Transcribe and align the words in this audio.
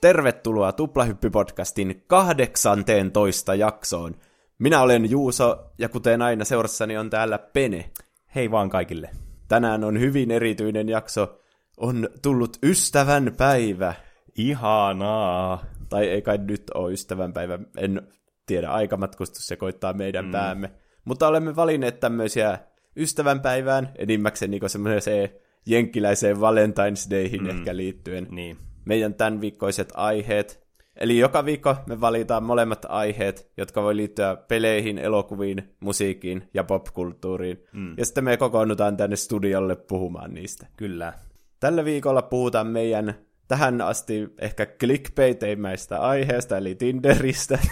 Tervetuloa 0.00 0.70
Tuplahyppy-podcastin 0.70 2.04
18 2.06 3.54
jaksoon. 3.54 4.14
Minä 4.58 4.82
olen 4.82 5.10
Juuso, 5.10 5.72
ja 5.78 5.88
kuten 5.88 6.22
aina 6.22 6.44
seurassani 6.44 6.98
on 6.98 7.10
täällä 7.10 7.38
Pene. 7.38 7.90
Hei 8.34 8.50
vaan 8.50 8.70
kaikille. 8.70 9.10
Tänään 9.48 9.84
on 9.84 10.00
hyvin 10.00 10.30
erityinen 10.30 10.88
jakso. 10.88 11.40
On 11.76 12.08
tullut 12.22 12.56
ystävän 12.62 13.34
päivä. 13.36 13.94
Ihanaa. 14.36 15.64
Tai 15.88 16.08
ei 16.08 16.22
kai 16.22 16.38
nyt 16.38 16.62
ole 16.74 16.92
ystävän 16.92 17.32
päivä. 17.32 17.58
En 17.76 18.02
tiedä, 18.46 18.70
aikamatkustus 18.70 19.46
sekoittaa 19.46 19.92
meidän 19.92 20.24
mm. 20.24 20.30
päämme. 20.30 20.70
Mutta 21.04 21.28
olemme 21.28 21.56
valinneet 21.56 22.00
tämmöisiä 22.00 22.58
ystävänpäivään, 22.96 23.92
enimmäkseen 23.98 24.50
niin 24.50 24.70
semmoiseen 24.70 25.28
jenkkiläiseen 25.66 26.36
Valentine's 26.36 27.10
Dayhin 27.10 27.42
mm. 27.42 27.50
ehkä 27.50 27.76
liittyen. 27.76 28.26
Niin. 28.30 28.69
Meidän 28.84 29.14
tämän 29.14 29.40
viikkoiset 29.40 29.92
aiheet. 29.94 30.70
Eli 30.96 31.18
joka 31.18 31.44
viikko 31.44 31.76
me 31.86 32.00
valitaan 32.00 32.42
molemmat 32.42 32.86
aiheet, 32.88 33.52
jotka 33.56 33.82
voi 33.82 33.96
liittyä 33.96 34.36
peleihin, 34.36 34.98
elokuviin, 34.98 35.76
musiikkiin 35.80 36.48
ja 36.54 36.64
popkulttuuriin. 36.64 37.64
Mm. 37.72 37.94
Ja 37.98 38.04
sitten 38.04 38.24
me 38.24 38.36
kokoonnutaan 38.36 38.96
tänne 38.96 39.16
studiolle 39.16 39.76
puhumaan 39.76 40.34
niistä. 40.34 40.66
Kyllä. 40.76 41.12
Tällä 41.60 41.84
viikolla 41.84 42.22
puhutaan 42.22 42.66
meidän 42.66 43.14
tähän 43.48 43.80
asti 43.80 44.34
ehkä 44.38 44.66
clickbaiteimäistä 44.66 46.00
aiheesta, 46.00 46.56
eli 46.56 46.74
Tinderistä. 46.74 47.58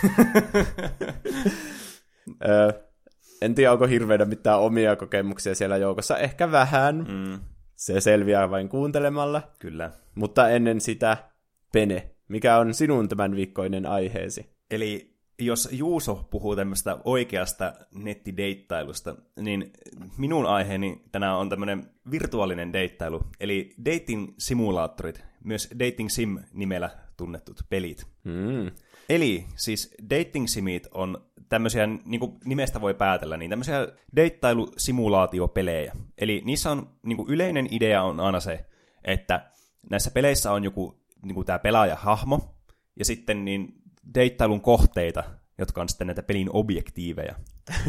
en 3.43 3.55
tiedä, 3.55 3.73
onko 3.73 3.87
hirveänä 3.87 4.25
mitään 4.25 4.61
omia 4.61 4.97
kokemuksia 4.97 5.55
siellä 5.55 5.77
joukossa. 5.77 6.19
Ehkä 6.19 6.51
vähän. 6.51 7.07
Mm. 7.09 7.41
Se 7.77 8.01
selviää 8.01 8.51
vain 8.51 8.69
kuuntelemalla. 8.69 9.43
Kyllä. 9.59 9.91
Mutta 10.19 10.49
ennen 10.49 10.81
sitä, 10.81 11.17
Pene, 11.73 12.11
mikä 12.29 12.59
on 12.59 12.75
sinun 12.75 13.09
tämän 13.09 13.37
viikkoinen 13.37 13.87
aiheesi? 13.87 14.47
Eli 14.71 15.19
jos 15.39 15.69
Juuso 15.73 16.29
puhuu 16.31 16.57
tämmöistä 16.57 16.99
oikeasta 17.05 17.73
nettideittailusta, 17.95 19.17
niin 19.41 19.73
minun 20.17 20.47
aiheeni 20.47 21.03
tänään 21.13 21.37
on 21.37 21.49
tämmöinen 21.49 21.91
virtuaalinen 22.11 22.73
deittailu, 22.73 23.21
eli 23.41 23.75
dating 23.85 24.35
simulaattorit, 24.39 25.25
myös 25.45 25.71
dating 25.79 26.09
sim 26.09 26.39
nimellä 26.53 26.91
tunnetut 27.17 27.61
pelit. 27.69 28.07
Mm. 28.25 28.71
Eli 29.09 29.45
siis 29.57 29.95
dating 30.11 30.47
simit 30.47 30.87
on 30.95 31.25
tämmöisiä, 31.49 31.87
niin 31.87 32.21
kuin 32.21 32.33
nimestä 32.45 32.81
voi 32.81 32.95
päätellä, 32.95 33.37
niin 33.37 33.51
tämmöisiä 33.51 33.89
deittailusimulaatiopelejä. 34.17 35.93
Eli 36.19 36.43
niissä 36.45 36.71
on 36.71 36.91
niin 37.03 37.17
kuin 37.17 37.31
yleinen 37.31 37.69
idea 37.71 38.03
on 38.03 38.21
aina 38.21 38.41
se, 38.41 38.65
että 39.05 39.51
näissä 39.91 40.11
peleissä 40.11 40.53
on 40.53 40.65
joku 40.65 41.03
niin 41.23 41.35
kuin 41.35 41.47
tämä 41.47 41.59
pelaajahahmo, 41.59 42.55
ja 42.99 43.05
sitten 43.05 43.45
niin 43.45 43.75
deittailun 44.15 44.61
kohteita, 44.61 45.25
jotka 45.59 45.81
on 45.81 45.89
sitten 45.89 46.07
näitä 46.07 46.23
pelin 46.23 46.51
objektiiveja. 46.53 47.35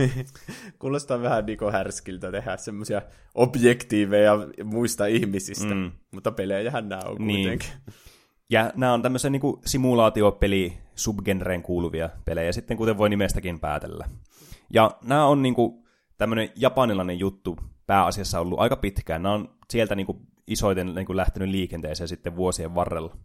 Kuulostaa 0.79 1.21
vähän 1.21 1.45
niin 1.45 1.57
härskiltä 1.71 2.31
tehdä 2.31 2.57
semmoisia 2.57 3.01
objektiiveja 3.35 4.33
muista 4.63 5.05
ihmisistä, 5.05 5.75
mm. 5.75 5.91
mutta 6.11 6.31
pelejähän 6.31 6.89
nämä 6.89 7.01
on 7.05 7.17
kuitenkin. 7.17 7.69
Niin. 7.69 7.95
Ja 8.49 8.71
nämä 8.75 8.93
on 8.93 9.01
tämmöisen 9.01 9.31
niin 9.31 9.41
simulaatiopeli 9.65 10.77
subgenreen 10.95 11.61
kuuluvia 11.61 12.09
pelejä, 12.25 12.51
sitten 12.51 12.77
kuten 12.77 12.97
voi 12.97 13.09
nimestäkin 13.09 13.59
päätellä. 13.59 14.09
Ja 14.73 14.91
nämä 15.03 15.25
on 15.25 15.41
niin 15.41 15.55
kuin, 15.55 15.83
tämmöinen 16.17 16.49
japanilainen 16.55 17.19
juttu 17.19 17.57
pääasiassa 17.87 18.39
ollut 18.39 18.59
aika 18.59 18.75
pitkään. 18.75 19.23
Nämä 19.23 19.35
on 19.35 19.49
sieltä 19.69 19.95
niin 19.95 20.05
kuin, 20.05 20.17
isoiten 20.49 20.95
niin 20.95 21.05
kuin, 21.05 21.17
lähtenyt 21.17 21.49
liikenteeseen 21.49 22.07
sitten 22.07 22.35
vuosien 22.35 22.75
varrella. 22.75 23.17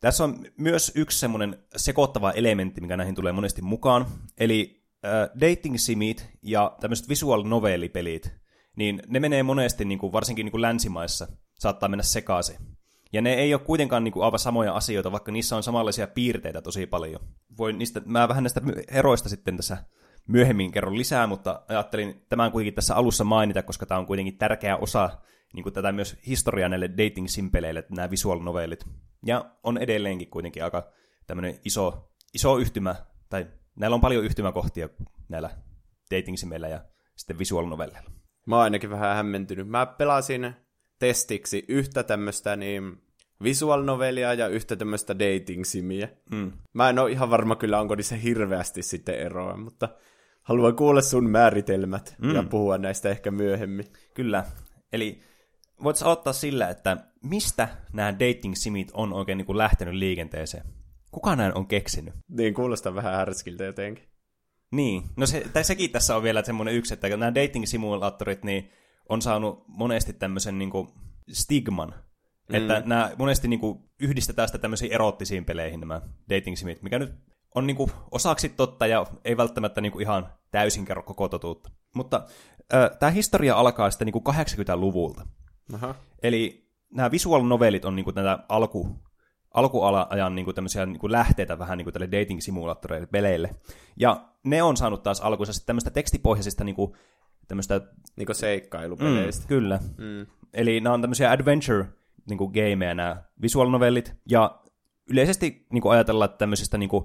Tässä 0.00 0.24
on 0.24 0.46
myös 0.58 0.92
yksi 0.94 1.18
semmoinen 1.18 1.64
sekoittava 1.76 2.30
elementti, 2.30 2.80
mikä 2.80 2.96
näihin 2.96 3.14
tulee 3.14 3.32
monesti 3.32 3.62
mukaan, 3.62 4.06
eli 4.38 4.84
äh, 5.04 5.28
dating 5.40 5.76
simit 5.76 6.28
ja 6.42 6.76
tämmöiset 6.80 7.08
visual 7.08 7.42
novellipelit, 7.42 8.32
niin 8.76 9.02
ne 9.08 9.20
menee 9.20 9.42
monesti, 9.42 9.84
niin 9.84 9.98
kuin, 9.98 10.12
varsinkin 10.12 10.44
niin 10.44 10.50
kuin 10.50 10.62
länsimaissa, 10.62 11.28
saattaa 11.58 11.88
mennä 11.88 12.02
sekaisin. 12.02 12.56
Ja 13.12 13.22
ne 13.22 13.34
ei 13.34 13.54
ole 13.54 13.62
kuitenkaan 13.62 14.04
niin 14.04 14.12
kuin, 14.12 14.24
aivan 14.24 14.38
samoja 14.38 14.74
asioita, 14.74 15.12
vaikka 15.12 15.32
niissä 15.32 15.56
on 15.56 15.62
samanlaisia 15.62 16.06
piirteitä 16.06 16.62
tosi 16.62 16.86
paljon. 16.86 17.20
Voin 17.58 17.78
niistä, 17.78 18.02
mä 18.04 18.28
vähän 18.28 18.44
näistä 18.44 18.60
eroista 18.88 19.28
sitten 19.28 19.56
tässä 19.56 19.76
myöhemmin 20.28 20.72
kerron 20.72 20.98
lisää, 20.98 21.26
mutta 21.26 21.62
ajattelin 21.68 22.26
tämän 22.28 22.52
kuitenkin 22.52 22.74
tässä 22.74 22.94
alussa 22.94 23.24
mainita, 23.24 23.62
koska 23.62 23.86
tämä 23.86 23.98
on 23.98 24.06
kuitenkin 24.06 24.38
tärkeä 24.38 24.76
osa 24.76 25.10
niin 25.54 25.62
kuin 25.62 25.72
tätä 25.72 25.92
myös 25.92 26.16
historiaa 26.26 26.68
näille 26.68 26.90
dating 26.90 27.28
simpeleille, 27.28 27.84
nämä 27.90 28.10
visual 28.10 28.40
novellit. 28.40 28.84
Ja 29.26 29.56
on 29.62 29.78
edelleenkin 29.78 30.30
kuitenkin 30.30 30.64
aika 30.64 30.92
tämmöinen 31.26 31.58
iso, 31.64 32.12
iso 32.34 32.58
yhtymä, 32.58 32.94
tai 33.28 33.46
näillä 33.76 33.94
on 33.94 34.00
paljon 34.00 34.24
yhtymäkohtia 34.24 34.88
näillä 35.28 35.50
dating 36.14 36.36
simeillä 36.36 36.68
ja 36.68 36.84
sitten 37.16 37.38
visual 37.38 37.66
novelleilla. 37.66 38.10
Mä 38.46 38.56
oon 38.56 38.64
ainakin 38.64 38.90
vähän 38.90 39.16
hämmentynyt. 39.16 39.68
Mä 39.68 39.86
pelasin 39.86 40.54
testiksi 40.98 41.64
yhtä 41.68 42.02
tämmöistä 42.02 42.56
niin 42.56 43.02
visual 43.42 43.82
novelia 43.84 44.34
ja 44.34 44.48
yhtä 44.48 44.76
tämmöistä 44.76 45.14
dating 45.18 45.64
simiä. 45.64 46.08
Mm. 46.30 46.52
Mä 46.72 46.88
en 46.88 46.98
ole 46.98 47.10
ihan 47.10 47.30
varma 47.30 47.56
kyllä, 47.56 47.80
onko 47.80 47.94
niissä 47.94 48.16
hirveästi 48.16 48.82
sitten 48.82 49.18
eroa, 49.18 49.56
mutta 49.56 49.88
haluan 50.42 50.76
kuulla 50.76 51.00
sun 51.00 51.30
määritelmät 51.30 52.16
mm. 52.18 52.34
ja 52.34 52.42
puhua 52.42 52.78
näistä 52.78 53.08
ehkä 53.08 53.30
myöhemmin. 53.30 53.86
Kyllä. 54.14 54.44
Eli 54.92 55.20
voit 55.82 56.02
aloittaa 56.02 56.32
sillä, 56.32 56.68
että 56.68 56.96
mistä 57.22 57.68
nämä 57.92 58.12
dating 58.12 58.54
simit 58.54 58.90
on 58.94 59.12
oikein 59.12 59.38
niin 59.38 59.46
kuin 59.46 59.58
lähtenyt 59.58 59.94
liikenteeseen? 59.94 60.64
Kuka 61.10 61.36
näin 61.36 61.54
on 61.54 61.66
keksinyt? 61.66 62.14
Niin, 62.28 62.54
kuulostaa 62.54 62.94
vähän 62.94 63.14
härskiltä 63.14 63.64
jotenkin. 63.64 64.04
Niin, 64.72 65.02
no 65.16 65.26
se, 65.26 65.44
tai 65.52 65.64
sekin 65.64 65.90
tässä 65.90 66.16
on 66.16 66.22
vielä 66.22 66.42
semmoinen 66.42 66.74
yksi, 66.74 66.94
että 66.94 67.16
nämä 67.16 67.34
dating-simulaattorit 67.34 68.44
niin 68.44 68.70
on 69.08 69.22
saanut 69.22 69.64
monesti 69.68 70.12
tämmöisen 70.12 70.58
niin 70.58 70.70
kuin 70.70 70.88
stigman, 71.32 71.94
mm. 72.48 72.54
että 72.54 72.82
nämä 72.86 73.10
monesti 73.18 73.48
niin 73.48 73.60
kuin 73.60 73.78
yhdistetään 74.00 74.48
sitä 74.48 74.58
tämmöisiin 74.58 74.92
erottisiin 74.92 75.44
peleihin 75.44 75.80
nämä 75.80 76.00
dating 76.30 76.56
simit, 76.56 76.82
mikä 76.82 76.98
nyt 76.98 77.14
on 77.54 77.66
niin 77.66 77.76
kuin 77.76 77.90
osaksi 78.10 78.48
totta 78.48 78.86
ja 78.86 79.06
ei 79.24 79.36
välttämättä 79.36 79.80
niin 79.80 79.92
kuin 79.92 80.02
ihan 80.02 80.28
täysin 80.50 80.84
kerro 80.84 81.02
koko 81.02 81.28
totuutta. 81.28 81.70
Mutta 81.94 82.26
äh, 82.74 82.90
tämä 82.98 83.10
historia 83.10 83.56
alkaa 83.56 83.90
sitten 83.90 84.06
niin 84.06 84.22
kuin 84.22 84.36
80-luvulta. 84.36 85.26
Aha. 85.74 85.94
Eli 86.22 86.68
nämä 86.90 87.10
visual 87.10 87.42
novelit 87.42 87.84
on 87.84 87.96
niin 87.96 88.04
kuin 88.04 88.14
tätä 88.14 88.38
alku, 88.48 88.96
alkuajan 89.54 90.34
niin 90.34 90.44
kuin 90.44 90.54
tämmöisiä 90.54 90.86
niin 90.86 90.98
kuin 90.98 91.12
lähteitä 91.12 91.58
vähän 91.58 91.78
niin 91.78 91.84
kuin 91.84 91.92
tälle 91.92 92.06
dating-simulaattoreille, 92.06 93.06
peleille. 93.06 93.54
Ja 93.96 94.28
ne 94.44 94.62
on 94.62 94.76
saanut 94.76 95.02
taas 95.02 95.20
alkuunsa 95.20 95.52
sitten 95.52 95.66
tämmöistä 95.66 95.90
tekstipohjaisista 95.90 96.64
niin 96.64 96.74
kuin, 96.74 96.92
tämmöistä... 97.48 97.80
Niin 98.16 98.26
kuin 98.26 98.36
seikkailupeleistä. 98.36 99.44
Mm, 99.44 99.48
kyllä. 99.48 99.78
Mm. 99.98 100.26
Eli 100.54 100.80
nämä 100.80 100.94
on 100.94 101.00
tämmöisiä 101.00 101.30
adventure 101.30 101.86
niin 102.30 102.38
kuin 102.38 102.52
gameja 102.52 102.94
nämä 102.94 103.22
visual 103.42 103.70
novellit. 103.70 104.14
Ja 104.28 104.60
yleisesti 105.10 105.66
niin 105.72 105.82
kuin 105.82 105.92
ajatellaan, 105.92 106.30
että 106.30 106.38
tämmöisistä 106.38 106.78
niin 106.78 106.88
kuin, 106.88 107.04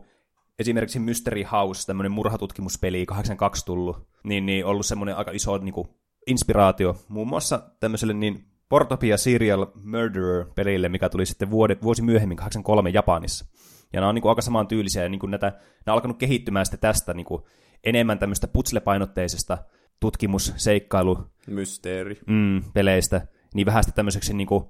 esimerkiksi 0.59 0.99
Mystery 0.99 1.43
House, 1.51 1.87
tämmöinen 1.87 2.11
murhatutkimuspeli, 2.11 3.05
82 3.05 3.65
tullut, 3.65 4.07
niin, 4.23 4.45
niin 4.45 4.65
ollut 4.65 4.85
semmoinen 4.85 5.17
aika 5.17 5.31
iso 5.31 5.57
niin 5.57 5.73
kuin, 5.73 5.87
inspiraatio 6.27 6.95
muun 7.07 7.27
muassa 7.27 7.63
tämmöiselle 7.79 8.13
niin 8.13 8.45
Portopia 8.69 9.17
Serial 9.17 9.67
Murderer-pelille, 9.83 10.89
mikä 10.89 11.09
tuli 11.09 11.25
sitten 11.25 11.51
vuosi, 11.51 11.77
vuosi 11.81 12.01
myöhemmin, 12.01 12.37
83 12.37 12.89
Japanissa. 12.89 13.45
Ja 13.93 13.99
nämä 13.99 14.09
on 14.09 14.15
niin 14.15 14.21
kuin 14.21 14.29
aika 14.29 14.41
saman 14.41 14.67
tyylisiä, 14.67 15.03
ja 15.03 15.09
niin 15.09 15.19
kuin 15.19 15.31
näitä, 15.31 15.47
nämä 15.47 15.61
on 15.87 15.93
alkanut 15.93 16.17
kehittymään 16.17 16.65
sitten 16.65 16.79
tästä 16.79 17.13
niin 17.13 17.25
kuin 17.25 17.43
enemmän 17.83 18.19
tämmöistä 18.19 18.47
putslepainotteisesta 18.47 19.57
tutkimus, 19.99 20.53
seikkailu, 20.55 21.19
mysteeri, 21.47 22.19
mm, 22.27 22.63
peleistä, 22.73 23.27
niin 23.53 23.65
vähän 23.65 23.83
sitten 23.83 23.95
tämmöiseksi 23.95 24.33
niin 24.33 24.47
kuin, 24.47 24.63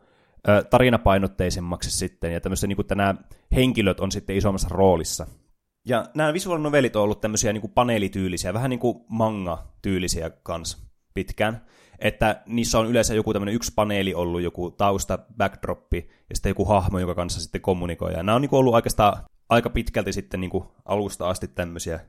tarinapainotteisemmaksi 0.70 1.92
sitten, 1.92 2.34
ja 2.34 2.42
tämmöistä, 2.42 2.68
niin 2.68 2.76
kuin, 2.76 2.84
että 2.84 2.96
nämä 2.96 3.16
henkilöt 3.56 4.00
on 4.00 4.12
sitten 4.12 4.36
isommassa 4.36 4.68
roolissa. 4.72 5.28
Ja 5.88 6.06
nämä 6.16 6.34
visual 6.34 6.58
novelit 6.58 6.96
on 6.96 7.04
ollut 7.04 7.22
tämmöisiä 7.22 7.54
niin 7.54 7.62
kuin 7.62 7.74
paneelityylisiä, 7.74 8.54
vähän 8.54 8.70
niin 8.70 8.80
kuin 8.80 9.06
manga-tyylisiä 9.10 10.30
kanssa 10.30 10.78
pitkään 11.14 11.62
että 12.00 12.44
niissä 12.46 12.80
on 12.80 12.88
yleensä 12.88 13.14
joku 13.14 13.34
tämmöinen 13.34 13.56
yksi 13.56 13.72
paneeli 13.76 14.14
ollut, 14.14 14.42
joku 14.42 14.72
tausta, 14.72 15.20
backdroppi, 15.38 16.10
ja 16.30 16.36
sitten 16.36 16.50
joku 16.50 16.66
hahmo, 16.66 17.00
joka 17.00 17.16
kanssa 17.16 17.42
sitten 17.42 17.62
kommunikoi. 17.62 18.14
Ja 18.14 18.24
nämä 18.24 18.36
on 18.36 18.42
niin 18.42 18.56
ollut 18.56 18.74
oikeastaan 18.74 19.24
aika 19.50 19.70
pitkälti 19.70 20.14
sitten 20.14 20.42
niin 20.42 20.50
kuin 20.50 20.64
alusta 20.86 21.30
asti 21.30 21.48
tämmöisiä, 21.48 22.00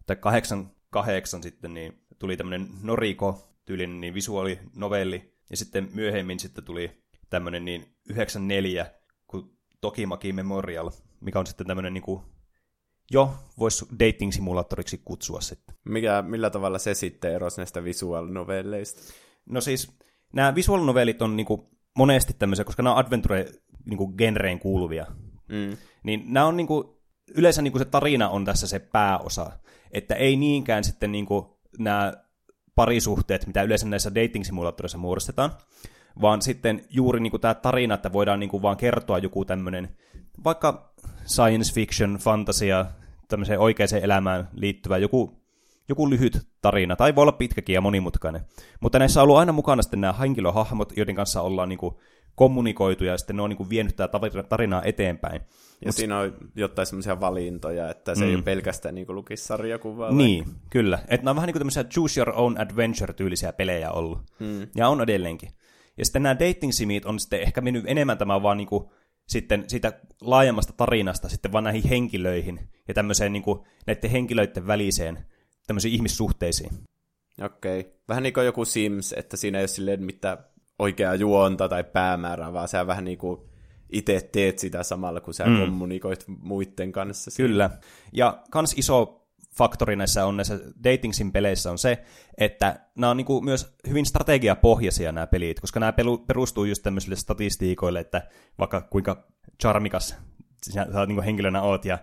että 0.00 0.16
88 0.16 1.42
sitten 1.42 1.74
niin 1.74 2.02
tuli 2.18 2.36
tämmöinen 2.36 2.68
Noriko-tyylinen 2.82 4.00
niin 4.00 4.14
visuaalinovelli, 4.14 5.34
ja 5.50 5.56
sitten 5.56 5.88
myöhemmin 5.94 6.40
sitten 6.40 6.64
tuli 6.64 7.02
tämmöinen 7.30 7.64
niin 7.64 7.94
94, 8.08 8.86
kun 9.26 9.58
Tokimaki 9.80 10.32
Memorial, 10.32 10.90
mikä 11.20 11.38
on 11.38 11.46
sitten 11.46 11.66
tämmöinen 11.66 11.94
niin 11.94 12.02
kuin 12.02 12.22
jo 13.10 13.34
voisi 13.58 13.84
dating-simulaattoriksi 13.98 15.00
kutsua 15.04 15.40
sitten. 15.40 15.76
Mikä, 15.84 16.22
millä 16.22 16.50
tavalla 16.50 16.78
se 16.78 16.94
sitten 16.94 17.32
erosi 17.32 17.56
näistä 17.56 17.84
visual 17.84 18.26
novelleista? 18.28 19.00
No 19.46 19.60
siis 19.60 19.92
nämä 20.32 20.54
visual 20.54 20.84
novellit 20.84 21.22
on 21.22 21.36
niinku 21.36 21.70
monesti 21.96 22.32
tämmöisiä, 22.38 22.64
koska 22.64 22.82
nämä 22.82 22.94
on 22.94 23.04
adventure 23.04 23.46
niinku 23.84 24.14
kuuluvia 24.62 25.06
Mm. 25.48 25.76
Niin 26.02 26.24
nämä 26.26 26.46
on 26.46 26.56
niinku, 26.56 27.02
yleensä 27.34 27.62
niinku 27.62 27.78
se 27.78 27.84
tarina 27.84 28.28
on 28.28 28.44
tässä 28.44 28.66
se 28.66 28.78
pääosa. 28.78 29.52
Että 29.90 30.14
ei 30.14 30.36
niinkään 30.36 30.84
sitten 30.84 31.12
niinku 31.12 31.60
nämä 31.78 32.12
parisuhteet, 32.74 33.46
mitä 33.46 33.62
yleensä 33.62 33.86
näissä 33.86 34.10
dating-simulaattoreissa 34.14 34.98
muodostetaan, 34.98 35.50
vaan 36.20 36.42
sitten 36.42 36.84
juuri 36.90 37.20
niinku 37.20 37.38
tämä 37.38 37.54
tarina, 37.54 37.94
että 37.94 38.12
voidaan 38.12 38.40
niinku 38.40 38.62
vaan 38.62 38.76
kertoa 38.76 39.18
joku 39.18 39.44
tämmöinen 39.44 39.96
vaikka 40.44 40.92
science 41.26 41.74
fiction, 41.74 42.18
fantasia, 42.20 42.86
tämmöiseen 43.28 43.60
oikeaan 43.60 44.02
elämään 44.02 44.48
liittyvä 44.52 44.98
joku, 44.98 45.42
joku 45.88 46.10
lyhyt 46.10 46.48
tarina, 46.62 46.96
tai 46.96 47.14
voi 47.14 47.22
olla 47.22 47.32
pitkäkin 47.32 47.74
ja 47.74 47.80
monimutkainen. 47.80 48.42
Mutta 48.80 48.98
näissä 48.98 49.20
on 49.20 49.22
ollut 49.22 49.38
aina 49.38 49.52
mukana 49.52 49.82
sitten 49.82 50.00
nämä 50.00 50.12
henkilöhahmot, 50.12 50.96
joiden 50.96 51.14
kanssa 51.14 51.42
ollaan 51.42 51.68
niin 51.68 51.78
kuin 51.78 51.94
kommunikoitu, 52.34 53.04
ja 53.04 53.18
sitten 53.18 53.36
ne 53.36 53.42
on 53.42 53.50
niin 53.50 53.56
kuin 53.56 53.70
vienyt 53.70 53.96
tätä 53.96 54.20
tarinaa 54.48 54.82
eteenpäin. 54.82 55.40
Ja 55.80 55.88
Mut, 55.88 55.96
siinä 55.96 56.18
on 56.18 56.34
jotain 56.56 56.86
semmoisia 56.86 57.20
valintoja, 57.20 57.90
että 57.90 58.14
se 58.14 58.24
mm. 58.24 58.28
ei 58.28 58.34
ole 58.34 58.42
pelkästään 58.42 58.94
niin 58.94 59.06
lukisi 59.08 59.44
sarjakuvaa. 59.44 60.12
Niin, 60.12 60.44
vaikka. 60.44 60.62
kyllä. 60.70 60.98
Että 61.08 61.24
nämä 61.24 61.30
on 61.30 61.36
vähän 61.36 61.46
niin 61.46 61.52
kuin 61.52 61.60
tämmöisiä 61.60 61.84
choose 61.84 62.20
your 62.20 62.32
own 62.36 62.56
adventure-tyylisiä 62.58 63.52
pelejä 63.52 63.90
ollut. 63.90 64.18
Mm. 64.38 64.66
Ja 64.74 64.88
on 64.88 65.00
edelleenkin. 65.00 65.50
Ja 65.98 66.04
sitten 66.04 66.22
nämä 66.22 66.38
dating 66.38 66.72
simit 66.72 67.04
on 67.04 67.20
sitten 67.20 67.40
ehkä 67.40 67.60
mennyt 67.60 67.84
enemmän 67.86 68.18
tämä 68.18 68.42
vaan 68.42 68.56
niin 68.56 68.68
kuin 68.68 68.84
sitten 69.28 69.64
siitä 69.68 69.92
laajemmasta 70.20 70.72
tarinasta 70.76 71.28
sitten 71.28 71.52
vaan 71.52 71.64
näihin 71.64 71.88
henkilöihin 71.88 72.68
ja 72.88 72.94
tämmöiseen 72.94 73.32
niin 73.32 73.42
kuin 73.42 73.60
näiden 73.86 74.10
henkilöiden 74.10 74.66
väliseen 74.66 75.18
tämmöisiin 75.66 75.94
ihmissuhteisiin. 75.94 76.70
Okei. 77.42 77.80
Okay. 77.80 77.92
Vähän 78.08 78.22
niin 78.22 78.32
kuin 78.32 78.46
joku 78.46 78.64
Sims, 78.64 79.12
että 79.12 79.36
siinä 79.36 79.58
ei 79.58 79.62
ole 79.62 79.68
silleen 79.68 80.02
mitään 80.02 80.38
oikeaa 80.78 81.14
juonta 81.14 81.68
tai 81.68 81.84
päämäärää, 81.84 82.52
vaan 82.52 82.68
sä 82.68 82.86
vähän 82.86 83.04
niin 83.04 83.18
kuin 83.18 83.40
itse 83.90 84.28
teet 84.32 84.58
sitä 84.58 84.82
samalla, 84.82 85.20
kun 85.20 85.34
sä 85.34 85.46
mm. 85.46 85.58
kommunikoit 85.60 86.24
muiden 86.26 86.92
kanssa. 86.92 87.30
Kyllä. 87.36 87.70
Ja 88.12 88.42
kans 88.50 88.74
iso 88.76 89.17
faktori 89.58 89.96
näissä 89.96 90.26
on 90.26 90.36
näissä 90.36 90.60
dating 90.84 91.12
sim 91.12 91.32
peleissä 91.32 91.70
on 91.70 91.78
se, 91.78 92.04
että 92.38 92.80
nämä 92.94 93.10
on 93.10 93.16
niin 93.16 93.24
kuin 93.24 93.44
myös 93.44 93.76
hyvin 93.88 94.06
strategiapohjaisia 94.06 95.12
nämä 95.12 95.26
pelit, 95.26 95.60
koska 95.60 95.80
nämä 95.80 95.94
perustuu 96.26 96.64
just 96.64 96.82
tämmöisille 96.82 97.16
statistiikoille, 97.16 98.00
että 98.00 98.28
vaikka 98.58 98.80
kuinka 98.80 99.28
charmikas 99.62 100.16
sä 100.70 100.86
niin 101.06 101.22
henkilönä 101.22 101.62
oot 101.62 101.84
ja 101.84 101.98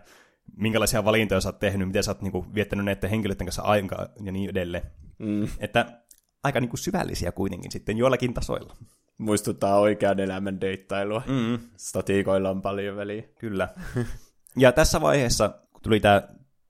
minkälaisia 0.58 1.06
valintoja 1.06 1.42
sä 1.42 1.50
oot 1.50 1.60
tehnyt, 1.60 1.88
miten 1.88 2.04
sä 2.04 2.12
oot 2.12 2.22
niin 2.22 2.32
kuin 2.32 2.54
viettänyt 2.56 2.86
näiden 2.86 3.10
henkilöiden 3.10 3.48
kanssa 3.48 3.62
aikaa 3.62 4.08
ja 4.26 4.32
niin 4.32 4.50
edelleen. 4.50 4.84
Mm. 5.20 5.48
Että 5.60 6.02
aika 6.44 6.60
niin 6.60 6.70
kuin 6.70 6.80
syvällisiä 6.80 7.32
kuitenkin 7.32 7.72
sitten 7.72 7.98
joillakin 7.98 8.34
tasoilla. 8.34 8.78
Muistuttaa 9.18 9.80
oikean 9.80 10.20
elämän 10.20 10.62
deittailua. 10.62 11.24
Mm. 11.28 11.60
Statiikoilla 11.78 12.50
on 12.50 12.62
paljon 12.62 12.96
väliä. 12.96 13.24
Kyllä. 13.40 13.70
Ja 14.58 14.72
tässä 14.72 15.02
vaiheessa, 15.02 15.50
kun 15.50 15.82
tuli 15.82 16.00
tämä 16.00 16.22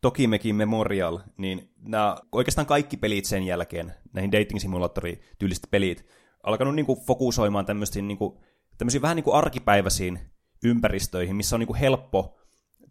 Tokimekin 0.06 0.56
Memorial, 0.56 1.20
niin 1.38 1.70
nämä, 1.82 2.18
oikeastaan 2.32 2.66
kaikki 2.66 2.98
pelit 2.98 3.26
sen 3.26 3.44
jälkeen, 3.44 3.94
näihin 4.14 4.32
dating 4.32 4.60
simulaattori-tyyliset 4.60 5.68
pelit, 5.72 6.06
alkanut 6.44 6.76
niin 6.76 6.86
kuin 6.86 7.00
fokusoimaan 7.00 7.66
tämmöisiin, 7.66 8.08
niin 8.08 8.18
kuin, 8.18 8.40
tämmöisiin 8.78 9.02
vähän 9.02 9.16
niin 9.16 9.24
kuin 9.24 9.36
arkipäiväisiin 9.36 10.20
ympäristöihin, 10.64 11.36
missä 11.36 11.56
on 11.56 11.60
niin 11.60 11.68
kuin 11.68 11.80
helppo 11.80 12.40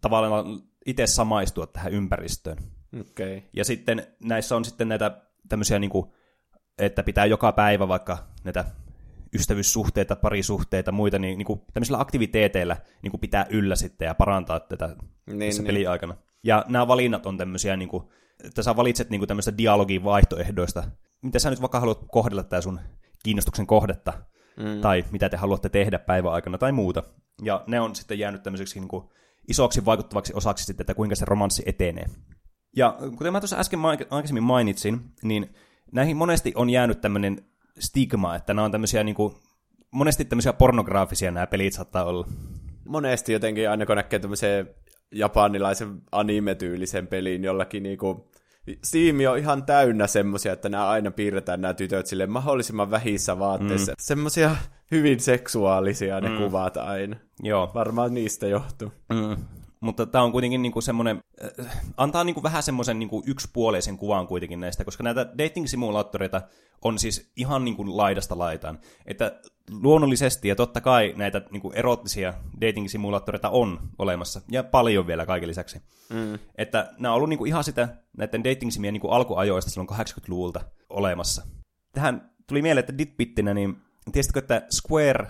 tavallaan 0.01 0.45
itse 0.85 1.07
samaistua 1.07 1.67
tähän 1.67 1.93
ympäristöön. 1.93 2.57
Okay. 2.99 3.41
Ja 3.53 3.65
sitten 3.65 4.07
näissä 4.23 4.55
on 4.55 4.65
sitten 4.65 4.89
näitä 4.89 5.21
tämmöisiä, 5.49 5.79
niin 5.79 5.91
kuin, 5.91 6.11
että 6.77 7.03
pitää 7.03 7.25
joka 7.25 7.51
päivä 7.51 7.87
vaikka 7.87 8.17
näitä 8.43 8.65
ystävyyssuhteita, 9.33 10.15
parisuhteita, 10.15 10.91
muita, 10.91 11.19
niin, 11.19 11.37
niin 11.37 11.45
kuin, 11.45 11.61
tämmöisillä 11.73 11.99
aktiviteeteilla 11.99 12.77
niin 13.01 13.11
kuin 13.11 13.21
pitää 13.21 13.45
yllä 13.49 13.75
sitten 13.75 14.05
ja 14.05 14.15
parantaa 14.15 14.59
tätä 14.59 14.95
niin, 15.25 15.39
tässä 15.39 15.61
niin. 15.61 15.67
peliaikana. 15.67 16.17
Ja 16.43 16.65
nämä 16.67 16.87
valinnat 16.87 17.25
on 17.25 17.37
tämmöisiä, 17.37 17.77
niin 17.77 17.89
kuin, 17.89 18.03
että 18.43 18.63
sä 18.63 18.75
valitset 18.75 19.09
niin 19.09 19.19
kuin 19.19 19.27
tämmöistä 19.27 19.57
dialogin 19.57 20.03
vaihtoehdoista. 20.03 20.83
Mitä 21.21 21.39
sä 21.39 21.49
nyt 21.49 21.61
vaikka 21.61 21.79
haluat 21.79 22.05
kohdella 22.11 22.43
tämä 22.43 22.61
sun 22.61 22.79
kiinnostuksen 23.23 23.67
kohdetta, 23.67 24.13
mm. 24.57 24.81
tai 24.81 25.05
mitä 25.11 25.29
te 25.29 25.37
haluatte 25.37 25.69
tehdä 25.69 25.99
päiväaikana 25.99 26.57
tai 26.57 26.71
muuta. 26.71 27.03
Ja 27.43 27.63
ne 27.67 27.79
on 27.79 27.95
sitten 27.95 28.19
jäänyt 28.19 28.43
tämmöiseksi 28.43 28.79
niin 28.79 28.87
kuin 28.87 29.09
isoksi 29.47 29.85
vaikuttavaksi 29.85 30.33
osaksi 30.35 30.65
sitten, 30.65 30.83
että 30.83 30.93
kuinka 30.93 31.15
se 31.15 31.25
romanssi 31.25 31.63
etenee. 31.65 32.05
Ja 32.75 32.97
kuten 33.17 33.33
mä 33.33 33.39
tuossa 33.39 33.57
äsken 33.57 33.85
aikaisemmin 33.85 34.43
mainitsin, 34.43 35.01
niin 35.23 35.55
näihin 35.91 36.17
monesti 36.17 36.53
on 36.55 36.69
jäänyt 36.69 37.01
tämmöinen 37.01 37.45
stigma, 37.79 38.35
että 38.35 38.53
nämä 38.53 38.65
on 38.65 38.71
tämmöisiä 38.71 39.03
niin 39.03 39.15
kuin, 39.15 39.35
monesti 39.91 40.25
tämmöisiä 40.25 40.53
pornograafisia 40.53 41.31
nämä 41.31 41.47
pelit 41.47 41.73
saattaa 41.73 42.03
olla. 42.03 42.27
Monesti 42.87 43.33
jotenkin 43.33 43.69
aina 43.69 43.85
kun 43.85 43.95
näkee 43.95 44.19
tämmöisen 44.19 44.69
japanilaisen 45.11 46.01
anime-tyylisen 46.11 47.07
pelin 47.07 47.43
jollakin 47.43 47.83
niinku 47.83 48.29
Steam 48.83 49.15
on 49.31 49.37
ihan 49.37 49.65
täynnä 49.65 50.07
semmosia, 50.07 50.53
että 50.53 50.69
nämä 50.69 50.89
aina 50.89 51.11
piirretään 51.11 51.61
nämä 51.61 51.73
tytöt 51.73 52.07
sille 52.07 52.27
mahdollisimman 52.27 52.91
vähissä 52.91 53.39
vaatteissa. 53.39 53.91
Mm. 53.91 53.95
Semmosia 53.99 54.55
hyvin 54.91 55.19
seksuaalisia 55.19 56.21
ne 56.21 56.29
mm. 56.29 56.37
kuvat 56.37 56.77
aina. 56.77 57.15
Joo. 57.43 57.71
Varmaan 57.73 58.13
niistä 58.13 58.47
johtuu. 58.47 58.91
Mm. 59.09 59.45
Mutta 59.79 60.05
tämä 60.05 60.23
on 60.23 60.31
kuitenkin 60.31 60.61
niinku 60.61 60.81
semmoinen, 60.81 61.19
äh, 61.59 61.83
antaa 61.97 62.23
niinku 62.23 62.43
vähän 62.43 62.63
semmoisen 62.63 62.99
niinku 62.99 63.23
yksipuoleisen 63.27 63.97
kuvan 63.97 64.27
kuitenkin 64.27 64.59
näistä, 64.59 64.85
koska 64.85 65.03
näitä 65.03 65.21
dating-simulaattoreita 65.37 66.41
on 66.81 66.99
siis 66.99 67.31
ihan 67.37 67.65
niinku 67.65 67.97
laidasta 67.97 68.37
laitaan. 68.37 68.79
Että 69.05 69.41
luonnollisesti 69.71 70.47
ja 70.47 70.55
totta 70.55 70.81
kai 70.81 71.13
näitä 71.17 71.41
niinku 71.51 71.71
erottisia 71.75 72.33
dating-simulaattoreita 72.61 73.49
on 73.49 73.79
olemassa, 73.99 74.41
ja 74.51 74.63
paljon 74.63 75.07
vielä 75.07 75.25
kaiken 75.25 75.49
lisäksi. 75.49 75.81
Mm. 76.09 76.39
Että 76.57 76.93
nämä 76.99 77.11
on 77.11 77.15
ollut 77.15 77.29
niinku 77.29 77.45
ihan 77.45 77.63
sitä 77.63 77.97
näiden 78.17 78.43
dating-simien 78.43 78.93
niinku 78.93 79.09
alkuajoista 79.09 79.71
silloin 79.71 79.89
80-luvulta 79.89 80.61
olemassa. 80.89 81.47
Tähän 81.91 82.31
tuli 82.47 82.61
mieleen, 82.61 82.79
että 82.79 82.97
ditbittinä, 82.97 83.53
niin 83.53 83.77
tiesitkö, 84.11 84.39
että 84.39 84.67
Square 84.71 85.27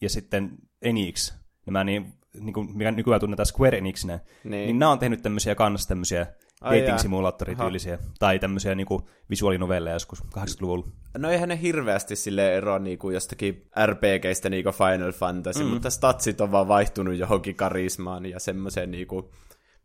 ja 0.00 0.10
sitten 0.10 0.50
Enix, 0.82 1.34
nämä 1.66 1.84
niin 1.84 2.14
niin 2.40 2.52
kuin, 2.52 2.76
mikä 2.76 2.90
nykyään 2.90 3.20
tunnetaan 3.20 3.46
Square 3.46 3.78
Enixinä, 3.78 4.20
niin, 4.44 4.50
niin 4.50 4.78
nämä 4.78 4.92
on 4.92 4.98
tehnyt 4.98 5.22
tämmöisiä 5.22 5.54
kanssa 5.54 5.88
tämmöisiä 5.88 6.26
dating 6.64 6.98
simulaattorityylisiä 6.98 7.98
tai 8.18 8.38
tämmöisiä 8.38 8.74
niin 8.74 8.86
kuin 8.86 9.02
visuaalinovelleja 9.30 9.96
joskus 9.96 10.22
80-luvulla. 10.38 10.86
No 11.18 11.30
eihän 11.30 11.48
ne 11.48 11.60
hirveästi 11.62 12.16
sille 12.16 12.56
eroa 12.56 12.78
niin 12.78 12.98
kuin 12.98 13.14
jostakin 13.14 13.66
RPGistä 13.86 14.50
niin 14.50 14.64
kuin 14.64 14.74
Final 14.74 15.12
Fantasy, 15.12 15.64
mm. 15.64 15.70
mutta 15.70 15.90
statsit 15.90 16.40
on 16.40 16.52
vaan 16.52 16.68
vaihtunut 16.68 17.14
johonkin 17.14 17.54
karismaan 17.54 18.26
ja 18.26 18.40
semmoiseen 18.40 18.90
niin 18.90 19.06
kuin, 19.06 19.24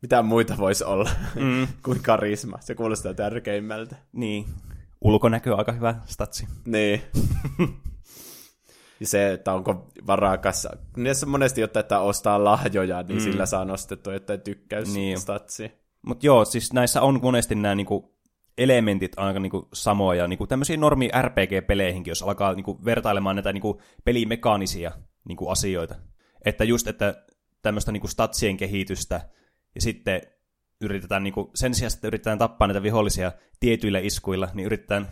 mitä 0.01 0.21
muita 0.21 0.57
voisi 0.57 0.83
olla 0.83 1.09
mm. 1.35 1.67
kuin 1.85 2.03
karisma. 2.03 2.57
Se 2.61 2.75
kuulostaa 2.75 3.13
tärkeimmältä. 3.13 3.95
Niin. 4.13 4.45
Ulkonäkö 5.01 5.53
on 5.53 5.59
aika 5.59 5.71
hyvä 5.71 5.95
statsi. 6.05 6.47
Niin. 6.65 7.01
se, 9.07 9.33
että 9.33 9.53
onko 9.53 9.89
varakas. 10.07 10.67
Niissä 10.97 11.25
monesti 11.25 11.61
jotta, 11.61 11.79
että 11.79 11.99
ostaa 11.99 12.43
lahjoja, 12.43 13.03
niin 13.03 13.17
mm. 13.17 13.23
sillä 13.23 13.45
saa 13.45 13.65
nostettua 13.65 14.13
jotain 14.13 14.41
tykkäys 14.41 14.93
niin. 14.93 15.19
statsi. 15.19 15.71
Mutta 16.01 16.25
joo, 16.25 16.45
siis 16.45 16.73
näissä 16.73 17.01
on 17.01 17.19
monesti 17.21 17.55
nämä 17.55 17.75
niinku 17.75 18.19
elementit 18.57 19.11
aika 19.17 19.39
niinku 19.39 19.67
samoja, 19.73 20.27
niinku 20.27 20.47
tämmöisiä 20.47 20.77
normi 20.77 21.09
RPG-peleihinkin, 21.21 22.11
jos 22.11 22.23
alkaa 22.23 22.53
niinku 22.53 22.85
vertailemaan 22.85 23.35
näitä 23.35 23.53
niinku 23.53 23.81
pelimekaanisia 24.03 24.91
niinku 25.27 25.47
asioita. 25.49 25.95
Että 26.45 26.63
just, 26.63 26.87
että 26.87 27.25
tämmöistä 27.61 27.91
niinku 27.91 28.07
statsien 28.07 28.57
kehitystä, 28.57 29.29
ja 29.75 29.81
sitten 29.81 30.21
yritetään 30.81 31.23
niinku, 31.23 31.51
sen 31.55 31.73
sijaan, 31.73 31.91
että 31.95 32.07
yritetään 32.07 32.37
tappaa 32.37 32.67
näitä 32.67 32.83
vihollisia 32.83 33.31
tietyillä 33.59 33.99
iskuilla, 33.99 34.47
niin 34.53 34.65
yritetään 34.65 35.07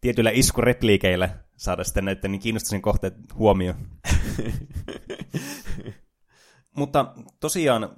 tietyillä 0.00 0.30
iskurepliikeillä 0.30 1.30
saada 1.60 1.84
sitten 1.84 2.04
näiden 2.04 2.32
niin 2.32 2.40
kiinnostuksen 2.40 2.82
kohteet 2.82 3.14
huomioon. 3.34 3.76
Mutta 6.76 7.14
tosiaan 7.40 7.96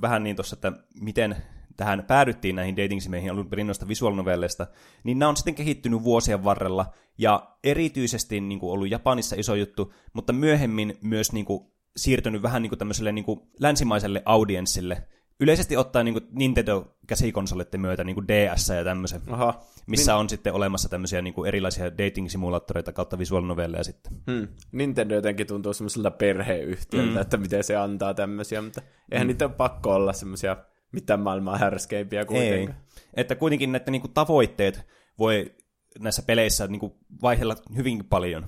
vähän 0.00 0.22
niin 0.22 0.36
tuossa, 0.36 0.56
että 0.56 0.72
miten 1.00 1.36
tähän 1.76 2.04
päädyttiin 2.06 2.56
näihin 2.56 2.76
dating-simeihin 2.76 3.30
alun 3.30 3.48
perin 3.48 3.66
noista 3.66 3.88
visuaalinovelleista, 3.88 4.66
niin 5.04 5.18
nämä 5.18 5.28
on 5.28 5.36
sitten 5.36 5.54
kehittynyt 5.54 6.02
vuosien 6.02 6.44
varrella, 6.44 6.92
ja 7.18 7.56
erityisesti 7.64 8.40
niin 8.40 8.60
kuin 8.60 8.72
ollut 8.72 8.90
Japanissa 8.90 9.36
iso 9.38 9.54
juttu, 9.54 9.92
mutta 10.12 10.32
myöhemmin 10.32 10.98
myös 11.02 11.32
niin 11.32 11.44
kuin, 11.44 11.72
siirtynyt 11.96 12.42
vähän 12.42 12.62
niin 12.62 12.70
kuin 12.70 12.78
tämmöiselle 12.78 13.12
niin 13.12 13.24
kuin 13.24 13.40
länsimaiselle 13.60 14.22
audienssille, 14.24 15.08
yleisesti 15.40 15.76
ottaen 15.76 16.04
niin 16.04 16.28
Nintendo-käsikonsolitten 16.30 17.80
myötä 17.80 18.04
niin 18.04 18.28
DS 18.28 18.68
ja 18.68 18.84
tämmöisen, 18.84 19.20
Aha. 19.30 19.60
missä 19.86 20.12
Nin... 20.12 20.20
on 20.20 20.28
sitten 20.28 20.52
olemassa 20.52 20.88
tämmöisiä 20.88 21.22
niin 21.22 21.34
erilaisia 21.46 21.86
dating-simulaattoreita 21.86 22.92
kautta 22.92 23.18
visuaalinovelleja 23.18 23.84
sitten. 23.84 24.12
Hmm. 24.30 24.48
Nintendo 24.72 25.14
jotenkin 25.14 25.46
tuntuu 25.46 25.72
semmoiselta 25.72 26.10
perheyhtiöltä, 26.10 27.10
hmm. 27.10 27.20
että 27.20 27.36
miten 27.36 27.64
se 27.64 27.76
antaa 27.76 28.14
tämmöisiä, 28.14 28.62
mutta 28.62 28.82
eihän 29.12 29.26
hmm. 29.26 29.28
niitä 29.28 29.44
ole 29.44 29.54
pakko 29.54 29.94
olla 29.94 30.12
semmoisia 30.12 30.56
mitään 30.92 31.20
maailmaa 31.20 31.58
härskeimpiä 31.58 32.24
kuitenkaan. 32.24 32.78
Ei. 32.78 33.02
Että 33.14 33.34
kuitenkin 33.34 33.72
näiden 33.72 33.92
niin 33.92 34.02
kuin, 34.02 34.12
tavoitteet 34.12 34.86
voi 35.18 35.54
näissä 35.98 36.22
peleissä 36.22 36.66
niin 36.66 36.80
kuin, 36.80 36.92
vaihdella 37.22 37.56
hyvinkin 37.76 38.06
paljon. 38.06 38.46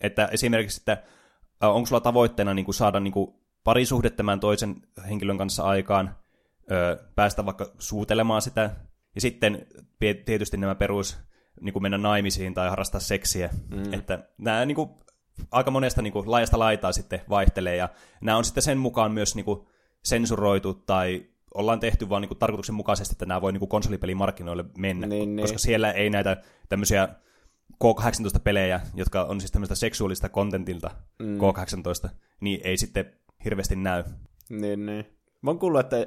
Että 0.00 0.26
esimerkiksi, 0.26 0.80
että 0.80 1.02
onko 1.60 1.86
sulla 1.86 2.00
tavoitteena 2.00 2.54
niin 2.54 2.64
kuin, 2.64 2.74
saada 2.74 3.00
niin 3.00 3.12
kuin, 3.12 3.39
parisuhde 3.64 4.10
tämän 4.10 4.40
toisen 4.40 4.76
henkilön 5.08 5.38
kanssa 5.38 5.62
aikaan, 5.62 6.16
ö, 6.70 6.98
päästä 7.14 7.46
vaikka 7.46 7.72
suutelemaan 7.78 8.42
sitä, 8.42 8.70
ja 9.14 9.20
sitten 9.20 9.66
tietysti 10.24 10.56
nämä 10.56 10.74
perus 10.74 11.18
niin 11.60 11.72
kuin 11.72 11.82
mennä 11.82 11.98
naimisiin 11.98 12.54
tai 12.54 12.68
harrastaa 12.68 13.00
seksiä. 13.00 13.50
Mm. 13.68 13.92
Että 13.92 14.28
nämä 14.38 14.64
niin 14.64 14.74
kuin, 14.76 14.90
aika 15.50 15.70
monesta 15.70 16.02
niin 16.02 16.12
kuin, 16.12 16.30
laajasta 16.30 16.58
laitaa 16.58 16.92
sitten 16.92 17.20
vaihtelee, 17.28 17.76
ja 17.76 17.88
nämä 18.20 18.38
on 18.38 18.44
sitten 18.44 18.62
sen 18.62 18.78
mukaan 18.78 19.12
myös 19.12 19.34
niin 19.34 19.44
kuin, 19.44 19.66
sensuroitu 20.04 20.74
tai 20.74 21.26
ollaan 21.54 21.80
tehty 21.80 22.08
vaan 22.08 22.22
niin 22.22 22.38
tarkoituksenmukaisesti, 22.38 23.14
että 23.14 23.26
nämä 23.26 23.40
voi 23.40 23.52
niin 23.52 23.68
konsolipelimarkkinoille 23.68 24.64
mennä, 24.78 25.06
niin, 25.06 25.36
koska 25.36 25.54
niin. 25.54 25.58
siellä 25.58 25.92
ei 25.92 26.10
näitä 26.10 26.36
tämmöisiä 26.68 27.08
K18-pelejä, 27.84 28.80
jotka 28.94 29.24
on 29.24 29.40
siis 29.40 29.52
tämmöistä 29.52 29.74
seksuaalista 29.74 30.28
kontentilta 30.28 30.90
mm. 31.18 31.38
K18, 31.38 32.08
niin 32.40 32.60
ei 32.64 32.76
sitten 32.76 33.12
hirveästi 33.44 33.76
näy. 33.76 34.04
Niin, 34.48 34.86
niin. 34.86 35.06
Mä 35.42 35.50
oon 35.50 35.58
kuullut, 35.58 35.80
että 35.80 36.06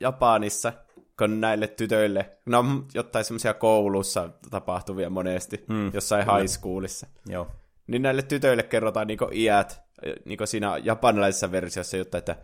Japanissa, 0.00 0.72
kun 1.18 1.40
näille 1.40 1.68
tytöille, 1.68 2.38
ne 2.46 2.56
on 2.56 2.86
jotain 2.94 3.24
semmoisia 3.24 3.54
koulussa 3.54 4.30
tapahtuvia 4.50 5.10
monesti, 5.10 5.64
mm, 5.68 5.90
jossain 5.94 6.24
kyllä. 6.24 6.38
high 6.38 6.48
schoolissa. 6.50 7.06
Joo. 7.26 7.48
Niin 7.86 8.02
näille 8.02 8.22
tytöille 8.22 8.62
kerrotaan 8.62 9.06
niinku 9.06 9.28
iät, 9.32 9.82
niinku 10.24 10.46
siinä 10.46 10.76
japanilaisessa 10.82 11.52
versiossa, 11.52 11.96
jotta 11.96 12.18
että 12.18 12.36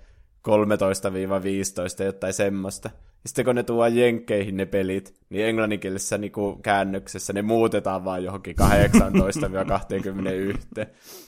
13-15, 2.02 2.04
jotain 2.04 2.32
semmoista. 2.32 2.90
Sitten 3.26 3.44
kun 3.44 3.54
ne 3.54 3.62
tuo 3.62 3.86
jenkkeihin 3.86 4.56
ne 4.56 4.66
pelit, 4.66 5.14
niin 5.30 5.46
englanninkielisessä 5.46 6.18
niinku 6.18 6.58
käännöksessä 6.62 7.32
ne 7.32 7.42
muutetaan 7.42 8.04
vaan 8.04 8.24
johonkin 8.24 8.56
18-21. 8.60 8.64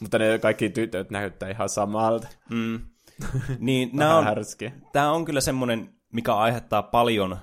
Mutta 0.01 0.19
ne 0.19 0.39
kaikki 0.39 0.71
tytöt 0.71 1.11
näyttää 1.11 1.51
ihan 1.51 1.69
samalta. 1.69 2.29
Mm. 2.51 2.81
niin, 3.59 3.91
nämä 3.93 4.19
on, 4.19 4.27
tämä 4.93 5.13
on 5.13 5.25
kyllä 5.25 5.41
semmoinen, 5.41 5.95
mikä 6.13 6.35
aiheuttaa 6.35 6.83
paljon 6.83 7.37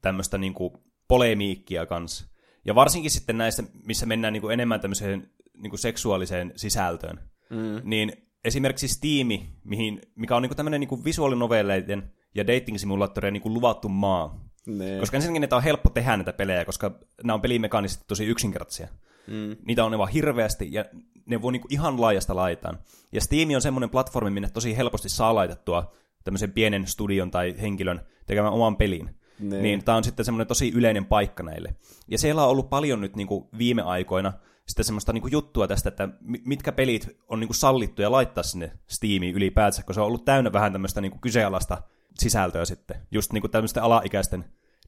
tämmöistä 0.00 0.38
niinku 0.38 0.82
polemiikkia 1.08 1.86
kanssa. 1.86 2.26
Ja 2.64 2.74
varsinkin 2.74 3.10
sitten 3.10 3.38
näissä, 3.38 3.62
missä 3.86 4.06
mennään 4.06 4.32
niinku 4.32 4.48
enemmän 4.48 4.80
tämmöiseen 4.80 5.30
niinku 5.56 5.76
seksuaaliseen 5.76 6.52
sisältöön. 6.56 7.20
Mm. 7.50 7.80
Niin 7.84 8.12
esimerkiksi 8.44 8.88
Steam, 8.88 9.28
mihin, 9.64 10.00
mikä 10.14 10.36
on 10.36 10.42
niinku 10.42 10.54
tämmöinen 10.54 10.80
niinku 10.80 11.04
visuaalinovelleiden 11.04 12.12
ja 12.34 12.46
dating-simulaattorien 12.46 13.32
niinku 13.32 13.54
luvattu 13.54 13.88
maa. 13.88 14.40
Ne. 14.66 14.96
Koska 15.00 15.16
ensinnäkin 15.16 15.40
niitä 15.40 15.56
on 15.56 15.62
helppo 15.62 15.90
tehdä 15.90 16.16
näitä 16.16 16.32
pelejä, 16.32 16.64
koska 16.64 16.98
nämä 17.22 17.34
on 17.34 17.40
pelimekaanisesti 17.40 18.04
tosi 18.08 18.24
yksinkertaisia. 18.24 18.88
Mm. 19.26 19.56
Niitä 19.66 19.84
on 19.84 19.90
ne 19.90 19.98
vaan 19.98 20.10
hirveästi, 20.10 20.68
ja 20.72 20.84
ne 21.26 21.42
voi 21.42 21.52
niinku 21.52 21.68
ihan 21.70 22.00
laajasta 22.00 22.36
laitaan. 22.36 22.78
Ja 23.12 23.20
Steam 23.20 23.48
on 23.54 23.62
semmoinen 23.62 23.90
platformi, 23.90 24.30
minne 24.30 24.50
tosi 24.50 24.76
helposti 24.76 25.08
saa 25.08 25.34
laitettua 25.34 25.92
tämmöisen 26.24 26.52
pienen 26.52 26.86
studion 26.86 27.30
tai 27.30 27.54
henkilön 27.60 28.00
tekemään 28.26 28.52
oman 28.52 28.76
pelin. 28.76 29.10
Ne. 29.40 29.62
Niin 29.62 29.84
tämä 29.84 29.96
on 29.96 30.04
sitten 30.04 30.24
semmoinen 30.24 30.46
tosi 30.46 30.72
yleinen 30.74 31.04
paikka 31.04 31.42
näille. 31.42 31.76
Ja 32.08 32.18
siellä 32.18 32.44
on 32.44 32.50
ollut 32.50 32.70
paljon 32.70 33.00
nyt 33.00 33.16
niinku 33.16 33.48
viime 33.58 33.82
aikoina 33.82 34.32
sitten 34.66 34.84
semmoista 34.84 35.12
niinku 35.12 35.28
juttua 35.28 35.68
tästä, 35.68 35.88
että 35.88 36.08
mitkä 36.46 36.72
pelit 36.72 37.16
on 37.28 37.40
niinku 37.40 37.54
sallittuja 37.54 38.12
laittaa 38.12 38.44
sinne 38.44 38.72
Steamiin 38.86 39.34
ylipäätään, 39.34 39.84
kun 39.84 39.94
se 39.94 40.00
on 40.00 40.06
ollut 40.06 40.24
täynnä 40.24 40.52
vähän 40.52 40.72
tämmöistä 40.72 41.00
niinku 41.00 41.18
kyseenalaista 41.18 41.82
sisältöä 42.18 42.64
sitten, 42.64 42.96
just 43.10 43.32
niinku 43.32 43.48
tämmöisten 43.48 43.82
alaikäisten 43.82 44.44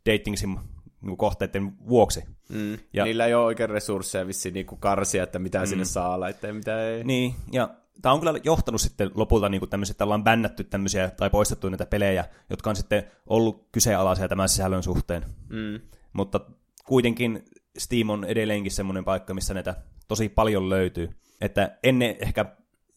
dating 0.06 0.36
sim 0.36 0.58
niinku 1.00 1.16
kohteiden 1.16 1.88
vuoksi. 1.88 2.24
Mm. 2.48 2.78
Ja, 2.92 3.04
Niillä 3.04 3.26
ei 3.26 3.34
ole 3.34 3.44
oikein 3.44 3.70
resursseja 3.70 4.26
vissiin 4.26 4.54
niinku 4.54 4.76
karsia, 4.76 5.22
että 5.22 5.38
mitä 5.38 5.60
mm. 5.60 5.66
sinne 5.66 5.84
saa 5.84 6.20
laittaa 6.20 6.48
ja 6.48 6.54
mitä 6.54 6.88
ei. 6.88 7.04
Niin, 7.04 7.34
ja 7.52 7.68
tämä 8.02 8.12
on 8.12 8.20
kyllä 8.20 8.40
johtanut 8.44 8.80
sitten 8.80 9.10
lopulta 9.14 9.48
niin 9.48 9.68
tämmöisiä, 9.70 9.92
että 9.92 10.04
ollaan 10.04 10.24
bännätty 10.24 10.64
tämmöisiä 10.64 11.10
tai 11.10 11.30
poistettu 11.30 11.68
näitä 11.68 11.86
pelejä, 11.86 12.24
jotka 12.50 12.70
on 12.70 12.76
sitten 12.76 13.04
ollut 13.26 13.68
kyseenalaisia 13.72 14.28
tämän 14.28 14.48
sisällön 14.48 14.82
suhteen. 14.82 15.24
Mm. 15.48 15.80
Mutta 16.12 16.40
kuitenkin 16.84 17.44
Steam 17.78 18.10
on 18.10 18.24
edelleenkin 18.24 18.72
semmoinen 18.72 19.04
paikka, 19.04 19.34
missä 19.34 19.54
näitä 19.54 19.74
tosi 20.08 20.28
paljon 20.28 20.70
löytyy. 20.70 21.10
Että 21.40 21.78
ennen 21.82 22.16
ehkä, 22.20 22.44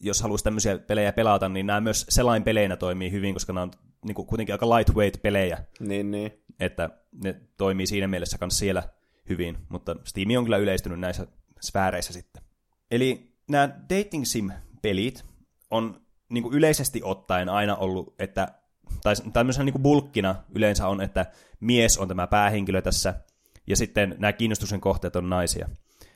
jos 0.00 0.22
haluaisi 0.22 0.44
tämmöisiä 0.44 0.78
pelejä 0.78 1.12
pelata, 1.12 1.48
niin 1.48 1.66
nämä 1.66 1.80
myös 1.80 2.06
selain 2.08 2.42
peleinä 2.42 2.76
toimii 2.76 3.10
hyvin, 3.10 3.34
koska 3.34 3.52
nämä 3.52 3.62
on 3.62 3.70
niin 4.04 4.14
kuin, 4.14 4.26
kuitenkin 4.26 4.54
aika 4.54 4.68
lightweight-pelejä. 4.68 5.58
Niin, 5.80 6.10
niin. 6.10 6.32
Että 6.60 6.90
ne 7.24 7.40
toimii 7.56 7.86
siinä 7.86 8.08
mielessä 8.08 8.38
myös 8.40 8.58
siellä 8.58 8.82
hyvin, 9.28 9.58
mutta 9.68 9.96
Steam 10.04 10.28
on 10.38 10.44
kyllä 10.44 10.56
yleistynyt 10.56 11.00
näissä 11.00 11.26
sfääreissä 11.60 12.12
sitten. 12.12 12.42
Eli 12.90 13.32
nämä 13.48 13.68
dating 13.68 14.24
sim-pelit 14.24 15.24
on 15.70 16.00
niin 16.28 16.42
kuin 16.42 16.54
yleisesti 16.54 17.00
ottaen 17.04 17.48
aina 17.48 17.76
ollut, 17.76 18.14
että, 18.18 18.48
tai 19.02 19.14
tämmöisenä 19.32 19.64
niin 19.64 19.72
kuin 19.72 19.82
bulkkina 19.82 20.34
yleensä 20.54 20.88
on, 20.88 21.00
että 21.00 21.26
mies 21.60 21.98
on 21.98 22.08
tämä 22.08 22.26
päähenkilö 22.26 22.82
tässä, 22.82 23.14
ja 23.66 23.76
sitten 23.76 24.14
nämä 24.18 24.32
kiinnostuksen 24.32 24.80
kohteet 24.80 25.16
on 25.16 25.30
naisia. 25.30 25.68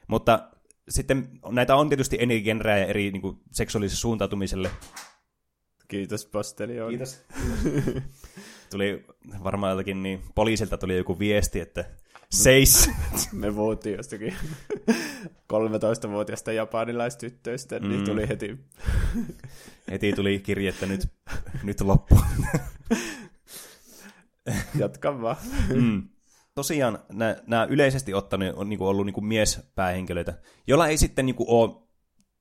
Mutta 0.08 0.48
sitten 0.88 1.28
näitä 1.50 1.76
on 1.76 1.88
tietysti 1.88 2.16
eri 2.20 2.42
genrejä 2.42 2.78
ja 2.78 2.86
eri 2.86 3.10
niin 3.10 3.22
kuin, 3.22 3.38
seksuaaliselle 3.52 4.00
suuntautumiselle. 4.00 4.70
Kiitos 5.92 6.26
postelion. 6.26 6.88
Kiitos. 6.88 7.20
tuli 8.70 9.04
varmaan 9.44 9.70
jotakin 9.70 10.02
niin, 10.02 10.22
poliisilta 10.34 10.78
tuli 10.78 10.96
joku 10.96 11.18
viesti, 11.18 11.60
että 11.60 11.84
seis. 12.30 12.90
Me 13.32 13.54
vuotiin 13.56 13.96
jostakin 13.96 14.34
13-vuotiaasta 15.52 16.52
japanilaistyttöistä, 16.52 17.78
niin 17.78 17.90
mm. 17.90 17.96
niin 17.96 18.04
tuli 18.04 18.28
heti... 18.28 18.58
heti 19.90 20.12
tuli 20.12 20.40
kirje, 20.40 20.68
että 20.68 20.86
nyt, 20.86 21.08
nyt 21.62 21.80
loppu. 21.80 22.20
Jatka 24.78 25.22
vaan. 25.22 25.36
Mm 25.74 26.08
tosiaan 26.54 26.98
nämä 27.46 27.64
yleisesti 27.70 28.14
ottaen 28.14 28.54
on 28.56 28.68
niinku 28.68 28.86
ollut 28.86 29.06
niinku 29.06 29.20
miespäähenkilöitä, 29.20 30.34
joilla 30.66 30.88
ei 30.88 30.98
sitten 30.98 31.26
niinku 31.26 31.44
ole 31.48 31.82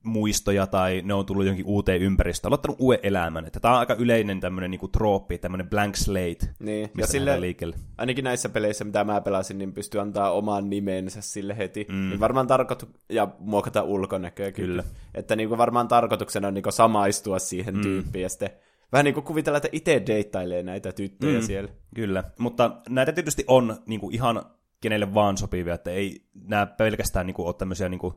muistoja 0.02 0.66
tai 0.66 1.02
ne 1.04 1.14
on 1.14 1.26
tullut 1.26 1.46
jonkin 1.46 1.66
uuteen 1.66 2.02
ympäristöön, 2.02 2.48
aloittanut 2.48 2.76
uuden 2.80 3.00
elämän. 3.02 3.46
Että 3.46 3.60
tämä 3.60 3.74
on 3.74 3.80
aika 3.80 3.94
yleinen 3.94 4.40
tämmöinen 4.40 4.70
niinku 4.70 4.88
trooppi, 4.88 5.38
tämmöinen 5.38 5.70
blank 5.70 5.96
slate, 5.96 6.54
niin. 6.58 6.90
ja 6.98 7.06
sille, 7.06 7.40
liikelle. 7.40 7.76
Ainakin 7.98 8.24
näissä 8.24 8.48
peleissä, 8.48 8.84
mitä 8.84 9.04
mä 9.04 9.20
pelasin, 9.20 9.58
niin 9.58 9.72
pystyy 9.72 10.00
antaa 10.00 10.32
oman 10.32 10.70
nimensä 10.70 11.20
sille 11.20 11.56
heti. 11.56 11.86
Mm. 11.88 12.08
Niin 12.08 12.20
varmaan 12.20 12.46
tarkoitu, 12.46 12.88
ja 13.08 13.28
muokata 13.38 13.82
ulkonäköä 13.82 14.52
kyllä. 14.52 14.84
Että 15.14 15.36
niinku 15.36 15.58
varmaan 15.58 15.88
tarkoituksena 15.88 16.48
on 16.48 16.54
niinku 16.54 16.72
samaistua 16.72 17.38
siihen 17.38 17.74
mm. 17.74 17.82
tyyppiin, 17.82 18.22
ja 18.22 18.28
sitten 18.28 18.50
vähän 18.92 19.04
niin 19.04 19.14
kuin 19.14 19.24
kuvitella, 19.24 19.56
että 19.56 19.68
itse 19.72 20.02
deittailee 20.06 20.62
näitä 20.62 20.92
tyttöjä 20.92 21.38
mm, 21.38 21.46
siellä. 21.46 21.70
Kyllä, 21.94 22.24
mutta 22.38 22.76
näitä 22.88 23.12
tietysti 23.12 23.44
on 23.46 23.76
niin 23.86 24.00
kuin 24.00 24.14
ihan 24.14 24.42
kenelle 24.80 25.14
vaan 25.14 25.36
sopivia, 25.36 25.74
että 25.74 25.90
ei 25.90 26.24
nämä 26.48 26.66
pelkästään 26.66 27.26
niin 27.26 27.34
kuin, 27.34 27.46
ole 27.46 27.54
tämmöisiä 27.54 27.88
niin 27.88 28.00
kuin, 28.00 28.14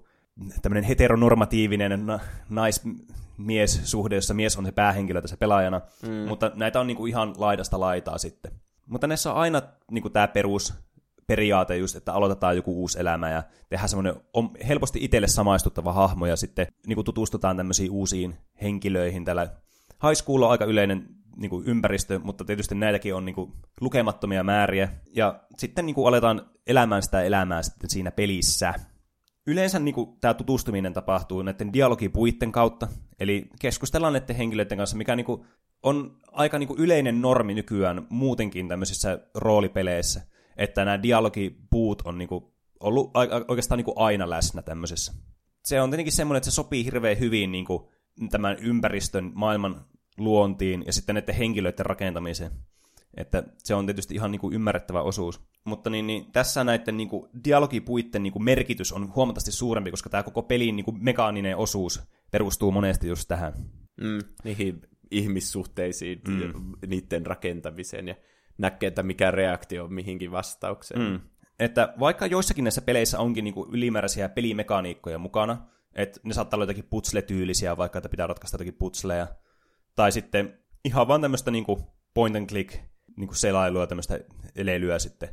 tämmöinen 0.62 0.84
heteronormatiivinen 0.84 2.06
na- 2.06 2.20
naismies-suhde, 2.50 4.16
jossa 4.16 4.34
mies 4.34 4.58
on 4.58 4.66
se 4.66 4.72
päähenkilö 4.72 5.22
tässä 5.22 5.38
pelaajana, 5.38 5.82
mm. 6.04 6.28
mutta 6.28 6.52
näitä 6.56 6.80
on 6.80 6.88
niin 6.88 6.98
kuin 6.98 7.10
ihan 7.10 7.34
laidasta 7.38 7.80
laitaa 7.80 8.18
sitten. 8.18 8.52
Mutta 8.86 9.08
näissä 9.08 9.32
on 9.32 9.38
aina 9.38 9.62
niin 9.92 10.02
kuin 10.02 10.12
tämä 10.12 10.28
perus 10.28 10.74
periaate 11.28 11.78
just, 11.78 11.96
että 11.96 12.14
aloitetaan 12.14 12.56
joku 12.56 12.82
uusi 12.82 13.00
elämä 13.00 13.30
ja 13.30 13.44
tehdään 13.70 13.90
semmoinen 13.90 14.16
helposti 14.68 15.00
itselle 15.02 15.28
samaistuttava 15.28 15.94
hahmo 15.94 16.26
ja 16.26 16.36
sitten 16.36 16.68
niin 16.88 16.96
kuin 16.96 17.06
tutustutaan 17.06 17.58
tämmöisiin 17.58 17.92
uusiin 17.92 18.38
henkilöihin 18.62 19.26
tällä 19.26 19.48
high 20.08 20.24
school 20.24 20.42
on 20.42 20.52
aika 20.52 20.66
yleinen 20.66 21.08
niin 21.36 21.50
kuin 21.50 21.66
ympäristö, 21.68 22.20
mutta 22.20 22.46
tietysti 22.46 22.76
näitäkin 22.76 23.16
on 23.16 23.26
niin 23.26 23.36
kuin, 23.36 23.52
lukemattomia 23.82 24.44
määriä. 24.44 24.90
Ja 25.16 25.40
sitten 25.58 25.86
niin 25.86 25.96
kuin, 25.96 26.08
aletaan 26.08 26.50
elämään 26.68 27.04
sitä 27.04 27.22
elämää 27.22 27.62
sitten 27.62 27.90
siinä 27.90 28.12
pelissä. 28.12 28.74
Yleensä 29.48 29.80
niin 29.80 29.96
kuin, 29.96 30.20
tämä 30.22 30.34
tutustuminen 30.34 30.94
tapahtuu 30.94 31.42
näiden 31.42 31.74
dialogipuitten 31.74 32.52
kautta, 32.52 32.88
eli 33.20 33.50
keskustellaan 33.62 34.14
näiden 34.14 34.36
henkilöiden 34.36 34.78
kanssa, 34.78 34.98
mikä 34.98 35.16
niin 35.16 35.26
kuin, 35.26 35.46
on 35.84 36.18
aika 36.32 36.60
niin 36.60 36.68
kuin, 36.68 36.80
yleinen 36.80 37.22
normi 37.22 37.54
nykyään 37.54 38.08
muutenkin 38.10 38.68
tämmöisissä 38.68 39.20
roolipeleissä, 39.36 40.22
että 40.58 40.86
nämä 40.86 41.04
dialogipuut 41.04 42.02
on 42.06 42.18
niin 42.18 42.28
kuin, 42.28 42.46
ollut 42.80 43.12
oikeastaan 43.48 43.78
niin 43.78 43.86
kuin, 43.86 43.98
aina 43.98 44.30
läsnä 44.30 44.62
tämmöisessä. 44.62 45.14
Se 45.64 45.82
on 45.82 45.90
tietenkin 45.90 46.14
semmoinen, 46.14 46.38
että 46.38 46.52
se 46.52 46.56
sopii 46.56 46.86
hirveän 46.86 47.20
hyvin 47.20 47.52
niin 47.52 47.66
kuin, 47.66 47.84
tämän 48.30 48.58
ympäristön, 48.60 49.32
maailman 49.34 49.86
luontiin 50.18 50.84
ja 50.86 50.94
sitten 50.94 51.16
näiden 51.16 51.36
henkilöiden 51.36 51.86
rakentamiseen. 51.86 52.52
Että 53.18 53.44
se 53.58 53.76
on 53.76 53.86
tietysti 53.86 54.16
ihan 54.16 54.32
niin 54.32 54.40
kuin 54.40 54.54
ymmärrettävä 54.54 55.02
osuus. 55.02 55.42
Mutta 55.66 55.90
niin, 55.90 56.08
niin, 56.08 56.32
tässä 56.32 56.64
näiden 56.64 56.98
niin 56.98 57.10
kuin 57.10 57.30
dialogipuitten 57.44 58.24
niin 58.24 58.34
kuin 58.34 58.44
merkitys 58.44 58.94
on 58.94 59.16
huomattavasti 59.16 59.52
suurempi, 59.52 59.92
koska 59.92 60.10
tämä 60.10 60.24
koko 60.24 60.44
pelin 60.44 60.76
niin 60.76 60.86
kuin 60.86 61.04
mekaaninen 61.04 61.58
osuus 61.58 62.04
perustuu 62.32 62.72
monesti 62.72 63.08
just 63.08 63.28
tähän. 63.28 63.54
Mm, 64.02 64.20
niihin 64.44 64.82
ihmissuhteisiin, 65.12 66.22
mm. 66.28 66.72
niiden 66.88 67.26
rakentamiseen 67.26 68.08
ja 68.08 68.16
näkee, 68.58 68.88
että 68.88 69.04
mikä 69.04 69.32
reaktio 69.32 69.84
on 69.84 69.94
mihinkin 69.94 70.32
vastaukseen. 70.32 71.02
Mm. 71.02 71.20
Että 71.60 71.94
vaikka 72.00 72.26
joissakin 72.26 72.64
näissä 72.64 72.82
peleissä 72.82 73.20
onkin 73.20 73.44
niin 73.44 73.54
kuin 73.54 73.70
ylimääräisiä 73.72 74.30
pelimekaniikkoja 74.30 75.20
mukana, 75.20 75.68
että 75.94 76.20
ne 76.24 76.34
saattaa 76.34 76.58
olla 76.58 76.64
jotakin 76.64 76.88
putsle-tyylisiä, 76.90 77.78
vaikka 77.78 78.00
että 78.00 78.10
pitää 78.10 78.28
ratkaista 78.28 78.56
jotakin 78.56 78.74
putsleja, 78.74 79.28
tai 79.96 80.12
sitten 80.12 80.60
ihan 80.86 81.08
vaan 81.08 81.22
tämmöistä 81.22 81.52
niinku 81.52 81.82
point 82.14 82.36
and 82.36 82.50
click 82.50 82.95
niinku 83.18 83.34
selailua, 83.34 83.88
tämmöistä 83.88 84.20
eleilyä 84.56 85.00
sitten, 85.00 85.30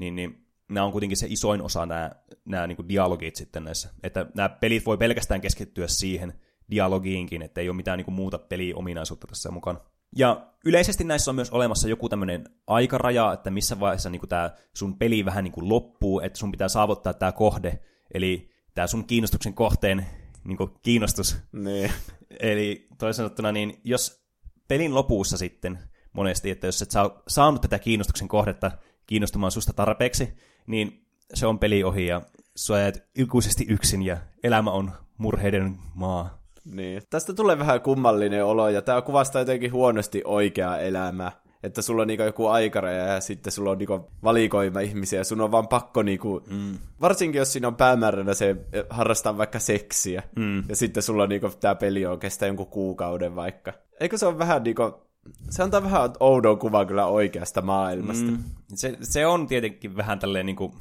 niin, 0.00 0.16
niin 0.16 0.46
nämä 0.68 0.86
on 0.86 0.92
kuitenkin 0.92 1.16
se 1.16 1.26
isoin 1.30 1.62
osa 1.62 1.86
nämä, 1.86 2.10
nämä 2.44 2.66
niinku 2.66 2.88
dialogit 2.88 3.36
sitten 3.36 3.64
näissä. 3.64 3.90
Että 4.02 4.26
nämä 4.34 4.48
pelit 4.48 4.86
voi 4.86 4.98
pelkästään 4.98 5.40
keskittyä 5.40 5.88
siihen 5.88 6.32
dialogiinkin, 6.70 7.42
että 7.42 7.60
ei 7.60 7.68
ole 7.68 7.76
mitään 7.76 7.98
niinku 7.98 8.10
muuta 8.10 8.38
peliominaisuutta 8.38 9.26
tässä 9.26 9.50
mukana. 9.50 9.80
Ja 10.16 10.52
yleisesti 10.64 11.04
näissä 11.04 11.30
on 11.30 11.34
myös 11.34 11.50
olemassa 11.50 11.88
joku 11.88 12.08
tämmöinen 12.08 12.44
aikaraja, 12.66 13.32
että 13.32 13.50
missä 13.50 13.80
vaiheessa 13.80 14.10
niin 14.10 14.28
tämä 14.28 14.50
sun 14.74 14.98
peli 14.98 15.24
vähän 15.24 15.44
niin 15.44 15.52
kuin 15.52 15.68
loppuu, 15.68 16.20
että 16.20 16.38
sun 16.38 16.50
pitää 16.50 16.68
saavuttaa 16.68 17.14
tämä 17.14 17.32
kohde, 17.32 17.78
eli 18.14 18.50
tämä 18.74 18.86
sun 18.86 19.06
kiinnostuksen 19.06 19.54
kohteen 19.54 20.06
niin 20.44 20.56
kuin 20.56 20.70
kiinnostus. 20.82 21.36
Niin. 21.52 21.92
Eli 22.40 22.88
toisin 22.98 23.16
sanottuna, 23.16 23.52
niin 23.52 23.80
jos 23.84 24.26
pelin 24.68 24.94
lopussa 24.94 25.38
sitten 25.38 25.78
monesti, 26.12 26.50
että 26.50 26.66
jos 26.66 26.82
et 26.82 26.90
saa 26.90 27.22
saanut 27.28 27.60
tätä 27.62 27.78
kiinnostuksen 27.78 28.28
kohdetta 28.28 28.70
kiinnostumaan 29.06 29.52
susta 29.52 29.72
tarpeeksi, 29.72 30.28
niin 30.66 31.06
se 31.34 31.46
on 31.46 31.58
peli 31.58 31.84
ohi 31.84 32.06
ja 32.06 32.22
sua 32.54 32.78
jäät 32.78 33.04
ikuisesti 33.18 33.66
yksin 33.68 34.02
ja 34.02 34.16
elämä 34.42 34.70
on 34.70 34.90
murheiden 35.18 35.78
maa. 35.94 36.42
Niin. 36.64 37.02
Tästä 37.10 37.32
tulee 37.34 37.58
vähän 37.58 37.80
kummallinen 37.80 38.44
olo, 38.44 38.68
ja 38.68 38.82
tämä 38.82 39.02
kuvastaa 39.02 39.40
jotenkin 39.40 39.72
huonosti 39.72 40.22
oikeaa 40.24 40.78
elämää. 40.78 41.32
Että 41.62 41.82
sulla 41.82 42.02
on 42.02 42.08
niinku 42.08 42.24
joku 42.24 42.46
aikaraja 42.46 43.06
ja 43.06 43.20
sitten 43.20 43.52
sulla 43.52 43.70
on 43.70 43.78
niinku 43.78 44.10
valikoima 44.22 44.80
ihmisiä 44.80 45.20
ja 45.20 45.24
sun 45.24 45.40
on 45.40 45.52
vaan 45.52 45.68
pakko 45.68 46.02
niinku, 46.02 46.42
mm. 46.50 46.78
varsinkin 47.00 47.38
jos 47.38 47.52
siinä 47.52 47.68
on 47.68 47.76
päämääränä 47.76 48.34
se 48.34 48.56
harrastaa 48.90 49.38
vaikka 49.38 49.58
seksiä. 49.58 50.22
Mm. 50.36 50.64
Ja 50.68 50.76
sitten 50.76 51.02
sulla 51.02 51.22
on 51.22 51.28
niinku 51.28 51.50
tämä 51.60 51.74
peli 51.74 52.06
on 52.06 52.18
kestää 52.18 52.46
jonkun 52.46 52.66
kuukauden 52.66 53.34
vaikka. 53.34 53.72
Eikö 54.00 54.18
se 54.18 54.26
on 54.26 54.38
vähän 54.38 54.62
niinku, 54.62 55.06
se 55.50 55.62
antaa 55.62 55.82
vähän 55.82 56.10
oudon 56.20 56.58
kuvan 56.58 56.86
kyllä 56.86 57.06
oikeasta 57.06 57.62
maailmasta. 57.62 58.30
Mm. 58.30 58.44
Se, 58.74 58.98
se 59.02 59.26
on 59.26 59.46
tietenkin 59.46 59.96
vähän 59.96 60.18
tälleen 60.18 60.46
niinku, 60.46 60.74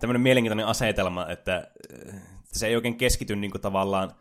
tämmöinen 0.00 0.22
mielenkiintoinen 0.22 0.66
asetelma, 0.66 1.28
että 1.28 1.70
se 2.44 2.66
ei 2.66 2.76
oikein 2.76 2.96
keskity 2.96 3.36
niinku 3.36 3.58
tavallaan 3.58 4.12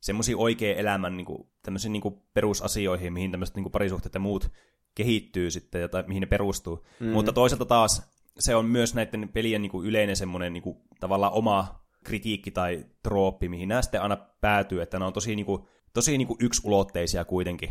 semmoisiin 0.00 0.36
oikein 0.36 0.78
elämän 0.78 1.16
niin 1.16 1.24
kuin, 1.24 1.48
tämmöisiin 1.62 1.92
niin 1.92 2.00
kuin 2.00 2.14
perusasioihin, 2.34 3.12
mihin 3.12 3.30
tämmöiset 3.30 3.56
niin 3.56 3.64
kuin 3.64 3.72
parisuhteet 3.72 4.14
ja 4.14 4.20
muut 4.20 4.50
kehittyy 4.94 5.50
sitten, 5.50 5.80
ja 5.80 5.88
tai 5.88 6.04
mihin 6.06 6.20
ne 6.20 6.26
perustuu. 6.26 6.86
Mm. 7.00 7.08
Mutta 7.08 7.32
toisaalta 7.32 7.64
taas 7.64 8.12
se 8.38 8.54
on 8.54 8.64
myös 8.64 8.94
näiden 8.94 9.28
pelien 9.28 9.62
niin 9.62 9.70
kuin 9.70 9.86
yleinen 9.86 10.16
semmoinen 10.16 10.52
niin 10.52 10.62
kuin, 10.62 10.76
tavallaan 11.00 11.32
oma 11.32 11.82
kritiikki 12.04 12.50
tai 12.50 12.86
trooppi, 13.02 13.48
mihin 13.48 13.68
nämä 13.68 13.82
sitten 13.82 14.02
aina 14.02 14.16
päätyy, 14.40 14.82
että 14.82 14.98
ne 14.98 15.04
on 15.04 15.12
tosi, 15.12 15.36
niin 15.36 15.46
kuin, 15.46 15.62
tosi 15.94 16.18
niin 16.18 16.28
kuin 16.28 16.38
yksulotteisia 16.40 17.24
kuitenkin 17.24 17.70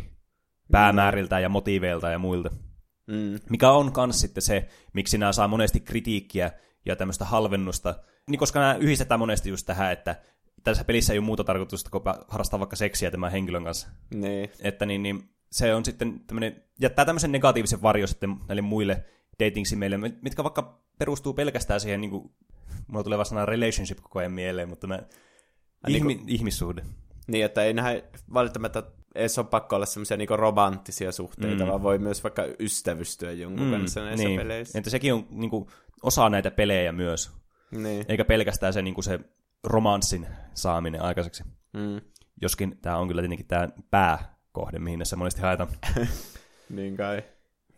päämääriltä 0.70 1.40
ja 1.40 1.48
motiiveilta 1.48 2.10
ja 2.10 2.18
muilta. 2.18 2.50
Mm. 3.06 3.38
Mikä 3.50 3.70
on 3.70 3.92
myös 3.96 4.20
sitten 4.20 4.42
se, 4.42 4.68
miksi 4.92 5.18
nämä 5.18 5.32
saa 5.32 5.48
monesti 5.48 5.80
kritiikkiä 5.80 6.50
ja 6.86 6.96
tämmöistä 6.96 7.24
halvennusta, 7.24 7.94
niin 8.30 8.38
koska 8.38 8.60
nämä 8.60 8.74
yhdistetään 8.74 9.20
monesti 9.20 9.48
just 9.48 9.66
tähän, 9.66 9.92
että 9.92 10.16
tässä 10.64 10.84
pelissä 10.84 11.12
ei 11.12 11.18
ole 11.18 11.26
muuta 11.26 11.44
tarkoitusta 11.44 11.90
kuin 11.90 12.02
harrastaa 12.28 12.60
vaikka 12.60 12.76
seksiä 12.76 13.10
tämän 13.10 13.32
henkilön 13.32 13.64
kanssa. 13.64 13.88
Niin. 14.14 14.50
Että 14.60 14.86
niin, 14.86 15.02
niin 15.02 15.30
se 15.50 15.74
on 15.74 15.84
sitten 15.84 16.20
tämmöinen, 16.26 16.64
jättää 16.80 17.04
tämmöisen 17.04 17.32
negatiivisen 17.32 17.82
varjo 17.82 18.06
sitten 18.06 18.36
näille 18.48 18.62
muille 18.62 19.04
dating 19.44 19.66
simeille, 19.66 19.98
mitkä 19.98 20.44
vaikka 20.44 20.82
perustuu 20.98 21.34
pelkästään 21.34 21.80
siihen, 21.80 22.00
niin 22.00 22.10
kuin, 22.10 22.34
mulla 22.86 23.04
tulee 23.04 23.18
vasta 23.18 23.46
relationship 23.46 23.98
koko 24.02 24.18
ajan 24.18 24.32
mieleen, 24.32 24.68
mutta 24.68 24.86
mä, 24.86 25.02
ihmi, 25.88 26.08
niin 26.08 26.18
kuin, 26.18 26.28
ihmissuhde. 26.28 26.82
Niin, 27.26 27.44
että 27.44 27.62
ei 27.62 27.72
nähdä 27.72 28.02
välttämättä 28.34 28.82
edes 29.14 29.38
ole 29.38 29.46
pakko 29.46 29.76
olla 29.76 29.86
semmoisia 29.86 30.16
niin 30.16 30.28
romanttisia 30.28 31.12
suhteita, 31.12 31.64
mm. 31.64 31.70
vaan 31.70 31.82
voi 31.82 31.98
myös 31.98 32.22
vaikka 32.22 32.44
ystävystyä 32.60 33.32
jonkun 33.32 33.66
mm, 33.66 33.72
kanssa 33.72 34.04
näissä 34.04 34.28
niin. 34.28 34.40
peleissä. 34.40 34.78
Että 34.78 34.90
sekin 34.90 35.14
on 35.14 35.26
niin 35.30 35.50
kuin, 35.50 35.66
osa 36.02 36.28
näitä 36.28 36.50
pelejä 36.50 36.92
myös. 36.92 37.30
Niin. 37.70 38.04
Eikä 38.08 38.24
pelkästään 38.24 38.72
se, 38.72 38.82
niin 38.82 38.94
kuin 38.94 39.04
se 39.04 39.20
romanssin 39.64 40.26
saaminen 40.54 41.02
aikaiseksi. 41.02 41.44
Mm. 41.72 42.00
Joskin 42.42 42.78
tämä 42.82 42.96
on 42.96 43.08
kyllä 43.08 43.22
tietenkin 43.22 43.46
tämä 43.46 43.68
pääkohde, 43.90 44.78
mihin 44.78 44.98
näissä 44.98 45.16
monesti 45.16 45.42
haetaan. 45.42 45.70
niin 46.70 46.96
kai. 46.96 47.22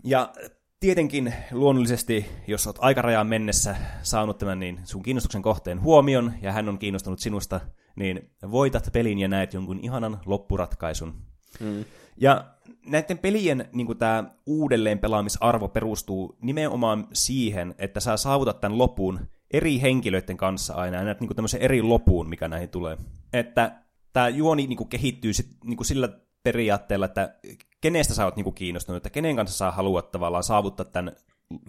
Ja 0.05 0.33
tietenkin 0.81 1.35
luonnollisesti, 1.53 2.27
jos 2.47 2.67
olet 2.67 2.77
aikarajaan 2.81 3.27
mennessä 3.27 3.77
saanut 4.03 4.39
tämän 4.39 4.61
niin 4.61 4.81
sun 4.85 5.03
kiinnostuksen 5.03 5.43
kohteen 5.43 5.83
huomion, 5.83 6.33
ja 6.43 6.53
hän 6.53 6.69
on 6.69 6.79
kiinnostunut 6.79 7.19
sinusta, 7.19 7.61
niin 7.97 8.31
voitat 8.51 8.89
pelin 8.93 9.19
ja 9.19 9.29
näet 9.29 9.55
jonkun 9.55 9.81
ihanan 9.83 10.21
loppuratkaisun. 10.27 11.15
Mm. 11.61 11.85
Ja 12.17 12.45
näiden 12.87 13.19
pelien 13.19 13.69
niin 13.73 13.99
tämä 13.99 14.25
uudelleen 14.47 14.99
pelaamisarvo 14.99 15.69
perustuu 15.69 16.37
nimenomaan 16.41 17.09
siihen, 17.13 17.75
että 17.79 18.01
sä 18.01 18.17
saavutat 18.17 18.61
tämän 18.61 18.79
lopun 18.79 19.21
eri 19.51 19.81
henkilöiden 19.81 20.37
kanssa 20.37 20.75
aina, 20.75 20.97
ja 20.97 21.05
näet 21.05 21.21
niin 21.21 21.37
tämmöisen 21.37 21.61
eri 21.61 21.83
lopuun, 21.83 22.29
mikä 22.29 22.49
näihin 22.49 22.69
tulee. 22.69 22.99
Että 23.33 23.81
tämä 24.13 24.29
juoni 24.29 24.67
niin 24.67 24.89
kehittyy 24.89 25.33
sit, 25.33 25.49
niin 25.65 25.85
sillä 25.85 26.09
periaatteella, 26.43 27.07
että 27.07 27.35
kenestä 27.81 28.15
sä 28.15 28.25
oot 28.25 28.37
niin 28.37 28.55
kiinnostunut, 28.55 28.97
että 28.97 29.11
kenen 29.11 29.37
kanssa 29.37 29.57
saa 29.57 29.71
haluat 29.71 30.11
tavallaan 30.11 30.45
saavuttaa 30.45 30.87
tämän 30.87 31.17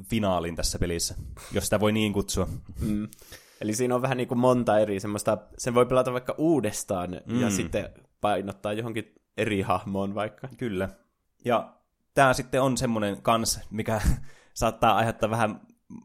finaalin 0.09 0.55
tässä 0.55 0.79
pelissä, 0.79 1.15
jos 1.51 1.63
sitä 1.63 1.79
voi 1.79 1.91
niin 1.91 2.13
kutsua. 2.13 2.47
Mm. 2.81 3.07
Eli 3.61 3.73
siinä 3.73 3.95
on 3.95 4.01
vähän 4.01 4.17
niin 4.17 4.27
kuin 4.27 4.37
monta 4.37 4.79
eri 4.79 4.99
semmoista, 4.99 5.37
sen 5.57 5.73
voi 5.73 5.85
pelata 5.85 6.13
vaikka 6.13 6.35
uudestaan 6.37 7.21
mm. 7.25 7.41
ja 7.41 7.49
sitten 7.49 7.89
painottaa 8.21 8.73
johonkin 8.73 9.15
eri 9.37 9.61
hahmoon 9.61 10.15
vaikka. 10.15 10.49
Kyllä. 10.57 10.89
Ja 11.45 11.73
tämä 12.13 12.33
sitten 12.33 12.61
on 12.61 12.77
semmoinen 12.77 13.21
kans, 13.21 13.59
mikä 13.69 14.01
saattaa 14.53 14.95
aiheuttaa 14.95 15.29
vähän 15.29 15.61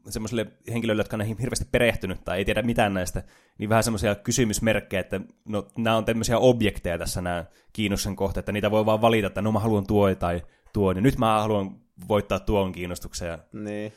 semmoisille 0.09 0.47
henkilöille, 0.71 0.99
jotka 0.99 1.15
on 1.15 1.19
näihin 1.19 1.37
hirveästi 1.37 1.65
perehtynyt 1.71 2.23
tai 2.23 2.37
ei 2.37 2.45
tiedä 2.45 2.61
mitään 2.61 2.93
näistä, 2.93 3.23
niin 3.57 3.69
vähän 3.69 3.83
semmoisia 3.83 4.15
kysymysmerkkejä, 4.15 4.99
että 4.99 5.21
no, 5.45 5.67
nämä 5.77 5.97
on 5.97 6.05
tämmöisiä 6.05 6.37
objekteja 6.37 6.97
tässä 6.97 7.21
nämä 7.21 7.45
kiinnostuksen 7.73 8.15
kohteet, 8.15 8.41
että 8.43 8.51
niitä 8.51 8.71
voi 8.71 8.85
vaan 8.85 9.01
valita, 9.01 9.27
että 9.27 9.41
no 9.41 9.51
mä 9.51 9.59
haluan 9.59 9.87
tuo 9.87 10.15
tai 10.15 10.41
tuo, 10.73 10.91
ja 10.91 11.01
nyt 11.01 11.17
mä 11.17 11.41
haluan 11.41 11.81
voittaa 12.07 12.39
tuon 12.39 12.71
kiinnostuksen. 12.71 13.27
Ja 13.27 13.39
niin. 13.53 13.93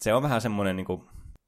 Se 0.00 0.14
on 0.14 0.22
vähän 0.22 0.40
semmoinen, 0.40 0.76
niin 0.76 0.86
kuin, 0.86 1.02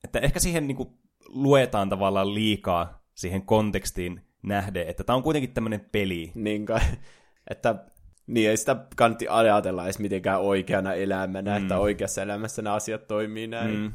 että 0.04 0.18
ehkä 0.18 0.40
siihen 0.40 0.66
niin 0.66 0.76
kuin, 0.76 0.88
luetaan 1.28 1.88
tavallaan 1.88 2.34
liikaa 2.34 3.02
siihen 3.14 3.42
kontekstiin 3.42 4.20
nähden, 4.42 4.88
että 4.88 5.04
tämä 5.04 5.16
on 5.16 5.22
kuitenkin 5.22 5.52
tämmöinen 5.52 5.88
peli. 5.92 6.32
Niin 6.34 6.66
kai, 6.66 6.80
että 7.50 7.84
niin 8.26 8.50
ei 8.50 8.56
sitä 8.56 8.86
kantti 8.96 9.26
ajatella 9.28 9.84
edes 9.84 9.98
mitenkään 9.98 10.40
oikeana 10.40 10.94
elämänä, 10.94 11.58
mm. 11.58 11.62
että 11.62 11.78
oikeassa 11.78 12.22
elämässä 12.22 12.62
nämä 12.62 12.76
asiat 12.76 13.06
toimii 13.06 13.46
näin. 13.46 13.76
Mm. 13.76 13.92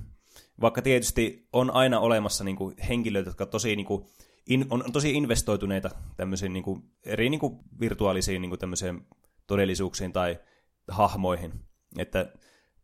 Vaikka 0.61 0.81
tietysti 0.81 1.47
on 1.53 1.71
aina 1.71 1.99
olemassa 1.99 2.43
niin 2.43 2.55
kuin, 2.55 2.75
henkilöitä, 2.89 3.29
jotka 3.29 3.45
tosi, 3.45 3.75
niin 3.75 3.85
kuin, 3.85 4.05
in, 4.47 4.65
on, 4.69 4.83
on 4.85 4.91
tosi 4.91 5.13
investoituneita 5.13 5.89
tämmöisiin 6.17 6.53
niin 6.53 6.63
kuin, 6.63 6.83
eri 7.05 7.29
niin 7.29 7.39
kuin, 7.39 7.59
virtuaalisiin 7.79 8.41
niin 8.41 8.49
kuin, 8.49 9.03
todellisuuksiin 9.47 10.13
tai 10.13 10.39
hahmoihin. 10.87 11.53
Että 11.97 12.33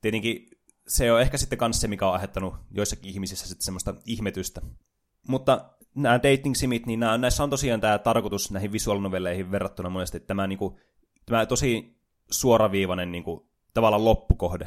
tietenkin 0.02 0.48
se 0.90 1.12
on 1.12 1.22
ehkä 1.22 1.38
sitten 1.38 1.60
myös 1.62 1.82
se, 1.82 1.88
mikä 1.88 2.08
on 2.08 2.14
aiheuttanut 2.14 2.56
joissakin 2.72 3.12
ihmisissä 3.12 3.48
sitten 3.48 3.66
semmoista 3.66 3.96
ihmetystä. 4.06 4.62
Mutta 5.28 5.70
nämä 5.96 6.20
dating 6.24 6.56
simit, 6.56 6.86
niin 6.86 7.00
nämä, 7.00 7.18
näissä 7.18 7.44
on 7.44 7.50
tosiaan 7.50 7.82
tämä 7.82 7.98
tarkoitus 7.98 8.52
näihin 8.52 8.72
visuaalinovelleihin 8.72 9.52
verrattuna 9.52 9.90
monesti, 9.90 10.18
että 10.18 10.28
tämä 10.28 10.48
niin 10.48 10.60
kuin, 10.60 10.76
tämä 11.26 11.46
tosi 11.46 12.00
suoraviivainen 12.32 13.12
niin 13.12 13.24
kuin, 13.24 13.50
tavallaan 13.74 14.06
loppukohde. 14.06 14.66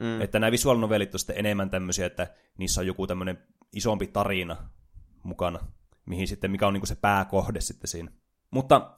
Mm. 0.00 0.20
Että 0.20 0.38
nämä 0.38 0.52
visuaalinovellit 0.52 1.14
on 1.14 1.18
sitten 1.18 1.38
enemmän 1.38 1.70
tämmöisiä, 1.70 2.06
että 2.06 2.34
niissä 2.58 2.80
on 2.80 2.86
joku 2.86 3.06
tämmöinen 3.06 3.38
isompi 3.72 4.06
tarina 4.06 4.56
mukana, 5.22 5.58
mihin 6.06 6.28
sitten, 6.28 6.50
mikä 6.50 6.66
on 6.66 6.72
niin 6.72 6.80
kuin 6.80 6.88
se 6.88 6.96
pääkohde 6.96 7.60
sitten 7.60 7.88
siinä. 7.88 8.10
Mutta 8.50 8.96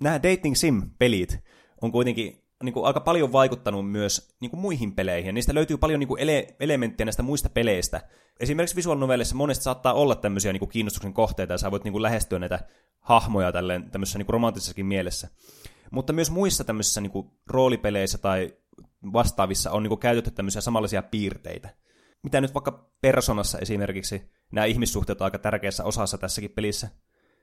nämä 0.00 0.22
Dating 0.22 0.54
Sim-pelit 0.54 1.38
on 1.82 1.92
kuitenkin 1.92 2.43
niin 2.64 2.72
kuin 2.72 2.86
aika 2.86 3.00
paljon 3.00 3.32
vaikuttanut 3.32 3.90
myös 3.90 4.34
niin 4.40 4.50
kuin 4.50 4.60
muihin 4.60 4.94
peleihin, 4.94 5.26
ja 5.26 5.32
niistä 5.32 5.54
löytyy 5.54 5.76
paljon 5.76 6.00
niin 6.00 6.08
kuin 6.08 6.20
ele- 6.20 6.54
elementtejä 6.60 7.04
näistä 7.04 7.22
muista 7.22 7.48
peleistä. 7.48 8.00
Esimerkiksi 8.40 8.76
visuaalinovelleissa 8.76 9.34
monesti 9.34 9.64
saattaa 9.64 9.92
olla 9.92 10.14
tämmöisiä 10.14 10.52
niin 10.52 10.58
kuin 10.60 10.68
kiinnostuksen 10.68 11.12
kohteita, 11.12 11.54
ja 11.54 11.58
sä 11.58 11.70
voit 11.70 11.84
niin 11.84 11.92
kuin 11.92 12.02
lähestyä 12.02 12.38
näitä 12.38 12.60
hahmoja 12.98 13.52
tälleen, 13.52 13.90
tämmöisessä 13.90 14.18
niin 14.18 14.26
kuin 14.26 14.32
romanttisessakin 14.32 14.86
mielessä. 14.86 15.28
Mutta 15.90 16.12
myös 16.12 16.30
muissa 16.30 16.64
tämmöisissä 16.64 17.00
niin 17.00 17.10
kuin, 17.10 17.30
roolipeleissä 17.46 18.18
tai 18.18 18.56
vastaavissa 19.12 19.70
on 19.70 19.82
niin 19.82 19.88
kuin, 19.88 20.00
käytetty 20.00 20.30
tämmöisiä 20.30 20.60
samanlaisia 20.60 21.02
piirteitä. 21.02 21.68
Mitä 22.22 22.40
nyt 22.40 22.54
vaikka 22.54 22.90
Personassa 23.00 23.58
esimerkiksi, 23.58 24.30
nämä 24.52 24.64
ihmissuhteet 24.64 25.20
on 25.20 25.24
aika 25.24 25.38
tärkeässä 25.38 25.84
osassa 25.84 26.18
tässäkin 26.18 26.50
pelissä. 26.50 26.88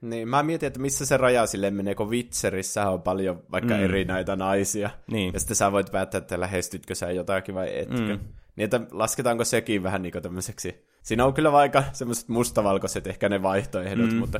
Niin, 0.01 0.27
mä 0.27 0.43
mietin, 0.43 0.67
että 0.67 0.79
missä 0.79 1.05
se 1.05 1.17
raja 1.17 1.45
sille 1.45 1.71
menee, 1.71 1.95
kun 1.95 2.09
Witcherissä 2.09 2.89
on 2.89 3.01
paljon 3.01 3.43
vaikka 3.51 3.73
mm. 3.73 3.83
eri 3.83 4.05
näitä 4.05 4.35
naisia. 4.35 4.89
Niin. 5.11 5.33
Ja 5.33 5.39
sitten 5.39 5.55
sä 5.55 5.71
voit 5.71 5.91
päättää, 5.91 6.17
että 6.17 6.39
lähestytkö 6.39 6.95
sä 6.95 7.11
jotakin 7.11 7.55
vai 7.55 7.79
etkö. 7.79 8.17
Mm. 8.17 8.19
Niin, 8.55 8.63
että 8.65 8.81
lasketaanko 8.91 9.45
sekin 9.45 9.83
vähän 9.83 10.01
niin 10.01 10.13
tämmöiseksi. 10.21 10.85
Siinä 11.03 11.25
on 11.25 11.33
kyllä 11.33 11.51
aika 11.51 11.83
semmoiset 11.93 12.29
mustavalkoiset 12.29 13.07
ehkä 13.07 13.29
ne 13.29 13.43
vaihtoehdot, 13.43 14.11
mm. 14.11 14.15
mutta 14.15 14.39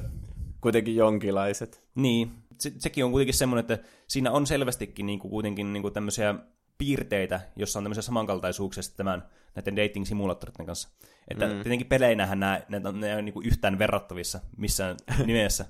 kuitenkin 0.61 0.95
jonkinlaiset. 0.95 1.83
Niin, 1.95 2.31
se, 2.59 2.71
sekin 2.77 3.05
on 3.05 3.11
kuitenkin 3.11 3.33
semmoinen, 3.33 3.73
että 3.73 3.87
siinä 4.07 4.31
on 4.31 4.47
selvästikin 4.47 5.05
niin 5.05 5.19
kuin 5.19 5.31
kuitenkin 5.31 5.73
niin 5.73 5.81
kuin 5.81 5.93
tämmöisiä 5.93 6.35
piirteitä, 6.77 7.41
jossa 7.55 7.79
on 7.79 7.83
tämmöisiä 7.83 8.01
samankaltaisuuksia 8.01 8.83
tämän, 8.97 9.29
näiden 9.55 9.75
dating-simulaattoreiden 9.75 10.65
kanssa. 10.65 10.89
Että 11.27 11.47
mm. 11.47 11.53
tietenkin 11.53 11.87
peleinähän 11.87 12.39
nämä, 12.39 12.61
ne, 12.69 12.79
ne 12.79 13.15
on 13.15 13.25
niin 13.25 13.33
kuin 13.33 13.45
yhtään 13.45 13.79
verrattavissa 13.79 14.39
missään 14.57 14.97
nimessä, 15.25 15.65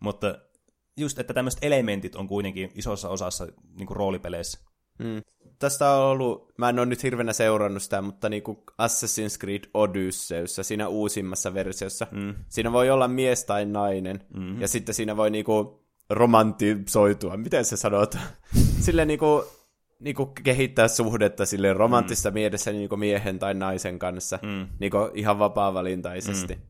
mutta 0.00 0.38
just, 0.96 1.18
että 1.18 1.34
tämmöiset 1.34 1.64
elementit 1.64 2.16
on 2.16 2.28
kuitenkin 2.28 2.70
isossa 2.74 3.08
osassa 3.08 3.46
niin 3.78 3.86
kuin 3.86 3.96
roolipeleissä. 3.96 4.60
Mm. 4.98 5.22
Tästä 5.58 5.90
on 5.90 6.02
ollut, 6.02 6.52
mä 6.58 6.68
en 6.68 6.78
ole 6.78 6.86
nyt 6.86 7.02
hirveänä 7.02 7.32
seurannut 7.32 7.82
sitä, 7.82 8.02
mutta 8.02 8.28
niin 8.28 8.42
kuin 8.42 8.58
Assassin's 8.58 9.38
Creed 9.40 9.64
Odysseyssä, 9.74 10.62
siinä 10.62 10.88
uusimmassa 10.88 11.54
versiossa, 11.54 12.06
mm. 12.10 12.34
siinä 12.48 12.72
voi 12.72 12.90
olla 12.90 13.08
mies 13.08 13.44
tai 13.44 13.64
nainen, 13.64 14.20
mm-hmm. 14.34 14.60
ja 14.60 14.68
sitten 14.68 14.94
siinä 14.94 15.16
voi 15.16 15.30
niinku 15.30 15.84
romantisoitua, 16.10 17.36
miten 17.36 17.64
se 17.64 17.76
sanotaan, 17.76 18.24
sille 18.84 19.04
niinku, 20.00 20.24
niinku 20.24 20.42
kehittää 20.42 20.88
suhdetta 20.88 21.46
sille 21.46 21.72
romanttista 21.72 22.30
mm. 22.30 22.34
mielessä 22.34 22.72
niinku 22.72 22.96
miehen 22.96 23.38
tai 23.38 23.54
naisen 23.54 23.98
kanssa, 23.98 24.38
mm. 24.42 24.66
niinku 24.78 24.98
ihan 25.14 25.38
vapaa-valintaisesti. 25.38 26.54
Mm. 26.54 26.60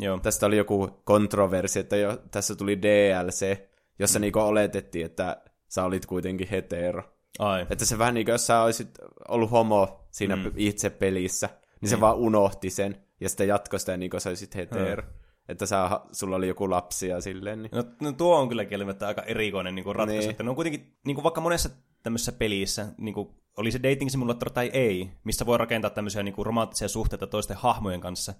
Joo. 0.00 0.18
Tästä 0.18 0.46
oli 0.46 0.56
joku 0.56 1.00
kontroversi, 1.04 1.78
että 1.78 1.96
jo, 1.96 2.16
tässä 2.30 2.54
tuli 2.54 2.82
DLC, 2.82 3.56
jossa 3.98 4.18
mm. 4.18 4.20
niinku 4.20 4.38
oletettiin, 4.38 5.06
että 5.06 5.42
sä 5.68 5.84
olit 5.84 6.06
kuitenkin 6.06 6.48
hetero. 6.48 7.02
Ai. 7.38 7.66
Että 7.70 7.84
se 7.84 7.98
vähän 7.98 8.14
niin 8.14 8.24
kuin, 8.24 8.32
jos 8.32 8.46
sä 8.46 8.62
olisit 8.62 8.90
ollut 9.28 9.50
homo 9.50 10.06
siinä 10.10 10.36
mm. 10.36 10.52
itse 10.56 10.90
pelissä, 10.90 11.46
niin, 11.46 11.58
niin 11.80 11.88
se 11.90 12.00
vaan 12.00 12.16
unohti 12.16 12.70
sen, 12.70 12.96
ja 13.20 13.28
sitten 13.28 13.48
jatkoi 13.48 13.80
sitä 13.80 13.96
niin 13.96 14.10
kuin 14.10 14.20
sä 14.20 14.28
olisit 14.28 14.54
hetero. 14.54 15.02
Hmm. 15.02 15.12
Että 15.48 15.66
sä, 15.66 16.00
sulla 16.12 16.36
oli 16.36 16.48
joku 16.48 16.70
lapsi 16.70 17.08
ja 17.08 17.20
silleen. 17.20 17.62
Niin. 17.62 17.70
No, 17.74 17.84
no 18.00 18.12
tuo 18.12 18.36
on 18.36 18.48
kyllä 18.48 18.64
kieltämättä 18.64 19.06
aika 19.06 19.22
erikoinen 19.22 19.74
niin 19.74 19.84
kuin 19.84 19.96
ratkaisu. 19.96 20.20
Niin. 20.20 20.30
Että 20.30 20.42
ne 20.42 20.50
on 20.50 20.56
kuitenkin, 20.56 20.96
niin 21.06 21.14
kuin 21.14 21.22
vaikka 21.22 21.40
monessa 21.40 21.68
tämmöisessä 22.04 22.32
pelissä, 22.32 22.86
niin 22.98 23.14
kuin, 23.14 23.28
oli 23.56 23.72
se 23.72 23.82
dating 23.82 24.10
simulator 24.10 24.50
tai 24.50 24.70
ei, 24.72 25.10
missä 25.24 25.46
voi 25.46 25.58
rakentaa 25.58 25.90
tämmöisiä 25.90 26.22
niin 26.22 26.34
kuin 26.34 26.46
romanttisia 26.46 26.88
suhteita 26.88 27.26
toisten 27.26 27.56
hahmojen 27.56 28.00
kanssa, 28.00 28.34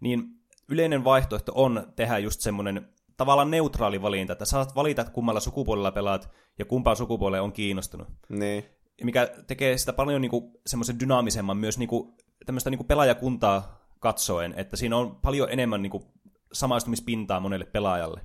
niin 0.00 0.24
yleinen 0.68 1.04
vaihtoehto 1.04 1.52
on 1.54 1.92
tehdä 1.96 2.18
just 2.18 2.40
semmoinen 2.40 2.88
tavallaan 3.16 3.50
neutraali 3.50 4.02
valinta, 4.02 4.32
että 4.32 4.44
saat 4.44 4.74
valita, 4.74 5.02
että 5.02 5.14
kummalla 5.14 5.40
sukupuolella 5.40 5.92
pelaat 5.92 6.30
ja 6.58 6.64
kumpaan 6.64 6.96
sukupuoleen 6.96 7.42
on 7.42 7.52
kiinnostunut. 7.52 8.08
Niin. 8.28 8.64
Mikä 9.02 9.28
tekee 9.46 9.78
sitä 9.78 9.92
paljon 9.92 10.20
niin 10.20 10.30
kuin, 10.30 10.52
semmoisen 10.66 11.00
dynaamisemman 11.00 11.56
myös 11.56 11.78
niin 11.78 11.88
kuin, 11.88 12.12
tämmöistä 12.46 12.70
niin 12.70 12.78
kuin 12.78 12.86
pelaajakuntaa 12.86 13.80
katsoen, 14.00 14.54
että 14.56 14.76
siinä 14.76 14.96
on 14.96 15.16
paljon 15.16 15.48
enemmän 15.50 15.82
niin 15.82 15.90
kuin, 15.90 16.04
samaistumispintaa 16.52 17.40
monelle 17.40 17.64
pelaajalle. 17.64 18.20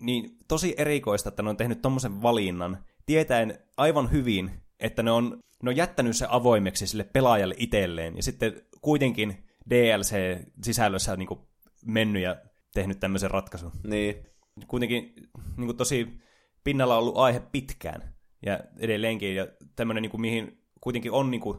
Niin 0.00 0.36
tosi 0.48 0.74
erikoista, 0.78 1.28
että 1.28 1.42
ne 1.42 1.50
on 1.50 1.56
tehnyt 1.56 1.82
tommosen 1.82 2.22
valinnan, 2.22 2.84
tietäen 3.06 3.58
aivan 3.76 4.10
hyvin, 4.10 4.50
että 4.80 5.02
ne 5.02 5.10
on, 5.10 5.38
ne 5.62 5.70
on 5.70 5.76
jättänyt 5.76 6.16
se 6.16 6.26
avoimeksi 6.28 6.86
sille 6.86 7.04
pelaajalle 7.04 7.54
itselleen, 7.58 8.16
ja 8.16 8.22
sitten 8.22 8.62
kuitenkin 8.80 9.44
DLC-sisällössä 9.70 11.16
niin 11.16 11.28
kuin, 11.28 11.40
mennyt 11.86 12.22
ja 12.22 12.36
tehnyt 12.74 13.00
tämmöisen 13.00 13.30
ratkaisun. 13.30 13.72
Niin. 13.84 14.26
Kuitenkin 14.68 15.14
niin 15.56 15.66
kuin 15.66 15.76
tosi 15.76 16.20
pinnalla 16.64 16.98
ollut 16.98 17.16
aihe 17.16 17.40
pitkään 17.52 18.14
ja 18.46 18.60
edelleenkin, 18.78 19.34
ja 19.34 19.46
tämmöinen, 19.76 20.02
niin 20.02 20.10
kuin, 20.10 20.20
mihin 20.20 20.64
kuitenkin 20.80 21.12
on 21.12 21.30
niin 21.30 21.40
kuin, 21.40 21.58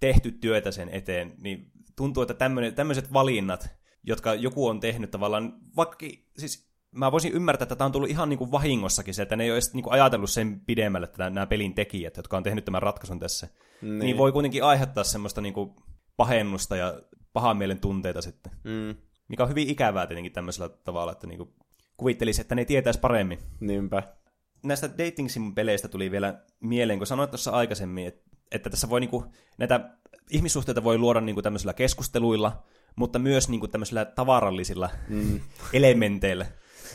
tehty 0.00 0.32
työtä 0.32 0.70
sen 0.70 0.88
eteen, 0.88 1.34
niin 1.38 1.70
tuntuu, 1.96 2.22
että 2.22 2.34
tämmöiset 2.74 3.12
valinnat, 3.12 3.68
jotka 4.02 4.34
joku 4.34 4.66
on 4.66 4.80
tehnyt 4.80 5.10
tavallaan, 5.10 5.52
vaikka 5.76 6.06
siis 6.38 6.67
mä 6.98 7.12
voisin 7.12 7.32
ymmärtää, 7.32 7.64
että 7.64 7.76
tämä 7.76 7.86
on 7.86 7.92
tullut 7.92 8.10
ihan 8.10 8.28
niin 8.28 8.38
kuin 8.38 8.52
vahingossakin 8.52 9.14
se, 9.14 9.22
että 9.22 9.36
ne 9.36 9.44
ei 9.44 9.50
ole 9.50 9.56
edes 9.56 9.74
niin 9.74 9.82
kuin 9.82 9.92
ajatellut 9.92 10.30
sen 10.30 10.60
pidemmälle, 10.60 11.04
että 11.04 11.30
nämä 11.30 11.46
pelin 11.46 11.74
tekijät, 11.74 12.16
jotka 12.16 12.36
on 12.36 12.42
tehnyt 12.42 12.64
tämän 12.64 12.82
ratkaisun 12.82 13.20
tässä, 13.20 13.48
niin, 13.82 13.98
niin 13.98 14.18
voi 14.18 14.32
kuitenkin 14.32 14.64
aiheuttaa 14.64 15.04
semmoista 15.04 15.40
niin 15.40 15.54
kuin 15.54 15.70
pahennusta 16.16 16.76
ja 16.76 17.00
pahan 17.32 17.56
mielen 17.56 17.80
tunteita 17.80 18.22
sitten. 18.22 18.52
Mm. 18.64 18.96
Mikä 19.28 19.42
on 19.42 19.48
hyvin 19.48 19.68
ikävää 19.68 20.06
tietenkin 20.06 20.32
tämmöisellä 20.32 20.68
tavalla, 20.68 21.12
että 21.12 21.26
niinku 21.26 21.54
kuvittelisi, 21.96 22.40
että 22.40 22.54
ne 22.54 22.64
tietäisi 22.64 23.00
paremmin. 23.00 23.38
Niinpä. 23.60 24.02
Näistä 24.62 24.88
dating 24.88 25.28
sim-peleistä 25.28 25.88
tuli 25.88 26.10
vielä 26.10 26.42
mieleen, 26.60 26.98
kun 26.98 27.06
sanoit 27.06 27.30
tuossa 27.30 27.50
aikaisemmin, 27.50 28.06
että, 28.06 28.30
että 28.50 28.70
tässä 28.70 28.88
voi 28.88 29.00
niinku, 29.00 29.24
näitä 29.58 29.90
ihmissuhteita 30.30 30.84
voi 30.84 30.98
luoda 30.98 31.20
niinku 31.20 31.42
tämmöisillä 31.42 31.74
keskusteluilla, 31.74 32.64
mutta 32.96 33.18
myös 33.18 33.48
niinku 33.48 33.68
tämmöisillä 33.68 34.04
tavarallisilla 34.04 34.90
mm. 35.08 35.40
elementeillä 35.72 36.46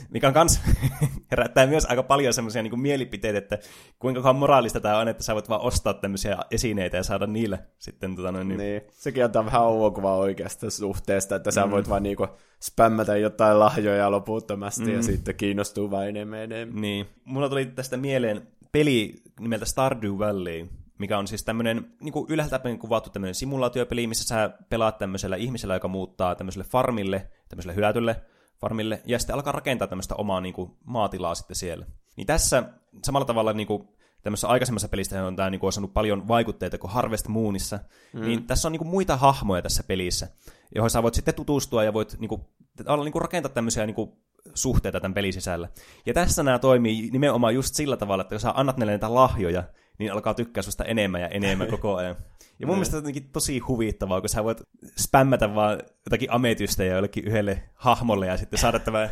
mikä 0.10 0.27
on 0.27 0.34
kans 0.34 0.62
herättää 1.32 1.67
myös 1.67 1.86
aika 1.86 2.03
paljon 2.03 2.34
semmoisia 2.34 2.63
niin 2.63 2.79
mielipiteitä, 2.79 3.38
että 3.38 3.60
kuinka 3.99 4.34
moraalista 4.34 4.79
tämä 4.79 4.97
on, 4.97 5.08
että 5.08 5.23
sä 5.23 5.34
voit 5.34 5.49
vaan 5.49 5.62
ostaa 5.62 5.93
tämmöisiä 5.93 6.38
esineitä 6.51 6.97
ja 6.97 7.03
saada 7.03 7.27
niille 7.27 7.60
sitten 7.79 8.15
tota 8.15 8.32
noin, 8.32 8.47
niin... 8.47 8.58
niin. 8.58 8.82
Sekin 8.91 9.25
antaa 9.25 9.45
vähän 9.45 9.62
ouokuvaa 9.62 10.17
oikeasta 10.17 10.69
suhteesta, 10.69 11.36
että 11.36 11.51
sä 11.51 11.65
mm. 11.65 11.71
voit 11.71 11.89
vaan 11.89 12.03
niinku 12.03 12.27
spämmätä 12.62 13.17
jotain 13.17 13.60
lahjoja 13.60 14.12
loputtomasti 14.12 14.86
mm. 14.86 14.93
ja 14.93 15.03
sitten 15.03 15.36
kiinnostuu 15.36 15.91
vain 15.91 16.10
enemmän 16.10 16.39
enemmän. 16.39 16.82
Niin. 16.82 17.06
Mulla 17.25 17.49
tuli 17.49 17.65
tästä 17.65 17.97
mieleen 17.97 18.47
peli 18.71 19.15
nimeltä 19.39 19.65
Stardew 19.65 20.17
Valley, 20.17 20.67
mikä 20.97 21.17
on 21.17 21.27
siis 21.27 21.43
tämmöinen 21.43 21.86
niin 22.01 22.13
ylhäältä 22.29 22.60
kuvattu 22.79 23.10
tämmöinen 23.10 23.36
simulaatiopeli, 23.36 24.08
missä 24.08 24.23
sä 24.23 24.49
pelaat 24.69 24.97
tämmöisellä 24.97 25.36
ihmisellä, 25.36 25.73
joka 25.73 25.88
muuttaa 25.88 26.36
tämmöiselle 26.36 26.65
farmille, 26.69 27.27
tämmöiselle 27.49 27.75
hylätylle 27.75 28.21
farmille, 28.63 29.02
ja 29.06 29.19
sitten 29.19 29.34
alkaa 29.34 29.54
rakentaa 29.54 29.88
tämmöistä 29.88 30.15
omaa 30.15 30.41
niin 30.41 30.54
kuin, 30.54 30.71
maatilaa 30.86 31.36
sitten 31.36 31.56
siellä. 31.56 31.86
Niin 32.15 32.28
tässä 32.28 32.63
samalla 33.04 33.26
tavalla 33.26 33.54
niin 33.54 33.67
kuin, 33.67 33.88
tämmöisessä 34.21 34.47
aikaisemmassa 34.47 34.88
pelistä 34.88 35.26
on 35.26 35.36
tämä 35.36 35.49
niin 35.49 35.60
kuin, 35.60 35.67
on 35.67 35.73
saanut 35.73 35.93
paljon 35.93 36.28
vaikutteita 36.28 36.78
kuin 36.78 36.91
Harvest 36.91 37.28
Moonissa, 37.28 37.80
mm. 38.13 38.21
niin 38.21 38.47
tässä 38.47 38.67
on 38.67 38.71
niin 38.71 38.80
kuin, 38.80 38.89
muita 38.89 39.17
hahmoja 39.17 39.62
tässä 39.62 39.84
pelissä, 39.84 40.28
joihin 40.76 40.89
sä 40.89 41.04
voit 41.04 41.13
sitten 41.13 41.34
tutustua 41.34 41.84
ja 41.84 41.93
voit 41.93 42.15
niin 42.19 42.30
kuin, 42.30 42.41
olla, 42.88 43.04
niin 43.04 43.12
kuin, 43.12 43.21
rakentaa 43.21 43.52
tämmöisiä 43.52 43.86
niin 43.86 43.95
kuin, 43.95 44.12
suhteita 44.54 44.99
tämän 44.99 45.13
pelin 45.13 45.34
sisällä. 45.34 45.69
Ja 46.06 46.13
tässä 46.13 46.43
nämä 46.43 46.60
toimii 46.60 47.10
nimenomaan 47.12 47.56
just 47.56 47.76
sillä 47.76 47.97
tavalla, 47.97 48.21
että 48.21 48.36
jos 48.36 48.41
sä 48.41 48.54
annat 48.56 48.78
neille 48.78 48.91
näitä 48.91 49.13
lahjoja, 49.13 49.63
niin 50.03 50.13
alkaa 50.13 50.33
tykkää 50.33 50.63
susta 50.63 50.83
enemmän 50.83 51.21
ja 51.21 51.27
enemmän 51.27 51.67
koko 51.67 51.95
ajan. 51.95 52.15
Ja 52.59 52.67
mun 52.67 52.75
mielestä 52.75 52.97
on 52.97 53.03
jotenkin 53.03 53.29
tosi 53.29 53.59
huvittavaa, 53.59 54.21
kun 54.21 54.29
sä 54.29 54.43
voit 54.43 54.61
spämmätä 54.97 55.55
vaan 55.55 55.79
jotakin 56.05 56.31
ametystä 56.31 56.83
ja 56.83 56.95
jollekin 56.95 57.27
yhdelle 57.27 57.63
hahmolle 57.75 58.27
ja 58.27 58.37
sitten 58.37 58.59
saada 58.59 58.79
tämän 58.79 59.09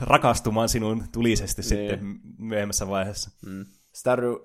rakastumaan 0.00 0.68
sinun 0.68 1.04
tulisesti 1.12 1.62
niin. 1.62 1.68
sitten 1.68 2.20
myöhemmässä 2.38 2.88
vaiheessa. 2.88 3.30
Mm. 3.46 3.66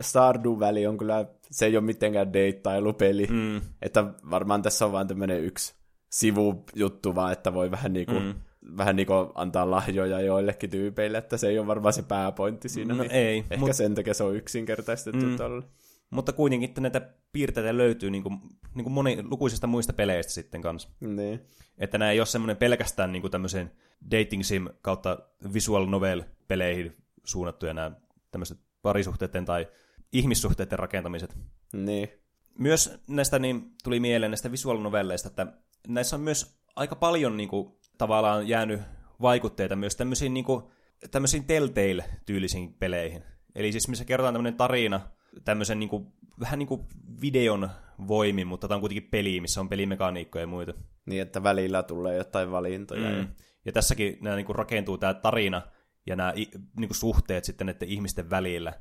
Stardew 0.01 0.60
Valley 0.60 0.86
on 0.86 0.97
kyllä, 0.97 1.25
se 1.51 1.65
ei 1.65 1.77
ole 1.77 1.86
mitenkään 1.86 2.34
deittailupeli, 2.34 3.27
mm. 3.30 3.62
että 3.82 4.06
varmaan 4.30 4.62
tässä 4.62 4.86
on 4.86 4.91
vain 4.91 5.08
tämmöinen 5.08 5.43
yksi 5.43 5.73
sivujuttu 6.12 7.15
vaan, 7.15 7.32
että 7.32 7.53
voi 7.53 7.71
vähän 7.71 7.93
niinku, 7.93 8.19
mm. 8.19 8.34
Vähän 8.77 8.95
niinku 8.95 9.13
antaa 9.36 9.71
lahjoja 9.71 10.21
joillekin 10.21 10.69
tyypeille, 10.69 11.17
että 11.17 11.38
se 11.38 11.47
ei 11.47 11.60
ole 11.60 11.67
varmaan 11.67 11.93
se 11.93 12.03
pääpointti 12.03 12.69
siinä. 12.69 12.93
No 12.93 13.03
niin 13.03 13.12
ei. 13.12 13.38
Ehkä 13.38 13.58
mut... 13.58 13.75
sen 13.75 13.95
takia 13.95 14.13
se 14.13 14.23
on 14.23 14.36
yksinkertaistettu 14.36 15.25
mm. 15.25 15.38
tuolla. 15.38 15.63
Mutta 16.10 16.34
kuitenkin 16.34 16.69
että 16.69 16.82
näitä 16.82 17.01
piirteitä 17.34 17.77
löytyy 17.77 18.12
niin 18.12 18.23
kuin, 18.23 18.39
niin 18.75 18.84
kuin 18.84 18.93
moni, 18.93 19.23
lukuisista 19.23 19.67
muista 19.67 19.93
peleistä 19.93 20.34
sitten 20.34 20.62
kanssa. 20.62 20.89
Niin. 20.99 21.41
Että 21.77 21.97
nämä 21.97 22.12
ei 22.12 22.19
ole 22.19 22.25
semmoinen 22.25 22.58
pelkästään 22.58 23.12
niin 23.12 23.21
kuin 23.21 23.32
tämmöisen 23.32 23.71
dating 24.12 24.43
sim 24.43 24.67
kautta 24.82 25.19
visual 25.53 25.86
novel 25.86 26.23
peleihin 26.47 26.97
suunnattuja 27.23 27.73
nämä 27.73 27.91
tämmöiset 28.32 28.58
parisuhteiden 28.82 29.45
tai 29.45 29.67
ihmissuhteiden 30.12 30.80
rakentamiset. 30.80 31.38
Niin. 31.73 32.10
Myös 32.58 32.99
näistä 33.08 33.39
niin 33.39 33.71
tuli 33.84 33.99
mieleen 33.99 34.32
näistä 34.32 34.51
visual 34.51 34.77
novelleista, 34.77 35.27
että 35.27 35.47
näissä 35.88 36.15
on 36.15 36.21
myös 36.21 36.58
aika 36.75 36.95
paljon 36.95 37.38
niin 37.38 37.49
kuin, 37.49 37.77
tavallaan 37.98 38.48
jäänyt 38.48 38.82
vaikutteita 39.22 39.76
myös 39.76 39.96
tämmöisiin, 39.96 40.34
niin 40.34 40.46
kuin, 40.46 40.64
tämmöisiin 41.12 41.44
Telltale-tyylisiin 41.44 42.74
peleihin. 42.80 43.24
Eli 43.56 43.72
siis 43.72 43.88
missä 43.88 44.06
kerrotaan 44.06 44.34
tämmöinen 44.34 44.58
tarina, 44.58 45.00
tämmöisen 45.46 45.80
niin 45.80 45.90
kuin, 45.90 46.08
vähän 46.40 46.60
niin 46.60 46.68
kuin 46.68 46.86
videon 47.22 47.70
voimin, 48.08 48.48
mutta 48.48 48.68
tämä 48.68 48.76
on 48.76 48.82
kuitenkin 48.82 49.10
peli, 49.12 49.42
missä 49.42 49.62
on 49.62 49.70
pelimekaniikkoja 49.70 50.44
ja 50.44 50.48
muita. 50.48 50.74
Niin, 51.06 51.22
että 51.22 51.44
välillä 51.44 51.84
tulee 51.84 52.16
jotain 52.16 52.52
valintoja. 52.52 53.10
Mm. 53.10 53.18
Ja... 53.18 53.26
ja 53.66 53.72
tässäkin 53.72 54.18
nämä 54.22 54.36
niin 54.36 54.46
kuin 54.46 54.56
rakentuu 54.56 54.98
tämä 54.98 55.14
tarina 55.14 55.62
ja 56.08 56.16
nämä 56.16 56.34
niin 56.36 56.88
kuin 56.88 56.96
suhteet 56.96 57.44
sitten 57.44 57.68
näiden 57.68 57.90
ihmisten 57.90 58.30
välillä 58.30 58.74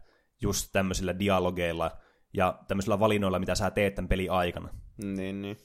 just 0.43 0.69
tämmöisillä 0.73 1.19
dialogeilla 1.19 1.91
ja 2.35 2.59
tämmöisillä 2.69 3.01
valinnoilla, 3.01 3.39
mitä 3.39 3.55
sä 3.55 3.71
teet 3.71 3.95
tämän 3.95 4.09
pelin 4.09 4.31
aikana. 4.31 4.69
Niin, 5.03 5.43
niin. 5.43 5.57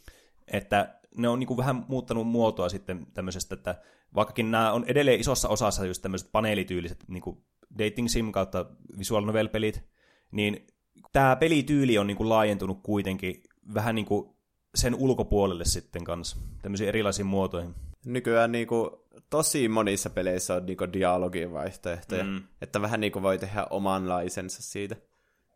Että 0.47 0.99
ne 1.17 1.29
on 1.29 1.39
niin 1.39 1.47
kuin 1.47 1.57
vähän 1.57 1.85
muuttanut 1.87 2.27
muotoa 2.27 2.69
sitten 2.69 3.07
tämmöisestä, 3.13 3.55
että 3.55 3.75
vaikkakin 4.15 4.51
nämä 4.51 4.71
on 4.71 4.85
edelleen 4.87 5.19
isossa 5.19 5.49
osassa 5.49 5.85
just 5.85 6.01
tämmöiset 6.01 6.31
paneelityyliset 6.31 7.03
niin 7.07 7.21
kuin 7.23 7.37
dating 7.79 8.07
sim 8.07 8.31
kautta 8.31 8.65
visual 8.97 9.25
novel 9.25 9.47
pelit, 9.47 9.83
niin 10.31 10.67
tämä 11.13 11.35
pelityyli 11.35 11.97
on 11.97 12.07
niinku 12.07 12.29
laajentunut 12.29 12.79
kuitenkin 12.83 13.43
vähän 13.73 13.95
niinku 13.95 14.35
sen 14.75 14.95
ulkopuolelle 14.95 15.65
sitten 15.65 16.03
kanssa, 16.03 16.37
tämmöisiin 16.61 16.87
erilaisiin 16.87 17.25
muotoihin. 17.25 17.75
Nykyään 18.05 18.51
niinku 18.51 19.07
tosi 19.29 19.67
monissa 19.67 20.09
peleissä 20.09 20.53
on 20.55 20.65
niinku 20.65 20.93
dialogin 20.93 21.53
vaihtoehtoja, 21.53 22.23
Mm. 22.23 22.43
että 22.61 22.81
vähän 22.81 22.99
niinku 23.01 23.21
voi 23.21 23.37
tehdä 23.37 23.67
omanlaisensa 23.69 24.61
siitä. 24.61 24.95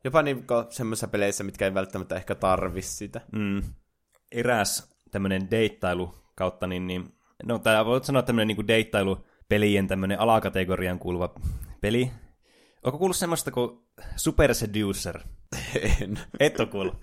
Jopa 0.04 0.21
niinku 0.21 0.54
semmoisissa 0.69 1.08
peleissä, 1.08 1.43
mitkä 1.43 1.65
ei 1.65 1.74
välttämättä 1.74 2.15
ehkä 2.15 2.36
tarvi 2.36 2.82
sitä. 2.82 3.21
Mm. 3.32 3.63
Eräs 4.36 4.89
tämmöinen 5.12 5.52
deittailu 5.52 6.15
kautta, 6.36 6.67
niin, 6.67 6.88
niin 6.88 7.13
no 7.43 7.60
tää 7.60 7.86
voit 7.86 8.04
sanoa 8.04 8.21
tämmöinen 8.21 8.48
niin 8.58 8.67
deittailu 8.67 9.26
pelien 9.50 9.88
tämmöinen 9.88 10.19
alakategorian 10.19 11.00
kuuluva 11.00 11.36
peli. 11.82 12.12
Onko 12.84 12.98
kuullut 12.98 13.17
semmoista 13.17 13.52
kuin 13.52 13.80
Super 14.15 14.54
Seducer? 14.54 15.19
En. 16.02 16.19
Et 16.39 16.60
ole 16.60 16.67
kuullut. 16.67 17.02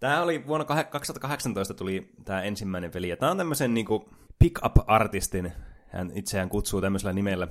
Tämä 0.00 0.22
oli 0.22 0.46
vuonna 0.46 0.64
kah- 0.64 0.90
2018 0.90 1.74
tuli 1.74 2.10
tämä 2.24 2.42
ensimmäinen 2.42 2.90
peli, 2.90 3.08
ja 3.08 3.16
tämä 3.16 3.30
on 3.30 3.38
tämmöisen 3.38 3.74
niinku 3.74 4.08
pick-up-artistin, 4.38 5.52
hän 5.88 6.10
itseään 6.14 6.48
kutsuu 6.48 6.80
tämmöisellä 6.80 7.12
nimellä. 7.12 7.48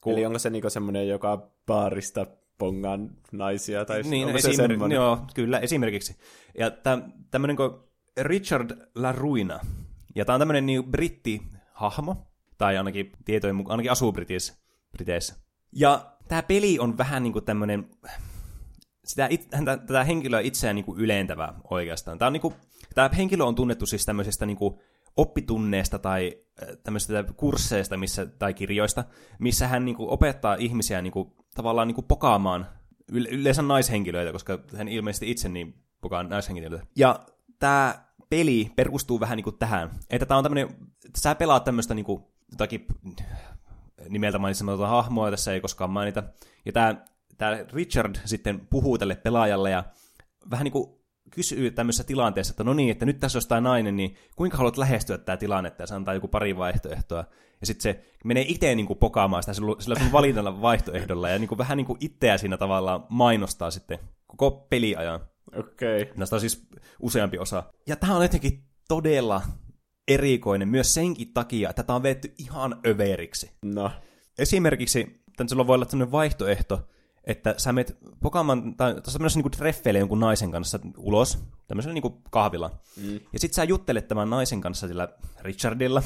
Kun, 0.00 0.12
Eli 0.12 0.26
onko 0.26 0.38
se 0.38 0.50
niinku 0.50 0.70
semmoinen, 0.70 1.08
joka 1.08 1.50
baarista 1.66 2.26
pongaan 2.58 3.10
naisia, 3.32 3.84
tai 3.84 4.02
niin, 4.02 4.26
onko 4.26 4.38
se 4.38 4.48
esim- 4.48 4.56
semmoinen? 4.56 4.96
joo, 4.96 5.18
kyllä, 5.34 5.58
esimerkiksi. 5.58 6.16
Ja 6.58 6.70
tämmöinen 7.30 7.56
kuin 7.56 7.70
Richard 8.20 8.90
LaRuina, 8.94 9.60
ja 10.14 10.24
tämä 10.24 10.34
on 10.34 10.40
tämmöinen 10.40 10.66
niin 10.66 10.84
britti-hahmo, 10.84 12.16
tai 12.58 12.78
ainakin 12.78 13.12
tietojen 13.24 13.56
mukaan, 13.56 13.72
ainakin 13.72 13.92
asuu 13.92 14.12
Britissä, 14.12 14.54
Briteissä. 14.92 15.34
Ja 15.72 16.12
tämä 16.28 16.42
peli 16.42 16.78
on 16.78 16.98
vähän 16.98 17.22
niin 17.22 17.32
kuin 17.32 17.44
tämmöinen, 17.44 17.90
sitä, 19.04 19.26
it, 19.30 19.54
häntä, 19.54 19.76
tätä 19.76 20.04
henkilöä 20.04 20.40
itseään 20.40 20.76
niin 20.76 20.84
kuin 20.84 21.00
ylentävä 21.00 21.54
oikeastaan. 21.70 22.18
Tämä, 22.18 22.26
on 22.26 22.32
niin 22.32 22.40
kuin, 22.40 22.54
tämä 22.94 23.10
henkilö 23.16 23.44
on 23.44 23.54
tunnettu 23.54 23.86
siis 23.86 24.04
tämmöisestä 24.04 24.46
niin 24.46 24.56
kuin 24.56 24.74
oppitunneista 25.16 25.98
tai 25.98 26.38
äh, 26.62 26.68
tämmöisistä 26.82 27.24
kursseista 27.36 27.96
missä, 27.96 28.26
tai 28.26 28.54
kirjoista, 28.54 29.04
missä 29.38 29.68
hän 29.68 29.84
niin 29.84 29.96
kuin 29.96 30.08
opettaa 30.08 30.54
ihmisiä 30.54 31.02
niin 31.02 31.12
kuin, 31.12 31.32
tavallaan 31.54 31.88
niin 31.88 31.94
kuin 31.94 32.06
pokaamaan 32.06 32.66
yle- 33.12 33.28
yleensä 33.28 33.62
naishenkilöitä, 33.62 34.32
koska 34.32 34.58
hän 34.76 34.88
ilmeisesti 34.88 35.30
itse 35.30 35.48
niin 35.48 35.74
pokaa 36.00 36.22
naishenkilöitä. 36.22 36.86
Ja 36.96 37.20
tämä 37.62 37.94
peli 38.30 38.72
perustuu 38.76 39.20
vähän 39.20 39.36
niin 39.36 39.44
kuin 39.44 39.58
tähän, 39.58 39.90
että 40.10 40.26
tämä 40.26 40.38
on 40.38 40.44
tämmöinen, 40.44 40.68
sä 41.16 41.34
pelaat 41.34 41.64
tämmöistä 41.64 41.94
niin 41.94 42.04
kuin, 42.04 42.22
jotakin 42.50 42.86
nimeltä 44.08 44.38
mainitsematonta 44.38 44.86
hahmoa, 44.86 45.30
tässä 45.30 45.52
ei 45.52 45.60
koskaan 45.60 45.90
mainita. 45.90 46.22
Ja 46.64 46.72
tämä, 46.72 46.94
tämä 47.38 47.58
Richard 47.72 48.16
sitten 48.24 48.66
puhuu 48.70 48.98
tälle 48.98 49.16
pelaajalle 49.16 49.70
ja 49.70 49.84
vähän 50.50 50.64
niin 50.64 50.72
kuin 50.72 50.90
kysyy 51.30 51.70
tämmöisessä 51.70 52.04
tilanteessa, 52.04 52.52
että 52.52 52.64
no 52.64 52.74
niin, 52.74 52.90
että 52.90 53.06
nyt 53.06 53.20
tässä 53.20 53.36
olisi 53.36 53.48
tämä 53.48 53.60
nainen, 53.60 53.96
niin 53.96 54.16
kuinka 54.36 54.56
haluat 54.56 54.76
lähestyä 54.76 55.18
tämä 55.18 55.36
tilannetta, 55.36 55.82
ja 55.82 55.86
se 55.86 55.94
antaa 55.94 56.14
joku 56.14 56.28
pari 56.28 56.56
vaihtoehtoa. 56.56 57.24
Ja 57.60 57.66
sitten 57.66 57.82
se 57.82 58.04
menee 58.24 58.44
itse 58.48 58.74
niin 58.74 58.86
kuin 58.86 58.98
pokaamaan 58.98 59.42
sitä 59.42 59.54
sillä 59.54 59.98
sun 59.98 60.12
valinnalla 60.12 60.62
vaihtoehdolla, 60.62 61.28
ja 61.28 61.38
niin 61.38 61.48
kuin 61.48 61.58
vähän 61.58 61.76
niin 61.76 61.86
kuin 61.86 61.98
itseä 62.00 62.38
siinä 62.38 62.56
tavallaan 62.56 63.06
mainostaa 63.08 63.70
sitten 63.70 63.98
koko 64.26 64.50
peliajan. 64.70 65.20
Okei. 65.56 66.02
Okay. 66.02 66.14
Näistä 66.16 66.36
on 66.36 66.40
siis 66.40 66.66
useampi 67.00 67.38
osa. 67.38 67.62
Ja 67.86 67.96
tämä 67.96 68.16
on 68.16 68.22
jotenkin 68.22 68.64
todella 68.88 69.42
erikoinen 70.08 70.68
myös 70.68 70.94
senkin 70.94 71.32
takia, 71.32 71.70
että 71.70 71.82
tämä 71.82 71.96
on 71.96 72.02
vetty 72.02 72.34
ihan 72.38 72.80
överiksi. 72.86 73.50
No. 73.64 73.90
Esimerkiksi, 74.38 75.22
tämän 75.36 75.48
sulla 75.48 75.66
voi 75.66 75.74
olla 75.74 75.84
sellainen 75.84 76.12
vaihtoehto, 76.12 76.88
että 77.24 77.54
sä 77.56 77.72
menet 77.72 77.98
pokaamaan, 78.22 78.76
tai 78.76 78.94
tuossa 78.94 79.18
menossa 79.18 79.38
niinku 79.38 79.50
treffeille 79.50 79.98
jonkun 79.98 80.20
naisen 80.20 80.50
kanssa 80.50 80.78
ulos, 80.96 81.38
tämmöisellä 81.68 81.94
niinku 81.94 82.22
kahvilla. 82.30 82.70
Mm. 82.96 83.20
Ja 83.32 83.38
sit 83.38 83.52
sä 83.52 83.64
juttelet 83.64 84.08
tämän 84.08 84.30
naisen 84.30 84.60
kanssa 84.60 84.88
sillä 84.88 85.08
Richardilla. 85.40 86.02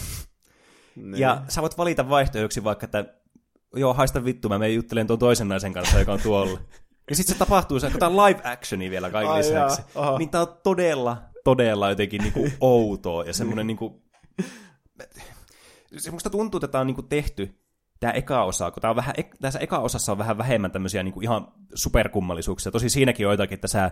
Niin. 0.96 1.18
Ja 1.18 1.42
sä 1.48 1.62
voit 1.62 1.78
valita 1.78 2.08
vaihtoehdoksi 2.08 2.64
vaikka, 2.64 2.84
että 2.84 3.04
joo, 3.76 3.94
haista 3.94 4.24
vittu, 4.24 4.48
mä 4.48 4.58
menen 4.58 4.74
juttelen 4.74 5.06
tuon 5.06 5.18
toisen 5.18 5.48
naisen 5.48 5.72
kanssa, 5.72 5.98
joka 5.98 6.12
on 6.12 6.20
tuolla. 6.20 6.58
Ja 7.10 7.16
sit 7.16 7.26
se 7.26 7.34
tapahtuu, 7.34 7.80
se 7.80 7.86
on 7.86 8.16
live 8.16 8.40
actioni 8.44 8.90
vielä 8.90 9.10
kaikille 9.10 9.34
Ai 9.34 9.42
lisäksi. 9.42 9.82
jaa. 9.94 10.18
Niin 10.18 10.30
tää 10.30 10.40
on 10.40 10.56
todella, 10.62 11.22
todella 11.44 11.88
jotenkin 11.88 12.22
niinku 12.22 12.48
outoa 12.60 13.24
ja 13.24 13.32
semmonen 13.32 13.66
niinku... 13.66 14.02
Se 15.96 16.10
musta 16.10 16.30
tuntuu, 16.30 16.58
että 16.58 16.68
tää 16.68 16.80
on 16.80 16.86
niinku 16.86 17.02
tehty 17.02 17.58
tämä 18.00 18.12
eka 18.12 18.44
osa, 18.44 18.70
kun 18.70 18.80
tää 18.80 18.90
on 18.90 18.96
vähän, 18.96 19.14
tässä 19.40 19.58
eka 19.58 19.78
osassa 19.78 20.12
on 20.12 20.18
vähän 20.18 20.38
vähemmän 20.38 20.70
tämmöisiä 20.70 21.02
niinku 21.02 21.20
ihan 21.20 21.48
superkummallisuuksia. 21.74 22.72
Tosi 22.72 22.88
siinäkin 22.88 23.26
on 23.26 23.30
joitakin, 23.30 23.54
että 23.54 23.68
sä 23.68 23.90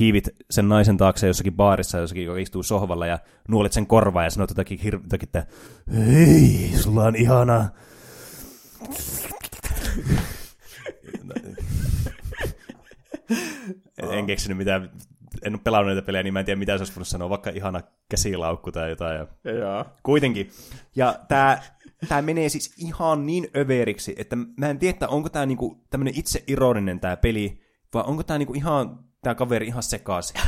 hiivit 0.00 0.28
sen 0.50 0.68
naisen 0.68 0.96
taakse 0.96 1.26
jossakin 1.26 1.52
baarissa, 1.52 1.98
jossakin, 1.98 2.24
joka 2.24 2.38
istuu 2.38 2.62
sohvalla 2.62 3.06
ja 3.06 3.18
nuolet 3.48 3.72
sen 3.72 3.86
korvaa 3.86 4.24
ja 4.24 4.30
sanot 4.30 4.50
jotakin, 4.50 4.78
hir- 4.78 5.02
jotakin 5.02 5.28
että 5.28 5.46
hei, 6.06 6.72
sulla 6.80 7.04
on 7.04 7.16
ihana... 7.16 7.68
en 14.10 14.26
keksinyt 14.26 14.58
mitään, 14.58 14.90
en 15.42 15.54
ole 15.54 15.60
pelannut 15.64 15.94
näitä 15.94 16.06
pelejä, 16.06 16.22
niin 16.22 16.32
mä 16.32 16.40
en 16.40 16.46
tiedä 16.46 16.58
mitä 16.58 16.76
se 16.76 16.80
olisi 16.80 16.94
voinut 16.94 17.08
sanoa, 17.08 17.30
vaikka 17.30 17.50
ihana 17.50 17.80
käsilaukku 18.08 18.72
tai 18.72 18.90
jotain. 18.90 19.16
Ja 19.16 19.52
Joo. 19.52 19.84
Kuitenkin. 20.02 20.50
Ja 20.96 21.18
tämä 21.28 21.58
tää 22.08 22.22
menee 22.22 22.48
siis 22.48 22.74
ihan 22.78 23.26
niin 23.26 23.48
överiksi, 23.56 24.14
että 24.18 24.36
mä 24.36 24.70
en 24.70 24.78
tiedä, 24.78 24.90
että 24.90 25.08
onko 25.08 25.28
tämä 25.28 25.46
niinku 25.46 25.84
tämmöinen 25.90 26.18
itse 26.18 26.44
ironinen 26.46 27.00
tämä 27.00 27.16
peli, 27.16 27.60
vai 27.94 28.04
onko 28.06 28.22
tämä 28.22 28.38
niinku 28.38 28.54
ihan, 28.54 28.98
tämä 29.22 29.34
kaveri 29.34 29.66
ihan 29.66 29.82
sekaisin. 29.82 30.40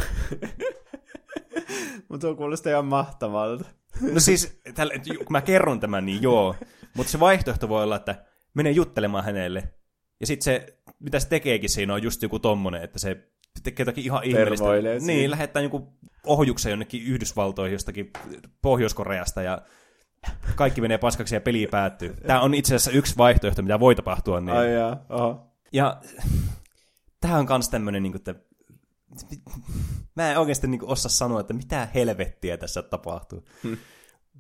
Mutta 2.09 2.27
tuo 2.27 2.35
kuulostaa 2.35 2.73
ihan 2.73 2.87
mahtavalta. 2.87 3.65
No 4.01 4.21
siis, 4.21 4.61
tälle, 4.75 4.95
kun 4.99 5.27
mä 5.33 5.41
kerron 5.41 5.81
tämän, 5.81 6.07
niin 6.07 6.23
joo. 6.23 6.55
Mutta 6.97 7.13
se 7.13 7.21
vaihtoehto 7.21 7.69
voi 7.69 7.83
olla, 7.83 7.97
että 7.97 8.25
menee 8.55 8.73
juttelemaan 8.73 9.25
hänelle. 9.25 9.73
Ja 10.21 10.27
sitten 10.27 10.45
se, 10.45 10.79
mitä 11.05 11.21
se 11.21 11.29
tekeekin 11.29 11.71
siinä, 11.71 11.95
on 11.95 12.03
just 12.03 12.23
joku 12.23 12.39
tommonen, 12.39 12.83
että 12.83 12.99
se 12.99 13.29
tekee 13.63 13.85
jotakin 13.85 14.05
ihan 14.05 14.25
ihmeellistä. 14.25 14.65
Tervoilee 14.65 15.01
siinä. 15.01 15.13
Niin, 15.13 15.31
lähettää 15.31 15.63
joku 15.63 15.93
ohjuksen 16.27 16.71
jonnekin 16.71 17.03
Yhdysvaltoihin 17.03 17.73
jostakin 17.73 18.11
Pohjois-Koreasta 18.63 19.43
ja 19.43 19.63
kaikki 20.55 20.81
menee 20.81 20.99
paskaksi 20.99 21.35
ja 21.35 21.41
peli 21.41 21.67
päättyy. 21.71 22.15
Tämä 22.27 22.41
on 22.41 22.55
itse 22.55 22.75
asiassa 22.75 22.91
yksi 22.91 23.17
vaihtoehto, 23.17 23.63
mitä 23.63 23.81
voi 23.81 23.95
tapahtua. 23.95 24.41
Niin. 24.41 24.57
Ai 24.57 24.75
jaa, 24.75 25.05
oho. 25.09 25.57
Ja 25.73 26.01
tämä 27.21 27.39
on 27.39 27.47
kans 27.47 27.69
tämmönen, 27.69 28.03
niin 28.03 28.17
että 28.17 28.35
mä 30.17 30.31
en 30.31 30.39
oikeasti 30.39 30.67
niin 30.67 30.85
osaa 30.85 31.11
sanoa, 31.11 31.41
että 31.41 31.55
mitä 31.55 31.89
helvettiä 31.95 32.57
tässä 32.57 32.83
tapahtuu. 32.83 33.45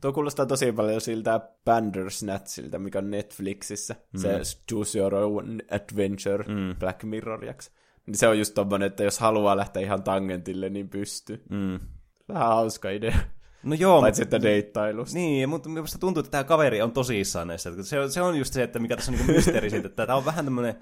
Tuo 0.01 0.13
kuulostaa 0.13 0.47
tosi 0.47 0.73
paljon 0.73 1.01
siltä 1.01 1.41
Bandersnatchilta, 1.65 2.79
mikä 2.79 2.99
on 2.99 3.11
Netflixissä. 3.11 3.97
Mm. 4.13 4.21
Se 4.21 4.41
Choose 4.71 4.99
Your 4.99 5.15
Own 5.15 5.61
Adventure 5.71 6.45
mm. 6.49 6.77
Black 6.79 7.03
Mirror-jakso. 7.03 7.71
Niin 8.07 8.19
se 8.19 8.29
on 8.29 8.39
just 8.39 8.55
tommonen, 8.55 8.87
että 8.87 9.05
jos 9.05 9.19
haluaa 9.19 9.57
lähteä 9.57 9.83
ihan 9.83 10.03
tangentille, 10.03 10.69
niin 10.69 10.89
pystyy. 10.89 11.43
Mm. 11.51 11.81
Vähän 12.29 12.49
hauska 12.49 12.91
idea. 12.91 13.17
No 13.63 13.75
joo, 13.75 14.01
Paitsi 14.01 14.23
mutta, 14.23 14.37
että 14.37 14.49
deittailusta. 14.49 15.15
niin, 15.15 15.49
mutta 15.49 15.69
minusta 15.69 15.99
tuntuu, 15.99 16.21
että 16.21 16.31
tämä 16.31 16.45
kaveri 16.45 16.83
on 16.83 16.93
tosissaan 16.93 17.49
näissä. 17.49 17.83
Se, 17.83 18.09
se 18.09 18.23
on 18.23 18.39
just 18.39 18.55
se, 18.55 18.63
että 18.63 18.79
mikä 18.79 18.97
tässä 18.97 19.13
on 19.13 19.19
niin 19.19 19.31
mysteeri 19.31 19.71
siitä, 19.71 19.87
että 19.87 20.07
tämä 20.07 20.17
on 20.17 20.25
vähän 20.25 20.45
tämmöinen, 20.45 20.75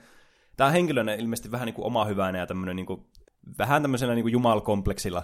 tämä 0.56 0.66
on 0.68 0.72
henkilönä 0.72 1.14
ilmeisesti 1.14 1.50
vähän 1.50 1.66
niin 1.66 1.74
kuin 1.74 1.86
oma 1.86 2.04
hyvänä 2.04 2.38
ja 2.38 2.46
tämmöinen 2.46 2.76
niin 2.76 2.86
kuin, 2.86 3.06
vähän 3.58 3.82
tämmöisenä 3.82 4.14
niin 4.14 4.22
kuin 4.22 4.32
jumalkompleksilla 4.32 5.22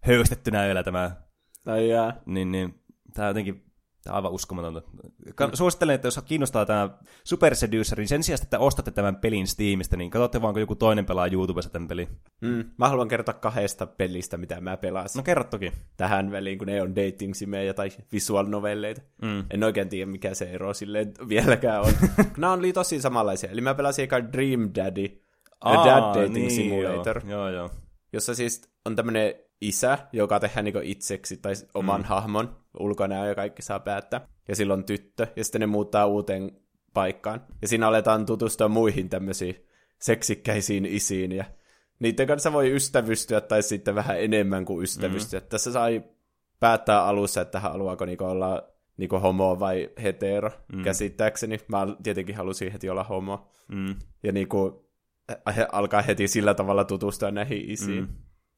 höystettynä 0.00 0.66
vielä 0.66 0.82
tämä 0.82 1.10
Ai 1.66 1.88
jaa. 1.88 2.12
niin, 2.26 2.52
niin 2.52 2.80
tämä 3.14 3.26
on 3.26 3.30
jotenkin 3.30 3.70
tämä 4.04 4.14
on 4.14 4.16
aivan 4.16 4.32
uskomatonta. 4.32 4.82
Suosittelen, 5.54 5.94
että 5.94 6.06
jos 6.06 6.20
kiinnostaa 6.24 6.66
tämä 6.66 6.90
Super 7.24 7.54
Seducer, 7.54 7.98
niin 7.98 8.08
sen 8.08 8.22
sijaan, 8.22 8.42
että 8.42 8.58
ostatte 8.58 8.90
tämän 8.90 9.16
pelin 9.16 9.46
Steamista, 9.46 9.96
niin 9.96 10.10
katsotte 10.10 10.42
vaan, 10.42 10.54
kun 10.54 10.60
joku 10.60 10.74
toinen 10.74 11.06
pelaa 11.06 11.26
YouTubessa 11.26 11.70
tämän 11.70 11.88
pelin. 11.88 12.08
Mm. 12.40 12.64
Mä 12.78 12.88
haluan 12.88 13.08
kertoa 13.08 13.34
kahdesta 13.34 13.86
pelistä, 13.86 14.36
mitä 14.36 14.60
mä 14.60 14.76
pelasin 14.76 15.18
No 15.18 15.22
kerro 15.22 15.44
toki. 15.44 15.72
tähän 15.96 16.30
väliin, 16.30 16.58
kun 16.58 16.66
ne 16.66 16.82
on 16.82 16.96
dating 16.96 17.34
simejä 17.34 17.74
tai 17.74 17.88
visual 18.12 18.46
novelleita. 18.46 19.00
Mm. 19.22 19.44
En 19.50 19.64
oikein 19.64 19.88
tiedä, 19.88 20.10
mikä 20.10 20.34
se 20.34 20.50
ero 20.50 20.74
silleen 20.74 21.12
vieläkään 21.28 21.80
on. 21.80 21.92
Nämä 22.36 22.52
oli 22.52 22.72
tosi 22.72 23.00
samanlaisia. 23.00 23.50
Eli 23.50 23.60
mä 23.60 23.74
pelasin 23.74 24.02
eka 24.02 24.32
Dream 24.32 24.70
Daddy, 24.74 25.22
A 25.60 25.74
Dad 25.74 26.02
Dating 26.02 26.34
niin, 26.34 26.50
Simulator, 26.50 27.20
Joo, 27.26 27.40
joo. 27.40 27.48
joo. 27.50 27.70
jossa 28.12 28.34
siis 28.34 28.62
on 28.86 28.96
tämmönen 28.96 29.34
isä, 29.60 29.98
joka 30.12 30.40
tehdään 30.40 30.64
niinku 30.64 30.80
itseksi 30.82 31.36
tai 31.36 31.54
oman 31.74 32.00
mm. 32.00 32.04
hahmon 32.04 32.59
ulkonäö 32.78 33.26
ja 33.28 33.34
kaikki 33.34 33.62
saa 33.62 33.80
päättää. 33.80 34.28
Ja 34.48 34.56
silloin 34.56 34.84
tyttö, 34.84 35.26
ja 35.36 35.44
sitten 35.44 35.60
ne 35.60 35.66
muuttaa 35.66 36.06
uuteen 36.06 36.52
paikkaan. 36.94 37.46
Ja 37.62 37.68
siinä 37.68 37.88
aletaan 37.88 38.26
tutustua 38.26 38.68
muihin 38.68 39.08
tämmöisiin 39.08 39.66
seksikkäisiin 40.00 40.86
isiin, 40.86 41.32
ja 41.32 41.44
niiden 41.98 42.26
kanssa 42.26 42.52
voi 42.52 42.74
ystävystyä 42.74 43.40
tai 43.40 43.62
sitten 43.62 43.94
vähän 43.94 44.20
enemmän 44.20 44.64
kuin 44.64 44.82
ystävystyä. 44.82 45.40
Mm. 45.40 45.46
Tässä 45.46 45.72
sai 45.72 46.04
päättää 46.60 47.04
alussa, 47.04 47.40
että 47.40 47.60
haluaako 47.60 48.04
niinku 48.04 48.24
olla 48.24 48.68
niinku 48.96 49.18
homo 49.18 49.60
vai 49.60 49.90
hetero, 50.02 50.50
mm. 50.72 50.82
käsittääkseni. 50.82 51.58
Mä 51.68 51.86
tietenkin 52.02 52.36
halusin 52.36 52.72
heti 52.72 52.90
olla 52.90 53.04
homo. 53.04 53.48
Mm. 53.68 53.94
Ja 54.22 54.32
niinku 54.32 54.90
alkaa 55.72 56.02
heti 56.02 56.28
sillä 56.28 56.54
tavalla 56.54 56.84
tutustua 56.84 57.30
näihin 57.30 57.70
isiin. 57.70 58.04
Mm. 58.04 58.16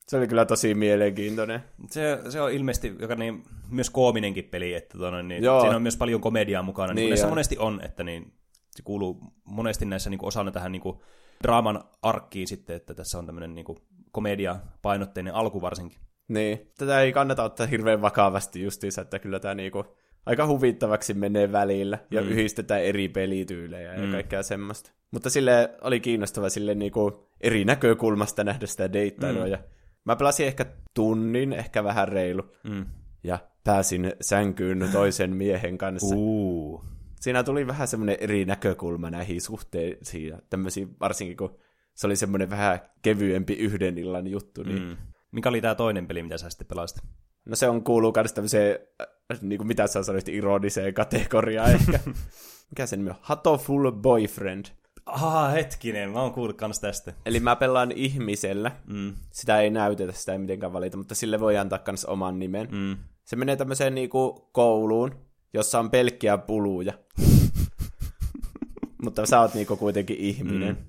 Se 0.09 0.17
oli 0.17 0.29
kyllä 0.29 0.45
tosi 0.45 0.75
mielenkiintoinen. 0.75 1.61
Se, 1.91 2.19
se 2.29 2.41
on 2.41 2.53
ilmeisesti 2.53 2.97
joka 2.99 3.15
niin, 3.15 3.43
myös 3.71 3.91
koominenkin 3.91 4.45
peli, 4.45 4.75
että 4.75 4.99
tuonne, 4.99 5.23
niin 5.23 5.43
Joo. 5.45 5.61
siinä 5.61 5.77
on 5.77 5.83
myös 5.83 5.97
paljon 5.97 6.21
komediaa 6.21 6.62
mukana, 6.62 6.93
niin, 6.95 7.11
Niin 7.11 7.15
niin 7.15 7.29
monesti 7.29 7.59
on, 7.59 7.81
että 7.85 8.05
niin, 8.05 8.33
se 8.71 8.83
kuuluu 8.83 9.21
monesti 9.45 9.85
näissä 9.85 10.11
niin 10.11 10.19
kuin 10.19 10.29
osana 10.29 10.51
tähän 10.51 10.73
niin 10.73 10.83
kuin, 10.83 10.99
draaman 11.43 11.85
arkkiin 12.03 12.49
sitten, 12.49 12.77
että 12.77 12.95
tässä 12.95 13.19
on 13.19 13.27
tämmöinen 13.27 13.55
niin 13.55 13.65
kuin, 13.65 13.79
komedia-painotteinen 14.12 15.35
alku 15.35 15.62
varsinkin. 15.62 15.99
Niin, 16.29 16.71
tätä 16.79 17.01
ei 17.01 17.12
kannata 17.12 17.43
ottaa 17.45 17.67
hirveän 17.67 18.03
vakavasti 18.03 18.62
justiinsa, 18.62 19.01
että 19.03 19.19
kyllä 19.19 19.41
tämä 19.41 19.55
niinku 19.55 19.85
aika 20.27 20.47
huvittavaksi 20.47 21.15
menee 21.15 21.53
välillä 21.53 21.99
ja 22.11 22.23
mm. 22.23 22.29
yhdistetään 22.29 22.83
eri 22.83 23.09
pelityylejä 23.09 23.95
ja 23.95 24.07
Mm. 24.07 24.12
kaikkea 24.12 24.43
semmoista. 24.43 24.91
Mutta 25.11 25.31
sille 25.31 25.71
oli 25.81 26.01
kiinnostava 26.01 26.49
sille 26.49 26.75
niinku 26.75 27.29
eri 27.41 27.65
näkökulmasta 27.65 28.45
nähdä 28.45 28.67
sitä 28.67 28.93
deittailua 28.93 29.45
Mm. 29.45 29.51
ja 29.51 29.59
mä 30.05 30.17
pelasin 30.17 30.47
ehkä 30.47 30.67
tunnin, 30.95 31.53
ehkä 31.53 31.85
vähän 31.85 32.09
reilu 32.09 32.43
Mm. 32.65 32.87
ja 33.25 33.38
pääsin 33.65 34.12
sänkyyn 34.21 34.88
toisen 34.93 35.37
miehen 35.37 35.79
kanssa. 35.79 36.15
Uh. 36.19 36.85
Siinä 37.21 37.43
tuli 37.43 37.67
vähän 37.67 37.88
semmoinen 37.88 38.17
eri 38.21 38.45
näkökulma 38.45 39.11
näihin 39.11 39.41
suhteisiin 39.41 40.29
ja 40.29 40.38
tämmöisiin, 40.51 40.97
varsinkin 41.01 41.37
kun 41.37 41.57
se 41.95 42.07
oli 42.07 42.17
semmoinen 42.17 42.51
vähän 42.51 42.81
kevyempi 43.03 43.53
yhden 43.53 43.99
illan 43.99 44.27
juttu, 44.27 44.62
niin 44.62 44.83
Mm. 44.83 44.97
Mikä 45.33 45.49
oli 45.49 45.61
tämä 45.61 45.75
toinen 45.75 46.07
peli, 46.07 46.23
mitä 46.23 46.38
sä 46.38 46.51
sitten 46.51 46.67
pelasit? 46.67 47.03
No 47.45 47.57
se 47.57 47.69
on 47.69 47.85
kuuluu 47.85 48.12
myös 48.17 48.33
tämmöiseen, 48.33 48.79
äh, 49.01 49.38
niin 49.43 49.59
kuin 49.59 49.69
mitä 49.69 49.87
sä 49.87 50.03
sanoit, 50.03 50.29
ironiseen 50.29 50.95
kategoriaan 50.95 51.71
ehkä. 51.71 52.01
Mikä 52.71 52.87
sen 52.87 52.99
nimi 52.99 53.11
on? 53.11 53.17
Hatoful 53.21 53.93
Boyfriend. 53.93 54.65
Aha, 55.07 55.49
hetkinen, 55.49 56.11
mä 56.11 56.23
oon 56.23 56.33
kuullut 56.33 56.57
kans 56.57 56.81
tästä. 56.81 57.12
Eli 57.27 57.41
mä 57.41 57.57
pelaan 57.57 57.93
ihmisellä. 57.93 58.73
Mm. 58.87 59.15
Sitä 59.31 59.61
ei 59.61 59.71
näytetä, 59.71 60.12
sitä 60.12 60.33
ei 60.33 60.38
mitenkään 60.38 60.73
valita, 60.73 60.97
mutta 60.97 61.15
sille 61.15 61.41
voi 61.41 61.57
antaa 61.59 61.79
myös 61.87 62.05
oman 62.05 62.38
nimen. 62.38 62.69
Mm. 62.71 62.97
Se 63.25 63.37
menee 63.37 63.57
tämmöiseen 63.57 63.95
niinku 63.95 64.49
kouluun, 64.53 65.15
jossa 65.55 65.79
on 65.79 65.91
pelkkiä 65.91 66.38
puluja. 66.38 66.93
mutta 69.05 69.27
sä 69.27 69.41
oot 69.41 69.55
niinku 69.55 69.77
kuitenkin 69.77 70.17
ihminen. 70.17 70.75
Mm. 70.77 70.85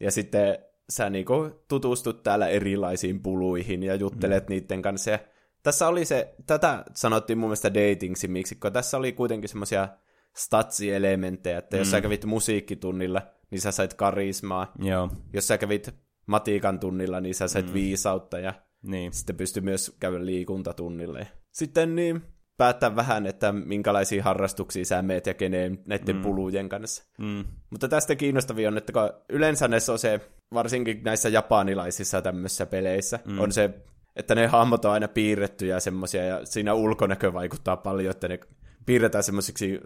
Ja 0.00 0.10
sitten 0.10 0.58
sä 0.90 1.10
niinku 1.10 1.50
tutustut 1.68 2.22
täällä 2.22 2.48
erilaisiin 2.48 3.22
puluihin 3.22 3.82
ja 3.82 3.94
juttelet 3.94 4.48
mm. 4.48 4.52
niiden 4.54 4.82
kanssa. 4.82 5.10
Ja 5.10 5.18
tässä 5.62 5.88
oli 5.88 6.04
se, 6.04 6.34
tätä 6.46 6.84
sanottiin 6.94 7.38
mun 7.38 7.48
mielestä 7.48 7.74
dating 7.74 8.16
simiksi, 8.16 8.54
kun 8.54 8.72
tässä 8.72 8.96
oli 8.96 9.12
kuitenkin 9.12 9.48
semmoisia 9.48 9.88
statsielementtejä, 10.36 11.58
että 11.58 11.76
jos 11.76 11.88
Mm. 11.88 11.90
sä 11.90 12.00
kävit 12.00 12.24
musiikkitunnilla, 12.24 13.22
niin 13.50 13.60
sä 13.60 13.72
sait 13.72 13.94
karismaa. 13.94 14.72
Joo, 14.78 15.10
Jos 15.32 15.48
sä 15.48 15.58
kävit 15.58 15.94
matikan 16.26 16.80
tunnilla, 16.80 17.20
niin 17.20 17.34
sä 17.34 17.48
sait 17.48 17.66
mm. 17.66 17.74
viisautta 17.74 18.38
ja 18.38 18.54
niin. 18.82 19.12
sitten 19.12 19.36
pystyi 19.36 19.62
myös 19.62 19.96
käydä 20.00 20.26
liikuntatunnille. 20.26 21.28
Sitten 21.50 21.96
niin 21.96 22.22
päättää 22.56 22.96
vähän, 22.96 23.26
että 23.26 23.52
minkälaisia 23.52 24.22
harrastuksia 24.22 24.84
sä 24.84 25.02
meet 25.02 25.26
ja 25.26 25.34
keneen 25.34 25.78
näiden 25.86 26.16
mm. 26.16 26.22
pulujen 26.22 26.68
kanssa. 26.68 27.04
Mm. 27.18 27.44
Mutta 27.70 27.88
tästä 27.88 28.14
kiinnostavia 28.14 28.68
on, 28.68 28.78
että 28.78 28.92
kun 28.92 29.10
yleensä 29.28 29.68
näissä 29.68 29.92
on 29.92 29.98
se, 29.98 30.20
varsinkin 30.54 31.00
näissä 31.04 31.28
japanilaisissa 31.28 32.22
tämmöisissä 32.22 32.66
peleissä, 32.66 33.18
mm. 33.24 33.38
on 33.40 33.52
se, 33.52 33.70
että 34.16 34.34
ne 34.34 34.46
hahmot 34.46 34.84
on 34.84 34.92
aina 34.92 35.08
piirrettyjä 35.08 35.80
semmoisia, 35.80 36.24
ja 36.24 36.46
siinä 36.46 36.74
ulkonäkö 36.74 37.32
vaikuttaa 37.32 37.76
paljon, 37.76 38.10
että 38.10 38.28
ne 38.28 38.40
piirretään 38.86 39.24
semmoisiksi, 39.24 39.80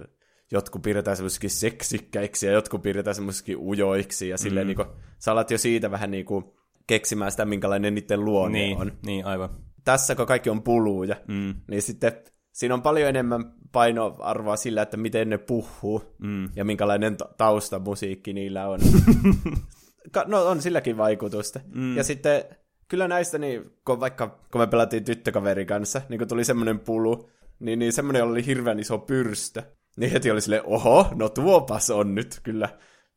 jotkut 0.52 0.82
piirretään 0.82 1.16
semmoisiksi 1.16 1.48
seksikkäiksi, 1.48 2.46
ja 2.46 2.52
jotkut 2.52 2.82
piirretään 2.82 3.14
semmoisiksi 3.14 3.56
ujoiksi, 3.56 4.28
ja 4.28 4.38
silleen 4.38 4.66
Mm. 4.66 4.68
niin 4.68 4.76
kuin, 4.76 4.88
sä 5.18 5.32
alat 5.32 5.50
jo 5.50 5.58
siitä 5.58 5.90
vähän 5.90 6.10
niin 6.10 6.24
kuin 6.24 6.44
keksimään 6.86 7.30
sitä, 7.30 7.44
minkälainen 7.44 7.94
niiden 7.94 8.24
luonne 8.24 8.58
Niin, 8.58 8.78
on. 8.78 8.92
niin, 9.06 9.26
aivan. 9.26 9.50
Tässä, 9.84 10.14
kun 10.14 10.26
kaikki 10.26 10.50
on 10.50 10.62
puluja, 10.62 11.16
Mm. 11.28 11.54
niin 11.70 11.82
sitten 11.82 12.12
siinä 12.52 12.74
on 12.74 12.82
paljon 12.82 13.08
enemmän 13.08 13.52
painoarvoa 13.72 14.56
sillä, 14.56 14.82
että 14.82 14.96
miten 14.96 15.28
ne 15.30 15.38
puhuu 15.38 16.02
Mm. 16.18 16.48
ja 16.56 16.64
minkälainen 16.64 17.16
ta- 17.16 17.28
taustamusiikki 17.38 18.32
niillä 18.32 18.68
on. 18.68 18.80
No 20.26 20.44
on 20.46 20.62
silläkin 20.62 20.96
vaikutusta. 20.96 21.60
Mm. 21.74 21.96
Ja 21.96 22.04
sitten 22.04 22.44
kyllä 22.88 23.08
näistä, 23.08 23.38
niin, 23.38 23.62
kun 23.86 24.00
vaikka 24.00 24.38
kun 24.52 24.60
me 24.60 24.66
pelattiin 24.66 25.04
tyttökaverin 25.04 25.66
kanssa, 25.66 26.02
niin 26.08 26.18
kun 26.18 26.28
tuli 26.28 26.44
semmoinen 26.44 26.78
pulu, 26.80 27.30
niin, 27.60 27.78
niin 27.78 27.92
semmoinen 27.92 28.24
oli 28.24 28.46
hirveän 28.46 28.80
iso 28.80 28.98
pyrstö. 28.98 29.62
Niin 29.96 30.10
heti 30.12 30.30
oli 30.30 30.40
silleen, 30.40 30.66
oho, 30.66 31.06
no 31.14 31.28
tuopas 31.28 31.90
on 31.90 32.14
nyt 32.14 32.40
kyllä 32.42 32.68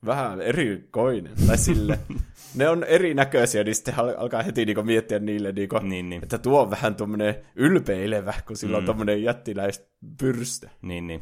vähän 0.05 0.41
erikoinen. 0.41 1.33
Tai 1.47 1.57
sille. 1.57 1.99
ne 2.55 2.69
on 2.69 2.83
erinäköisiä, 2.83 3.63
niin 3.63 3.75
sitten 3.75 3.99
al- 3.99 4.13
alkaa 4.17 4.43
heti 4.43 4.65
niinku 4.65 4.83
miettiä 4.83 5.19
niille, 5.19 5.51
niinku, 5.51 5.79
Niin, 5.79 6.09
niin. 6.09 6.23
että 6.23 6.37
tuo 6.37 6.61
on 6.61 6.69
vähän 6.69 6.95
tuommoinen 6.95 7.35
ylpeilevä, 7.55 8.33
kun 8.47 8.57
sillä 8.57 8.77
on 8.77 8.83
Mm. 8.83 8.85
tuommoinen 8.85 9.23
jättiläis 9.23 9.83
pyrstö. 10.19 10.69
Niin, 10.81 11.07
niin. 11.07 11.21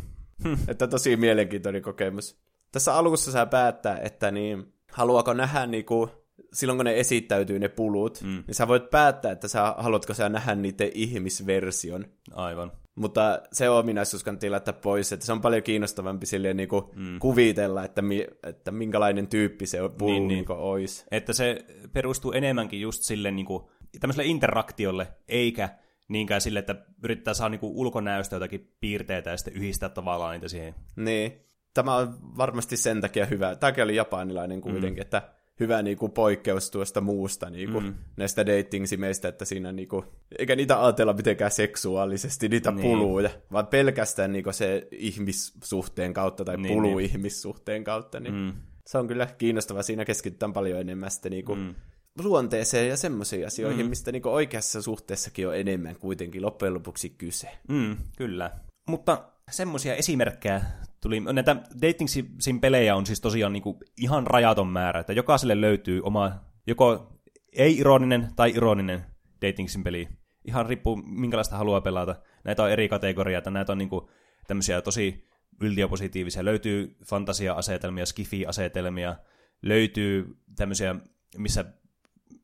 Että 0.68 0.88
tosi 0.88 1.16
mielenkiintoinen 1.16 1.82
kokemus. 1.82 2.38
Tässä 2.72 2.96
alussa 2.96 3.32
saa 3.32 3.46
päättää, 3.46 3.98
että 4.00 4.32
niin, 4.32 4.74
haluaako 4.92 5.34
nähdä 5.34 5.66
niinku, 5.66 6.10
silloin 6.54 6.78
kun 6.78 6.86
ne 6.86 7.00
esittäytyy 7.00 7.60
ne 7.60 7.70
pulut, 7.70 8.22
mm. 8.22 8.44
niin 8.48 8.56
sä 8.56 8.68
voit 8.68 8.90
päättää, 8.90 9.32
että 9.32 9.48
sä, 9.48 9.76
haluatko 9.78 10.14
sä 10.14 10.30
nähdä 10.30 10.56
niiden 10.56 10.92
ihmisversion. 10.94 12.06
Aivan. 12.32 12.72
Mutta 12.96 13.42
se 13.52 13.70
ominaisuus 13.70 14.24
kannattaa 14.24 14.52
laittaa 14.52 14.74
pois, 14.74 15.12
että 15.12 15.26
se 15.26 15.32
on 15.32 15.42
paljon 15.42 15.64
kiinnostavampi 15.64 16.26
silleen 16.26 16.58
niinku 16.58 16.92
mm. 16.96 17.20
kuvitella, 17.20 17.84
että, 17.84 18.02
mi, 18.02 18.28
että 18.44 18.72
minkälainen 18.72 19.28
tyyppi 19.28 19.66
se 19.66 19.78
pulu 19.98 20.12
Niin, 20.12 20.28
niin, 20.28 20.46
niin. 20.50 20.58
olisi. 20.58 21.06
Että 21.12 21.34
se 21.34 21.66
perustuu 21.94 22.32
enemmänkin 22.32 22.82
just 22.82 23.04
sille 23.04 23.32
niin 23.32 23.46
kuin, 23.46 23.64
tämmöiselle 24.00 24.30
interaktiolle, 24.30 25.08
eikä 25.28 25.70
niinkään 26.08 26.42
sille, 26.42 26.60
että 26.60 26.76
yrittää 27.04 27.34
saada 27.34 27.50
niin 27.50 27.60
kuin 27.60 27.74
ulkonäöstä 27.76 28.36
jotakin 28.36 28.74
piirteitä 28.80 29.30
ja 29.30 29.38
sitten 29.38 29.54
yhdistää 29.54 29.90
tavallaan 29.90 30.34
niitä 30.34 30.48
siihen. 30.48 30.76
Niin. 30.96 31.40
Tämä 31.74 31.96
on 31.96 32.18
varmasti 32.38 32.78
sen 32.78 33.02
takia 33.02 33.26
hyvä. 33.26 33.56
Tämäkin 33.56 33.84
oli 33.84 33.96
japanilainen 33.96 34.62
kuitenkin, 34.62 34.94
mm. 34.94 35.02
että 35.02 35.22
hyvä 35.60 35.82
niinku 35.82 36.10
poikkeus 36.10 36.72
tuosta 36.72 37.02
muusta 37.02 37.50
niinku, 37.50 37.82
mm. 37.82 37.94
näistä 38.18 38.46
dating-simeistä, 38.46 39.28
että 39.28 39.46
siinä 39.46 39.72
niinku, 39.72 40.06
eikä 40.40 40.56
niitä 40.56 40.84
ajatella 40.84 41.14
mitenkään 41.14 41.52
seksuaalisesti, 41.52 42.50
niitä 42.50 42.72
Niin. 42.72 42.82
niin. 42.82 42.98
puluja, 42.98 43.30
vaan 43.52 43.68
pelkästään 43.68 44.32
niinku 44.32 44.54
se 44.54 44.88
ihmissuhteen 44.92 46.14
kautta 46.14 46.46
tai 46.46 46.58
Niin, 46.58 46.64
niin, 46.64 46.74
pulu 46.74 46.98
niin. 46.98 47.10
ihmissuhteen 47.10 47.84
kautta. 47.84 48.20
Niin 48.20 48.34
Mm. 48.36 48.54
Se 48.86 48.98
on 48.98 49.08
kyllä 49.08 49.28
kiinnostava. 49.38 49.84
Siinä 49.84 50.06
keskitytään 50.06 50.54
paljon 50.54 50.80
enemmän 50.80 51.12
sitten 51.12 51.32
niinku 51.32 51.56
mm. 51.56 51.76
luonteeseen 52.24 52.90
ja 52.90 52.98
semmoisiin 52.98 53.48
asioihin, 53.48 53.86
mm. 53.86 53.90
mistä 53.90 54.12
niinku 54.12 54.30
oikeassa 54.30 54.82
suhteessakin 54.82 55.48
on 55.48 55.58
enemmän 55.58 55.96
kuitenkin 55.96 56.42
loppujen 56.42 56.74
lopuksi 56.74 57.10
kyse. 57.10 57.50
Mm, 57.68 57.98
kyllä. 58.18 58.52
Mutta 58.88 59.24
semmoisia 59.52 59.96
esimerkkejä 59.96 60.62
tuli. 61.04 61.20
Näitä 61.20 61.56
dating 61.82 62.10
sim 62.40 62.62
pelejä 62.62 62.96
on 62.96 63.06
siis 63.06 63.22
tosiaan 63.22 63.54
niinku 63.54 63.80
ihan 63.98 64.28
rajaton 64.28 64.68
määrä, 64.68 65.00
että 65.00 65.14
jokaiselle 65.14 65.62
löytyy 65.62 66.02
oma 66.04 66.32
joko 66.68 67.14
ei-ironinen 67.54 68.28
tai 68.36 68.52
ironinen 68.56 69.06
dating 69.46 69.70
sim 69.70 69.84
peli. 69.84 70.08
Ihan 70.46 70.66
riippuu 70.66 70.96
minkälaista 70.96 71.58
haluaa 71.58 71.82
pelata. 71.82 72.16
Näitä 72.44 72.64
on 72.64 72.72
eri 72.72 72.90
kategorioita, 72.90 73.52
näitä 73.52 73.72
on 73.72 73.78
niinku 73.78 74.10
tämmöisiä 74.48 74.82
tosi 74.82 75.28
yltiöpositiivisia. 75.62 76.46
Löytyy 76.46 76.98
fantasia-asetelmia, 77.06 78.06
skifi-asetelmia, 78.06 79.16
löytyy 79.62 80.38
tämmöisiä, 80.56 80.96
missä 81.38 81.66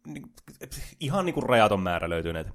ni- 0.07 0.21
ihan 0.99 1.25
niinku 1.25 1.41
rajaton 1.41 1.79
määrä 1.79 2.09
löytyy 2.09 2.33
näitä. 2.33 2.51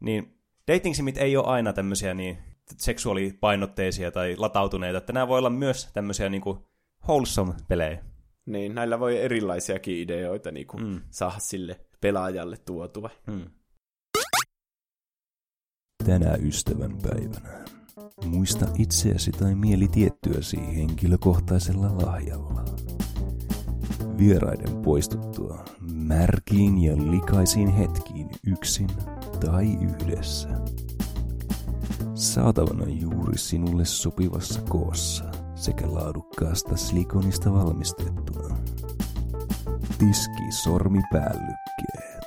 Niin 0.00 0.38
dating 0.72 0.94
simit 0.94 1.18
ei 1.18 1.36
ole 1.36 1.46
aina 1.46 1.72
tämmöisiä 1.72 2.14
niin 2.14 2.38
seksuaalipainotteisia 2.76 4.10
tai 4.10 4.34
latautuneita, 4.38 4.98
että 4.98 5.12
nämä 5.12 5.28
voi 5.28 5.38
olla 5.38 5.50
myös 5.50 5.88
tämmöisiä 5.92 6.28
niinku 6.28 6.68
wholesome-pelejä. 7.08 8.04
Niin, 8.46 8.74
näillä 8.74 9.00
voi 9.00 9.18
erilaisiakin 9.18 9.96
ideoita 9.96 10.50
niinku 10.50 10.76
Mm. 10.76 10.84
mm. 10.86 11.00
saada 11.10 11.38
sille 11.38 11.80
pelaajalle 12.00 12.56
tuotua. 12.56 13.10
Hmm. 13.30 13.50
Tänä 16.04 16.34
ystävänpäivänä 16.34 17.64
muista 18.24 18.66
itseäsi 18.78 19.32
tai 19.32 19.54
mielitiettyäsi 19.54 20.56
henkilökohtaisella 20.76 22.06
lahjalla. 22.06 22.64
Vieraiden 24.18 24.76
poistuttua 24.82 25.64
märkiin 25.94 26.82
ja 26.84 26.96
likaisiin 26.96 27.68
hetkiin 27.68 28.30
yksin 28.46 28.88
tai 29.46 29.66
yhdessä. 29.82 30.48
Saatavana 32.18 32.84
juuri 32.88 33.38
sinulle 33.38 33.84
sopivassa 33.84 34.62
koossa 34.62 35.24
sekä 35.54 35.94
laadukkaasta 35.94 36.76
silikonista 36.76 37.52
valmistettuna. 37.52 38.58
Tiski 39.98 40.52
sormipäällykkeen 40.62 42.22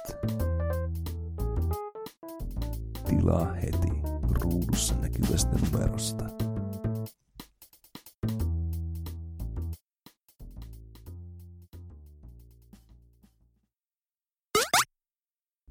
tilaa 3.08 3.54
heti 3.54 4.02
ruudussa 4.32 4.96
näkyvästä 4.96 5.58
numerosta. 5.72 6.26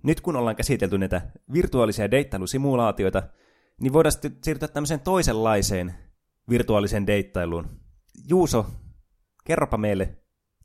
nyt 0.03 0.21
kun 0.21 0.37
ollaan 0.37 0.57
käsitelty 0.57 0.99
näitä 0.99 1.23
virtuaalisia 1.53 2.11
deittailusimulaatioita, 2.11 3.23
niin 3.81 3.93
voidaan 3.93 4.13
sitten 4.13 4.37
siirtyä 4.45 4.69
tämmöiseen 4.69 5.01
toisenlaiseen 5.01 5.95
virtuaaliseen 6.51 7.07
deittailuun. 7.07 7.67
Juuso, 8.29 8.67
kerropa 9.45 9.77
meille 9.77 10.17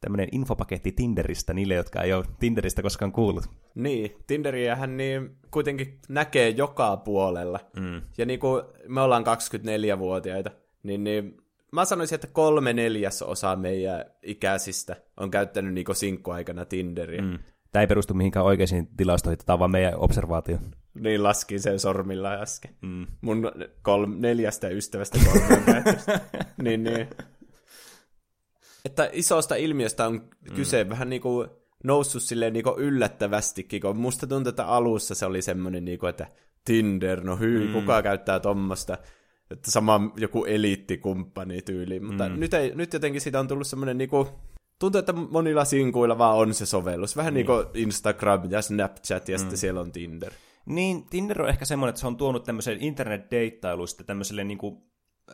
tämmöinen 0.02 0.28
infopaketti 0.32 0.92
Tinderistä 0.92 1.54
niille, 1.54 1.74
jotka 1.74 2.02
ei 2.02 2.14
ole 2.14 2.26
Tinderistä 2.40 2.82
koskaan 2.82 3.12
kuullut. 3.12 3.44
Niin, 3.76 4.12
Tinderiähän 4.28 4.98
niin 4.98 5.38
kuitenkin 5.52 6.00
näkee 6.10 6.50
joka 6.50 6.98
puolella. 6.98 7.60
Mm. 7.80 8.02
Ja 8.18 8.26
niin 8.26 8.40
kuin 8.40 8.64
me 8.88 9.02
ollaan 9.02 9.24
24-vuotiaita, 9.24 10.52
niin, 10.84 11.04
niin 11.04 11.38
mä 11.72 11.86
sanoisin, 11.86 12.16
että 12.16 12.28
kolme 12.28 12.74
neljäsosaa 12.74 13.56
meidän 13.56 14.06
ikäisistä 14.24 14.96
on 15.18 15.32
käyttänyt 15.32 15.74
niin 15.74 15.86
sinkkuaikana 15.94 16.66
Tinderiä. 16.66 17.22
Mm. 17.22 17.40
Tämä 17.72 17.82
ei 17.82 17.88
perustu 17.88 18.14
mihinkään 18.14 18.46
oikeisiin 18.46 18.88
tilastoihin, 18.98 19.40
tämä 19.46 19.54
on 19.56 19.60
vaan 19.60 19.72
meidän 19.72 19.98
observaatio. 19.98 20.58
Niin, 21.00 21.24
laskin 21.24 21.60
sen 21.60 21.80
sormilla 21.80 22.32
äsken. 22.34 22.76
Mm. 22.82 23.08
Mun 23.22 23.52
kolm, 23.82 24.16
neljästä 24.20 24.68
ystävästä 24.68 25.20
kolme 25.26 25.84
niin, 26.64 26.84
niin. 26.84 27.08
Että 28.86 29.10
isosta 29.14 29.56
ilmiöstä 29.56 30.08
on 30.08 30.14
mm. 30.14 30.56
kyse 30.56 30.90
vähän 30.90 31.10
niin 31.10 31.22
kuin 31.22 31.50
noussut 31.84 32.24
silleen 32.24 32.54
niin 32.54 32.64
kuin 32.64 32.80
yllättävästikin, 32.80 33.82
kun 33.82 33.98
musta 33.98 34.28
tuntuu, 34.28 34.50
että 34.50 34.66
alussa 34.66 35.16
se 35.16 35.26
oli 35.26 35.42
semmoinen, 35.42 35.86
niin 35.86 36.00
kuin, 36.00 36.10
että 36.10 36.28
Tinder, 36.66 37.24
no 37.24 37.38
hyi, 37.38 37.68
mm. 37.68 37.74
kuka 37.74 38.02
käyttää 38.02 38.40
tommosta, 38.40 38.98
että 39.52 39.72
sama 39.72 40.14
joku 40.18 40.46
eliittikumppani 40.46 41.62
tyyli, 41.62 42.00
mutta 42.00 42.30
mm. 42.30 42.40
nyt, 42.40 42.54
ei, 42.54 42.76
nyt 42.76 42.94
jotenkin 42.94 43.22
siitä 43.22 43.40
on 43.40 43.48
tullut 43.48 43.68
semmoinen 43.68 43.98
niin 43.98 44.10
kuin, 44.10 44.28
tuntuu, 44.80 45.00
että 45.00 45.14
monilla 45.14 45.66
sinkuilla 45.66 46.18
vaan 46.18 46.38
on 46.38 46.54
se 46.54 46.66
sovellus, 46.66 47.18
vähän 47.18 47.34
niin, 47.34 47.48
niin 47.48 47.66
kuin 47.66 47.68
Instagram 47.74 48.52
ja 48.52 48.62
Snapchat 48.62 49.30
ja 49.30 49.38
mm. 49.38 49.40
sitten 49.40 49.58
siellä 49.58 49.82
on 49.82 49.92
Tinder. 49.92 50.32
Niin, 50.66 51.06
Tinder 51.10 51.42
on 51.42 51.50
ehkä 51.50 51.66
semmoinen, 51.66 51.90
että 51.90 52.02
se 52.02 52.08
on 52.08 52.18
tuonut 52.18 52.44
tämmöisen 52.44 52.82
internet-deittailusta 52.82 54.04
tämmöiselle 54.04 54.44
niin 54.44 54.58
kuin 54.58 54.78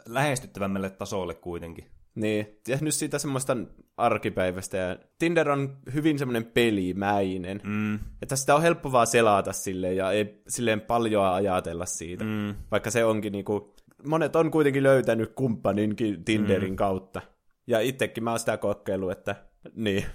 lähestyttävämmälle 0.06 0.90
tasolle 0.90 1.34
kuitenkin. 1.34 1.86
Niin, 2.16 2.60
tehnyt 2.64 2.94
siitä 2.94 3.20
semmoista 3.20 3.58
arkipäivästä. 3.98 4.78
Ja 4.78 4.98
Tinder 5.20 5.50
on 5.50 5.78
hyvin 5.94 6.20
semmoinen 6.20 6.46
pelimäinen. 6.46 7.62
Mm. 7.64 8.00
Että 8.22 8.36
sitä 8.36 8.56
on 8.56 8.62
helppo 8.62 8.92
vaan 8.92 9.08
selata 9.08 9.54
silleen 9.54 9.98
ja 9.98 10.12
ei 10.12 10.42
silleen 10.48 10.82
paljon 10.82 11.26
ajatella 11.26 11.86
siitä. 11.86 12.24
Mm. 12.24 12.56
Vaikka 12.72 12.92
se 12.92 13.06
onkin 13.06 13.32
niinku, 13.32 13.76
monet 14.08 14.36
on 14.36 14.52
kuitenkin 14.52 14.84
löytänyt 14.84 15.34
kumppaninkin 15.36 16.26
Tinderin 16.26 16.74
mm. 16.74 16.76
kautta. 16.76 17.22
Ja 17.68 17.80
itsekin 17.80 18.24
mä 18.24 18.30
oon 18.30 18.40
sitä 18.40 18.58
kokeillut, 18.58 19.12
että 19.12 19.36
niin. 19.76 20.06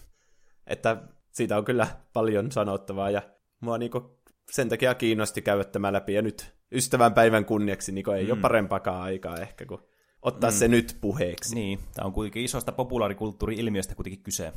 että 0.66 0.96
siitä 1.32 1.56
on 1.56 1.64
kyllä 1.64 1.86
paljon 2.12 2.52
sanottavaa 2.52 3.10
ja 3.10 3.22
mua 3.60 3.78
niinku 3.78 4.15
sen 4.50 4.68
takia 4.68 4.94
kiinnosti 4.94 5.42
käydä 5.42 5.64
tämä 5.64 5.92
läpi. 5.92 6.14
Ja 6.14 6.22
nyt 6.22 6.54
ystävän 6.72 7.14
päivän 7.14 7.44
kunniaksi 7.44 7.92
niin 7.92 8.10
ei 8.10 8.24
mm. 8.24 8.30
ole 8.30 8.40
parempaakaan 8.40 9.02
aikaa 9.02 9.36
ehkä 9.36 9.66
kuin 9.66 9.80
ottaa 10.22 10.50
mm. 10.50 10.54
se 10.54 10.68
nyt 10.68 10.96
puheeksi. 11.00 11.54
Niin, 11.54 11.78
tämä 11.94 12.06
on 12.06 12.12
kuitenkin 12.12 12.44
isosta 12.44 12.72
populaarikulttuuri-ilmiöstä 12.72 13.94
kuitenkin 13.94 14.22
kyse. 14.22 14.52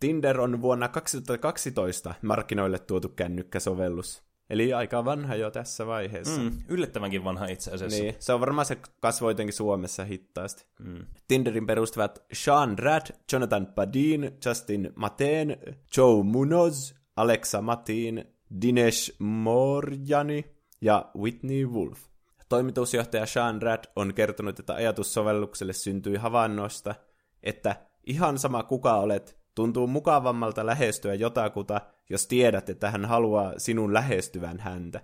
Tinder 0.00 0.40
on 0.40 0.62
vuonna 0.62 0.88
2012 0.88 2.14
markkinoille 2.22 2.78
tuotu 2.78 3.08
kännykkäsovellus. 3.08 4.22
Eli 4.50 4.72
aika 4.72 5.04
vanha 5.04 5.34
jo 5.34 5.50
tässä 5.50 5.86
vaiheessa. 5.86 6.40
Mm, 6.40 6.58
yllättävänkin 6.68 7.24
vanha 7.24 7.46
itse 7.46 7.70
asiassa. 7.70 8.02
Niin, 8.02 8.14
se 8.18 8.32
on 8.32 8.40
varmaan 8.40 8.66
se 8.66 8.78
kasvoi 9.00 9.30
jotenkin 9.30 9.52
Suomessa 9.52 10.04
hittaasti. 10.04 10.66
Mm. 10.78 11.06
Tinderin 11.28 11.66
perustavat 11.66 12.24
Sean 12.32 12.78
Rad, 12.78 13.06
Jonathan 13.32 13.66
Padin, 13.66 14.32
Justin 14.46 14.92
Mateen, 14.96 15.56
Joe 15.96 16.22
Munoz, 16.24 16.92
Alexa 17.16 17.62
Matin, 17.62 18.24
Dinesh 18.60 19.12
Morjani 19.18 20.44
ja 20.80 21.10
Whitney 21.18 21.66
Wolf. 21.66 22.00
Toimitusjohtaja 22.48 23.26
Sean 23.26 23.62
Rad 23.62 23.84
on 23.96 24.14
kertonut, 24.14 24.58
että 24.58 24.74
ajatus 24.74 25.14
sovellukselle 25.14 25.72
syntyi 25.72 26.16
havainnosta, 26.16 26.94
että 27.42 27.76
ihan 28.06 28.38
sama 28.38 28.62
kuka 28.62 28.94
olet, 28.94 29.38
tuntuu 29.54 29.86
mukavammalta 29.86 30.66
lähestyä 30.66 31.14
jotakuta, 31.14 31.80
jos 32.10 32.26
tiedät, 32.26 32.68
että 32.68 32.90
hän 32.90 33.04
haluaa 33.04 33.52
sinun 33.56 33.94
lähestyvän 33.94 34.60
häntä. 34.60 35.00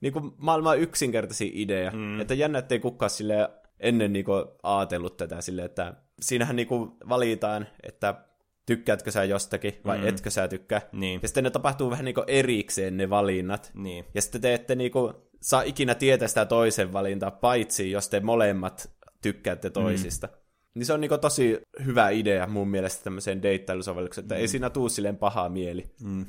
Niin 0.00 0.12
kuin 0.12 0.32
maailman 0.36 0.78
yksinkertaisin 0.78 1.50
idea, 1.54 1.90
mm. 1.90 2.20
että 2.20 2.34
jännä, 2.34 2.58
ettei 2.58 2.78
kukaan 2.78 3.10
sille 3.10 3.50
ennen 3.80 4.12
niin 4.12 4.24
kuin, 4.24 4.44
ajatellut 4.62 5.16
tätä 5.16 5.40
sille, 5.40 5.64
että 5.64 5.94
siinähän 6.20 6.56
niin 6.56 6.68
kuin, 6.68 6.90
valitaan, 7.08 7.66
että 7.82 8.27
tykkäätkö 8.68 9.10
sä 9.10 9.24
jostakin 9.24 9.74
vai 9.84 9.98
mm. 9.98 10.06
etkö 10.06 10.30
sä 10.30 10.48
tykkää. 10.48 10.80
Niin. 10.92 11.20
Ja 11.22 11.28
sitten 11.28 11.44
ne 11.44 11.50
tapahtuu 11.50 11.90
vähän 11.90 12.04
niin 12.04 12.14
kuin 12.14 12.24
erikseen 12.26 12.96
ne 12.96 13.10
valinnat. 13.10 13.70
Niin. 13.74 14.04
Ja 14.14 14.22
sitten 14.22 14.40
te 14.40 14.54
ette 14.54 14.74
niin 14.74 14.90
kuin, 14.90 15.14
saa 15.42 15.62
ikinä 15.62 15.94
tietää 15.94 16.28
sitä 16.28 16.44
toisen 16.44 16.92
valintaa, 16.92 17.30
paitsi 17.30 17.90
jos 17.90 18.08
te 18.08 18.20
molemmat 18.20 18.90
tykkäätte 19.22 19.70
toisista. 19.70 20.26
Mm. 20.26 20.32
Niin 20.74 20.86
se 20.86 20.92
on 20.92 21.00
niin 21.00 21.20
tosi 21.20 21.58
hyvä 21.84 22.10
idea 22.10 22.46
mun 22.46 22.68
mielestä 22.68 23.04
tämmöiseen 23.04 23.42
deittailusovellukseen, 23.42 24.24
että 24.24 24.34
mm. 24.34 24.40
ei 24.40 24.48
siinä 24.48 24.70
tuu 24.70 24.88
silleen 24.88 25.16
paha 25.16 25.48
mieli. 25.48 25.84
Mm. 26.02 26.26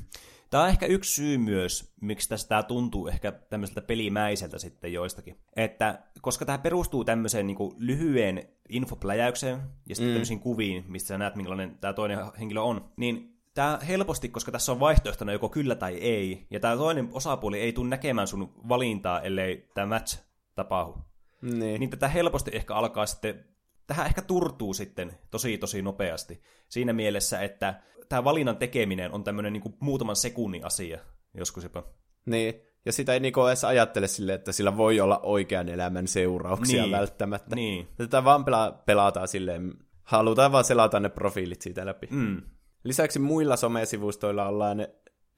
Tämä 0.50 0.62
on 0.62 0.68
ehkä 0.68 0.86
yksi 0.86 1.14
syy 1.14 1.38
myös, 1.38 1.92
miksi 2.00 2.28
tästä 2.28 2.62
tuntuu 2.62 3.08
ehkä 3.08 3.32
tämmöiseltä 3.32 3.80
pelimäiseltä 3.80 4.58
sitten 4.58 4.92
joistakin. 4.92 5.36
Että 5.56 5.98
koska 6.20 6.44
tämä 6.44 6.58
perustuu 6.58 7.04
tämmöiseen 7.04 7.46
niin 7.46 7.56
kuin 7.56 7.74
lyhyen 7.78 8.48
infopläjäykseen 8.68 9.60
ja 9.88 9.94
sitten 9.94 10.10
mm. 10.10 10.14
tämmöisiin 10.14 10.40
kuviin, 10.40 10.84
mistä 10.88 11.08
sä 11.08 11.18
näet, 11.18 11.36
minkälainen 11.36 11.78
tämä 11.80 11.92
toinen 11.92 12.18
henkilö 12.38 12.60
on, 12.60 12.90
niin 12.96 13.40
tämä 13.54 13.78
helposti, 13.88 14.28
koska 14.28 14.52
tässä 14.52 14.72
on 14.72 14.80
vaihtoehtona 14.80 15.32
joko 15.32 15.48
kyllä 15.48 15.74
tai 15.74 15.94
ei, 15.94 16.46
ja 16.50 16.60
tämä 16.60 16.76
toinen 16.76 17.08
osapuoli 17.12 17.60
ei 17.60 17.72
tule 17.72 17.88
näkemään 17.88 18.26
sun 18.26 18.54
valintaa, 18.68 19.20
ellei 19.20 19.70
tämä 19.74 19.86
match 19.86 20.18
tapahdu. 20.54 20.98
Niin. 21.42 21.80
niin 21.80 21.90
tätä 21.90 22.08
helposti 22.08 22.50
ehkä 22.54 22.74
alkaa 22.74 23.06
sitten, 23.06 23.44
tähän 23.86 24.06
ehkä 24.06 24.22
turtuu 24.22 24.74
sitten 24.74 25.18
tosi 25.30 25.58
tosi 25.58 25.82
nopeasti. 25.82 26.42
Siinä 26.68 26.92
mielessä, 26.92 27.40
että 27.40 27.82
tämä 28.08 28.24
valinnan 28.24 28.56
tekeminen 28.56 29.12
on 29.12 29.24
tämmöinen 29.24 29.52
niin 29.52 29.76
muutaman 29.80 30.16
sekunnin 30.16 30.66
asia 30.66 30.98
joskus 31.34 31.64
jopa. 31.64 31.84
Niin, 32.26 32.54
ja 32.86 32.92
sitä 32.92 33.14
ei 33.14 33.20
niinku 33.20 33.46
edes 33.46 33.64
ajattele 33.64 34.08
sille, 34.08 34.34
että 34.34 34.52
sillä 34.52 34.76
voi 34.76 35.00
olla 35.00 35.20
oikean 35.22 35.68
elämän 35.68 36.08
seurauksia 36.08 36.82
niin. 36.82 36.92
välttämättä. 36.92 37.54
Niin. 37.56 37.88
Tätä 37.96 38.24
vaan 38.24 38.44
pela- 38.44 38.82
pelataan 38.86 39.28
silleen, 39.28 39.74
halutaan 40.02 40.52
vaan 40.52 40.64
selata 40.64 41.00
ne 41.00 41.08
profiilit 41.08 41.62
siitä 41.62 41.86
läpi. 41.86 42.06
Mm. 42.10 42.42
Lisäksi 42.84 43.18
muilla 43.18 43.56
somesivustoilla 43.56 44.48
ollaan 44.48 44.86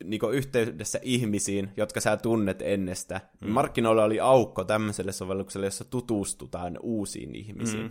niinku 0.05 0.29
yhteydessä 0.29 0.99
ihmisiin, 1.03 1.73
jotka 1.77 2.01
sä 2.01 2.17
tunnet 2.17 2.63
ennestä. 2.63 3.21
Mm. 3.41 3.51
Markkinoilla 3.51 4.05
oli 4.05 4.21
aukko 4.21 4.65
tämmöiselle 4.65 5.13
sovellukselle, 5.13 5.67
jossa 5.67 5.85
tutustutaan 5.85 6.79
uusiin 6.83 7.35
ihmisiin. 7.35 7.83
Mm. 7.83 7.91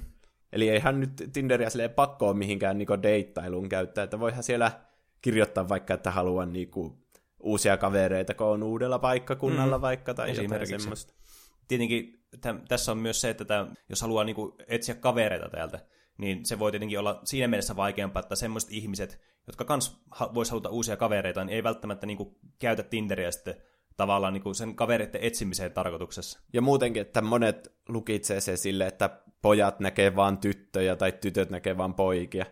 Eli 0.53 0.69
eihän 0.69 0.99
nyt 0.99 1.29
Tinderia 1.33 1.69
silleen 1.69 1.89
pakkoa 1.89 2.33
mihinkään 2.33 2.77
niinku 2.77 3.01
deittailuun 3.03 3.69
käyttää, 3.69 4.03
että 4.03 4.19
voihan 4.19 4.43
siellä 4.43 4.71
kirjoittaa 5.21 5.69
vaikka, 5.69 5.93
että 5.93 6.11
haluan 6.11 6.53
niinku 6.53 7.01
uusia 7.43 7.77
kavereita, 7.77 8.33
kun 8.33 8.47
on 8.47 8.63
uudella 8.63 8.99
paikkakunnalla 8.99 9.77
mm. 9.77 9.81
vaikka 9.81 10.13
tai 10.13 10.35
jotain 10.35 10.67
semmoista. 10.67 11.13
Tietenkin 11.67 12.23
täm, 12.41 12.61
tässä 12.67 12.91
on 12.91 12.97
myös 12.97 13.21
se, 13.21 13.29
että 13.29 13.45
tämän, 13.45 13.73
jos 13.89 14.01
haluaa 14.01 14.23
niinku 14.23 14.55
etsiä 14.67 14.95
kavereita 14.95 15.49
täältä, 15.49 15.79
niin 16.17 16.45
se 16.45 16.59
voi 16.59 16.71
tietenkin 16.71 16.99
olla 16.99 17.21
siinä 17.23 17.47
mielessä 17.47 17.75
vaikeampaa, 17.75 18.19
että 18.19 18.35
semmoiset 18.35 18.71
ihmiset, 18.71 19.21
jotka 19.47 19.65
kans 19.65 20.01
vois 20.33 20.49
haluta 20.49 20.69
uusia 20.69 20.97
kavereita, 20.97 21.43
niin 21.43 21.55
ei 21.55 21.63
välttämättä 21.63 22.05
niinku 22.05 22.39
käytä 22.59 22.83
Tinderiä 22.83 23.31
sitten 23.31 23.55
tavallaan 23.97 24.33
niinku 24.33 24.53
sen 24.53 24.75
kavereiden 24.75 25.21
etsimiseen 25.23 25.71
tarkoituksessa. 25.71 26.39
Ja 26.53 26.61
muutenkin, 26.61 27.01
että 27.01 27.21
monet 27.21 27.75
lukitsee 27.89 28.41
se 28.41 28.57
sille, 28.57 28.87
että 28.87 29.09
pojat 29.41 29.79
näkee 29.79 30.15
vain 30.15 30.37
tyttöjä 30.37 30.95
tai 30.95 31.11
tytöt 31.11 31.49
näkee 31.49 31.77
vain 31.77 31.93
poikia. 31.93 32.45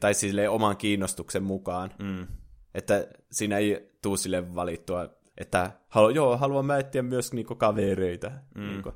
Tai 0.00 0.14
sille 0.14 0.48
oman 0.48 0.76
kiinnostuksen 0.76 1.42
mukaan. 1.42 1.94
Mm. 1.98 2.26
Että 2.74 3.08
siinä 3.32 3.58
ei 3.58 3.91
tuu 4.02 4.16
sille 4.16 4.54
valittua, 4.54 5.08
että 5.38 5.70
halu, 5.88 6.08
joo, 6.08 6.36
haluan 6.36 6.66
mä 6.66 6.78
etsiä 6.78 7.02
myös 7.02 7.32
niinku 7.32 7.54
kavereita. 7.54 8.32
Mm. 8.54 8.68
Niinku. 8.68 8.92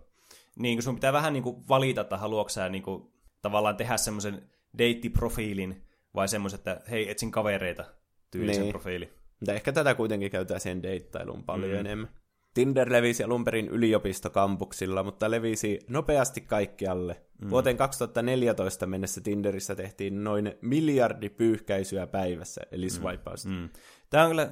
Niin, 0.59 0.79
kun 0.79 0.83
sun 0.83 0.95
pitää 0.95 1.13
vähän 1.13 1.33
niinku 1.33 1.65
valita, 1.69 2.01
että 2.01 2.17
haluatko 2.17 2.49
sä 2.49 2.69
niinku 2.69 3.13
tavallaan 3.43 3.77
tehdä 3.77 3.97
semmoisen 3.97 4.51
deittiprofiilin, 4.79 5.87
vai 6.15 6.29
semmoisen, 6.29 6.59
että 6.59 6.81
hei, 6.91 7.11
etsin 7.11 7.31
kavereita 7.31 7.85
tyylisen 8.31 8.63
niin. 8.63 8.73
profiili. 8.73 9.13
Mutta 9.41 9.53
ehkä 9.53 9.73
tätä 9.73 9.95
kuitenkin 9.95 10.31
käytetään 10.31 10.61
sen 10.61 10.83
deittailuun 10.83 11.45
paljon 11.45 11.71
mm. 11.71 11.79
enemmän. 11.79 12.09
Tinder 12.55 12.93
levisi 12.93 13.25
alun 13.25 13.45
perin 13.45 13.69
yliopistokampuksilla, 13.69 15.03
mutta 15.03 15.31
levisi 15.31 15.79
nopeasti 15.89 16.41
kaikkialle. 16.41 17.23
Mm. 17.43 17.51
Vuoteen 17.51 17.77
2014 17.77 18.87
mennessä 18.87 19.21
Tinderissä 19.21 19.75
tehtiin 19.75 20.25
noin 20.25 20.55
miljardi 20.63 21.29
pyyhkäisyä 21.29 22.07
päivässä, 22.07 22.61
eli 22.73 22.91
swipeusta. 22.91 23.49
Mm. 23.49 23.69
Mm. 24.07 24.11
Tämä 24.11 24.25
on 24.25 24.31
kyllä, 24.31 24.51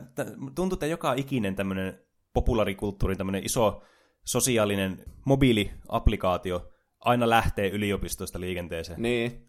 tuntuu, 0.55 0.77
että 0.77 0.87
joka 0.87 1.15
ikinen 1.15 1.57
tämmöinen 1.57 1.99
populaarikulttuurin 2.33 3.19
tämmöinen 3.19 3.45
iso 3.45 3.83
sosiaalinen 4.25 5.05
mobiiliaplikaatio 5.25 6.73
aina 7.01 7.31
lähtee 7.31 7.69
yliopistosta 7.69 8.41
liikenteeseen. 8.41 9.03
Niin, 9.03 9.49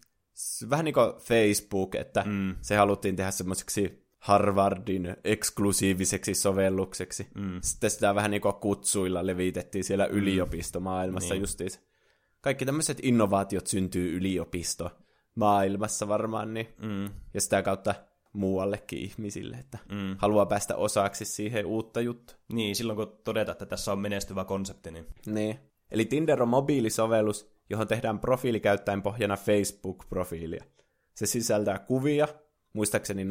vähän 0.70 0.84
niin 0.84 0.94
kuin 0.94 1.12
Facebook, 1.20 1.94
että 1.94 2.22
mm. 2.26 2.56
se 2.60 2.76
haluttiin 2.76 3.16
tehdä 3.16 3.30
semmoiseksi 3.30 4.06
Harvardin 4.18 5.16
eksklusiiviseksi 5.24 6.34
sovellukseksi. 6.34 7.26
Mm. 7.34 7.58
Sitten 7.62 7.90
sitä 7.90 8.14
vähän 8.14 8.30
niin 8.30 8.40
kuin 8.40 8.54
kutsuilla 8.54 9.26
levitettiin 9.26 9.84
siellä 9.84 10.06
yliopistomaailmassa 10.06 11.34
niin. 11.34 11.40
justiinsa. 11.40 11.80
Kaikki 12.40 12.66
tämmöiset 12.66 12.98
innovaatiot 13.02 13.66
syntyy 13.66 14.16
yliopisto 14.16 14.90
maailmassa 15.34 16.08
varmaan, 16.08 16.54
niin. 16.54 16.68
Mm. 16.78 17.04
ja 17.34 17.40
sitä 17.40 17.62
kautta 17.62 17.94
muuallekin 18.36 18.98
ihmisille, 18.98 19.56
että 19.56 19.78
mm. 19.92 20.16
haluaa 20.18 20.46
päästä 20.46 20.76
osaksi 20.76 21.24
siihen 21.24 21.66
uutta 21.66 22.00
juttua. 22.00 22.36
Niin, 22.52 22.76
silloin 22.76 22.96
kun 22.96 23.18
todetaan, 23.24 23.52
että 23.52 23.66
tässä 23.66 23.92
on 23.92 23.98
menestyvä 23.98 24.44
konsepti, 24.44 24.90
niin... 24.90 25.06
Niin. 25.26 25.58
Eli 25.90 26.04
Tinder 26.04 26.42
on 26.42 26.48
mobiilisovellus, 26.48 27.50
johon 27.70 27.88
tehdään 27.88 28.18
profiili 28.18 28.60
käyttäen 28.60 29.02
pohjana 29.02 29.36
Facebook-profiilia. 29.36 30.64
Se 31.14 31.26
sisältää 31.26 31.78
kuvia, 31.78 32.28
muistaakseni 32.72 33.24
0-6. 33.24 33.26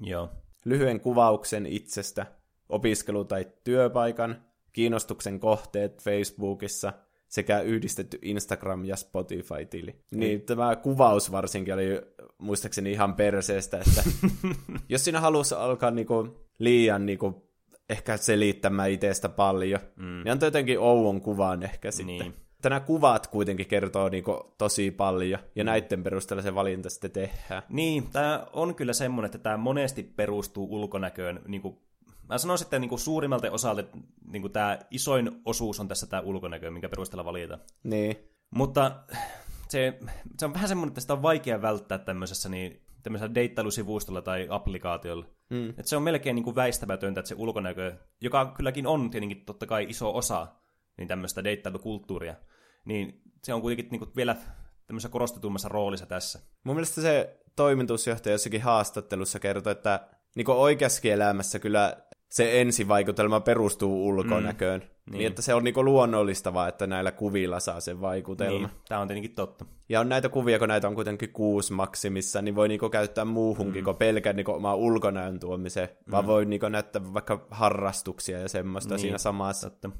Joo. 0.00 0.30
Lyhyen 0.64 1.00
kuvauksen 1.00 1.66
itsestä, 1.66 2.26
opiskelu- 2.68 3.24
tai 3.24 3.46
työpaikan, 3.64 4.44
kiinnostuksen 4.72 5.40
kohteet 5.40 6.02
Facebookissa 6.02 6.92
sekä 7.28 7.60
yhdistetty 7.60 8.20
Instagram- 8.24 8.84
ja 8.84 8.96
Spotify-tili. 8.96 9.94
Niin 10.10 10.42
tämä 10.42 10.76
kuvaus 10.76 11.32
varsinkin 11.32 11.74
oli 11.74 12.02
muistaakseni 12.38 12.92
ihan 12.92 13.14
perseestä, 13.14 13.78
että 13.78 14.02
jos 14.88 15.04
sinä 15.04 15.20
halusi 15.20 15.54
alkaa 15.54 15.90
niinku 15.90 16.46
liian 16.58 17.06
niinku 17.06 17.50
ehkä 17.88 18.16
selittämään 18.16 18.90
itsestä 18.90 19.28
paljon, 19.28 19.80
mm. 19.96 20.04
niin 20.04 20.32
antoi 20.32 20.46
jotenkin 20.46 20.78
ouon 20.78 21.20
kuvan 21.20 21.62
ehkä 21.62 21.90
sitten. 21.90 22.06
Niin. 22.18 22.34
Tänä 22.62 22.80
kuvat 22.80 23.26
kuitenkin 23.26 23.66
kertoo 23.66 24.08
niinku 24.08 24.54
tosi 24.58 24.90
paljon, 24.90 25.40
ja 25.56 25.64
mm. 25.64 25.66
näiden 25.66 26.02
perusteella 26.02 26.42
se 26.42 26.54
valinta 26.54 26.90
sitten 26.90 27.10
tehdään. 27.10 27.62
Niin, 27.68 28.08
tämä 28.12 28.46
on 28.52 28.74
kyllä 28.74 28.92
semmoinen, 28.92 29.26
että 29.26 29.38
tämä 29.38 29.56
monesti 29.56 30.02
perustuu 30.02 30.66
ulkonäköön. 30.70 31.40
Niinku, 31.48 31.82
mä 32.28 32.38
sanoisin, 32.38 32.64
että 32.66 32.78
niinku 32.78 32.98
suurimmalta 32.98 33.50
osalta 33.50 33.82
niinku 34.26 34.48
tämä 34.48 34.78
isoin 34.90 35.40
osuus 35.44 35.80
on 35.80 35.88
tässä 35.88 36.06
tämä 36.06 36.22
ulkonäkö, 36.22 36.70
minkä 36.70 36.88
perusteella 36.88 37.24
valita. 37.24 37.58
Niin. 37.84 38.16
Mutta 38.54 39.04
se, 39.68 39.98
se 40.38 40.46
on 40.46 40.54
vähän 40.54 40.68
semmoinen, 40.68 40.90
että 40.90 41.00
sitä 41.00 41.12
on 41.12 41.22
vaikea 41.22 41.62
välttää 41.62 41.98
tämmöisessä 41.98 42.48
niin, 42.48 42.82
tämmöisellä 43.02 43.34
deittailusivustolla 43.34 44.22
tai 44.22 44.46
applikaatiolla. 44.50 45.26
Mm. 45.50 45.70
Että 45.70 45.88
se 45.88 45.96
on 45.96 46.02
melkein 46.02 46.34
niin 46.34 46.44
kuin 46.44 46.56
väistämätöntä, 46.56 47.20
että 47.20 47.28
se 47.28 47.34
ulkonäkö, 47.38 47.96
joka 48.20 48.52
kylläkin 48.56 48.86
on 48.86 49.10
tietenkin 49.10 49.44
totta 49.44 49.66
kai 49.66 49.86
iso 49.88 50.16
osa 50.16 50.46
niin 50.98 51.08
tämmöistä 51.08 51.44
deittailukulttuuria, 51.44 52.34
niin 52.84 53.22
se 53.42 53.54
on 53.54 53.60
kuitenkin 53.60 53.90
niin 53.90 53.98
kuin 53.98 54.10
vielä 54.16 54.36
tämmöisessä 54.86 55.12
korostetummassa 55.12 55.68
roolissa 55.68 56.06
tässä. 56.06 56.38
Mun 56.64 56.76
mielestä 56.76 57.00
se 57.00 57.40
toimitusjohtaja 57.56 58.34
jossakin 58.34 58.62
haastattelussa 58.62 59.40
kertoi, 59.40 59.72
että 59.72 60.08
niin 60.36 60.50
oikeassakin 60.50 61.12
elämässä 61.12 61.58
kyllä 61.58 61.96
se 62.34 62.60
ensivaikutelma 62.60 63.40
perustuu 63.40 64.06
ulkonäköön. 64.06 64.80
Mm. 64.80 64.86
Niin. 64.86 65.18
niin, 65.18 65.26
että 65.26 65.42
se 65.42 65.54
on 65.54 65.64
niinku 65.64 65.84
luonnollistavaa, 65.84 66.68
että 66.68 66.86
näillä 66.86 67.12
kuvilla 67.12 67.60
saa 67.60 67.80
sen 67.80 68.00
vaikutelma. 68.00 68.66
Niin, 68.66 68.70
tämä 68.88 69.00
on 69.00 69.08
tietenkin 69.08 69.34
totta. 69.34 69.64
Ja 69.88 70.00
on 70.00 70.08
näitä 70.08 70.28
kuvia, 70.28 70.58
kun 70.58 70.68
näitä 70.68 70.88
on 70.88 70.94
kuitenkin 70.94 71.32
kuusi 71.32 71.72
maksimissa, 71.72 72.42
niin 72.42 72.54
voi 72.54 72.68
niinku 72.68 72.88
käyttää 72.88 73.24
muuhunkin 73.24 73.82
mm. 73.82 73.84
kuin 73.84 73.96
pelkän 73.96 74.36
niinku 74.36 74.52
omaa 74.52 74.74
ulkonäön 74.74 75.40
tuomiseen, 75.40 75.88
mm. 75.88 76.10
vaan 76.10 76.26
voi 76.26 76.44
niinku 76.44 76.68
näyttää 76.68 77.14
vaikka 77.14 77.46
harrastuksia 77.50 78.40
ja 78.40 78.48
semmoista 78.48 78.94
niin, 78.94 79.00
siinä 79.00 79.18
samassa. 79.18 79.70
Totta. 79.70 79.90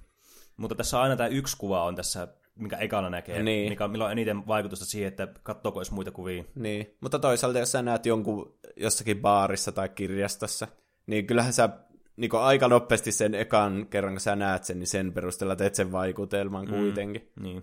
Mutta 0.56 0.74
tässä 0.74 1.00
aina 1.00 1.16
tämä 1.16 1.26
yksi 1.26 1.56
kuva 1.56 1.84
on 1.84 1.96
tässä 1.96 2.28
mikä 2.54 2.76
ekana 2.76 3.10
näkee, 3.10 3.42
niin. 3.42 3.72
mikä, 3.72 3.88
millä 3.88 4.04
on 4.04 4.12
eniten 4.12 4.46
vaikutusta 4.46 4.84
siihen, 4.84 5.08
että 5.08 5.28
katsoako 5.42 5.80
edes 5.80 5.90
muita 5.90 6.10
kuvia. 6.10 6.44
Niin, 6.54 6.96
mutta 7.00 7.18
toisaalta 7.18 7.58
jos 7.58 7.72
sä 7.72 7.82
näet 7.82 8.06
jonkun 8.06 8.58
jossakin 8.76 9.20
baarissa 9.20 9.72
tai 9.72 9.88
kirjastossa, 9.88 10.68
niin 11.06 11.26
kyllähän 11.26 11.52
sä 11.52 11.68
niin 12.16 12.34
aika 12.34 12.68
nopeasti 12.68 13.12
sen 13.12 13.34
ekan 13.34 13.86
kerran, 13.90 14.14
kun 14.14 14.20
sä 14.20 14.36
näet 14.36 14.64
sen, 14.64 14.78
niin 14.78 14.86
sen 14.86 15.12
perusteella 15.12 15.56
teet 15.56 15.74
sen 15.74 15.92
vaikutelman 15.92 16.64
mm, 16.64 16.70
kuitenkin. 16.70 17.32
Niin. 17.40 17.62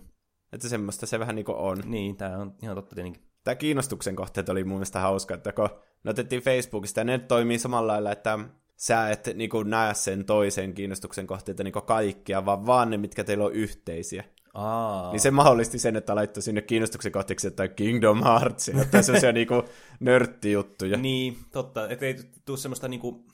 Että 0.52 0.68
semmoista 0.68 1.06
se 1.06 1.18
vähän 1.18 1.34
niin 1.34 1.46
on. 1.48 1.78
Niin, 1.84 2.16
tämä 2.16 2.38
on 2.38 2.54
ihan 2.62 2.76
totta 2.76 2.94
tietenkin. 2.94 3.22
Tämä 3.44 3.54
kiinnostuksen 3.54 4.16
kohteet 4.16 4.48
oli 4.48 4.64
mun 4.64 4.76
mielestä 4.76 5.00
hauska, 5.00 5.34
että 5.34 5.52
kun 5.52 5.68
ne 6.04 6.10
otettiin 6.10 6.42
Facebookista, 6.42 7.00
ja 7.00 7.04
ne 7.04 7.18
toimii 7.18 7.58
samalla 7.58 7.92
lailla, 7.92 8.12
että 8.12 8.38
sä 8.76 9.10
et 9.10 9.28
niin 9.34 9.50
kuin, 9.50 9.70
näe 9.70 9.94
sen 9.94 10.24
toisen 10.24 10.74
kiinnostuksen 10.74 11.26
kohteita 11.26 11.64
niin 11.64 11.72
kaikkia, 11.72 12.44
vaan 12.44 12.66
vaan 12.66 12.90
ne, 12.90 12.96
mitkä 12.96 13.24
teillä 13.24 13.44
on 13.44 13.52
yhteisiä. 13.52 14.24
Aa. 14.54 15.12
Niin 15.12 15.20
se 15.20 15.30
mahdollisti 15.30 15.78
sen, 15.78 15.96
että 15.96 16.14
laittoi 16.14 16.42
sinne 16.42 16.62
kiinnostuksen 16.62 17.12
kohteeksi 17.12 17.46
jotain 17.46 17.70
Kingdom 17.70 18.22
Hearts, 18.24 18.70
tai 18.90 19.02
sellaisia 19.02 19.32
niinku 19.42 19.64
nörttijuttuja. 20.00 20.98
Niin, 20.98 21.36
totta. 21.52 21.88
Että 21.88 22.06
ei 22.06 22.16
tule 22.44 22.58
semmoista 22.58 22.88
niinku 22.88 23.24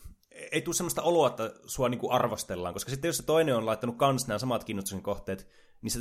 ei 0.52 0.62
tule 0.62 0.74
semmoista 0.74 1.02
oloa, 1.02 1.28
että 1.28 1.52
sua 1.66 1.88
niinku 1.88 2.10
arvostellaan, 2.10 2.74
koska 2.74 2.90
sitten 2.90 3.08
jos 3.08 3.16
se 3.16 3.22
toinen 3.22 3.56
on 3.56 3.66
laittanut 3.66 3.96
kans 3.96 4.26
nämä 4.26 4.38
samat 4.38 4.64
kiinnostuksen 4.64 5.02
kohteet, 5.02 5.48
niin 5.82 5.90
se 5.90 6.00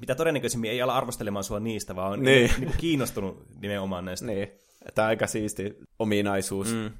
mitä 0.00 0.14
todennäköisimmin 0.14 0.70
ei 0.70 0.82
ala 0.82 0.96
arvostelemaan 0.96 1.44
sua 1.44 1.60
niistä, 1.60 1.96
vaan 1.96 2.12
on 2.12 2.22
niin. 2.22 2.50
niinku 2.58 2.74
kiinnostunut 2.78 3.44
nimenomaan 3.60 4.04
näistä. 4.04 4.26
Niin, 4.26 4.48
tämä 4.94 5.06
on 5.06 5.08
aika 5.08 5.26
siisti 5.26 5.78
ominaisuus. 5.98 6.72
Mm. 6.72 6.90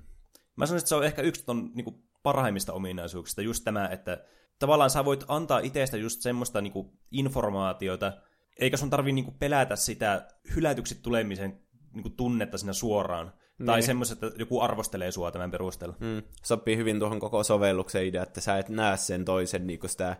Mä 0.56 0.66
sanoisin, 0.66 0.76
että 0.76 0.88
se 0.88 0.94
on 0.94 1.04
ehkä 1.04 1.22
yksi 1.22 1.44
ton 1.44 1.70
niinku 1.74 2.02
parhaimmista 2.22 2.72
ominaisuuksista, 2.72 3.42
just 3.42 3.64
tämä, 3.64 3.88
että 3.88 4.24
tavallaan 4.58 4.90
sä 4.90 5.04
voit 5.04 5.24
antaa 5.28 5.58
itsestä 5.58 5.96
just 5.96 6.20
semmoista 6.20 6.60
niinku 6.60 6.98
informaatiota, 7.10 8.12
eikä 8.58 8.76
sun 8.76 8.90
tarvi 8.90 9.12
niinku 9.12 9.30
pelätä 9.38 9.76
sitä 9.76 10.28
hylätyksi 10.54 10.94
tulemisen 11.02 11.60
niinku 11.92 12.10
tunnetta 12.10 12.58
siinä 12.58 12.72
suoraan, 12.72 13.32
niin. 13.58 13.66
Tai 13.66 13.82
semmoiset, 13.82 14.22
että 14.22 14.40
joku 14.42 14.60
arvostelee 14.60 15.10
sua 15.10 15.30
tämän 15.30 15.50
perusteella. 15.50 15.96
Mm. 16.00 16.22
Sopii 16.44 16.76
hyvin 16.76 16.98
tuohon 16.98 17.20
koko 17.20 17.44
sovelluksen 17.44 18.06
idea, 18.06 18.22
että 18.22 18.40
sä 18.40 18.58
et 18.58 18.68
näe 18.68 18.96
sen 18.96 19.24
toisen 19.24 19.66
niin 19.66 19.80
sitä 19.86 20.16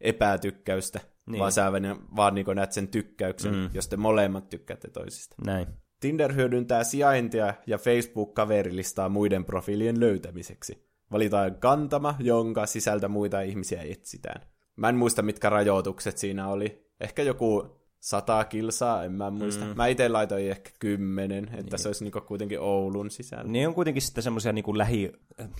epätykkäystä, 0.00 1.00
niin. 1.26 1.40
vaan 1.40 1.52
sä 1.52 1.72
vaan 2.16 2.34
niin 2.34 2.46
näet 2.54 2.72
sen 2.72 2.88
tykkäyksen, 2.88 3.54
mm. 3.54 3.70
jos 3.74 3.88
te 3.88 3.96
molemmat 3.96 4.48
tykkäätte 4.48 4.90
toisista. 4.90 5.36
Näin. 5.44 5.66
Tinder 6.00 6.34
hyödyntää 6.34 6.84
sijaintia 6.84 7.54
ja 7.66 7.78
Facebook-kaverilistaa 7.78 9.08
muiden 9.08 9.44
profiilien 9.44 10.00
löytämiseksi. 10.00 10.90
Valitaan 11.12 11.54
kantama, 11.54 12.14
jonka 12.18 12.66
sisältä 12.66 13.08
muita 13.08 13.40
ihmisiä 13.40 13.82
etsitään. 13.82 14.42
Mä 14.76 14.88
en 14.88 14.96
muista, 14.96 15.22
mitkä 15.22 15.50
rajoitukset 15.50 16.18
siinä 16.18 16.48
oli. 16.48 16.90
Ehkä 17.00 17.22
joku 17.22 17.79
sata 18.00 18.44
kilsaa, 18.44 19.04
en 19.04 19.12
mä 19.12 19.30
muista. 19.30 19.64
Mm. 19.64 19.76
Mä 19.76 19.86
itse 19.86 20.08
laitoin 20.08 20.50
ehkä 20.50 20.70
kymmenen, 20.78 21.44
että 21.44 21.56
niin. 21.56 21.78
se 21.78 21.88
olisi 21.88 22.04
niinku 22.04 22.20
kuitenkin 22.20 22.60
Oulun 22.60 23.10
sisällä. 23.10 23.52
Niin 23.52 23.68
on 23.68 23.74
kuitenkin 23.74 24.02
sitten 24.02 24.24
semmoisia 24.24 24.52
niinku 24.52 24.78
lähi, 24.78 25.12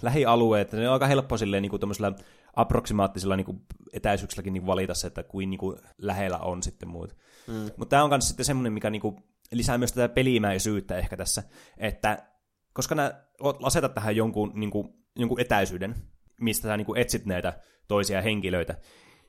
lähialueita, 0.03 0.77
ne 0.77 0.89
on 0.89 0.93
aika 0.93 1.07
helppo 1.07 1.37
silleen 1.37 1.63
niinku 1.63 1.79
approksimaattisilla 2.57 3.37
niinku 3.37 3.61
etäisyyksilläkin 3.93 4.53
niinku 4.53 4.67
valita 4.67 4.95
se, 4.95 5.07
että 5.07 5.23
kuin 5.23 5.51
niinku 5.51 5.77
lähellä 5.99 6.39
on 6.39 6.63
sitten 6.63 6.89
muut. 6.89 7.17
Mm. 7.47 7.71
Mutta 7.77 7.91
tämä 7.91 8.05
on 8.05 8.11
myös 8.11 8.29
sitten 8.29 8.47
semmoinen, 8.47 8.73
mikä 8.73 8.91
niinku 8.91 9.21
lisää 9.53 9.79
myös 9.79 9.93
tätä 9.93 10.15
pelimäisyyttä 10.15 10.97
ehkä 10.97 11.17
tässä, 11.17 11.43
että 11.79 12.31
koska 12.73 12.95
nämä 12.95 13.13
asetat 13.63 13.95
tähän 13.95 14.17
jonkun, 14.17 14.53
niinku, 14.55 14.95
jonkun 15.17 15.41
etäisyyden, 15.41 15.95
mistä 16.41 16.69
sä 16.69 16.77
niinku 16.77 16.95
etsit 16.95 17.27
näitä 17.27 17.61
toisia 17.89 18.23
henkilöitä, 18.23 18.77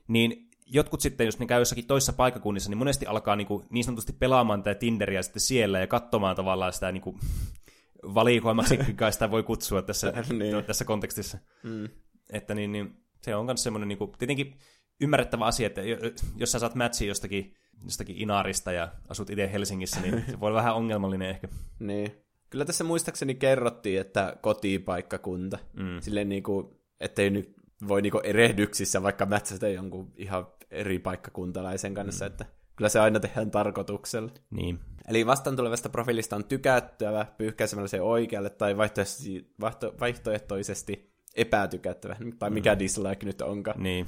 niin 0.08 0.50
jotkut 0.72 1.00
sitten, 1.00 1.24
jos 1.24 1.38
ne 1.38 1.46
käy 1.46 1.60
jossakin 1.60 1.86
toisessa 1.86 2.12
paikakunnissa, 2.12 2.70
niin 2.70 2.78
monesti 2.78 3.06
alkaa 3.06 3.36
niin, 3.36 3.46
kuin, 3.46 3.66
niin 3.70 3.84
sanotusti 3.84 4.12
pelaamaan 4.12 4.62
tätä 4.62 4.78
Tinderiä 4.78 5.22
sitten 5.22 5.40
siellä 5.40 5.80
ja 5.80 5.86
katsomaan 5.86 6.36
tavallaan 6.36 6.72
sitä 6.72 6.92
niin 6.92 7.02
kuin, 7.02 7.18
valikoimaksi, 8.14 8.76
kai 8.96 9.12
sitä 9.12 9.30
voi 9.30 9.42
kutsua 9.42 9.82
tässä, 9.82 10.12
niin. 10.38 10.64
tässä 10.64 10.84
kontekstissa. 10.84 11.38
Mm. 11.62 11.88
Että 12.32 12.54
niin, 12.54 12.72
niin, 12.72 12.96
se 13.22 13.36
on 13.36 13.46
myös 13.46 13.62
semmoinen 13.62 13.88
niin 13.88 13.98
kuin, 13.98 14.12
tietenkin 14.18 14.58
ymmärrettävä 15.00 15.44
asia, 15.44 15.66
että 15.66 15.80
jos 16.36 16.52
sä 16.52 16.58
saat 16.58 16.74
matchia 16.74 17.08
jostakin, 17.08 17.54
jostakin 17.84 18.16
Inarista 18.16 18.72
ja 18.72 18.92
asut 19.08 19.30
itse 19.30 19.52
Helsingissä, 19.52 20.00
niin 20.00 20.24
se 20.30 20.40
voi 20.40 20.48
olla 20.48 20.58
vähän 20.58 20.74
ongelmallinen 20.74 21.30
ehkä. 21.30 21.48
Niin. 21.78 22.12
Kyllä 22.50 22.64
tässä 22.64 22.84
muistaakseni 22.84 23.34
kerrottiin, 23.34 24.00
että 24.00 24.36
kotipaikkakunta. 24.40 25.58
Mm. 25.72 26.00
Silleen 26.00 26.28
niin 26.28 26.42
kuin, 26.42 26.66
ettei 27.00 27.30
nyt 27.30 27.54
voi 27.88 28.02
niinku 28.02 28.20
erehdyksissä 28.24 29.02
vaikka 29.02 29.26
mätsätä 29.26 29.68
jonkun 29.68 30.12
ihan 30.16 30.46
eri 30.72 30.98
paikkakuntalaisen 30.98 31.94
kanssa, 31.94 32.24
mm. 32.24 32.26
että 32.26 32.46
kyllä 32.76 32.88
se 32.88 33.00
aina 33.00 33.20
tehdään 33.20 33.50
tarkoituksella. 33.50 34.30
Niin. 34.50 34.80
Eli 35.08 35.26
vastaan 35.26 35.56
tulevasta 35.56 35.88
profiilista 35.88 36.36
on 36.36 36.44
tykättävä 36.44 37.26
pyyhkäisemällä 37.38 37.88
se 37.88 38.00
oikealle 38.00 38.50
tai 38.50 38.76
vaihtoehtoisesti 40.00 41.12
epätykättävä, 41.36 42.16
tai 42.38 42.50
mikä 42.50 42.74
mm. 42.74 42.78
dislike 42.78 43.26
nyt 43.26 43.42
onkaan 43.42 43.82
niin. 43.82 44.06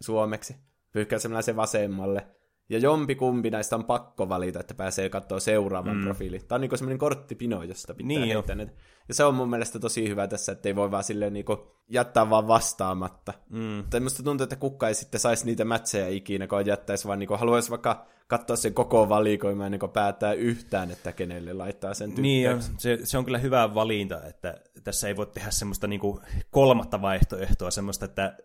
suomeksi. 0.00 0.56
Pyyhkäisemällä 0.92 1.42
se 1.42 1.56
vasemmalle. 1.56 2.26
Ja 2.68 2.78
jompi 2.78 3.14
kumpi 3.14 3.50
näistä 3.50 3.76
on 3.76 3.84
pakko 3.84 4.28
valita, 4.28 4.60
että 4.60 4.74
pääsee 4.74 5.08
katsoa 5.08 5.40
seuraavan 5.40 5.96
mm. 5.96 6.04
profiili. 6.04 6.38
Tämä 6.38 6.56
on 6.56 6.60
niin 6.60 6.78
semmoinen 6.78 6.98
korttipino, 6.98 7.62
josta 7.62 7.94
pitää 7.94 8.08
Niin 8.08 8.28
jo. 8.28 8.44
niin 8.54 8.70
Ja 9.08 9.14
se 9.14 9.24
on 9.24 9.34
mun 9.34 9.50
mielestä 9.50 9.78
tosi 9.78 10.08
hyvä 10.08 10.26
tässä, 10.26 10.52
että 10.52 10.68
ei 10.68 10.76
voi 10.76 10.90
vaan 10.90 11.04
silleen 11.04 11.32
niin 11.32 11.44
jättää 11.88 12.30
vaan 12.30 12.48
vastaamatta. 12.48 13.32
Mm. 13.50 13.84
Tai 13.90 14.00
musta 14.00 14.22
tuntuu, 14.22 14.42
että 14.44 14.56
kukka 14.56 14.88
ei 14.88 14.94
sitten 14.94 15.20
saisi 15.20 15.46
niitä 15.46 15.64
mätsejä 15.64 16.08
ikinä, 16.08 16.46
kun 16.46 16.66
jättäisi 16.66 17.08
vaan 17.08 17.18
niin 17.18 17.28
haluaisi 17.38 17.70
vaikka 17.70 18.06
katsoa 18.26 18.56
sen 18.56 18.74
koko 18.74 19.08
valikoimaan 19.08 19.66
ennen 19.66 19.80
kuin 19.80 19.92
päättää 19.92 20.32
yhtään, 20.32 20.90
että 20.90 21.12
kenelle 21.12 21.52
laittaa 21.52 21.94
sen 21.94 22.10
Niin, 22.16 22.44
tykkäyksen. 22.44 22.74
se, 22.78 22.98
se 23.04 23.18
on 23.18 23.24
kyllä 23.24 23.38
hyvä 23.38 23.74
valinta, 23.74 24.24
että 24.24 24.54
tässä 24.84 25.08
ei 25.08 25.16
voi 25.16 25.26
tehdä 25.26 25.50
semmoista 25.50 25.86
niinku 25.86 26.20
kolmatta 26.50 27.02
vaihtoehtoa, 27.02 27.70
semmoista, 27.70 28.04
että 28.04 28.36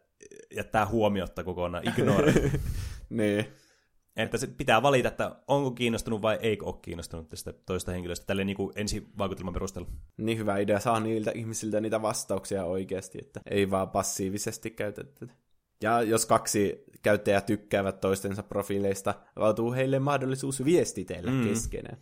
jättää 0.55 0.85
huomiotta 0.85 1.43
kokonaan, 1.43 1.87
ignore. 1.87 2.33
niin. 3.09 3.62
Että 4.15 4.37
se 4.37 4.47
pitää 4.47 4.81
valita, 4.81 5.07
että 5.07 5.35
onko 5.47 5.71
kiinnostunut 5.71 6.21
vai 6.21 6.39
eikö 6.41 6.65
ole 6.65 6.75
kiinnostunut 6.81 7.29
tästä 7.29 7.53
toista 7.65 7.91
henkilöstä, 7.91 8.25
tälleen 8.25 8.45
niinku 8.45 8.71
ensivaikutelman 8.75 9.53
perusteella. 9.53 9.89
niin 10.17 10.37
hyvä 10.37 10.57
idea 10.57 10.79
saa 10.79 10.99
niiltä 10.99 11.31
ihmisiltä 11.35 11.81
niitä 11.81 12.01
vastauksia 12.01 12.65
oikeasti, 12.65 13.17
että 13.21 13.41
ei 13.49 13.71
vaan 13.71 13.89
passiivisesti 13.89 14.71
käytetä. 14.71 15.27
Ja 15.81 16.01
jos 16.01 16.25
kaksi 16.25 16.83
käyttäjää 17.01 17.41
tykkäävät 17.41 18.01
toistensa 18.01 18.43
profiileista, 18.43 19.13
avautuu 19.35 19.73
heille 19.73 19.99
mahdollisuus 19.99 20.65
viestitellä 20.65 21.31
mm. 21.31 21.47
keskenään. 21.47 21.97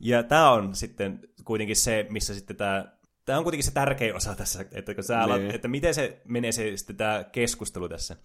Ja 0.00 0.22
tämä 0.22 0.50
on 0.50 0.74
sitten 0.74 1.20
kuitenkin 1.44 1.76
se, 1.76 2.06
missä 2.10 2.34
sitten 2.34 2.56
tämä 2.56 2.94
Tämä 3.24 3.38
on 3.38 3.44
kuitenkin 3.44 3.64
se 3.64 3.70
tärkein 3.70 4.16
osa 4.16 4.34
tässä, 4.34 4.64
että, 4.72 4.94
kun 4.94 5.04
sä 5.04 5.22
alat, 5.22 5.40
Niin. 5.40 5.54
että 5.54 5.68
miten 5.68 5.94
se 5.94 6.20
menee 6.24 6.52
se, 6.52 6.76
sitten 6.76 6.96
tämä 6.96 7.24
keskustelu 7.32 7.88
tässä. 7.88 8.16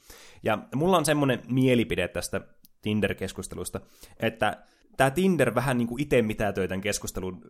Ja 0.43 0.57
mulla 0.75 0.97
on 0.97 1.05
semmoinen 1.05 1.41
mielipide 1.47 2.07
tästä 2.07 2.41
Tinder-keskustelusta, 2.82 3.80
että 4.19 4.63
tämä 4.97 5.11
Tinder 5.11 5.55
vähän 5.55 5.77
niin 5.77 5.88
kuin 5.88 6.01
itse 6.01 6.21
mitätöi 6.21 6.67
tämän 6.67 6.82
keskustelun 6.82 7.41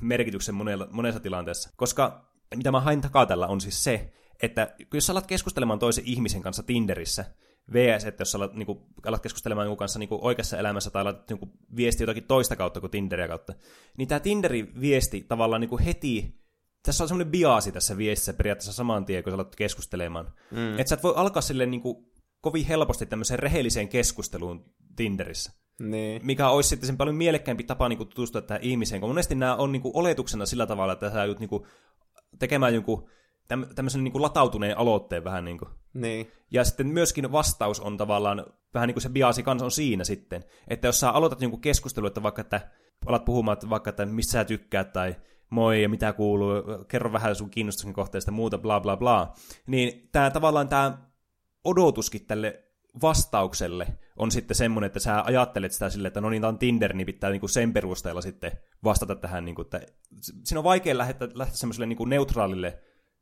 merkityksen 0.00 0.54
monella, 0.54 0.88
monessa 0.90 1.20
tilanteessa. 1.20 1.70
Koska 1.76 2.30
mitä 2.56 2.70
mä 2.70 2.80
hain 2.80 3.00
takaa 3.00 3.26
tällä 3.26 3.46
on 3.46 3.60
siis 3.60 3.84
se, 3.84 4.12
että 4.42 4.74
jos 4.94 5.06
sä 5.06 5.12
alat 5.12 5.26
keskustelemaan 5.26 5.78
toisen 5.78 6.04
ihmisen 6.06 6.42
kanssa 6.42 6.62
Tinderissä, 6.62 7.24
VS, 7.72 8.04
että 8.04 8.20
jos 8.20 8.32
sä 8.32 8.38
alat, 8.38 8.54
niin 8.54 8.66
kuin, 8.66 8.78
alat 9.06 9.22
keskustelemaan 9.22 9.64
jonkun 9.64 9.78
kanssa 9.78 9.98
niin 9.98 10.08
kuin 10.08 10.20
oikeassa 10.22 10.58
elämässä 10.58 10.90
tai 10.90 11.02
alat 11.02 11.30
niin 11.30 11.38
kuin, 11.38 11.50
viesti 11.76 12.02
jotakin 12.02 12.24
toista 12.24 12.56
kautta 12.56 12.80
kuin 12.80 12.90
Tinderia 12.90 13.28
kautta, 13.28 13.54
niin 13.96 14.08
tämä 14.08 14.20
Tinderin 14.20 14.80
viesti 14.80 15.24
tavallaan 15.28 15.60
niin 15.60 15.68
kuin 15.68 15.82
heti, 15.82 16.40
tässä 16.82 17.04
on 17.04 17.08
semmoinen 17.08 17.30
biaasi 17.30 17.72
tässä 17.72 17.96
viestissä 17.96 18.32
periaatteessa 18.32 18.72
saman 18.72 19.04
tien, 19.04 19.24
kun 19.24 19.30
sä 19.30 19.34
alat 19.34 19.56
keskustelemaan. 19.56 20.32
Mm. 20.50 20.72
Että 20.78 20.88
sä 20.88 20.94
et 20.94 21.02
voi 21.02 21.12
alkaa 21.16 21.42
silleen 21.42 21.70
niin 21.70 21.80
kuin, 21.80 22.06
kovin 22.44 22.66
helposti 22.66 23.06
tämmöiseen 23.06 23.38
rehelliseen 23.38 23.88
keskusteluun 23.88 24.64
Tinderissä 24.96 25.52
Niin. 25.80 26.26
mikä 26.26 26.48
olisi 26.48 26.68
sitten 26.68 26.86
sen 26.86 26.96
paljon 26.96 27.16
mielekkäämpi 27.16 27.64
tapa 27.64 27.88
niin 27.88 27.96
kuin, 27.96 28.08
tutustua 28.08 28.42
tähän 28.42 28.62
ihmiseen, 28.62 29.00
kun 29.00 29.10
monesti 29.10 29.34
nämä 29.34 29.56
on 29.56 29.72
niin 29.72 29.82
kuin, 29.82 29.96
oletuksena 29.96 30.46
sillä 30.46 30.66
tavalla, 30.66 30.92
että 30.92 31.10
sä 31.10 31.18
joudut 31.18 31.40
niin 31.40 31.48
kuin, 31.48 31.62
tekemään 32.38 32.74
jonkun 32.74 33.08
täm, 33.48 33.66
tämmöisen 33.74 34.04
niin 34.04 34.12
kuin, 34.12 34.22
latautuneen 34.22 34.78
aloitteen 34.78 35.24
vähän 35.24 35.44
niin 35.44 35.58
kuin. 35.58 35.70
Niin. 35.94 36.30
Ja 36.50 36.64
sitten 36.64 36.86
myöskin 36.86 37.32
vastaus 37.32 37.80
on 37.80 37.96
tavallaan, 37.96 38.46
vähän 38.74 38.86
niin 38.86 38.94
kuin 38.94 39.02
se 39.02 39.08
biasi 39.08 39.42
kanssa 39.42 39.64
on 39.64 39.70
siinä 39.70 40.04
sitten, 40.04 40.44
että 40.68 40.88
jos 40.88 41.00
sä 41.00 41.10
aloitat 41.10 41.42
jonkun 41.42 41.60
keskustelun, 41.60 42.06
että 42.06 42.22
vaikka, 42.22 42.40
että 42.40 42.70
alat 43.06 43.24
puhumaan, 43.24 43.52
että 43.52 43.70
vaikka, 43.70 43.90
että 43.90 44.06
mistä 44.06 44.32
sä 44.32 44.44
tykkäät 44.44 44.92
tai 44.92 45.16
moi 45.50 45.82
ja 45.82 45.88
mitä 45.88 46.12
kuuluu, 46.12 46.62
kerro 46.88 47.12
vähän 47.12 47.36
sun 47.36 47.50
kiinnostuksen 47.50 47.92
kohteesta 47.92 48.30
muuta, 48.30 48.58
bla 48.58 48.80
bla 48.80 48.96
bla, 48.96 49.32
niin 49.66 50.08
tämä 50.12 50.30
tavallaan 50.30 50.68
tämä 50.68 50.98
odotuskin 51.64 52.26
tälle 52.26 52.64
vastaukselle 53.02 53.86
on 54.16 54.30
sitten 54.30 54.54
semmoinen, 54.54 54.86
että 54.86 55.00
sä 55.00 55.22
ajattelet 55.22 55.72
sitä 55.72 55.90
silleen, 55.90 56.08
että 56.08 56.20
no 56.20 56.30
niin, 56.30 56.42
tämä 56.42 56.48
on 56.48 56.58
Tinder, 56.58 56.92
niin 56.92 57.06
pitää 57.06 57.30
niinku 57.30 57.48
sen 57.48 57.72
perusteella 57.72 58.20
sitten 58.20 58.52
vastata 58.84 59.14
tähän, 59.14 59.44
niinku, 59.44 59.62
että 59.62 59.80
siinä 60.20 60.60
on 60.60 60.64
vaikea 60.64 60.98
lähteä, 60.98 61.28
lähteä 61.34 61.56
semmoiselle 61.56 61.86
niinku 61.86 62.04
neutraalille 62.04 62.78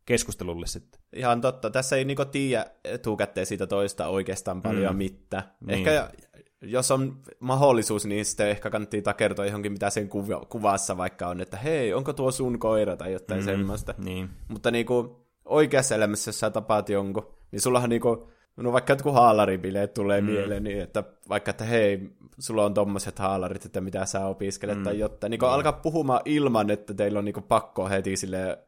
keskustelulle 0.06 0.66
sitten. 0.66 1.00
Ihan 1.16 1.40
totta. 1.40 1.70
Tässä 1.70 1.96
ei 1.96 2.04
niinku 2.04 2.24
tiedä 2.24 2.66
etukäteen 2.84 3.46
siitä 3.46 3.66
toista 3.66 4.08
oikeastaan 4.08 4.62
paljon 4.62 4.92
mm. 4.92 4.98
mitään. 4.98 5.42
Niin. 5.60 5.78
Ehkä 5.78 6.10
jos 6.62 6.90
on 6.90 7.22
mahdollisuus, 7.40 8.06
niin 8.06 8.24
sitten 8.24 8.48
ehkä 8.48 8.70
kannattaa 8.70 9.00
takertoa 9.00 9.46
johonkin, 9.46 9.72
mitä 9.72 9.90
sen 9.90 10.08
kuva- 10.08 10.46
kuvassa 10.48 10.96
vaikka 10.96 11.28
on, 11.28 11.40
että 11.40 11.56
hei, 11.56 11.94
onko 11.94 12.12
tuo 12.12 12.30
sun 12.30 12.58
koira 12.58 12.96
tai 12.96 13.12
jotain 13.12 13.40
mm. 13.40 13.44
semmoista. 13.44 13.94
Niin. 13.98 14.30
Mutta 14.48 14.70
niinku 14.70 15.26
oikeassa 15.44 15.94
elämässä, 15.94 16.28
jos 16.28 16.40
sä 16.40 16.50
tapaat 16.50 16.88
jonkun, 16.88 17.34
niin 17.52 17.60
sullahan 17.60 17.90
niinku, 17.90 18.28
no 18.56 18.72
vaikka 18.72 18.92
jotkut 18.92 19.14
haalaribileet 19.14 19.94
tulee 19.94 20.20
mm. 20.20 20.26
mieleen, 20.26 20.64
niin 20.64 20.80
että 20.80 21.04
vaikka, 21.28 21.50
että 21.50 21.64
hei, 21.64 22.10
sulla 22.38 22.64
on 22.64 22.74
tommoset 22.74 23.18
haalarit, 23.18 23.64
että 23.64 23.80
mitä 23.80 24.06
sä 24.06 24.26
opiskelet 24.26 24.78
mm. 24.78 24.84
tai 24.84 24.98
jotain. 24.98 25.30
Niinku 25.30 25.46
no. 25.46 25.52
alkaa 25.52 25.72
puhumaan 25.72 26.20
ilman, 26.24 26.70
että 26.70 26.94
teillä 26.94 27.18
on 27.18 27.24
niinku 27.24 27.40
pakko 27.40 27.88
heti 27.88 28.16
sille 28.16 28.58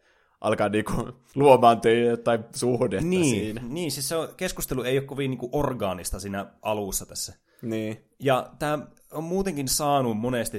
alkaa 0.40 0.68
niinku 0.68 0.92
luomaan 1.34 1.80
teille 1.80 2.10
jotain 2.10 2.44
suhdetta 2.54 3.06
Niin, 3.06 3.24
siinä. 3.24 3.62
niin, 3.68 3.90
siis 3.90 4.08
se 4.08 4.16
on, 4.16 4.28
keskustelu 4.36 4.82
ei 4.82 4.98
ole 4.98 5.06
kovin 5.06 5.30
niinku 5.30 5.48
orgaanista 5.52 6.20
siinä 6.20 6.46
alussa 6.62 7.06
tässä. 7.06 7.34
Niin. 7.62 8.04
Ja 8.20 8.50
tämä 8.58 8.78
on 9.12 9.24
muutenkin 9.24 9.68
saanut 9.68 10.18
monesti 10.18 10.58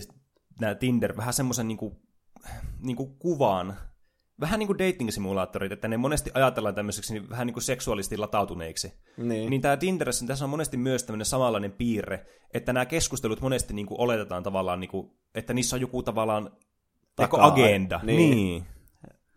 nämä 0.60 0.76
Tinder 0.76 1.18
vähän 1.18 1.34
semmoisen 1.34 1.68
niinku, 1.68 2.02
niinku 2.80 3.06
kuvan, 3.08 3.78
vähän 4.40 4.60
niin 4.60 4.68
kuin 4.68 4.80
dating-simulaattorit, 4.80 5.72
että 5.72 5.88
ne 5.88 5.98
monesti 5.98 6.32
ajatellaan 6.34 6.76
tämmöiseksi 6.76 7.14
niin 7.14 7.30
vähän 7.30 7.48
niin 7.48 7.54
kuin 7.54 7.64
seksuaalisesti 7.64 8.18
latautuneiksi. 8.18 8.94
Niin. 9.18 9.50
Niin 9.50 9.62
tämä 9.62 9.78
Tinderissä, 9.78 10.24
niin 10.24 10.28
tässä 10.28 10.46
on 10.46 10.50
monesti 10.50 10.78
myös 10.78 11.04
tämmöinen 11.04 11.26
samanlainen 11.26 11.72
piirre, 11.72 12.26
että 12.54 12.74
nämä 12.74 12.86
keskustelut 12.86 13.42
monesti 13.42 13.74
niin 13.74 13.86
kuin 13.86 14.02
oletetaan 14.02 14.44
tavallaan, 14.44 14.80
niin 14.80 14.90
kuin, 14.90 15.12
että 15.36 15.54
niissä 15.54 15.76
on 15.76 15.82
joku 15.82 16.04
tavallaan 16.04 16.52
Takaa- 17.16 17.46
agenda. 17.46 18.00
niin. 18.04 18.32
niin. 18.32 18.66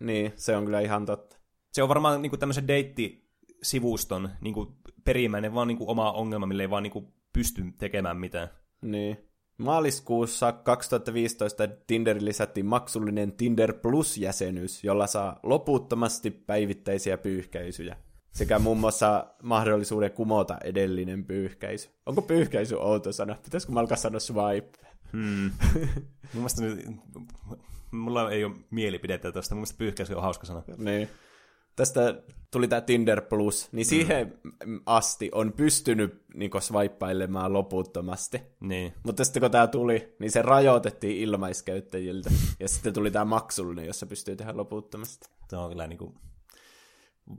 Niin, 0.00 0.32
se 0.36 0.56
on 0.56 0.64
kyllä 0.64 0.80
ihan 0.80 1.06
totta. 1.06 1.36
Se 1.72 1.82
on 1.82 1.88
varmaan 1.88 2.22
niin 2.22 2.30
kuin 2.30 2.40
tämmöisen 2.40 2.68
deittisivuston 2.68 4.30
niin 4.40 4.54
kuin 4.54 4.68
perimmäinen 5.04 5.54
vaan 5.54 5.68
niin 5.68 5.78
kuin 5.78 5.90
oma 5.90 6.12
ongelma, 6.12 6.46
millä 6.46 6.62
ei 6.62 6.70
vaan 6.70 6.82
niin 6.82 6.90
kuin 6.90 7.12
pysty 7.32 7.62
tekemään 7.78 8.16
mitään. 8.16 8.48
Niin. 8.82 9.27
Maaliskuussa 9.58 10.52
2015 10.52 11.68
Tinderin 11.86 12.24
lisättiin 12.24 12.66
maksullinen 12.66 13.32
Tinder 13.32 13.72
Plus-jäsenyys, 13.72 14.84
jolla 14.84 15.06
saa 15.06 15.40
loputtomasti 15.42 16.30
päivittäisiä 16.30 17.18
pyyhkäisyjä. 17.18 17.96
Sekä 18.30 18.58
muun 18.58 18.78
muassa 18.78 19.26
mahdollisuuden 19.42 20.12
kumota 20.12 20.58
edellinen 20.64 21.24
pyyhkäisy. 21.24 21.90
Onko 22.06 22.22
pyyhkäisy 22.22 22.74
outo 22.74 23.12
sana? 23.12 23.36
Pitäisikö 23.44 23.72
mä 23.72 23.80
alkaa 23.80 23.96
sanoa 23.96 24.20
swipe? 24.20 24.78
Hmm. 25.12 25.50
Mun 26.34 26.42
mielestä 26.42 26.62
mulla 27.90 28.30
ei 28.30 28.44
ole 28.44 28.54
mielipidettä 28.70 29.32
tuosta, 29.32 29.54
mun 29.54 29.60
mielestä 29.60 29.78
pyyhkäisy 29.78 30.14
on 30.14 30.22
hauska 30.22 30.46
sana. 30.46 30.62
Niin. 30.76 31.08
Tästä 31.78 32.22
tuli 32.50 32.68
tämä 32.68 32.80
Tinder 32.80 33.20
Plus, 33.20 33.68
niin 33.72 33.86
siihen 33.86 34.38
asti 34.86 35.28
on 35.32 35.52
pystynyt 35.52 36.22
niin 36.34 36.50
swipeilemaan 36.60 37.52
loputtomasti. 37.52 38.42
Niin. 38.60 38.94
Mutta 39.02 39.24
sitten 39.24 39.40
kun 39.40 39.50
tämä 39.50 39.66
tuli, 39.66 40.14
niin 40.18 40.30
se 40.30 40.42
rajoitettiin 40.42 41.16
ilmaiskäyttäjiltä. 41.16 42.30
Ja 42.60 42.68
sitten 42.68 42.92
tuli 42.92 43.10
tämä 43.10 43.24
maksullinen, 43.24 43.86
jossa 43.86 44.06
pystyy 44.06 44.36
tehdä 44.36 44.56
loputtomasti. 44.56 45.28
Tämä 45.48 45.62
on 45.62 45.68
kyllä 45.70 45.86
niin 45.86 45.98
kuin 45.98 46.14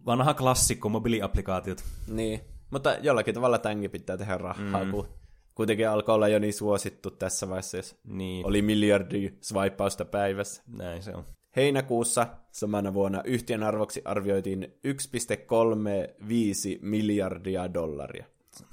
vanha 0.06 0.34
klassikko, 0.34 0.90
mobiiliaplikaatiot. 0.90 1.84
Niin, 2.08 2.40
mutta 2.72 2.94
jollakin 3.02 3.34
tavalla 3.34 3.58
tämänkin 3.58 3.92
pitää 3.92 4.18
tehdä 4.18 4.38
rahaa, 4.38 4.84
Mm. 4.84 4.92
kun 4.92 5.08
kuitenkin 5.56 5.90
alkoi 5.90 6.16
olla 6.16 6.28
jo 6.28 6.40
niin 6.40 6.54
suosittu 6.54 7.12
tässä 7.12 7.50
vaiheessa, 7.50 7.78
jos 7.78 7.96
Niin, 8.04 8.46
oli 8.46 8.62
miljardi 8.62 9.34
swipausta 9.42 10.06
päivässä. 10.06 10.64
näin 10.78 11.04
se 11.04 11.14
on. 11.16 11.26
Heinäkuussa 11.60 12.28
samana 12.52 12.94
vuonna 12.94 13.22
yhtiön 13.26 13.64
arvoksi 13.64 14.02
arvioitiin 14.06 14.74
1,35 14.88 16.80
miljardia 16.82 17.74
dollaria. 17.74 18.26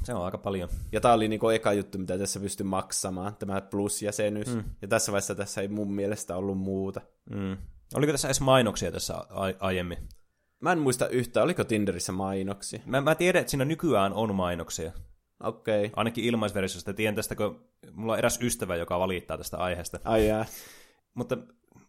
Se 0.04 0.14
on 0.14 0.24
aika 0.24 0.38
paljon. 0.38 0.68
Ja 0.92 1.00
tämä 1.00 1.14
oli 1.14 1.28
niinku 1.28 1.48
eka 1.48 1.72
juttu, 1.72 1.98
mitä 1.98 2.18
tässä 2.18 2.40
pystyi 2.40 2.64
maksamaan, 2.64 3.36
tämä 3.36 3.60
plus-jäsenyys. 3.60 4.54
Mm. 4.54 4.64
Ja 4.82 4.88
tässä 4.88 5.12
vaiheessa 5.12 5.34
tässä 5.34 5.60
ei 5.60 5.68
mun 5.68 5.92
mielestä 5.92 6.36
ollut 6.36 6.58
muuta. 6.58 7.00
Mm. 7.30 7.56
Oliko 7.94 8.12
tässä 8.12 8.28
edes 8.28 8.40
mainoksia 8.40 8.92
tässä 8.92 9.14
aiemmin? 9.58 9.98
Mä 10.60 10.72
en 10.72 10.78
muista 10.78 11.08
yhtään, 11.08 11.44
oliko 11.44 11.64
Tinderissä 11.64 12.12
mainoksia. 12.12 12.80
Mä, 12.86 13.00
mä 13.00 13.14
tiedän, 13.14 13.40
että 13.40 13.50
siinä 13.50 13.64
nykyään 13.64 14.12
on 14.12 14.34
mainoksia. 14.34 14.92
Okei. 15.40 15.84
Okay. 15.84 15.90
Ainakin 15.96 16.24
ilmaisversiosta. 16.24 16.94
Tiedän 16.94 17.14
tästä, 17.14 17.36
kun 17.36 17.68
mulla 17.92 18.12
on 18.12 18.18
eräs 18.18 18.38
ystävä, 18.42 18.76
joka 18.76 18.98
valittaa 18.98 19.38
tästä 19.38 19.56
aiheesta. 19.56 20.00
Ai 20.04 20.28
jää. 20.28 20.46
Mutta 21.14 21.38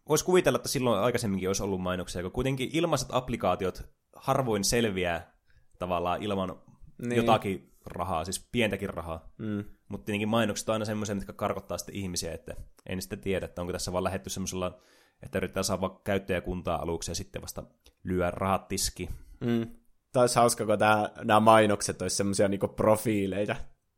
voisi 0.08 0.24
kuvitella, 0.24 0.56
että 0.56 0.68
silloin 0.68 1.00
aikaisemminkin 1.00 1.48
olisi 1.48 1.62
ollut 1.62 1.80
mainoksia, 1.80 2.22
kun 2.22 2.32
kuitenkin 2.32 2.70
ilmaiset 2.72 3.08
applikaatiot 3.12 3.82
harvoin 4.16 4.64
selviää 4.64 5.34
tavallaan 5.78 6.22
ilman 6.22 6.48
Niin. 6.48 7.08
niin. 7.08 7.16
jotakin 7.16 7.72
rahaa, 7.86 8.24
siis 8.24 8.48
pientäkin 8.52 8.90
rahaa. 8.90 9.32
Mm. 9.38 9.64
Mutta 9.88 10.04
tietenkin 10.04 10.28
mainokset 10.28 10.68
on 10.68 10.72
aina 10.72 10.84
semmoisia, 10.84 11.14
mitkä 11.14 11.32
karkottaa 11.32 11.78
sitten 11.78 11.94
ihmisiä, 11.94 12.32
että 12.32 12.56
en 12.86 13.02
sitten 13.02 13.20
tiedä, 13.20 13.46
että 13.46 13.60
onko 13.60 13.72
tässä 13.72 13.92
vaan 13.92 14.04
lähetty 14.04 14.30
semmoisella, 14.30 14.80
että 15.22 15.38
yrittää 15.38 15.62
saada 15.62 15.90
käyttäjäkuntaa 16.04 16.82
aluksi 16.82 17.10
ja 17.10 17.14
sitten 17.14 17.42
vasta 17.42 17.62
lyö 18.04 18.30
rahat 18.30 18.68
tiski. 18.68 19.08
Mm. 19.40 19.66
Tämä 20.12 20.22
olisi 20.22 20.36
hauska, 20.36 20.66
kun 20.66 20.78
tää, 20.78 21.10
nämä 21.24 21.40
mainokset 21.40 22.02
olisi 22.02 22.16
semmoisia 22.16 22.48
niinku 22.48 22.68
profiileja. 22.68 23.56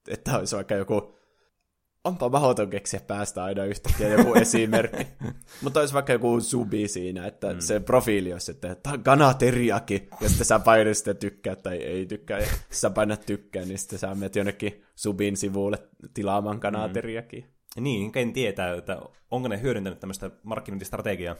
Että 0.09 0.39
olisi 0.39 0.57
vaikka 0.57 0.75
joku 0.75 1.17
onpa 2.05 2.29
mahdoton 2.29 2.71
keksiä 2.71 3.01
päästä 3.07 3.45
aina 3.45 3.65
yhtäkkiä 3.65 4.09
joku 4.09 4.35
esimerkki. 4.43 5.07
Mutta 5.63 5.81
olisi 5.81 5.95
vaikka 5.95 6.13
joku 6.13 6.41
subi 6.41 6.89
siinä, 6.89 7.27
että 7.27 7.53
mm. 7.53 7.61
se 7.61 7.81
profiili 7.81 8.33
olisi, 8.33 8.53
että 8.53 8.77
on 8.93 9.03
kanateriaki, 9.03 10.09
ja 10.21 10.29
sitten 10.29 10.47
sä 10.47 10.59
painat 10.59 10.97
sitä 10.97 11.15
tykkää 11.15 11.57
tai 11.57 11.77
ei 11.77 12.07
tykkää, 12.07 12.39
ja 12.39 12.47
sä 12.71 12.91
painat 12.91 13.27
tykkää, 13.27 13.65
niin 13.65 13.79
sitten 13.79 13.99
sä 13.99 14.15
menet 14.15 14.37
jonnekin 14.37 14.83
subin 14.97 15.37
sivulle 15.37 15.79
tilaamaan 16.15 16.61
kanateriakia. 16.61 17.41
Mm. 17.41 17.83
Niin, 17.83 18.13
ken 18.13 18.33
tietää, 18.33 18.75
että 18.75 19.01
onko 19.31 19.49
ne 19.49 19.63
hyödyntänyt 19.63 20.01
tämmöistä 20.01 20.31
markkinointistrategiaa. 20.43 21.37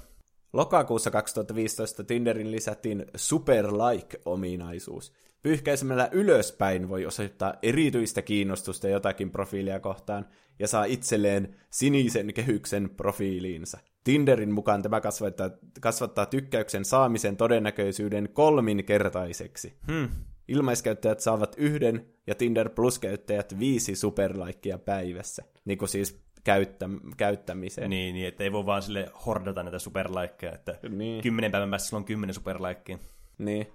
Lokakuussa 0.53 1.11
2015 1.11 2.05
Tinderin 2.05 2.51
lisättiin 2.51 3.05
Super 3.17 3.67
Like-ominaisuus. 3.67 5.13
Pyyhkäisemällä 5.43 6.09
ylöspäin 6.13 6.89
voi 6.89 7.07
osoittaa 7.07 7.55
erityistä 7.63 8.23
kiinnostusta 8.23 8.89
jotakin 8.89 9.31
profiilia 9.31 9.81
kohtaan 9.81 10.27
ja 10.61 10.69
saa 10.69 10.85
itselleen 10.85 11.57
sinisen 11.71 12.35
kehyksen 12.35 12.91
profiiliinsa. 12.97 13.79
Tinderin 14.05 14.53
mukaan 14.53 14.83
tämä 14.83 15.01
kasvattaa, 15.01 15.51
kasvattaa 15.81 16.27
tykkäyksen 16.27 16.85
saamisen 16.85 17.37
todennäköisyyden 17.37 18.29
kolminkertaiseksi. 18.33 19.75
Hmm. 19.91 20.09
Ilmaiskäyttäjät 20.49 21.21
saavat 21.21 21.55
yhden 21.59 22.07
ja 22.27 22.35
Tinder 22.35 22.69
Plus-käyttäjät 22.69 23.59
viisi 23.59 23.97
superlaikkia 23.97 24.79
päivässä. 24.79 25.45
Niin 25.65 25.79
kuin 25.79 25.89
siis 25.89 26.23
käyttä, 26.45 26.89
käyttämiseen. 27.17 27.91
Niin, 27.91 28.15
niin, 28.15 28.29
että 28.29 28.45
ei 28.45 28.53
voi 28.53 28.67
vaan 28.67 28.83
sille 28.83 29.13
hordata 29.27 29.63
näitä 29.63 29.79
superlaikkeja, 29.79 30.53
että 30.53 30.79
niin. 30.89 31.23
kymmenen 31.23 31.51
päivän 31.51 31.71
päästä 31.71 31.89
sulla 31.89 32.01
on 32.01 32.05
kymmenen 32.05 32.35
superlaikkia. 32.35 32.99
Niin, 33.39 33.67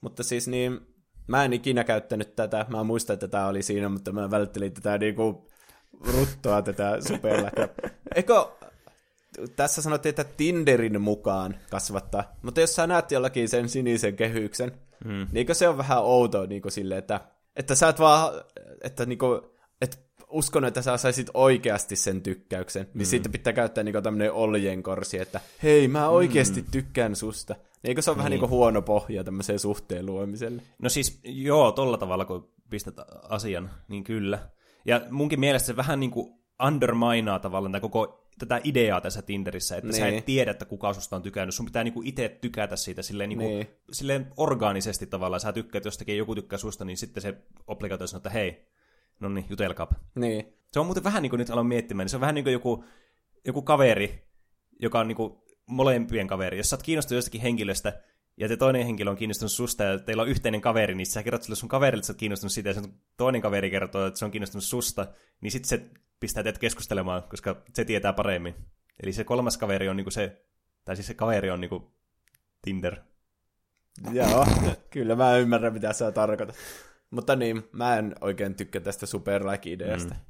mutta 0.00 0.22
siis 0.22 0.48
niin, 0.48 0.80
mä 1.26 1.44
en 1.44 1.52
ikinä 1.52 1.84
käyttänyt 1.84 2.36
tätä, 2.36 2.66
mä 2.68 2.84
muistan, 2.84 3.14
että 3.14 3.28
tämä 3.28 3.46
oli 3.46 3.62
siinä, 3.62 3.88
mutta 3.88 4.12
mä 4.12 4.30
välttelin 4.30 4.72
tätä 4.72 4.98
niinku 4.98 5.48
ruttoa 6.00 6.62
tätä 6.62 6.98
superlaikkia. 7.08 7.68
Eikö, 8.14 8.46
tässä 9.56 9.82
sanottiin, 9.82 10.10
että 10.10 10.24
Tinderin 10.24 11.00
mukaan 11.00 11.54
kasvattaa, 11.70 12.32
mutta 12.42 12.60
jos 12.60 12.74
sä 12.74 12.86
näet 12.86 13.10
jollakin 13.10 13.48
sen 13.48 13.68
sinisen 13.68 14.16
kehyksen, 14.16 14.72
hmm. 15.04 15.26
niin 15.32 15.46
se 15.52 15.68
on 15.68 15.78
vähän 15.78 16.02
outoa 16.02 16.46
niin 16.46 16.62
silleen, 16.68 16.98
että, 16.98 17.20
että 17.56 17.74
sä 17.74 17.88
et 17.88 17.98
vaan, 17.98 18.32
että 18.82 19.06
niinku, 19.06 19.54
että 19.80 19.96
uskon, 20.30 20.64
että 20.64 20.82
sä 20.82 20.96
saisit 20.96 21.30
oikeasti 21.34 21.96
sen 21.96 22.22
tykkäyksen, 22.22 22.88
niin 22.94 23.06
mm. 23.06 23.10
sitten 23.10 23.32
pitää 23.32 23.52
käyttää 23.52 23.84
niinku 23.84 24.02
tämmöinen 24.02 24.32
oljenkorsi, 24.32 25.18
että 25.18 25.40
hei, 25.62 25.88
mä 25.88 26.08
oikeasti 26.08 26.60
mm. 26.60 26.66
tykkään 26.70 27.16
susta. 27.16 27.54
Eikö 27.84 28.02
se 28.02 28.10
ole 28.10 28.14
niin. 28.14 28.18
vähän 28.18 28.30
niinku 28.30 28.48
huono 28.48 28.82
pohja 28.82 29.24
tämmöiseen 29.24 29.58
suhteen 29.58 30.06
luomiselle? 30.06 30.62
No 30.78 30.88
siis 30.88 31.20
joo, 31.22 31.72
tolla 31.72 31.98
tavalla 31.98 32.24
kun 32.24 32.48
pistät 32.70 32.94
asian, 33.28 33.70
niin 33.88 34.04
kyllä. 34.04 34.38
Ja 34.86 35.00
munkin 35.10 35.40
mielestä 35.40 35.66
se 35.66 35.76
vähän 35.76 36.00
niinku 36.00 36.40
underminaa 36.66 37.38
tavallaan 37.38 37.72
tätä 37.72 37.80
koko 37.80 38.26
tätä 38.38 38.60
ideaa 38.64 39.00
tässä 39.00 39.22
Tinderissä, 39.22 39.76
että 39.76 39.88
niin. 39.88 39.96
sä 39.96 40.06
et 40.06 40.12
niin. 40.12 40.24
tiedä, 40.24 40.50
että 40.50 40.64
kuka 40.64 40.92
susta 40.92 41.16
on 41.16 41.22
tykännyt. 41.22 41.54
Sun 41.54 41.66
pitää 41.66 41.84
niinku 41.84 42.02
itse 42.04 42.28
tykätä 42.40 42.76
siitä 42.76 43.02
silleen, 43.02 43.28
niinku, 43.28 43.48
niin. 43.48 43.66
silleen 43.92 44.32
orgaanisesti 44.36 45.06
tavallaan. 45.06 45.40
Sä 45.40 45.52
tykkäät 45.52 45.84
jostakin, 45.84 46.18
joku 46.18 46.34
tykkää 46.34 46.58
susta, 46.58 46.84
niin 46.84 46.96
sitten 46.96 47.22
se 47.22 47.34
obligaatio 47.66 48.06
sanoo, 48.06 48.18
että 48.18 48.30
hei, 48.30 48.66
no 49.20 49.28
niin, 49.28 49.46
jutelkaapa. 49.50 49.94
Niin. 50.14 50.54
Se 50.72 50.80
on 50.80 50.86
muuten 50.86 51.04
vähän 51.04 51.22
niin 51.22 51.30
kuin 51.30 51.38
nyt 51.38 51.50
aloin 51.50 51.66
miettimään, 51.66 52.04
niin 52.04 52.10
se 52.10 52.16
on 52.16 52.20
vähän 52.20 52.34
niin 52.34 52.44
kuin 52.44 52.52
joku, 52.52 52.84
joku 53.44 53.62
kaveri, 53.62 54.28
joka 54.80 55.00
on 55.00 55.08
niin 55.08 55.16
kuin 55.16 55.32
molempien 55.66 56.26
kaveri. 56.26 56.56
Jos 56.56 56.70
sä 56.70 56.76
oot 56.76 56.82
kiinnostunut 56.82 57.18
jostakin 57.18 57.40
henkilöstä, 57.40 58.00
ja 58.36 58.48
te 58.48 58.56
toinen 58.56 58.86
henkilö 58.86 59.10
on 59.10 59.16
kiinnostunut 59.16 59.52
susta, 59.52 59.84
ja 59.84 59.98
teillä 59.98 60.22
on 60.22 60.28
yhteinen 60.28 60.60
kaveri, 60.60 60.94
niin 60.94 61.06
sä 61.06 61.22
kerrot 61.22 61.42
sille 61.42 61.56
sun 61.56 61.68
kaverille, 61.68 62.00
että 62.00 62.06
sä 62.06 62.12
oot 62.12 62.18
kiinnostunut 62.18 62.52
siitä, 62.52 62.70
ja 62.70 62.74
sen 62.74 62.92
toinen 63.16 63.40
kaveri 63.40 63.70
kertoo, 63.70 64.06
että 64.06 64.18
se 64.18 64.24
on 64.24 64.30
kiinnostunut 64.30 64.64
susta, 64.64 65.06
niin 65.40 65.50
sitten 65.50 65.68
se 65.68 65.90
pistää 66.20 66.42
teidät 66.42 66.58
keskustelemaan, 66.58 67.22
koska 67.22 67.62
se 67.74 67.84
tietää 67.84 68.12
paremmin. 68.12 68.54
Eli 69.02 69.12
se 69.12 69.24
kolmas 69.24 69.58
kaveri 69.58 69.88
on 69.88 69.96
niinku 69.96 70.10
se, 70.10 70.46
tai 70.84 70.96
siis 70.96 71.06
se 71.06 71.14
kaveri 71.14 71.50
on 71.50 71.60
niinku 71.60 71.94
Tinder. 72.62 72.96
Joo, 74.12 74.46
kyllä 74.90 75.16
mä 75.16 75.36
ymmärrän, 75.36 75.72
mitä 75.72 75.92
sä 75.92 76.12
tarkoitat. 76.12 76.56
Mutta 77.10 77.36
niin, 77.36 77.62
mä 77.72 77.98
en 77.98 78.14
oikein 78.20 78.54
tykkää 78.54 78.80
tästä 78.80 79.06
superlike-ideasta. 79.06 80.14
Mm. 80.14 80.20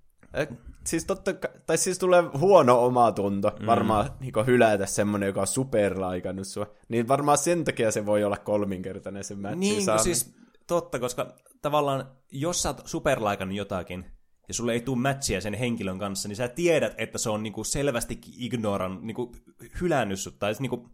Siis 0.84 1.04
totta, 1.04 1.30
tai 1.66 1.78
siis 1.78 1.98
tulee 1.98 2.22
huono 2.38 2.84
omatunto 2.84 3.52
mm. 3.60 3.66
varmaan 3.66 4.10
niin 4.20 4.32
hylätä 4.46 4.86
semmonen, 4.86 5.26
joka 5.26 5.40
on 5.40 5.46
superlaikannut 5.46 6.46
sua. 6.46 6.66
Niin 6.88 7.08
varmaan 7.08 7.38
sen 7.38 7.64
takia 7.64 7.90
se 7.90 8.06
voi 8.06 8.24
olla 8.24 8.36
kolminkertainen 8.36 9.24
se 9.24 9.34
matchi 9.34 9.56
Niin, 9.56 9.82
siis 10.02 10.34
totta, 10.66 10.98
koska 10.98 11.34
tavallaan 11.62 12.10
jos 12.32 12.62
sä 12.62 12.68
oot 12.68 12.82
superlaikannut 12.84 13.56
jotakin, 13.56 14.04
ja 14.48 14.54
sulle 14.54 14.72
ei 14.72 14.80
tule 14.80 14.98
matchia 14.98 15.40
sen 15.40 15.54
henkilön 15.54 15.98
kanssa, 15.98 16.28
niin 16.28 16.36
sä 16.36 16.48
tiedät, 16.48 16.94
että 16.98 17.18
se 17.18 17.30
on 17.30 17.42
niinku 17.42 17.64
selvästi 17.64 18.20
ignoran, 18.38 18.98
niinku 19.02 19.32
hylännyt 19.80 20.20
sut, 20.20 20.38
tai 20.38 20.52
niinku, 20.58 20.88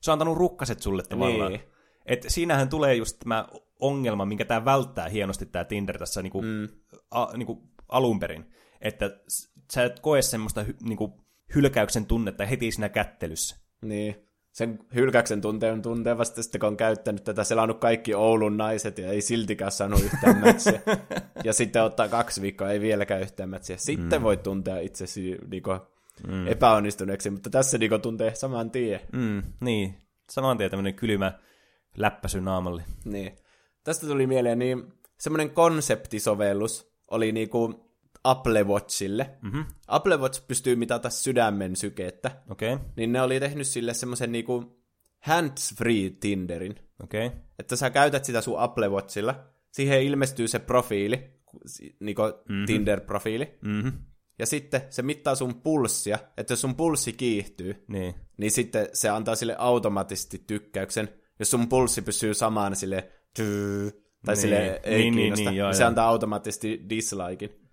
se 0.00 0.10
on 0.10 0.12
antanut 0.12 0.36
rukkaset 0.36 0.82
sulle 0.82 1.02
tavallaan. 1.02 1.52
Niin. 1.52 1.62
Et 2.06 2.24
siinähän 2.28 2.68
tulee 2.68 2.94
just 2.94 3.18
tämä 3.18 3.48
ongelma, 3.80 4.24
minkä 4.24 4.44
tämä 4.44 4.64
välttää 4.64 5.08
hienosti 5.08 5.46
tämä 5.46 5.64
Tinder 5.64 5.98
tässä 5.98 6.22
niinku, 6.22 6.42
mm. 6.42 6.68
a, 7.10 7.26
niinku 7.36 7.62
alun 7.88 8.20
perin. 8.20 8.52
Että 8.80 9.10
sä 9.72 9.84
et 9.84 10.00
koe 10.00 10.22
semmoista 10.22 10.62
hy, 10.62 10.76
niinku, 10.82 11.20
hylkäyksen 11.54 12.06
tunnetta 12.06 12.46
heti 12.46 12.70
siinä 12.70 12.88
kättelyssä. 12.88 13.56
Niin. 13.82 14.26
Sen 14.52 14.78
hylkäyksen 14.94 15.40
tunteen 15.40 15.82
tuntee 15.82 16.18
vasta 16.18 16.42
sitten, 16.42 16.58
kun 16.58 16.68
on 16.68 16.76
käyttänyt 16.76 17.24
tätä, 17.24 17.44
selannut 17.44 17.78
kaikki 17.78 18.14
Oulun 18.14 18.56
naiset 18.56 18.98
ja 18.98 19.10
ei 19.10 19.20
siltikään 19.20 19.72
saanut 19.72 20.02
yhtään 20.02 20.40
mätsiä. 20.44 20.80
ja 21.44 21.52
sitten 21.52 21.82
ottaa 21.82 22.08
kaksi 22.08 22.42
viikkoa, 22.42 22.70
ei 22.70 22.80
vieläkään 22.80 23.20
yhtään 23.20 23.48
mätsiä. 23.48 23.76
Sitten 23.76 24.20
mm. 24.20 24.24
voi 24.24 24.36
tuntea 24.36 24.78
itsesi 24.78 25.38
niinku, 25.50 25.70
mm. 26.26 26.46
epäonnistuneeksi, 26.46 27.30
mutta 27.30 27.50
tässä 27.50 27.78
niinku, 27.78 27.98
tuntee 27.98 28.34
saman 28.34 28.70
tien. 28.70 29.00
Mm, 29.12 29.42
niin, 29.60 29.94
saman 30.30 30.58
tien 30.58 30.70
tämmöinen 30.70 30.94
kylmä 30.94 31.32
läppäsy 31.96 32.40
naamalle. 32.40 32.84
Niin. 33.04 33.36
Tästä 33.84 34.06
tuli 34.06 34.26
mieleen, 34.26 34.58
niin 34.58 34.92
semmoinen 35.18 35.50
konseptisovellus 35.50 36.92
oli 37.10 37.32
niinku 37.32 37.85
Apple 38.26 38.62
Watchille. 38.62 39.30
Mm-hmm. 39.42 39.64
Apple 39.88 40.16
Watch 40.16 40.46
pystyy 40.48 40.76
mitata 40.76 41.10
sydämen 41.10 41.76
sykettä. 41.76 42.42
Okay. 42.50 42.78
Niin 42.96 43.12
ne 43.12 43.22
oli 43.22 43.40
tehnyt 43.40 43.66
sille 43.66 43.94
semmoisen 43.94 44.32
niinku 44.32 44.82
hands-free 45.18 46.10
Tinderin. 46.20 46.74
Okay. 47.02 47.30
Että 47.58 47.76
sä 47.76 47.90
käytät 47.90 48.24
sitä 48.24 48.40
sun 48.40 48.60
Apple 48.60 48.88
Watchilla, 48.88 49.44
siihen 49.70 50.02
ilmestyy 50.02 50.48
se 50.48 50.58
profiili, 50.58 51.30
niinku 52.00 52.22
mm-hmm. 52.22 52.64
Tinder-profiili. 52.64 53.58
Mm-hmm. 53.62 53.92
Ja 54.38 54.46
sitten 54.46 54.80
se 54.90 55.02
mittaa 55.02 55.34
sun 55.34 55.54
pulssia, 55.62 56.18
että 56.36 56.52
jos 56.52 56.60
sun 56.60 56.74
pulssi 56.74 57.12
kiihtyy, 57.12 57.84
niin, 57.88 58.14
niin 58.36 58.50
sitten 58.50 58.88
se 58.92 59.08
antaa 59.08 59.34
sille 59.34 59.56
automaattisesti 59.58 60.44
tykkäyksen. 60.46 61.08
Jos 61.38 61.50
sun 61.50 61.68
pulssi 61.68 62.02
pysyy 62.02 62.34
samaan 62.34 62.76
sille 62.76 63.12
tai 63.34 64.34
niin. 64.34 64.36
sille 64.36 64.80
ei 64.84 64.98
niin, 64.98 65.14
kiinnosta, 65.14 65.44
niin, 65.44 65.50
niin, 65.50 65.58
joo, 65.58 65.68
niin 65.68 65.76
se 65.76 65.84
antaa 65.84 66.08
automaattisesti 66.08 66.84
dislikein. 66.88 67.65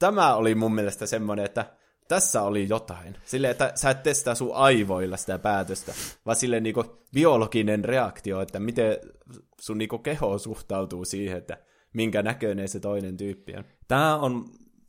Tämä 0.00 0.34
oli 0.34 0.54
mun 0.54 0.74
mielestä 0.74 1.06
semmoinen, 1.06 1.44
että 1.44 1.66
tässä 2.08 2.42
oli 2.42 2.68
jotain. 2.68 3.16
Sille, 3.24 3.50
että 3.50 3.72
sä 3.74 3.90
et 3.90 4.02
testaa 4.02 4.34
sun 4.34 4.54
aivoilla 4.54 5.16
sitä 5.16 5.38
päätöstä, 5.38 5.92
vaan 6.26 6.36
sille 6.36 6.60
niinku 6.60 6.84
biologinen 7.14 7.84
reaktio, 7.84 8.40
että 8.40 8.60
miten 8.60 8.96
sun 9.60 9.78
niinku 9.78 9.98
keho 9.98 10.38
suhtautuu 10.38 11.04
siihen, 11.04 11.38
että 11.38 11.58
minkä 11.92 12.22
näköinen 12.22 12.68
se 12.68 12.80
toinen 12.80 13.16
tyyppi 13.16 13.56
on. 13.56 13.64
Tämä 13.88 14.16
on 14.16 14.44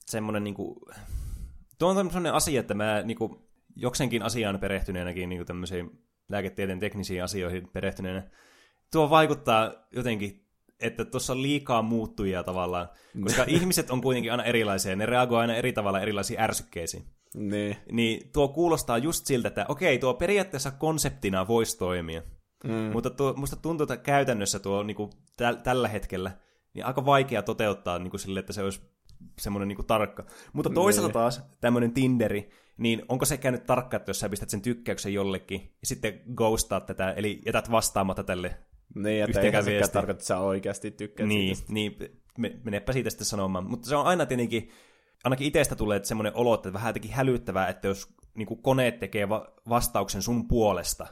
semmoinen 0.06 0.44
niinku... 0.44 0.82
Tuo 1.80 1.90
on 1.90 1.96
semmoinen 1.96 2.34
asia, 2.34 2.60
että 2.60 2.74
mä 2.74 3.02
niinku 3.04 3.50
joksenkin 3.76 4.24
asiaan 4.24 4.60
perehtyneenäkin 4.60 5.30
niinku 5.30 5.46
tämmöisiin 5.46 6.06
lääketieteen 6.30 6.80
teknisiin 6.80 7.24
asioihin 7.24 7.68
perehtyneenä, 7.74 8.30
tuo 8.92 9.10
vaikuttaa 9.10 9.74
jotenkin, 9.92 10.46
että 10.82 11.06
tuossa 11.06 11.34
on 11.34 11.42
liikaa 11.42 11.82
muuttujia 11.82 12.44
tavallaan, 12.44 12.90
koska 13.24 13.44
ihmiset 13.48 13.92
on 13.92 14.02
kuitenkin 14.02 14.32
aina 14.32 14.44
erilaisia, 14.44 14.96
ne 14.96 15.06
reagoivat 15.06 15.42
aina 15.42 15.56
eri 15.56 15.74
tavalla 15.74 16.02
erilaisiin 16.02 16.40
ärsykkeisiin. 16.40 17.06
Niin. 17.34 17.78
niin 17.92 18.30
tuo 18.34 18.48
kuulostaa 18.48 18.98
just 18.98 19.26
siltä, 19.26 19.48
että 19.48 19.66
okei, 19.70 20.00
tuo 20.00 20.14
periaatteessa 20.14 20.72
konseptina 20.72 21.48
voisi 21.48 21.78
toimia, 21.78 22.22
mm. 22.64 22.72
mutta 22.72 23.10
tuo, 23.10 23.34
musta 23.34 23.56
tuntuu, 23.56 23.84
että 23.84 23.98
käytännössä 23.98 24.60
tuo 24.60 24.84
niin 24.84 24.96
kuin 24.96 25.12
täl, 25.38 25.56
tällä 25.56 25.88
hetkellä 25.88 26.32
niin 26.74 26.86
aika 26.86 27.06
vaikea 27.06 27.44
toteuttaa 27.44 28.00
niin 28.00 28.10
kuin 28.10 28.20
sille, 28.20 28.40
että 28.40 28.54
se 28.54 28.64
olisi 28.64 28.82
semmoinen 29.40 29.68
niin 29.68 29.86
tarkka. 29.88 30.26
Mutta 30.54 30.70
toisaalta 30.70 31.08
niin. 31.08 31.14
taas 31.14 31.42
tämmöinen 31.62 31.94
Tinderi, 31.94 32.50
niin 32.78 33.06
onko 33.10 33.26
se 33.26 33.38
käynyt 33.38 33.66
tarkka, 33.66 33.98
että 33.98 34.10
jos 34.10 34.20
sä 34.20 34.30
pistät 34.30 34.50
sen 34.50 34.62
tykkäyksen 34.62 35.14
jollekin 35.14 35.62
ja 35.62 35.88
sitten 35.88 36.22
ghostaat 36.36 36.86
tätä, 36.86 37.12
eli 37.12 37.42
jätät 37.46 37.72
vastaamatta 37.72 38.24
tälle 38.24 38.58
Niin, 38.96 39.24
että 39.24 39.42
eihän 39.42 39.64
sekään 39.64 39.90
tarkoita, 39.90 40.12
että 40.12 40.26
sä 40.26 40.38
oikeasti 40.38 40.92
tykkäät 40.92 41.30
Niin, 41.30 41.56
siitä. 41.56 41.74
niin 41.74 41.98
menepä 42.64 42.94
siitä 42.94 43.10
sitten 43.10 43.26
sanomaan. 43.28 43.70
Mutta 43.70 43.90
se 43.90 43.96
on 43.96 44.06
aina 44.06 44.26
tietenkin, 44.26 44.70
ainakin 45.24 45.48
itsestä 45.48 45.76
tulee 45.76 46.04
semmoinen 46.04 46.36
olo, 46.36 46.54
että 46.54 46.74
vähän 46.74 46.90
jotenkin 46.90 47.12
hälyttävää, 47.12 47.68
että 47.68 47.88
jos 47.88 48.14
niin 48.36 48.62
koneet 48.62 49.00
tekee 49.00 49.30
va- 49.30 49.54
vastauksen 49.70 50.22
sun 50.22 50.48
puolesta, 50.48 51.08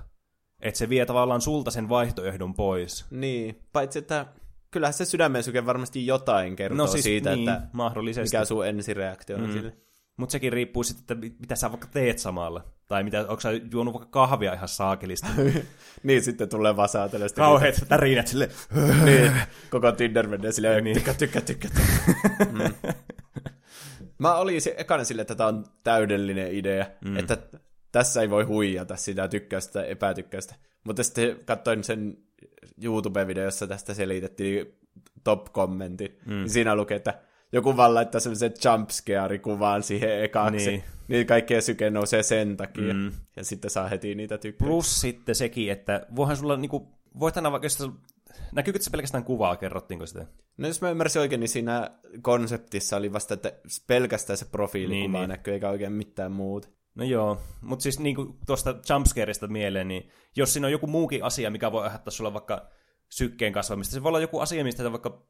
että 0.59 0.77
se 0.77 0.89
vie 0.89 1.05
tavallaan 1.05 1.41
sulta 1.41 1.71
sen 1.71 1.89
vaihtoehdon 1.89 2.53
pois. 2.53 3.05
Niin, 3.11 3.59
paitsi 3.73 3.99
että 3.99 4.25
kyllähän 4.71 4.93
se 4.93 5.05
sydämen 5.05 5.43
syke 5.43 5.65
varmasti 5.65 6.05
jotain 6.05 6.55
kertoo 6.55 6.77
No 6.77 6.87
siis 6.87 7.03
siitä, 7.03 7.35
niin, 7.35 7.49
että 7.49 7.67
mahdollisesti. 7.73 8.37
mikä 8.37 8.45
sun 8.45 8.67
ensireaktio 8.67 9.37
on 9.37 9.45
mm. 9.47 9.51
sille. 9.53 9.77
Mutta 10.17 10.31
sekin 10.31 10.53
riippuu 10.53 10.83
sitten, 10.83 11.17
että 11.17 11.35
mitä 11.39 11.55
sä 11.55 11.69
vaikka 11.71 11.87
teet 11.87 12.19
samalla. 12.19 12.73
Tai 12.89 13.03
mitä, 13.03 13.19
onko 13.19 13.39
sä 13.39 13.49
juonut 13.71 13.93
vaikka 13.93 14.09
kahvia 14.09 14.53
ihan 14.53 14.67
saakelista. 14.67 15.27
niin, 16.03 16.21
sitten 16.23 16.49
tulee 16.49 16.75
vaan 16.75 16.89
saatella 16.89 17.27
sitä. 17.27 17.41
Kauheet 17.41 17.85
tärinät 17.87 18.27
sille. 18.27 18.49
niin, 19.05 19.31
koko 19.69 19.91
Tinder 19.91 20.27
menee 20.27 20.51
silleen, 20.51 20.83
niin. 20.83 20.93
tykkä, 20.93 21.13
tykkä, 21.13 21.41
tykkä. 21.41 21.67
mm. 22.51 22.91
Mä 24.17 24.35
olin 24.35 24.61
se 24.61 24.75
ekana 24.77 25.03
sille, 25.03 25.21
että 25.21 25.35
tämä 25.35 25.49
on 25.49 25.65
täydellinen 25.83 26.53
idea, 26.53 26.85
mm. 27.05 27.17
että 27.17 27.37
tässä 27.91 28.21
ei 28.21 28.29
voi 28.29 28.43
huijata 28.43 28.95
sitä 28.95 29.27
tykkäystä 29.27 29.73
tai 29.73 29.91
epätykkäystä. 29.91 30.55
Mutta 30.83 31.03
sitten 31.03 31.39
katsoin 31.45 31.83
sen 31.83 32.17
YouTube-video, 32.83 33.43
jossa 33.43 33.67
tästä 33.67 33.93
selitettiin 33.93 34.79
top-kommentin. 35.23 36.19
Mm. 36.25 36.33
Niin 36.33 36.49
siinä 36.49 36.75
lukee, 36.75 36.97
että 36.97 37.19
joku 37.51 37.77
vaan 37.77 37.93
laittaa 37.93 38.21
semmoisen 38.21 38.53
jumpscare-kuvaan 38.65 39.83
siihen 39.83 40.23
ekaksi. 40.23 40.69
Niin. 40.69 40.83
niin 41.07 41.27
kaikkien 41.27 41.61
syke 41.61 41.89
nousee 41.89 42.23
sen 42.23 42.57
takia. 42.57 42.93
Mm. 42.93 43.11
Ja 43.35 43.43
sitten 43.43 43.71
saa 43.71 43.87
heti 43.87 44.15
niitä 44.15 44.37
tykkäyksiä. 44.37 44.67
Plus 44.67 45.01
sitten 45.01 45.35
sekin, 45.35 45.71
että 45.71 46.05
voihan 46.15 46.37
sulla 46.37 46.57
niinku, 46.57 46.99
voit 47.19 47.37
aina 47.37 47.51
vaikka, 47.51 47.65
jos 47.65 47.91
Näkyykö 48.51 48.79
se 48.81 48.89
pelkästään 48.89 49.23
kuvaa, 49.23 49.55
kerrottiinko 49.55 50.05
sitä? 50.05 50.25
No 50.57 50.67
jos 50.67 50.81
mä 50.81 50.89
ymmärsin 50.89 51.21
oikein, 51.21 51.39
niin 51.39 51.49
siinä 51.49 51.91
konseptissa 52.21 52.97
oli 52.97 53.13
vasta, 53.13 53.33
että 53.33 53.53
pelkästään 53.87 54.37
se 54.37 54.45
profiilikuva 54.45 55.01
niin, 55.01 55.11
niin. 55.11 55.29
näkyy, 55.29 55.53
eikä 55.53 55.69
oikein 55.69 55.91
mitään 55.91 56.31
muuta. 56.31 56.67
No 56.95 57.03
joo, 57.03 57.41
mutta 57.61 57.83
siis 57.83 57.99
niin 57.99 58.15
tuosta 58.45 58.75
jumpscareista 58.89 59.47
mieleen, 59.47 59.87
niin 59.87 60.09
jos 60.35 60.53
siinä 60.53 60.67
on 60.67 60.71
joku 60.71 60.87
muukin 60.87 61.23
asia, 61.23 61.49
mikä 61.49 61.71
voi 61.71 61.83
aiheuttaa 61.83 62.11
sulla 62.11 62.33
vaikka 62.33 62.69
sykkeen 63.09 63.53
kasvamista, 63.53 63.93
se 63.93 64.03
voi 64.03 64.09
olla 64.09 64.19
joku 64.19 64.39
asia, 64.39 64.63
mistä 64.63 64.91
vaikka 64.91 65.25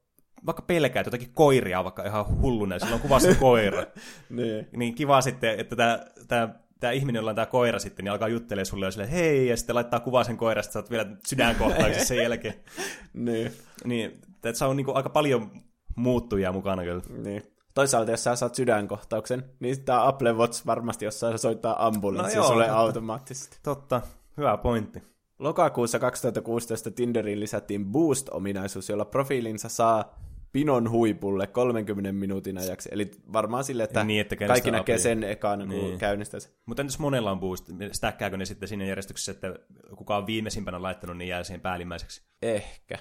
vaikka 0.46 0.62
pelkäät 0.62 1.06
jotakin 1.06 1.30
koiria 1.34 1.84
vaikka 1.84 2.04
ihan 2.04 2.40
hulluna, 2.40 2.74
ja 2.74 2.78
sillä 2.78 2.94
on 2.94 3.00
kuvassa 3.00 3.34
koira. 3.34 3.84
niin. 4.30 4.68
niin 4.76 4.94
kiva 4.94 5.20
sitten, 5.20 5.60
että 5.60 5.76
tämä, 5.76 6.00
tämä, 6.28 6.54
tämä 6.80 6.90
ihminen, 6.90 7.20
jolla 7.20 7.30
on 7.30 7.36
tämä 7.36 7.46
koira 7.46 7.78
sitten, 7.78 8.04
niin 8.04 8.12
alkaa 8.12 8.28
juttelemaan 8.28 8.66
sulle 8.66 8.86
ja 8.86 8.90
silleen, 8.90 9.10
hei, 9.10 9.48
ja 9.48 9.56
sitten 9.56 9.74
laittaa 9.74 10.00
kuvaa 10.00 10.24
sen 10.24 10.36
koirasta, 10.36 10.78
oot 10.78 10.90
vielä 10.90 11.06
sydänkohtauksessa 11.26 12.08
sen 12.08 12.16
jälkeen. 12.16 12.54
niin. 13.12 13.52
Niin, 13.84 14.20
että 14.34 14.58
se 14.58 14.64
on 14.64 14.76
niin 14.76 14.84
kuin 14.84 14.96
aika 14.96 15.10
paljon 15.10 15.50
muuttujia 15.96 16.52
mukana 16.52 16.82
kyllä. 16.82 17.02
Niin. 17.24 17.42
Toisaalta, 17.74 18.10
jos 18.10 18.24
sä 18.24 18.36
saat 18.36 18.54
sydänkohtauksen, 18.54 19.44
niin 19.60 19.84
tämä 19.84 20.06
Apple 20.06 20.32
Watch 20.32 20.66
varmasti 20.66 21.04
jossain 21.04 21.38
soittaa 21.38 21.86
ambulanssi 21.86 22.36
no 22.36 22.46
sulle 22.46 22.64
totta. 22.64 22.78
automaattisesti. 22.78 23.58
Totta, 23.62 24.00
hyvä 24.36 24.56
pointti. 24.56 25.02
Lokakuussa 25.38 25.98
2016 25.98 26.90
Tinderiin 26.90 27.40
lisättiin 27.40 27.86
Boost-ominaisuus, 27.86 28.88
jolla 28.88 29.04
profiilinsa 29.04 29.68
saa 29.68 30.18
pinon 30.52 30.90
huipulle 30.90 31.46
30 31.46 32.12
minuutin 32.12 32.58
ajaksi. 32.58 32.88
Eli 32.92 33.10
varmaan 33.32 33.64
sille, 33.64 33.82
että, 33.82 34.04
niin, 34.04 34.20
että 34.20 34.36
kaikki 34.36 34.70
näkee 34.70 34.94
apia. 34.94 35.02
sen 35.02 35.24
ekaan, 35.24 35.58
kun 35.58 35.68
niin. 35.68 35.98
käynnistää 35.98 36.40
se. 36.40 36.50
Mutta 36.66 36.82
entäs 36.82 36.98
monella 36.98 37.30
on 37.30 37.40
boost? 37.40 37.70
Stäkkääkö 37.92 38.36
ne 38.36 38.44
sitten 38.44 38.68
siinä 38.68 38.84
järjestyksessä, 38.84 39.32
että 39.32 39.54
kuka 39.96 40.16
on 40.16 40.26
viimeisimpänä 40.26 40.82
laittanut, 40.82 41.16
niin 41.16 41.28
jää 41.28 41.44
siihen 41.44 41.60
päällimmäiseksi? 41.60 42.22
Ehkä. 42.42 42.98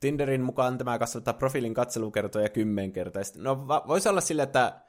Tinderin 0.00 0.42
mukaan 0.42 0.78
tämä 0.78 0.98
kasvattaa 0.98 1.34
profiilin 1.34 1.74
katselukertoja 1.74 2.48
kymmenkertaisesti. 2.48 3.38
No 3.38 3.68
voisi 3.68 4.08
olla 4.08 4.20
sille, 4.20 4.42
että 4.42 4.80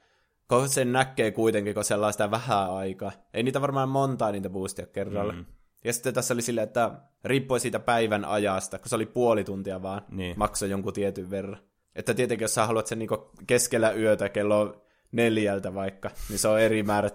kun 0.48 0.70
sen 0.70 0.94
näkee 0.94 1.32
kuitenkin, 1.32 1.74
kun 1.74 1.84
siellä 1.84 2.08
on 2.08 2.14
sitä 2.14 2.32
vähän 2.32 2.72
aikaa. 2.72 3.12
Ei 3.34 3.44
niitä 3.44 3.62
varmaan 3.62 3.90
montaa 3.90 4.32
niitä 4.32 4.50
boostia 4.50 4.86
kerralla. 4.86 5.34
Mm. 5.34 5.46
Ja 5.84 5.94
sitten 5.94 6.14
tässä 6.14 6.34
oli 6.34 6.42
silleen, 6.42 6.68
että 6.68 6.92
riippui 7.24 7.60
siitä 7.60 7.80
päivän 7.80 8.26
ajasta, 8.26 8.80
kun 8.80 8.90
se 8.90 8.96
oli 8.96 9.06
puoli 9.06 9.44
tuntia 9.44 9.82
vaan, 9.82 10.02
niin. 10.10 10.40
maksoi 10.40 10.70
jonkun 10.70 10.94
tietyn 10.94 11.30
verran. 11.30 11.58
Että 11.96 12.14
tietenkin, 12.14 12.44
jos 12.44 12.54
sä 12.54 12.66
haluat 12.66 12.88
sen 12.88 13.00
niinku 13.00 13.32
keskellä 13.48 13.92
yötä 13.92 14.30
kello 14.30 14.86
neljältä 15.12 15.74
vaikka, 15.74 16.12
niin 16.30 16.40
se 16.40 16.48
on 16.48 16.60
eri 16.60 16.84
määrä 16.84 17.10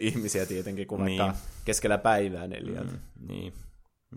ihmisiä 0.00 0.46
tietenkin 0.46 0.86
kuin 0.86 1.04
niin. 1.04 1.22
vaikka 1.22 1.38
keskellä 1.64 1.98
päivää 1.98 2.46
neljältä. 2.46 2.92
Mm, 2.92 3.28
niin. 3.28 3.52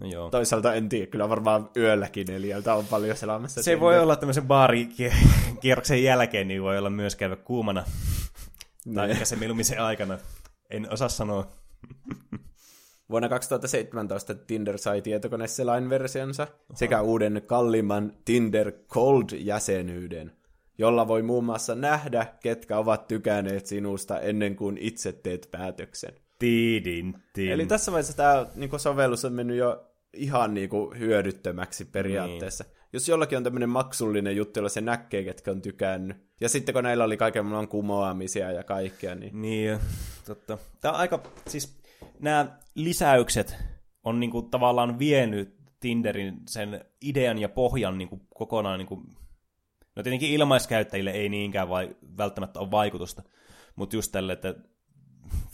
No 0.02 0.08
joo. 0.08 0.30
Toisaalta 0.30 0.74
en 0.74 0.90
tiedä, 0.90 1.08
kyllä 1.08 1.30
varmaan 1.30 1.70
yölläkin 1.78 2.28
neljältä 2.28 2.76
on 2.76 2.86
paljon 2.86 3.18
selamassa. 3.18 3.64
Se 3.64 3.80
voi 3.80 4.00
olla 4.00 4.16
tämmöisen 4.16 4.48
baarikierroksen 4.48 6.04
jälkeen, 6.04 6.48
niin 6.48 6.64
voi 6.64 6.78
olla 6.78 6.90
myös 6.90 7.16
käydä 7.16 7.36
kuumana. 7.36 7.84
tai 8.96 9.12
ehkä 9.12 9.26
se 9.26 9.36
mieluummin 9.36 9.66
sen 9.66 9.82
aikana. 9.82 10.18
En 10.70 10.94
osaa 10.94 11.10
sanoa. 11.10 11.52
Vuonna 13.10 13.30
2017 13.30 14.36
Tinder 14.36 14.78
sai 14.78 15.02
tietokoneselain-versionsa 15.02 16.48
sekä 16.74 17.02
uuden 17.02 17.42
kalliimman 17.46 18.14
Tinder 18.26 18.72
Cold-jäsenyyden, 18.72 20.32
jolla 20.78 21.08
voi 21.08 21.22
muun 21.22 21.44
muassa 21.44 21.76
nähdä, 21.76 22.26
ketkä 22.40 22.78
ovat 22.78 23.08
tykänneet 23.08 23.66
sinusta 23.66 24.20
ennen 24.20 24.56
kuin 24.56 24.78
itse 24.78 25.12
teet 25.12 25.48
päätöksen. 25.52 26.14
Tiidin, 26.40 27.16
tiidin. 27.34 27.54
Eli 27.54 27.66
tässä 27.66 27.92
vaiheessa 27.92 28.18
tämä 28.18 28.46
niin 28.56 28.80
sovellus 28.80 29.26
on 29.26 29.34
mennyt 29.34 29.58
jo 29.58 29.88
ihan 30.14 30.54
niin 30.54 30.70
kuin, 30.70 31.00
hyödyttömäksi 31.00 31.86
periaatteessa. 31.86 32.64
Niin. 32.64 32.78
Jos 32.94 33.10
jollakin 33.10 33.38
on 33.38 33.44
tämmöinen 33.44 33.70
maksullinen 33.70 34.36
juttu, 34.36 34.60
jolla 34.60 34.70
se 34.70 34.82
näkee, 34.82 35.24
ketkä 35.24 35.52
on 35.52 35.62
tykännyt. 35.62 36.18
Ja 36.42 36.50
sitten 36.50 36.74
kun 36.74 36.84
näillä 36.84 37.04
oli 37.04 37.18
kaiken 37.18 37.46
kumoamisia 37.70 38.52
ja 38.52 38.64
kaikkea, 38.64 39.16
niin... 39.16 39.42
Niin, 39.42 39.80
totta. 40.26 40.58
Tämä 40.82 40.94
on 40.94 41.00
aika, 41.00 41.24
siis 41.48 41.77
nämä 42.20 42.60
lisäykset 42.76 43.56
on 44.04 44.20
niin 44.20 44.32
kuin, 44.32 44.50
tavallaan 44.50 45.00
vienyt 45.00 45.58
Tinderin 45.80 46.42
sen 46.48 46.86
idean 47.02 47.38
ja 47.38 47.50
pohjan 47.50 47.98
niin 47.98 48.10
kuin, 48.10 48.22
kokonaan, 48.36 48.80
niin 48.80 48.88
kuin, 48.88 49.02
no 49.96 50.04
tietenkin 50.04 50.32
ilmaiskäyttäjille 50.32 51.12
ei 51.12 51.30
niinkään 51.30 51.70
vai, 51.70 51.96
välttämättä 52.18 52.60
ole 52.60 52.72
vaikutusta, 52.72 53.24
mutta 53.76 53.96
just 53.96 54.12
tälle, 54.12 54.34
että 54.34 54.56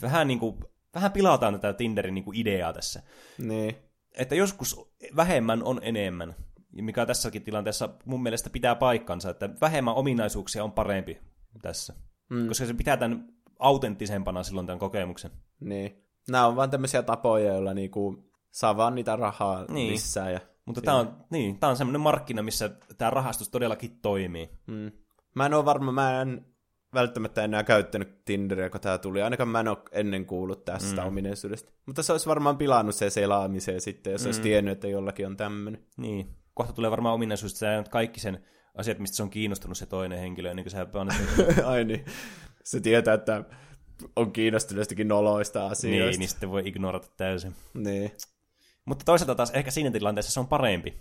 vähän, 0.01 0.28
niin 0.28 0.39
kuin, 0.39 0.57
vähän 0.95 1.11
pilataan 1.11 1.53
tätä 1.53 1.74
Tinderin 1.74 2.14
niin 2.14 2.24
kuin, 2.24 2.38
ideaa 2.38 2.74
tässä. 2.74 3.03
Niin. 3.38 3.76
Että 4.18 4.36
joskus 4.36 4.93
vähemmän 5.16 5.64
on 5.64 5.80
enemmän, 5.84 6.36
mikä 6.72 7.05
tässäkin 7.05 7.43
tilanteessa 7.43 7.89
mun 8.05 8.24
mielestä 8.24 8.49
pitää 8.49 8.76
paikkansa, 8.76 9.30
että 9.30 9.49
vähemmän 9.61 9.95
ominaisuuksia 9.95 10.64
on 10.64 10.72
parempi 10.72 11.20
tässä. 11.61 11.93
Mm. 12.30 12.47
Koska 12.47 12.66
se 12.66 12.74
pitää 12.74 12.97
tämän 12.97 13.28
autenttisempana 13.59 14.43
silloin 14.43 14.68
tämän 14.68 14.80
kokemuksen. 14.80 15.32
Niin 15.59 16.03
nämä 16.30 16.47
on 16.47 16.55
vaan 16.55 16.69
tämmöisiä 16.69 17.01
tapoja, 17.01 17.53
joilla 17.53 17.74
niinku 17.74 18.34
saa 18.51 18.78
vaan 18.78 18.95
niitä 18.95 19.15
rahaa 19.15 19.65
niin. 19.69 19.93
lisää. 19.93 20.32
Ja 20.32 20.39
Mutta 20.65 20.82
tämä 20.82 20.97
on, 20.97 21.17
niin, 21.30 21.59
tää 21.59 21.69
on 21.69 21.78
semmoinen 21.78 22.01
markkina, 22.01 22.43
missä 22.43 22.69
tämä 22.97 23.11
rahastus 23.11 23.49
todellakin 23.49 23.99
toimii. 24.01 24.49
Mm. 24.67 24.91
Mä 25.36 25.45
en 25.45 25.53
ole 25.53 25.65
varma, 25.65 25.91
mä 25.91 26.21
en 26.21 26.45
välttämättä 26.93 27.43
enää 27.43 27.63
käyttänyt 27.63 28.26
Tinderia, 28.26 28.69
kun 28.69 28.82
tämä 28.82 28.97
tuli. 28.97 29.21
Ainakaan 29.21 29.49
mä 29.49 29.59
en 29.59 29.67
ole 29.67 29.78
ennen 29.91 30.26
kuullut 30.26 30.65
tästä 30.65 31.01
mm. 31.01 31.07
ominaisuudesta. 31.07 31.71
Mutta 31.86 32.03
se 32.03 32.11
olisi 32.11 32.30
varmaan 32.30 32.57
pilannut 32.57 32.95
se 32.95 33.09
selaamiseen 33.09 33.82
sitten, 33.82 34.11
jos 34.11 34.21
mm. 34.21 34.28
olisi 34.28 34.41
tiennyt, 34.41 34.71
että 34.71 34.88
jollakin 34.88 35.28
on 35.28 35.38
tämmöinen. 35.38 35.84
Niin. 35.97 36.36
Kohta 36.53 36.74
tulee 36.74 36.91
varmaan 36.91 37.15
ominaisuus, 37.15 37.51
että 37.51 37.59
sä 37.59 37.91
kaikki 37.91 38.19
sen 38.19 38.45
asiat, 38.76 38.99
mistä 38.99 39.17
se 39.17 39.24
on 39.24 39.30
kiinnostunut 39.30 39.78
se 39.78 39.86
toinen 39.86 40.19
henkilö, 40.19 40.53
niin 40.53 40.63
kuin 40.63 40.71
sä 40.71 40.88
Ai 41.65 41.84
niin. 41.84 42.05
Se 42.63 42.80
tietää, 42.80 43.13
että 43.13 43.43
on 44.15 44.31
kiinnostunut 44.31 44.79
jostakin 44.79 45.07
noloista 45.07 45.67
asioista. 45.67 46.09
Niin, 46.09 46.19
niin 46.19 46.29
sitten 46.29 46.51
voi 46.51 46.61
ignorata 46.65 47.07
täysin. 47.17 47.55
Niin. 47.73 48.11
Mutta 48.85 49.05
toisaalta 49.05 49.35
taas 49.35 49.51
ehkä 49.51 49.71
siinä 49.71 49.91
tilanteessa 49.91 50.31
se 50.31 50.39
on 50.39 50.47
parempi. 50.47 50.97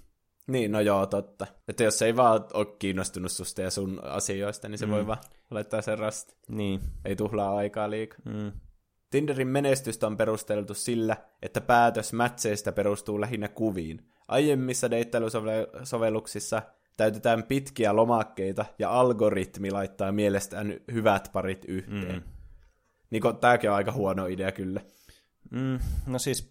Niin, 0.47 0.73
no 0.73 0.81
joo, 0.81 1.07
totta. 1.07 1.47
Että 1.69 1.85
jos 1.85 2.03
ei 2.03 2.17
vaan 2.17 2.45
ole 2.55 2.67
kiinnostunut 2.79 3.33
susta 3.33 3.63
ja 3.63 3.71
sun 3.71 4.01
asioista, 4.05 4.69
niin 4.69 4.79
se 4.79 4.87
mm. 4.87 4.93
voi 4.93 5.07
vaan 5.07 5.19
laittaa 5.51 5.83
sen 5.83 5.99
rasti. 5.99 6.35
Niin. 6.49 6.81
Ei 7.05 7.17
tuhlaa 7.17 7.57
aikaa 7.57 7.91
liikaa. 7.91 8.19
Mm. 8.25 8.53
Tinderin 9.11 9.49
menestystä 9.49 10.07
on 10.07 10.17
perusteltu 10.17 10.75
sillä, 10.75 11.17
että 11.43 11.61
päätös 11.61 12.13
mätseistä 12.13 12.73
perustuu 12.73 13.21
lähinnä 13.21 13.49
kuviin. 13.49 14.09
Aiemmissa 14.29 14.91
deittailusovelluksissa 14.91 16.63
täytetään 16.97 17.43
pitkiä 17.43 17.97
lomakkeita 17.97 18.65
ja 18.79 18.91
algoritmi 18.91 19.71
laittaa 19.71 20.13
mielestään 20.13 20.81
hyvät 20.93 21.31
parit 21.33 21.65
yhteen. 21.65 22.15
Mm. 22.15 22.23
Niin 23.13 23.23
tämäkin 23.41 23.71
on 23.71 23.77
aika 23.77 23.93
huono 23.93 24.27
idea 24.27 24.53
kyllä. 24.53 24.81
Mm, 25.51 25.79
no 26.07 26.19
siis, 26.19 26.49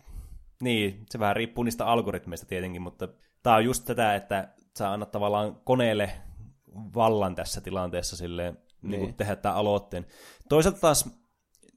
niin, 0.61 1.05
se 1.09 1.19
vähän 1.19 1.35
riippuu 1.35 1.63
niistä 1.63 1.85
algoritmeista 1.85 2.45
tietenkin, 2.45 2.81
mutta 2.81 3.07
tämä 3.43 3.55
on 3.55 3.65
just 3.65 3.85
tätä, 3.85 4.15
että 4.15 4.53
sä 4.77 4.91
annat 4.91 5.11
tavallaan 5.11 5.55
koneelle 5.63 6.11
vallan 6.95 7.35
tässä 7.35 7.61
tilanteessa 7.61 8.17
silleen, 8.17 8.57
niin. 8.81 9.01
Niin 9.01 9.13
tehdä 9.13 9.35
tämän 9.35 9.57
aloitteen. 9.57 10.05
Toisaalta 10.49 10.79
taas 10.79 11.09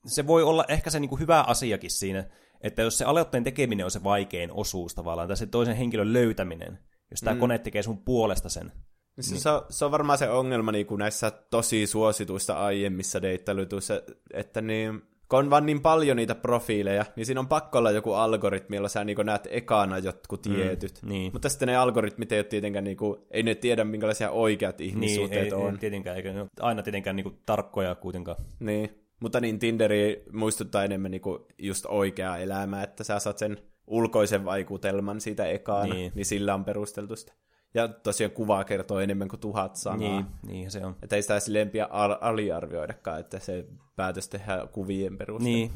se 0.06 0.26
voi 0.26 0.42
olla 0.42 0.64
ehkä 0.68 0.90
se 0.90 1.00
niin 1.00 1.08
kuin 1.08 1.20
hyvä 1.20 1.42
asiakin 1.42 1.90
siinä, 1.90 2.24
että 2.60 2.82
jos 2.82 2.98
se 2.98 3.04
aloitteen 3.04 3.44
tekeminen 3.44 3.84
on 3.84 3.90
se 3.90 4.04
vaikein 4.04 4.52
osuus 4.52 4.94
tavallaan, 4.94 5.28
tai 5.28 5.36
se 5.36 5.46
toisen 5.46 5.76
henkilön 5.76 6.12
löytäminen, 6.12 6.78
jos 7.10 7.20
tämä 7.20 7.34
mm. 7.34 7.40
kone 7.40 7.58
tekee 7.58 7.82
sun 7.82 8.04
puolesta 8.04 8.48
sen, 8.48 8.72
niin. 9.16 9.40
Se, 9.40 9.50
on, 9.50 9.62
se 9.70 9.84
on 9.84 9.90
varmaan 9.90 10.18
se 10.18 10.30
ongelma 10.30 10.72
niin 10.72 10.86
kuin 10.86 10.98
näissä 10.98 11.30
tosi 11.50 11.86
suosituissa 11.86 12.54
aiemmissa 12.54 13.22
deittailutuissa, 13.22 14.02
että 14.32 14.60
niin, 14.60 15.02
kun 15.28 15.38
on 15.38 15.50
vaan 15.50 15.66
niin 15.66 15.80
paljon 15.80 16.16
niitä 16.16 16.34
profiileja, 16.34 17.04
niin 17.16 17.26
siinä 17.26 17.40
on 17.40 17.48
pakko 17.48 17.78
olla 17.78 17.90
joku 17.90 18.12
algoritmi, 18.12 18.76
jolla 18.76 18.88
sä 18.88 19.04
niin 19.04 19.16
näet 19.24 19.48
ekana 19.50 19.98
jotkut 19.98 20.42
tietyt. 20.42 21.02
Mm, 21.02 21.08
niin. 21.08 21.32
Mutta 21.32 21.48
sitten 21.48 21.68
ne 21.68 21.76
algoritmit 21.76 22.32
ei 22.32 22.38
ole 22.38 22.44
tietenkään, 22.44 22.84
niin 22.84 22.96
kuin, 22.96 23.20
ei 23.30 23.42
ne 23.42 23.54
tiedä, 23.54 23.84
minkälaisia 23.84 24.30
oikeat 24.30 24.78
Niin, 24.78 24.88
ihmissuhteet 24.90 25.46
ei, 25.46 25.52
on. 25.52 25.72
ei 25.72 25.78
tietenkään, 25.78 26.16
eikä 26.16 26.32
ne 26.32 26.46
aina 26.60 26.82
tietenkään 26.82 27.16
niinku 27.16 27.32
tarkkoja 27.46 27.94
kuitenkaan. 27.94 28.36
Niin, 28.60 28.98
mutta 29.20 29.40
niin 29.40 29.58
Tinderi 29.58 30.24
muistuttaa 30.32 30.84
enemmän 30.84 31.10
niinku 31.10 31.46
just 31.58 31.86
oikeaa 31.88 32.38
elämää, 32.38 32.82
että 32.82 33.04
sä 33.04 33.18
saat 33.18 33.38
sen 33.38 33.58
ulkoisen 33.86 34.44
vaikutelman 34.44 35.20
siitä 35.20 35.46
ekana, 35.46 35.82
niin, 35.84 35.94
Niin. 35.94 36.12
niin 36.14 36.26
sillä 36.26 36.54
on 36.54 36.64
perusteltu 36.64 37.16
sitä. 37.16 37.32
Ja 37.74 37.88
tosiaan 37.88 38.30
kuva 38.30 38.64
kertoo 38.64 39.00
enemmän 39.00 39.28
kuin 39.28 39.40
tuhat 39.40 39.76
sanaa. 39.76 39.98
Niin, 39.98 40.26
niin 40.46 40.70
se 40.70 40.86
on. 40.86 40.96
Että 41.02 41.16
ei 41.16 41.22
sitä 41.22 41.40
silleen 41.40 41.70
pidä 41.70 41.86
al- 41.90 42.16
aliarvioidakaan, 42.20 43.20
että 43.20 43.38
se 43.38 43.64
päätös 43.96 44.28
tehdään 44.28 44.68
kuvien 44.68 45.18
perusteella. 45.18 45.56
Niin. 45.56 45.70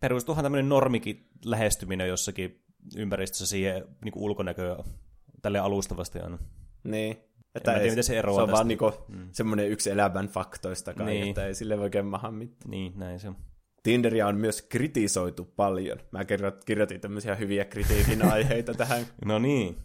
Perustuuhan 0.00 0.42
tämmöinen 0.44 0.68
normikin 0.68 1.28
lähestyminen 1.44 2.08
jossakin 2.08 2.62
ympäristössä 2.96 3.46
siihen 3.46 3.84
niin 4.04 4.12
ulkonäköön 4.16 4.84
tälle 5.42 5.58
alustavasti 5.58 6.18
aina. 6.18 6.38
niin. 6.84 7.16
En 7.54 7.62
mä 7.66 7.72
tiedä, 7.74 7.90
miten 7.90 8.04
se 8.04 8.18
eroaa 8.18 8.36
Se 8.36 8.42
on 8.42 8.48
tästä. 8.48 8.56
vaan 8.56 8.68
niinku 8.68 8.92
mm. 9.08 9.28
semmoinen 9.32 9.68
yksi 9.70 9.90
elämän 9.90 10.28
faktoista 10.28 10.94
kai, 10.94 11.06
Niin. 11.06 11.28
että 11.28 11.46
ei 11.46 11.54
sille 11.54 11.74
oikein 11.78 12.06
maha 12.06 12.30
mitään. 12.30 12.70
Niin, 12.70 12.92
näin 12.96 13.20
se 13.20 13.28
on. 13.28 13.36
Tinderia 13.82 14.26
on 14.26 14.36
myös 14.36 14.62
kritisoitu 14.62 15.44
paljon. 15.44 15.98
Mä 16.12 16.22
kirjoit- 16.22 16.64
kirjoitin 16.66 17.00
tämmöisiä 17.00 17.34
hyviä 17.34 17.64
kritiikin 17.64 18.22
aiheita 18.32 18.74
tähän. 18.74 19.06
No 19.24 19.38
niin. 19.38 19.76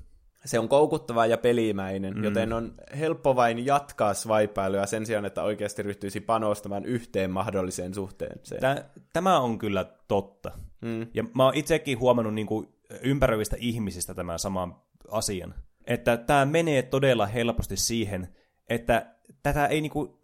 Se 0.45 0.59
on 0.59 0.69
koukuttava 0.69 1.25
ja 1.25 1.37
pelimäinen, 1.37 2.13
mm. 2.13 2.23
joten 2.23 2.53
on 2.53 2.73
helppo 2.99 3.35
vain 3.35 3.65
jatkaa 3.65 4.13
swipailuja 4.13 4.85
sen 4.85 5.05
sijaan, 5.05 5.25
että 5.25 5.43
oikeasti 5.43 5.81
ryhtyisi 5.81 6.21
panostamaan 6.21 6.85
yhteen 6.85 7.31
mahdolliseen 7.31 7.93
suhteeseen. 7.93 8.61
Tä, 8.61 8.85
tämä 9.13 9.39
on 9.39 9.57
kyllä 9.57 9.85
totta. 10.07 10.51
Mm. 10.81 11.07
Ja 11.13 11.23
mä 11.35 11.45
oon 11.45 11.55
itsekin 11.55 11.99
huomannut 11.99 12.33
niin 12.33 12.47
kuin 12.47 12.67
ympäröivistä 13.01 13.55
ihmisistä 13.59 14.13
tämän 14.13 14.39
saman 14.39 14.75
asian. 15.11 15.55
Että 15.87 16.17
tämä 16.17 16.45
menee 16.45 16.81
todella 16.81 17.25
helposti 17.25 17.77
siihen, 17.77 18.35
että 18.69 19.15
tätä 19.43 19.67
ei 19.67 19.81
niinku... 19.81 20.19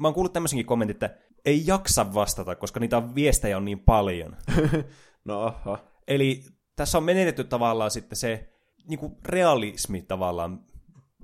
Mä 0.00 0.08
oon 0.08 0.14
kuullut 0.14 0.32
tämmöisenkin 0.32 0.66
kommentin, 0.66 0.94
että 0.94 1.16
ei 1.44 1.62
jaksa 1.66 2.14
vastata, 2.14 2.56
koska 2.56 2.80
niitä 2.80 3.14
viestejä 3.14 3.56
on 3.56 3.64
niin 3.64 3.80
paljon. 3.80 4.36
No 5.24 5.44
oho. 5.44 5.78
Eli 6.08 6.42
tässä 6.76 6.98
on 6.98 7.04
menetetty 7.04 7.44
tavallaan 7.44 7.90
sitten 7.90 8.16
se 8.16 8.48
niinku 8.88 9.18
realismi 9.26 10.02
tavallaan, 10.02 10.60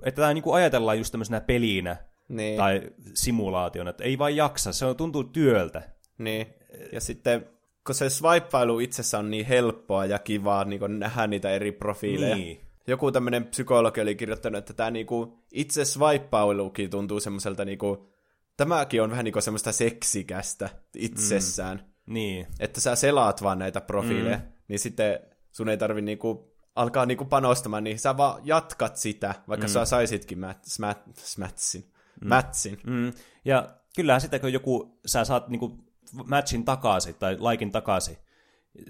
että 0.03 0.21
tämä 0.21 0.33
niinku 0.33 0.51
ajatellaan 0.53 0.97
just 0.97 1.11
tämmöisenä 1.11 1.41
pelinä 1.41 1.97
Niin, 2.29 2.57
tai 2.57 2.81
simulaationa, 3.13 3.89
että 3.89 4.03
ei 4.03 4.17
vaan 4.17 4.35
jaksa, 4.35 4.73
se 4.73 4.85
on, 4.85 4.95
tuntuu 4.95 5.23
työltä. 5.23 5.81
niin. 6.17 6.47
Ja 6.91 7.01
sitten, 7.01 7.49
kun 7.85 7.95
se 7.95 8.09
swipailu 8.09 8.79
itsessä 8.79 9.19
on 9.19 9.31
niin 9.31 9.45
helppoa 9.45 10.05
ja 10.05 10.19
kivaa 10.19 10.63
niin 10.63 10.99
nähdä 10.99 11.27
niitä 11.27 11.49
eri 11.49 11.71
profiileja. 11.71 12.35
Niin. 12.35 12.59
Joku 12.87 13.11
tämmöinen 13.11 13.45
psykologi 13.45 14.01
oli 14.01 14.15
kirjoittanut, 14.15 14.59
että 14.59 14.73
tämä 14.73 14.91
niinku, 14.91 15.39
itse 15.51 15.85
swipailukin 15.85 16.89
tuntuu 16.89 17.19
semmoiselta, 17.19 17.65
niinku, 17.65 18.09
tämäkin 18.57 19.01
on 19.01 19.09
vähän 19.09 19.25
niinku 19.25 19.41
semmoista 19.41 19.71
seksikästä 19.71 20.69
itsessään. 20.95 21.77
Mm. 21.77 22.13
Niin. 22.13 22.47
Että 22.59 22.81
sä 22.81 22.95
selaat 22.95 23.43
vaan 23.43 23.59
näitä 23.59 23.81
profiileja, 23.81 24.37
mm. 24.37 24.43
niin 24.67 24.79
sitten 24.79 25.19
sun 25.51 25.69
ei 25.69 25.77
tarvi 25.77 26.01
niinku 26.01 26.52
alkaa 26.75 27.05
niinku 27.05 27.25
panostamaan 27.25 27.83
niihin. 27.83 27.99
Sä 27.99 28.17
vaan 28.17 28.41
jatkat 28.43 28.97
sitä, 28.97 29.35
vaikka 29.47 29.67
mm. 29.67 29.71
sä 29.71 29.85
saisitkin 29.85 30.39
mät, 30.39 30.63
smät, 30.63 30.97
smätsin. 31.17 31.93
Mm. 32.21 32.27
Mätsin. 32.27 32.79
Mm. 32.85 33.13
Ja 33.45 33.77
kyllähän 33.95 34.21
sitten, 34.21 34.41
kun 34.41 34.53
joku, 34.53 34.99
sä 35.05 35.25
saat 35.25 35.47
niinku 35.47 35.85
matchin 36.25 36.65
takaisin 36.65 37.15
tai 37.15 37.37
laikin 37.39 37.71
takaisin 37.71 38.17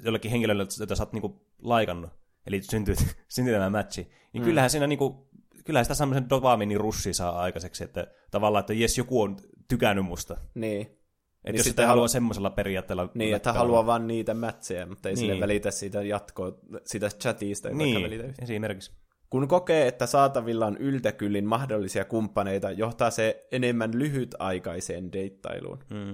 jollekin 0.04 0.32
henkilölle, 0.32 0.68
jota 0.80 0.96
sä 0.96 1.04
oot 1.04 1.14
niinku 1.14 1.48
laikannut, 1.62 2.12
eli 2.48 2.62
syntyy, 2.62 2.96
syntyy 3.36 3.54
tämä 3.54 3.70
matchi, 3.70 4.12
niin 4.34 4.44
mm. 4.44 4.46
kyllähän 4.46 4.70
siinä 4.70 4.88
niinku, 4.88 5.30
kyllähän 5.66 5.86
sitä 5.86 5.96
semmoisen 5.96 6.30
dopamiinirussi 6.30 7.14
saa 7.14 7.40
aikaiseksi, 7.40 7.84
että 7.84 8.08
tavallaan, 8.32 8.60
että 8.60 8.74
jes, 8.74 8.98
joku 8.98 9.22
on 9.22 9.38
tykännyt 9.68 10.06
musta. 10.06 10.38
Niin. 10.56 11.03
Että 11.46 11.52
Niin 11.52 11.58
jos 11.58 11.64
sitten 11.66 11.88
haluaa 11.88 12.04
halu- 12.06 12.08
semmoisella 12.12 12.50
periaatteella... 12.50 13.10
Niin, 13.14 13.36
että 13.36 13.54
haluaa 13.54 13.86
vaan 13.86 14.08
niitä 14.08 14.34
mätsejä, 14.34 14.86
mutta 14.86 15.10
ei 15.10 15.16
niin. 15.16 15.20
sille 15.20 15.34
Niin. 15.34 15.42
välitä 15.42 15.72
siitä 15.72 16.04
jatkoa, 16.04 16.52
siitä 16.86 17.10
chatista, 17.10 17.70
ei 17.70 17.76
Niin, 17.76 18.04
välitä 18.04 18.24
esimerkiksi. 18.42 18.92
Kun 19.30 19.48
kokee, 19.48 19.88
että 19.88 20.06
saatavilla 20.06 20.66
on 20.66 20.78
yltäkyllin 20.78 21.46
mahdollisia 21.46 22.06
kumppaneita, 22.06 22.72
johtaa 22.72 23.12
se 23.12 23.48
enemmän 23.52 24.00
lyhytaikaiseen 24.00 25.12
deittailuun. 25.12 25.80
Mm. 25.90 26.14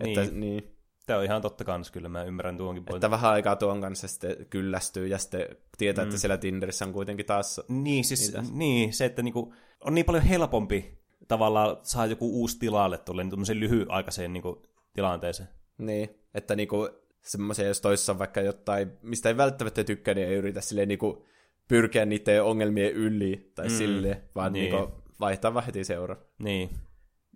Että, 0.00 0.20
Niin, 0.20 0.40
niin, 0.40 0.76
tämä 1.06 1.18
on 1.18 1.24
ihan 1.24 1.42
totta 1.42 1.64
kans, 1.64 1.90
kyllä 1.90 2.08
mä 2.08 2.24
ymmärrän 2.24 2.56
tuonkin 2.56 2.84
pointin. 2.84 2.96
että 2.96 3.10
vähän 3.10 3.32
aikaa 3.32 3.56
tuon 3.56 3.80
kanssa 3.80 4.08
sitten 4.08 4.36
kyllästyy 4.50 5.06
ja 5.06 5.18
sitten 5.18 5.46
tietää, 5.78 6.04
mm. 6.04 6.08
että 6.08 6.20
siellä 6.20 6.36
Tinderissä 6.36 6.84
on 6.84 6.92
kuitenkin 6.92 7.26
taas... 7.26 7.60
Niin, 7.68 8.04
siis, 8.04 8.32
Niitä. 8.34 8.44
niin, 8.52 8.92
se, 8.92 9.04
että 9.04 9.22
niinku, 9.22 9.54
on 9.84 9.94
niin 9.94 10.06
paljon 10.06 10.24
helpompi 10.24 10.98
tavallaan 11.28 11.76
saa 11.82 12.06
joku 12.06 12.40
uusi 12.40 12.58
tilalle 12.58 12.98
tuolle 12.98 13.24
niin 13.24 13.60
lyhyaikaiseen 13.60 14.32
niinku, 14.32 14.62
tilanteeseen. 14.92 15.48
Niin, 15.78 16.10
että 16.34 16.56
niinku 16.56 16.88
semmoisia, 17.22 17.66
jos 17.66 17.80
toisessa 17.80 18.12
on 18.12 18.18
vaikka 18.18 18.40
jotain, 18.40 18.92
mistä 19.02 19.28
ei 19.28 19.36
välttämättä 19.36 19.84
tykkää, 19.84 20.14
niin 20.14 20.28
ei 20.28 20.34
yritä 20.34 20.60
silleen 20.60 20.88
niinku 20.88 21.24
pyrkiä 21.68 22.04
niiden 22.04 22.44
ongelmien 22.44 22.92
yli 22.92 23.52
tai 23.54 23.66
mm. 23.66 23.74
silleen, 23.74 24.22
vaan 24.34 24.52
niin. 24.52 24.62
niin. 24.62 24.74
niinku 24.74 25.02
vaihtaa 25.20 25.54
vaan 25.54 25.66
heti 25.66 25.84
seura. 25.84 26.16
Niin, 26.38 26.70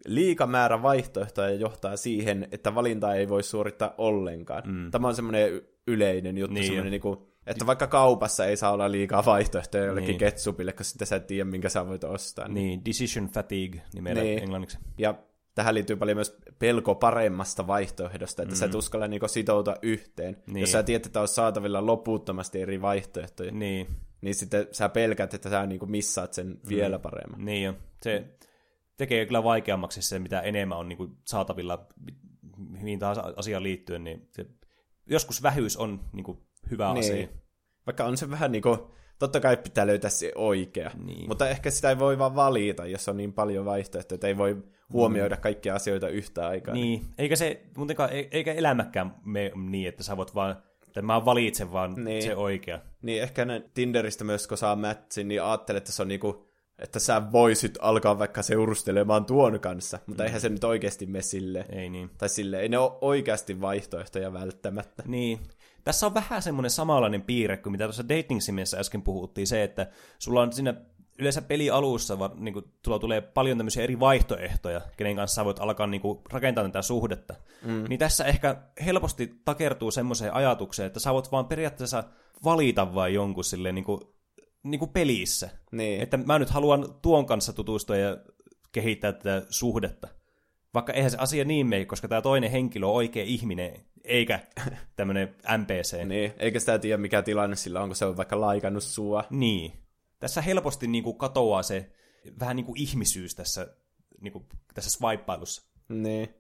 Liika 0.07 0.47
määrä 0.47 0.83
vaihtoehtoja 0.83 1.51
johtaa 1.51 1.97
siihen, 1.97 2.49
että 2.53 2.75
valintaa 2.75 3.15
ei 3.15 3.29
voi 3.29 3.43
suorittaa 3.43 3.95
ollenkaan. 3.99 4.63
Mm. 4.67 4.91
Tämä 4.91 5.09
on 5.09 5.15
semmoinen 5.15 5.63
yleinen 5.87 6.39
juttu, 6.39 6.55
Niin 6.55 6.85
niin 6.85 7.01
jo. 7.05 7.30
Että 7.47 7.67
vaikka 7.67 7.87
kaupassa 7.87 8.47
ei 8.47 8.57
saa 8.57 8.73
olla 8.73 8.93
liikaa 8.93 9.25
vaihtoehtoja 9.25 9.85
jollekin 9.85 10.07
Niin. 10.07 10.13
niin. 10.13 10.19
ketsupille, 10.19 10.73
koska 10.73 10.85
sitten 10.85 11.07
sä 11.07 11.17
et 11.17 11.27
tiedä, 11.27 11.45
minkä 11.45 11.69
sä 11.69 11.87
voit 11.87 12.05
ostaa. 12.05 12.49
niin, 12.49 12.85
decision 12.85 13.27
fatigue 13.29 13.83
nimellä 13.95 14.23
niin. 14.23 14.35
Niin. 14.35 14.43
englanniksi. 14.43 14.79
Ja 14.99 15.15
tähän 15.55 15.75
liittyy 15.75 15.97
paljon 15.97 16.17
myös 16.17 16.37
pelko 16.59 16.95
paremmasta 16.95 17.67
vaihtoehdosta, 17.67 18.43
että 18.43 18.55
mm. 18.55 18.59
sä 18.59 18.67
et 18.67 18.75
uskalla 18.75 19.09
niinku 19.09 19.29
sitoutua 19.29 19.75
yhteen. 19.83 20.33
Niin. 20.33 20.55
Niin. 20.55 20.61
Jos 20.61 20.73
sä 20.73 20.83
tiedät, 20.83 21.07
että 21.07 21.21
on 21.21 21.29
saatavilla 21.29 21.87
loputtomasti 21.87 22.61
eri 22.61 22.83
vaihtoehtoja, 22.83 23.51
niin, 23.53 23.59
Niin, 23.59 23.97
niin 24.21 24.35
sitten 24.35 24.69
sä 24.73 24.89
pelkät, 24.89 25.35
että 25.35 25.51
sä 25.51 25.67
niinku 25.67 25.87
missaat 25.87 26.33
sen 26.33 26.61
vielä 26.69 26.99
paremmin. 26.99 27.45
niin 27.45 27.63
jo. 27.63 27.75
Se 28.03 28.25
tekee 28.97 29.27
kyllä 29.27 29.45
vaikeammaksi 29.45 30.03
se, 30.03 30.19
mitä 30.19 30.41
enemmän 30.41 30.79
on 30.79 30.89
niinku 30.89 31.09
saatavilla 31.25 31.87
mihin 32.57 32.99
tahansa 32.99 33.33
asiaan 33.37 33.63
liittyen, 33.63 34.05
niin 34.05 34.29
se, 34.31 34.47
joskus 35.07 35.43
vähyys 35.43 35.77
on 35.77 36.01
niinku 36.13 36.50
hyvä 36.71 36.95
Niin. 36.95 36.99
asia. 36.99 37.29
Vaikka 37.87 38.05
on 38.05 38.17
se 38.17 38.31
vähän 38.31 38.53
niinku, 38.53 38.91
totta 39.19 39.41
kai 39.41 39.57
pitää 39.57 39.87
löytää 39.87 40.11
se 40.11 40.33
oikea, 40.35 40.91
Niin. 41.05 41.29
mutta 41.29 41.49
ehkä 41.49 41.71
sitä 41.71 41.89
ei 41.91 41.99
voi 41.99 42.19
vaan 42.19 42.35
valita, 42.35 42.87
jos 42.87 43.09
on 43.09 43.17
niin 43.17 43.33
paljon 43.33 43.65
vaihtoehtoja, 43.65 44.15
että 44.15 44.27
ei 44.27 44.37
voi 44.37 44.57
huomioida 44.93 45.37
kaikkia 45.37 45.75
asioita 45.75 46.09
yhtä 46.09 46.47
aikaa. 46.49 46.75
Niin, 46.75 47.07
eikä 47.19 47.37
se 47.37 47.63
muutenkaan, 47.77 48.11
eikä 48.31 48.53
elämäkään 48.53 49.15
me 49.25 49.53
niin, 49.55 49.89
että 49.89 50.03
sä 50.03 50.17
voit 50.17 50.35
vaan, 50.35 50.57
että 50.87 51.03
mä 51.03 51.25
valitsen 51.25 51.73
vaan 51.73 51.95
niin. 51.95 52.05
Niin. 52.05 52.23
se 52.23 52.37
oikea. 52.37 52.81
Niin 53.03 53.23
ehkä 53.23 53.45
ne 53.45 53.63
Tinderistä 53.75 54.25
myös, 54.25 54.47
kun 54.47 54.59
saa 54.59 54.77
matchin, 54.77 55.29
niin 55.29 55.43
ajattelet, 55.43 55.81
että 55.81 55.93
se 55.93 56.03
on 56.03 56.09
niinku, 56.09 56.47
että 56.79 56.99
sä 56.99 57.33
voisit 57.33 57.79
alkaa 57.81 58.19
vaikka 58.19 58.43
seurustelemaan 58.43 59.25
tuon 59.25 59.61
kanssa, 59.61 59.99
mutta 60.07 60.23
mm. 60.23 60.27
eihän 60.27 60.41
se 60.41 60.49
nyt 60.49 60.65
oikeasti 60.65 61.07
mene 61.07 61.23
silleen. 61.23 61.75
Ei 61.75 61.91
niin. 61.91 62.11
Tai 62.19 62.29
silleen, 62.29 62.63
ei 62.63 62.69
ne 62.69 62.79
ole 62.79 62.93
oikeasti 63.01 63.61
vaihtoehtoja 63.61 64.33
välttämättä. 64.33 65.03
Niin. 65.07 65.39
Tässä 65.85 66.07
on 66.07 66.15
vähän 66.15 66.43
semmoinen 66.43 66.71
samanlainen 66.71 67.23
piirre 67.23 67.57
kuin 67.57 67.73
mitä 67.73 67.85
tuossa 67.85 68.09
dating 68.09 68.41
simissä 68.41 68.79
äsken 68.79 69.03
puhuttiin, 69.03 69.47
se, 69.47 69.63
että 69.63 69.87
sulla 70.19 70.43
on 70.43 70.53
siinä 70.53 70.75
yleensä 71.19 71.43
peli 71.43 71.71
alussa, 71.71 72.19
vaan, 72.19 72.31
niin 72.37 72.55
kuin, 72.55 72.65
tulla 72.83 72.99
tulee 72.99 73.21
paljon 73.21 73.57
tämmöisiä 73.59 73.83
eri 73.83 74.01
vaihtoehtoja, 74.01 74.81
kenen 74.97 75.17
kanssa 75.17 75.35
sä 75.35 75.45
voit 75.45 75.61
alkaa 75.61 75.87
niin 75.87 76.01
kuin, 76.01 76.19
rakentaa 76.33 76.65
tätä 76.65 76.83
suhdetta. 76.83 77.35
Mm. 77.63 77.85
Niin 77.89 77.99
tässä 77.99 78.25
ehkä 78.25 78.57
helposti 78.85 79.41
takertuu 79.45 79.91
semmoiseen 79.91 80.35
ajatukseen, 80.35 80.87
että 80.87 81.01
sä 81.01 81.15
voit 81.15 81.33
vaan 81.33 81.47
periaatteessa 81.47 82.05
valita 82.45 82.95
vain 82.95 83.15
jonkun 83.15 83.45
silleen 83.45 83.75
niin 83.75 83.85
kuin, 83.85 84.01
niin 84.63 84.79
kuin 84.79 84.91
pelissä. 84.91 85.51
Niin. 85.73 86.01
Että 86.01 86.17
mä 86.17 86.39
nyt 86.39 86.51
haluan 86.51 86.95
tuon 87.03 87.27
kanssa 87.27 87.53
tutustua 87.53 87.97
ja 87.97 88.17
kehittää 88.73 89.13
tätä 89.13 89.47
suhdetta. 89.51 90.09
Vaikka 90.75 90.93
eihän 90.93 91.11
se 91.11 91.17
asia 91.17 91.45
niin 91.45 91.67
mene, 91.67 91.85
koska 91.85 92.09
tämä 92.09 92.23
toinen 92.23 92.51
henkilö 92.51 92.87
on 92.87 92.95
oikea 92.95 93.25
ihminen, 93.25 93.85
eikä 94.05 94.41
tämmöinen 94.97 95.35
NPC. 95.59 96.05
Niin, 96.05 96.33
eikä 96.39 96.61
sitä 96.61 96.79
tiedä 96.79 96.97
mikä 96.97 97.23
tilanne 97.23 97.57
sillä 97.57 97.83
on, 97.83 97.89
kun 97.89 97.97
se 97.97 98.05
on 98.05 98.17
vaikka 98.17 98.41
laikannut 98.41 98.83
sua. 98.83 99.25
Niin. 99.31 99.73
Tässä 100.19 100.43
helposti 100.43 100.87
niin 100.87 101.05
kuin 101.05 101.19
katoaa 101.19 101.63
se 101.63 101.91
vähän 102.41 102.57
niin 102.57 102.67
kuin 102.67 102.81
ihmisyys 102.81 103.35
tässä, 103.35 103.75
niin 104.21 104.33
kuin, 104.33 104.45
tässä 104.75 104.91
swipailussa. 104.91 105.63
Niin. 105.89 106.35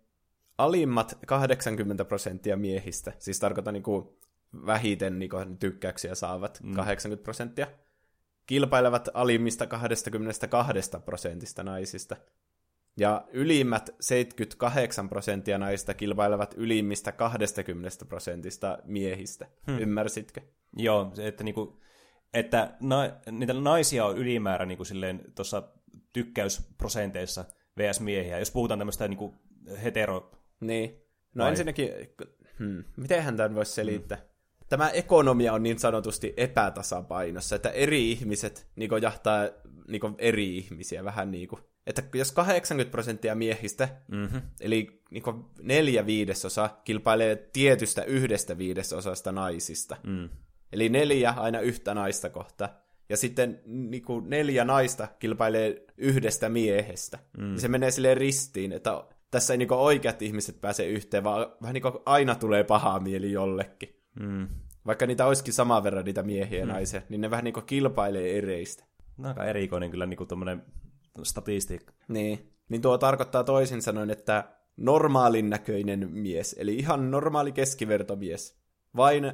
Alimmat 0.59 1.19
80 1.27 2.05
prosenttia 2.05 2.57
miehistä, 2.57 3.13
siis 3.19 3.41
tarkoitan 3.41 3.75
niinku 3.75 4.19
vähiten 4.67 5.19
niinku 5.19 5.37
tykkäyksiä 5.59 6.15
saavat 6.15 6.61
mm. 6.63 6.75
80 6.75 7.25
prosenttia, 7.25 7.67
kilpailevat 8.47 9.09
alimmista 9.15 9.67
22 9.67 10.73
prosentista 11.05 11.63
naisista. 11.63 12.17
Ja 12.97 13.25
ylimmät 13.33 13.91
78 14.01 15.09
prosenttia 15.09 15.59
naista 15.59 15.95
kilpailevat 15.95 16.55
ylimmistä 16.57 17.13
20 17.13 18.05
prosentista 18.09 18.79
miehistä. 18.85 19.47
Hmm. 19.67 19.79
Ymmärsitkö? 19.79 20.41
Joo, 20.77 21.13
että, 21.19 21.45
niinku, 21.45 21.81
että 22.35 22.77
na, 22.81 22.97
niitä 23.31 23.53
naisia 23.53 24.05
on 24.05 24.19
ylimäärä 24.19 24.67
niinku 24.67 24.85
silleen 24.85 25.21
tuossa 25.35 25.63
tykkäysprosenteissa 26.13 27.45
vs. 27.79 28.01
miehiä, 28.01 28.39
jos 28.39 28.51
puhutaan 28.51 28.79
tämmöistä 28.79 29.09
niinku 29.09 29.35
hetero... 29.83 30.31
Niin. 30.61 31.03
No 31.35 31.45
Vai? 31.45 31.51
ensinnäkin, 31.51 31.91
hmm, 32.59 32.85
mitenhän 32.97 33.37
tämän 33.37 33.55
voisi 33.55 33.73
selittää? 33.73 34.19
Hmm. 34.19 34.31
Tämä 34.69 34.91
ekonomia 34.91 35.53
on 35.53 35.63
niin 35.63 35.79
sanotusti 35.79 36.35
epätasapainossa, 36.37 37.57
että 37.57 37.71
eri 37.71 38.11
ihmiset 38.11 38.67
niin 38.77 38.91
jahtaa 39.03 39.49
niin 39.89 40.03
eri 40.19 40.57
ihmisiä 40.57 41.05
vähän 41.05 41.31
niin 41.31 41.49
kuin. 41.49 41.63
Että 41.87 42.03
jos 42.15 42.33
80 42.33 42.91
prosenttia 42.91 43.35
miehistä, 43.35 43.89
mm-hmm. 44.09 44.43
eli 44.61 45.03
niin 45.11 45.23
neljä 45.63 46.07
viidesosa, 46.07 46.71
kilpailee 46.85 47.49
tietystä 47.53 48.05
yhdestä 48.05 48.59
viidesosasta 48.59 49.33
naisista, 49.33 49.97
mm. 50.07 50.29
eli 50.73 50.89
neljä 50.89 51.31
aina 51.31 51.61
yhtä 51.61 51.95
naista 51.95 52.31
kohta, 52.31 52.69
ja 53.09 53.17
sitten 53.17 53.61
niin 53.67 54.03
kuin 54.03 54.31
neljä 54.31 54.65
naista 54.65 55.09
kilpailee 55.19 55.85
yhdestä 55.97 56.49
miehestä, 56.49 57.19
mm. 57.39 57.45
niin 57.45 57.61
se 57.61 57.69
menee 57.69 57.91
silleen 57.91 58.17
ristiin, 58.17 58.73
että 58.73 59.05
tässä 59.31 59.55
ei 59.55 59.59
niin 59.59 59.73
oikeat 59.73 60.23
ihmiset 60.23 60.61
pääse 60.61 60.87
yhteen, 60.87 61.25
vaan 61.25 61.47
vähän 61.63 61.75
niin 61.75 61.83
aina 62.07 62.35
tulee 62.35 62.65
pahaa 62.65 63.01
mieli 63.01 63.33
jollekin. 63.33 63.97
Mm. 64.21 64.49
Vaikka 64.87 65.07
niitä 65.07 65.27
olisikin 65.27 65.55
saman 65.55 65.85
verran 65.85 66.05
niitä 66.05 66.23
miehiä 66.23 66.59
ja 66.59 66.67
mm. 66.67 66.73
naisia, 66.73 67.03
niin 67.09 67.21
ne 67.21 67.31
vähän 67.31 67.45
niin 67.45 67.67
kilpailee 67.67 68.39
ereistä. 68.39 68.85
No 69.17 69.29
aika 69.29 69.45
erikoinen 69.45 69.91
kyllä 69.91 70.07
niin 70.07 70.29
tuommoinen 70.29 70.63
statistiikka. 71.23 71.93
Niin. 72.09 72.51
Niin 72.69 72.83
tuo 72.83 72.99
tarkoittaa 72.99 73.45
toisin 73.45 73.83
sanoen, 73.83 74.11
että 74.11 74.45
normaalin 74.77 75.51
näköinen 75.51 76.11
mies, 76.13 76.57
eli 76.59 76.75
ihan 76.75 77.11
normaali 77.11 77.53
keskivertomies, 77.53 78.61
vain 78.97 79.25
0,87 79.25 79.31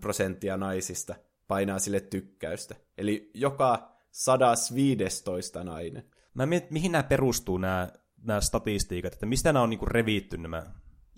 prosenttia 0.00 0.56
naisista 0.56 1.14
painaa 1.48 1.78
sille 1.78 2.00
tykkäystä. 2.00 2.74
Eli 2.98 3.30
joka 3.34 3.94
115 4.10 5.64
nainen. 5.64 6.04
Mä 6.34 6.46
mietin, 6.46 6.72
mihin 6.72 6.92
nämä 6.92 7.02
perustuu, 7.02 7.58
nämä, 7.58 7.88
nämä 8.22 8.40
statistiikat, 8.40 9.12
että 9.12 9.26
mistä 9.26 9.52
nämä 9.52 9.62
on 9.62 9.70
niinku 9.70 9.86
revitty 9.86 10.38
nämä. 10.38 10.62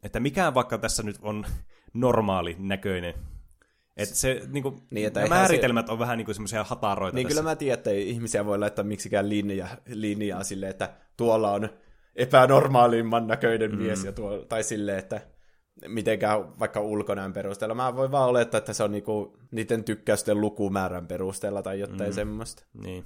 Että 0.02 0.20
mikä 0.20 0.54
vaikka 0.54 0.78
tässä 0.78 1.02
nyt 1.02 1.18
on 1.22 1.46
normaali 1.94 2.56
näköinen 2.58 3.14
että 3.96 4.14
se, 4.14 4.40
niinku, 4.48 4.80
niin, 4.90 5.06
että 5.06 5.28
määritelmät 5.28 5.86
se... 5.86 5.92
on 5.92 5.98
vähän 5.98 6.18
niinku 6.18 6.34
semmoisia 6.34 6.64
hataroita 6.64 7.14
Niin 7.14 7.26
tässä. 7.26 7.40
kyllä 7.40 7.50
mä 7.50 7.56
tiedän, 7.56 7.78
että 7.78 7.90
ei 7.90 8.10
ihmisiä 8.10 8.46
voi 8.46 8.58
laittaa 8.58 8.84
miksikään 8.84 9.28
linja, 9.28 9.68
linjaa 9.86 10.44
silleen, 10.44 10.70
että 10.70 10.94
tuolla 11.16 11.52
on 11.52 11.68
epänormaalimman 12.16 13.26
näköinen 13.26 13.70
mm. 13.70 13.78
mies, 13.78 14.04
ja 14.04 14.12
tuo, 14.12 14.38
tai 14.38 14.62
silleen, 14.62 14.98
että 14.98 15.20
mitenkään 15.88 16.58
vaikka 16.58 16.80
ulkonäön 16.80 17.32
perusteella. 17.32 17.74
Mä 17.74 17.96
voin 17.96 18.10
vaan 18.10 18.28
olettaa, 18.28 18.58
että 18.58 18.72
se 18.72 18.82
on 18.82 18.92
niinku 18.92 19.38
niiden 19.50 19.84
tykkäysten 19.84 20.40
lukumäärän 20.40 21.06
perusteella 21.06 21.62
tai 21.62 21.80
jotain 21.80 22.10
mm. 22.10 22.14
semmoista. 22.14 22.64
Niin. 22.82 23.04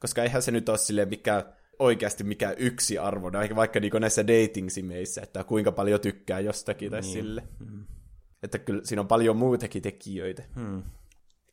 Koska 0.00 0.22
eihän 0.22 0.42
se 0.42 0.50
nyt 0.50 0.68
ole 0.68 0.78
silleen 0.78 1.08
mikä 1.08 1.44
oikeasti 1.78 2.24
mikä 2.24 2.50
yksi 2.50 2.98
arvo, 2.98 3.32
vaikka 3.54 3.80
niinku 3.80 3.98
näissä 3.98 4.22
dating-simeissä, 4.22 5.22
että 5.22 5.44
kuinka 5.44 5.72
paljon 5.72 6.00
tykkää 6.00 6.40
jostakin 6.40 6.90
tai 6.90 7.00
niin. 7.00 7.12
sille. 7.12 7.42
Mm. 7.58 7.84
Että 8.46 8.58
kyllä 8.58 8.80
siinä 8.84 9.00
on 9.00 9.08
paljon 9.08 9.36
muitakin 9.36 9.82
tekijöitä. 9.82 10.42
Hmm. 10.54 10.82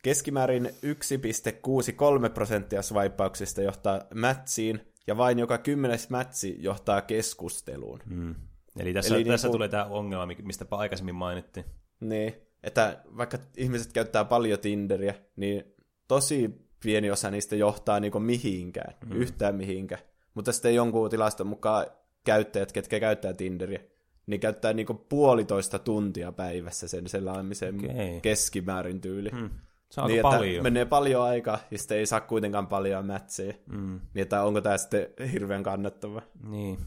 Keskimäärin 0.04 0.66
1,63 0.66 2.30
prosenttia 2.34 2.82
swipauksista 2.82 3.62
johtaa 3.62 4.02
mätsiin, 4.14 4.94
ja 5.08 5.18
vain 5.18 5.40
joka 5.40 5.58
kymmenes 5.58 6.10
mätsi 6.10 6.56
johtaa 6.60 7.02
keskusteluun. 7.02 8.00
Hmm. 8.10 8.36
Eli 8.80 8.94
tässä, 8.94 9.16
Eli 9.16 9.26
tässä 9.26 9.48
niin 9.48 9.52
kuin, 9.52 9.58
tulee 9.58 9.70
tämä 9.70 9.86
ongelma, 9.86 10.34
mistä 10.42 10.66
aikaisemmin 10.72 11.16
mainittiin. 11.16 11.66
Niin, 12.00 12.34
että 12.64 13.04
vaikka 13.18 13.38
ihmiset 13.58 13.94
käyttää 13.94 14.26
paljon 14.26 14.60
Tinderiä, 14.60 15.16
niin 15.36 15.64
tosi 16.08 16.68
pieni 16.84 17.12
osa 17.12 17.32
niistä 17.32 17.56
johtaa 17.56 18.00
niinku 18.00 18.20
mihinkään, 18.20 18.96
hmm. 19.06 19.22
yhtään 19.22 19.56
mihinkään. 19.56 20.02
Mutta 20.34 20.52
sitten 20.52 20.76
jonkun 20.76 21.10
tilaston 21.10 21.48
mukaan 21.48 21.86
käyttäjät, 22.26 22.72
ketkä 22.72 23.00
käyttää 23.00 23.34
Tinderiä, 23.34 23.80
niin 24.28 24.40
käyttää 24.40 24.74
niinku 24.74 24.94
puolitoista 24.94 25.80
tuntia 25.80 26.32
päivässä 26.32 26.88
sen 26.88 27.08
selaamisen 27.08 27.76
okay. 27.76 28.20
keskimäärin 28.22 29.02
tyyli. 29.02 29.30
Hmm. 29.30 29.50
Se 29.92 30.02
on 30.02 30.08
niin, 30.08 30.20
että 30.20 30.30
paljon. 30.30 30.64
menee 30.64 30.86
paljon 30.86 31.24
aikaa 31.24 31.60
ja 31.72 31.78
sitten 31.78 31.98
ei 31.98 32.06
saa 32.06 32.22
kuitenkaan 32.22 32.68
paljon 32.68 33.06
mätsejä. 33.06 33.56
Mm. 33.66 34.00
Niin 34.14 34.22
että 34.22 34.44
onko 34.44 34.62
tämä 34.62 34.78
sitten 34.78 35.08
hirveän 35.32 35.64
kannattava. 35.64 36.22
Niin. 36.50 36.78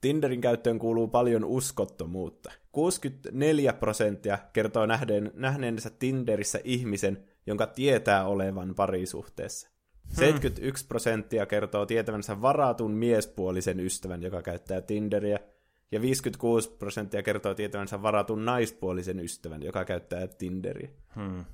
Tinderin 0.00 0.40
käyttöön 0.40 0.78
kuuluu 0.78 1.08
paljon 1.08 1.44
uskottomuutta. 1.44 2.52
64 2.72 3.72
prosenttia 3.72 4.38
kertoo 4.52 4.86
nähdeen, 4.86 5.30
nähneensä 5.34 5.90
Tinderissä 5.90 6.60
ihmisen, 6.64 7.24
jonka 7.46 7.66
tietää 7.66 8.26
olevan 8.26 8.74
parisuhteessa. 8.74 9.68
Hmm. 10.08 10.16
71 10.16 10.86
prosenttia 10.86 11.46
kertoo 11.46 11.86
tietävänsä 11.86 12.42
varatun 12.42 12.92
miespuolisen 12.92 13.80
ystävän, 13.80 14.22
joka 14.22 14.42
käyttää 14.42 14.80
Tinderiä– 14.80 15.38
ja 15.92 16.00
56 16.00 16.70
prosenttia 16.70 17.22
kertoo 17.22 17.54
tietävänsä 17.54 18.02
varatun 18.02 18.44
naispuolisen 18.44 19.20
ystävän, 19.20 19.62
joka 19.62 19.84
käyttää 19.84 20.26
Tinderiä. 20.26 20.88
Hmm. 21.14 21.44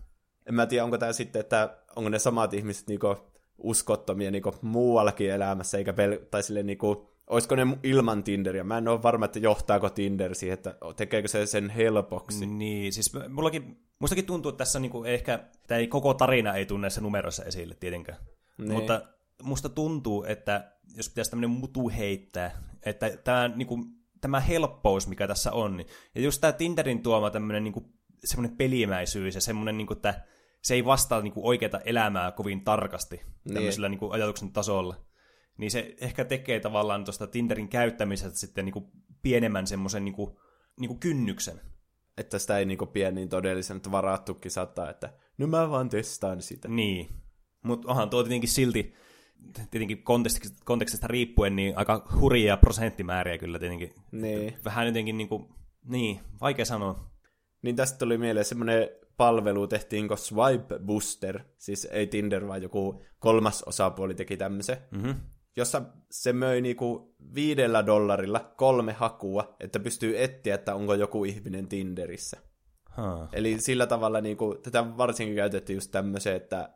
En 0.46 0.54
mä 0.54 0.66
tiedä, 0.66 0.84
onko 0.84 0.98
tämä 0.98 1.12
sitten, 1.12 1.40
että 1.40 1.76
onko 1.96 2.10
ne 2.10 2.18
samat 2.18 2.54
ihmiset 2.54 2.86
niinku 2.86 3.16
uskottomia 3.58 4.30
niinku 4.30 4.54
muuallakin 4.62 5.30
elämässä, 5.30 5.78
eikä 5.78 5.92
pel- 5.92 6.26
tai 6.30 6.42
sille 6.42 6.62
niinku, 6.62 7.10
olisiko 7.26 7.56
ne 7.56 7.78
ilman 7.82 8.24
Tinderiä? 8.24 8.64
Mä 8.64 8.78
en 8.78 8.88
ole 8.88 9.02
varma, 9.02 9.24
että 9.24 9.38
johtaako 9.38 9.90
Tinder 9.90 10.34
siihen, 10.34 10.54
että 10.54 10.74
tekeekö 10.96 11.28
se 11.28 11.46
sen 11.46 11.70
helpoksi. 11.70 12.46
Niin, 12.46 12.92
siis 12.92 13.12
mullakin, 13.28 13.78
mustakin 13.98 14.26
tuntuu, 14.26 14.48
että 14.48 14.58
tässä 14.58 14.78
niinku 14.78 15.04
ehkä, 15.04 15.44
tämä 15.66 15.78
ei, 15.78 15.86
koko 15.86 16.14
tarina 16.14 16.54
ei 16.54 16.66
tunne 16.66 16.84
näissä 16.84 17.00
numeroissa 17.00 17.44
esille 17.44 17.74
tietenkään. 17.74 18.18
Niin. 18.58 18.72
Mutta 18.72 19.02
musta 19.42 19.68
tuntuu, 19.68 20.24
että 20.24 20.72
jos 20.96 21.08
pitäisi 21.08 21.30
tämmöinen 21.30 21.50
mutu 21.50 21.88
heittää, 21.88 22.62
että 22.82 23.10
tämä 23.24 23.48
niinku, 23.48 23.78
tämä 24.22 24.40
helppous, 24.40 25.08
mikä 25.08 25.28
tässä 25.28 25.52
on. 25.52 25.76
Niin- 25.76 25.86
ja 26.14 26.20
just 26.20 26.40
tämä 26.40 26.52
Tinderin 26.52 27.02
tuoma 27.02 27.30
tämmöinen 27.30 27.64
niin 27.64 27.92
semmoinen 28.24 28.56
pelimäisyys 28.56 29.34
ja 29.34 29.40
semmoinen, 29.40 29.76
niin 29.78 29.86
kuin, 29.86 29.96
että 29.96 30.24
se 30.62 30.74
ei 30.74 30.84
vastaa 30.84 31.20
niin 31.20 31.32
kuin, 31.32 31.46
oikeaa 31.46 31.80
elämää 31.84 32.32
kovin 32.32 32.64
tarkasti 32.64 33.16
niin. 33.16 33.54
tämmöisellä 33.54 33.88
niin 33.88 33.98
kuin, 33.98 34.12
ajatuksen 34.12 34.52
tasolla. 34.52 34.96
Niin 35.58 35.70
se 35.70 35.94
ehkä 36.00 36.24
tekee 36.24 36.60
tavallaan 36.60 37.04
tuosta 37.04 37.26
Tinderin 37.26 37.68
käyttämisestä 37.68 38.38
sitten 38.38 38.64
niin 38.64 38.72
kuin, 38.72 38.84
pienemmän 39.22 39.66
semmoisen 39.66 40.04
niin 40.04 40.14
kuin, 40.14 40.36
niin 40.80 40.88
kuin 40.88 41.00
kynnyksen. 41.00 41.60
Että 42.18 42.38
sitä 42.38 42.58
ei 42.58 42.64
niin 42.64 42.78
kuin, 42.78 42.90
pieniin 42.90 43.28
todellisen, 43.28 43.76
että 43.76 43.90
varattukin 43.90 44.50
saattaa, 44.50 44.90
että 44.90 45.12
no 45.38 45.46
mä 45.46 45.70
vaan 45.70 45.88
testaan 45.88 46.42
sitä. 46.42 46.68
Niin. 46.68 47.08
Mutta 47.64 47.88
onhan 47.88 48.10
tuo 48.10 48.22
tietenkin 48.22 48.50
silti 48.50 48.94
tietenkin 49.70 50.02
kontekstista, 50.02 50.62
kontekstista 50.64 51.06
riippuen, 51.06 51.56
niin 51.56 51.76
aika 51.76 52.08
hurjia 52.20 52.56
prosenttimääriä 52.56 53.38
kyllä 53.38 53.58
tietenkin. 53.58 53.94
Niin. 54.12 54.56
Vähän 54.64 54.86
jotenkin 54.86 55.16
niin 55.16 55.28
kuin, 55.28 55.48
niin, 55.84 56.20
vaikea 56.40 56.64
sanoa. 56.64 57.10
Niin 57.62 57.76
tästä 57.76 57.98
tuli 57.98 58.18
mieleen 58.18 58.44
semmoinen 58.44 58.88
palvelu, 59.16 59.66
tehtiin 59.66 60.08
kuin 60.08 60.18
Swipe 60.18 60.78
Booster, 60.78 61.40
siis 61.58 61.84
ei 61.84 62.06
Tinder, 62.06 62.46
vaan 62.46 62.62
joku 62.62 63.02
kolmas 63.18 63.62
osapuoli 63.62 64.14
teki 64.14 64.36
tämmöisen, 64.36 64.76
mm-hmm. 64.90 65.14
jossa 65.56 65.82
se 66.10 66.32
möi 66.32 66.60
niinku 66.60 67.16
viidellä 67.34 67.86
dollarilla 67.86 68.52
kolme 68.56 68.92
hakua, 68.92 69.56
että 69.60 69.80
pystyy 69.80 70.22
etsiä, 70.22 70.54
että 70.54 70.74
onko 70.74 70.94
joku 70.94 71.24
ihminen 71.24 71.68
Tinderissä. 71.68 72.36
Huh. 72.96 73.28
Eli 73.32 73.60
sillä 73.60 73.86
tavalla 73.86 74.20
niinku, 74.20 74.54
tätä 74.62 74.96
varsinkin 74.96 75.36
käytettiin 75.36 75.74
just 75.74 75.90
tämmöiseen, 75.90 76.36
että 76.36 76.68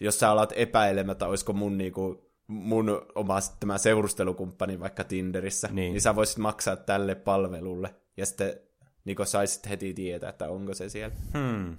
jos 0.00 0.20
sä 0.20 0.30
alat 0.30 0.52
epäilemättä, 0.56 1.26
olisiko 1.26 1.52
mun, 1.52 1.78
niinku, 1.78 2.30
mun 2.46 3.02
oma 3.14 3.38
tämä 3.60 3.78
seurustelukumppani 3.78 4.80
vaikka 4.80 5.04
Tinderissä, 5.04 5.68
niin. 5.72 5.92
niin 5.92 6.00
sä 6.00 6.16
voisit 6.16 6.38
maksaa 6.38 6.76
tälle 6.76 7.14
palvelulle, 7.14 7.94
ja 8.16 8.26
sitten 8.26 8.60
niin 9.04 9.26
saisit 9.26 9.68
heti 9.68 9.94
tietää, 9.94 10.30
että 10.30 10.50
onko 10.50 10.74
se 10.74 10.88
siellä. 10.88 11.16
Hmm. 11.38 11.76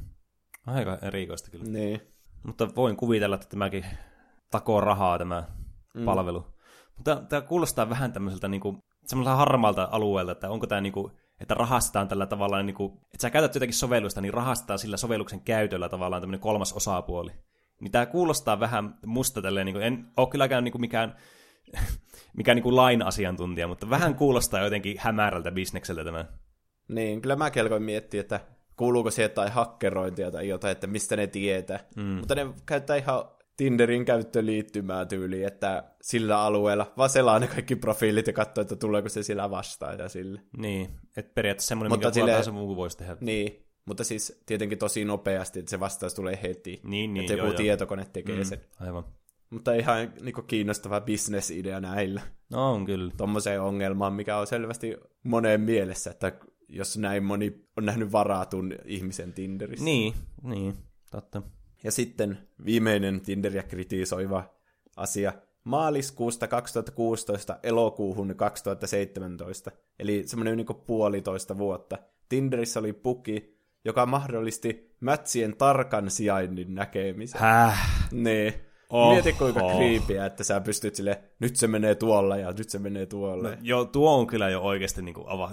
Aika 0.68 0.98
erikoista 1.02 1.52
kyllä. 1.52 1.66
Niin. 1.66 2.02
Mutta 2.44 2.76
voin 2.76 2.96
kuvitella, 2.96 3.36
että 3.36 3.48
tämäkin 3.50 3.86
takoo 4.52 4.82
rahaa 4.82 5.18
tämä 5.18 5.44
mm. 5.94 6.06
palvelu. 6.06 6.46
Mutta 6.98 7.16
tämä 7.30 7.42
kuulostaa 7.42 7.90
vähän 7.90 8.14
tämmöiseltä 8.14 8.48
niin 8.48 8.62
kuin, 8.62 8.84
semmoiselta 9.06 9.36
harmaalta 9.36 9.90
alueelta, 9.92 10.32
että 10.32 10.50
onko 10.50 10.68
tämä 10.68 10.82
niin 10.82 10.94
kuin, 10.94 11.12
että 11.40 11.54
rahastetaan 11.54 12.08
tällä 12.08 12.26
tavalla, 12.26 12.64
niin 12.64 12.76
kuin, 12.76 12.94
että 12.94 13.22
sä 13.22 13.30
käytät 13.30 13.56
jotakin 13.56 13.74
sovellusta, 13.74 14.22
niin 14.22 14.34
rahastetaan 14.34 14.80
sillä 14.80 14.98
sovelluksen 14.98 15.42
käytöllä 15.42 15.90
tavallaan 15.90 16.22
tämmöinen 16.22 16.40
kolmas 16.40 16.74
osapuoli. 16.74 17.32
Niin 17.82 17.92
tämä 17.92 18.06
kuulostaa 18.06 18.60
vähän 18.60 18.96
musta 19.06 19.42
tälleen, 19.42 19.66
niin 19.66 19.74
kuin, 19.74 19.84
en 19.84 20.06
ole 20.18 20.28
kylläkään 20.28 20.64
niin 20.64 20.72
kuin 20.72 20.82
mikään, 20.82 21.16
mikään 22.38 22.56
niin 22.56 22.64
kuin 22.64 22.76
lain 22.76 23.02
asiantuntija, 23.02 23.68
mutta 23.68 23.90
vähän 23.90 24.16
kuulostaa 24.16 24.64
jotenkin 24.64 24.96
hämärältä 25.00 25.52
bisnekseltä 25.52 26.04
tämä. 26.04 26.26
Niin, 26.88 27.22
kyllä 27.22 27.36
mä 27.36 27.52
kelkoin 27.52 27.84
miettiä, 27.84 28.22
että 28.22 28.40
kuuluuko 28.78 29.12
siihen 29.12 29.30
jotain 29.30 29.52
hakkerointia 29.52 30.32
tai 30.32 30.48
jotain, 30.48 30.72
että 30.72 30.88
mistä 30.88 31.16
ne 31.16 31.28
tietää. 31.28 31.80
Mm. 31.96 32.04
Mutta 32.04 32.36
ne 32.36 32.48
käyttää 32.66 32.96
ihan 32.96 33.24
Tinderin 33.58 34.06
käyttöliittymää 34.06 35.06
tyyli, 35.06 35.44
että 35.44 35.84
sillä 36.02 36.42
alueella 36.42 36.94
vaan 36.98 37.10
selaa 37.10 37.40
ne 37.40 37.48
kaikki 37.48 37.76
profiilit 37.76 38.28
ja 38.28 38.34
katsoo, 38.34 38.62
että 38.62 38.76
tuleeko 38.76 39.10
se 39.10 39.24
siellä 39.24 39.50
vastaan 39.50 40.00
ja 40.00 40.10
sille. 40.10 40.42
Niin, 40.58 40.90
että 41.18 41.32
periaatteessa 41.36 41.68
semmoinen, 41.68 41.92
Mutta 41.92 42.08
mikä 42.08 42.14
sille- 42.14 42.44
sille... 42.44 42.58
muu 42.58 42.76
voisi 42.76 42.98
tehdä. 42.98 43.18
Niin, 43.20 43.66
mutta 43.86 44.04
siis 44.04 44.42
tietenkin 44.46 44.78
tosi 44.78 45.06
nopeasti, 45.06 45.60
että 45.60 45.70
se 45.70 45.80
vastaus 45.80 46.14
tulee 46.14 46.40
heti. 46.44 46.82
Niin, 46.84 47.14
niin, 47.14 47.22
että 47.22 47.34
joku 47.34 47.46
joo, 47.46 47.58
tietokone 47.58 48.06
tekee 48.14 48.38
mm. 48.38 48.44
sen. 48.44 48.62
Aivan. 48.80 49.04
Mutta 49.50 49.74
ihan 49.74 50.14
niin 50.22 50.36
kiinnostava 50.48 51.02
bisnesidea 51.02 51.80
näillä. 51.80 52.22
No 52.50 52.72
on 52.72 52.86
kyllä. 52.86 53.12
Tuommoiseen 53.18 53.62
ongelmaan, 53.62 54.14
mikä 54.14 54.38
on 54.38 54.48
selvästi 54.48 54.98
moneen 55.24 55.62
mielessä, 55.62 56.12
että 56.12 56.32
jos 56.70 56.98
näin 56.98 57.24
moni 57.24 57.66
on 57.78 57.86
nähnyt 57.86 58.12
varatun 58.12 58.74
ihmisen 58.86 59.34
Tinderissä. 59.34 59.86
Niin, 59.86 60.14
niin, 60.44 60.78
totta. 61.12 61.42
Ja 61.84 61.92
sitten 61.92 62.38
viimeinen 62.66 63.22
Tinderia 63.22 63.64
kritisoiva 63.64 64.54
asia. 64.96 65.34
Maaliskuusta 65.64 66.48
2016 66.48 67.60
elokuuhun 67.64 68.36
2017, 68.36 69.72
eli 70.00 70.24
semmoinen 70.26 70.58
niin 70.58 70.68
puolitoista 70.88 71.58
vuotta. 71.58 71.98
Tinderissä 72.30 72.80
oli 72.80 72.94
puki, 72.94 73.61
joka 73.86 74.06
mahdollisti 74.06 74.96
mätsien 75.00 75.58
tarkan 75.58 76.12
sijainnin 76.12 76.76
näkemisen. 76.76 77.42
Häh? 77.42 78.08
Niin. 78.12 78.54
Oho. 78.90 79.14
Mieti 79.14 79.34
kuinka 79.34 79.60
creepyä, 79.60 80.26
että 80.26 80.44
sä 80.44 80.62
pystyt 80.62 80.96
sille, 80.96 81.22
nyt 81.40 81.56
se 81.56 81.68
menee 81.68 81.96
tuolla 81.96 82.38
ja 82.38 82.52
nyt 82.52 82.70
se 82.70 82.80
menee 82.80 83.06
tuolla. 83.06 83.50
No, 83.50 83.56
joo, 83.62 83.86
tuo 83.86 84.18
on 84.20 84.28
kyllä 84.28 84.50
jo 84.50 84.62
oikeasti 84.62 85.02
niin 85.02 85.16
kuin 85.16 85.30
ava... 85.30 85.52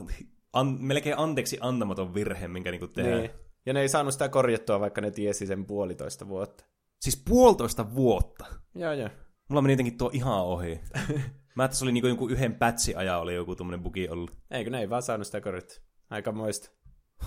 An, 0.53 0.77
melkein 0.81 1.19
anteeksi 1.19 1.59
antamaton 1.61 2.15
virhe, 2.15 2.49
minkä 2.49 2.71
niin 2.71 2.79
kuin 2.79 2.93
tehdään. 2.93 3.19
niin. 3.21 3.31
Ja 3.67 3.73
ne 3.73 3.81
ei 3.81 3.89
saanut 3.89 4.13
sitä 4.13 4.29
korjattua, 4.29 4.81
vaikka 4.81 5.01
ne 5.01 5.11
tiesi 5.11 5.47
sen 5.47 5.67
puolitoista 5.67 6.29
vuotta. 6.29 6.65
Siis 7.01 7.23
puolitoista 7.29 7.95
vuotta. 7.95 8.47
Joo, 8.75 8.93
joo. 8.93 9.09
Mulla 9.49 9.63
meni 9.63 9.73
jotenkin 9.73 9.99
tuo 9.99 10.11
ihan 10.13 10.43
ohi. 10.43 10.81
Mä 11.57 11.65
että 11.65 11.77
se 11.77 11.85
oli 11.85 11.93
niinku 11.93 12.09
joku 12.09 12.29
yhden 12.29 12.55
pätsi 12.55 12.95
aja 12.95 13.19
oli 13.19 13.35
joku 13.35 13.57
tuommoinen 13.57 13.83
bugi 13.83 14.09
ollut. 14.09 14.37
Eikö 14.51 14.71
ne 14.71 14.81
ei 14.81 14.91
vaan 14.91 15.03
saanut 15.03 15.27
sitä 15.27 15.41
korjattua? 15.41 15.77
Aika 16.11 16.33
moista. 16.33 16.71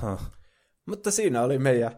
Huh. 0.01 0.21
Mutta 0.85 1.11
siinä 1.11 1.41
oli 1.41 1.59
meidän, 1.59 1.91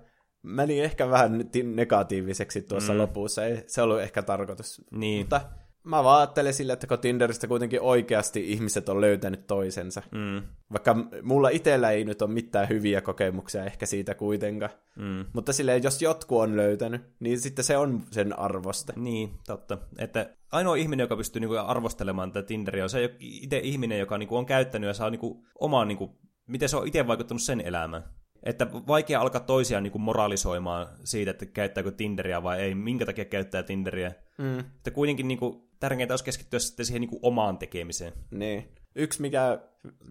meni 0.43 0.81
ehkä 0.81 1.09
vähän 1.09 1.49
ti- 1.51 1.63
negatiiviseksi 1.63 2.61
tuossa 2.61 2.93
mm. 2.93 2.99
lopussa, 2.99 3.45
ei 3.45 3.63
se 3.67 3.81
ollut 3.81 4.01
ehkä 4.01 4.21
tarkoitus. 4.21 4.81
Niin. 4.91 5.19
Mutta 5.19 5.41
mä 5.83 6.03
vaan 6.03 6.19
ajattelen 6.19 6.53
sille, 6.53 6.73
että 6.73 6.87
kun 6.87 6.99
Tinderistä 6.99 7.47
kuitenkin 7.47 7.81
oikeasti 7.81 8.51
ihmiset 8.51 8.89
on 8.89 9.01
löytänyt 9.01 9.47
toisensa. 9.47 10.01
Mm. 10.11 10.41
Vaikka 10.71 10.95
mulla 11.21 11.49
itsellä 11.49 11.91
ei 11.91 12.05
nyt 12.05 12.21
ole 12.21 12.31
mitään 12.31 12.69
hyviä 12.69 13.01
kokemuksia 13.01 13.65
ehkä 13.65 13.85
siitä 13.85 14.15
kuitenkaan. 14.15 14.71
Mm. 14.95 15.25
Mutta 15.33 15.53
silleen, 15.53 15.83
jos 15.83 16.01
jotkut 16.01 16.41
on 16.41 16.57
löytänyt, 16.57 17.01
niin 17.19 17.39
sitten 17.39 17.65
se 17.65 17.77
on 17.77 18.03
sen 18.11 18.39
arvosta. 18.39 18.93
Niin, 18.95 19.29
totta. 19.47 19.77
Että 19.97 20.29
ainoa 20.51 20.75
ihminen, 20.75 21.03
joka 21.03 21.17
pystyy 21.17 21.39
niinku 21.39 21.55
arvostelemaan 21.55 22.31
tätä 22.31 22.47
Tinderia, 22.47 22.83
on 22.83 22.89
se 22.89 23.15
itse 23.19 23.59
ihminen, 23.59 23.99
joka 23.99 24.17
niinku 24.17 24.37
on 24.37 24.45
käyttänyt 24.45 24.87
ja 24.87 24.93
saa 24.93 25.09
niinku 25.09 25.45
omaa, 25.59 25.85
niinku, 25.85 26.17
miten 26.47 26.69
se 26.69 26.77
on 26.77 26.87
itse 26.87 27.07
vaikuttanut 27.07 27.41
sen 27.41 27.61
elämään. 27.61 28.03
Että 28.43 28.67
vaikea 28.71 29.21
alkaa 29.21 29.41
toisiaan 29.41 29.83
niinku 29.83 29.99
moralisoimaan 29.99 30.87
siitä, 31.03 31.31
että 31.31 31.45
käyttääkö 31.45 31.91
Tinderia 31.91 32.43
vai 32.43 32.61
ei, 32.61 32.75
minkä 32.75 33.05
takia 33.05 33.25
käyttää 33.25 33.63
Tinderia. 33.63 34.11
Mm. 34.37 34.59
Että 34.59 34.91
kuitenkin 34.91 35.27
niinku, 35.27 35.69
tärkeintä 35.79 36.13
olisi 36.13 36.23
keskittyä 36.23 36.59
sitten 36.59 36.85
siihen 36.85 37.01
niinku 37.01 37.19
omaan 37.21 37.57
tekemiseen. 37.57 38.13
Niin. 38.31 38.69
Yksi, 38.95 39.21
mikä 39.21 39.59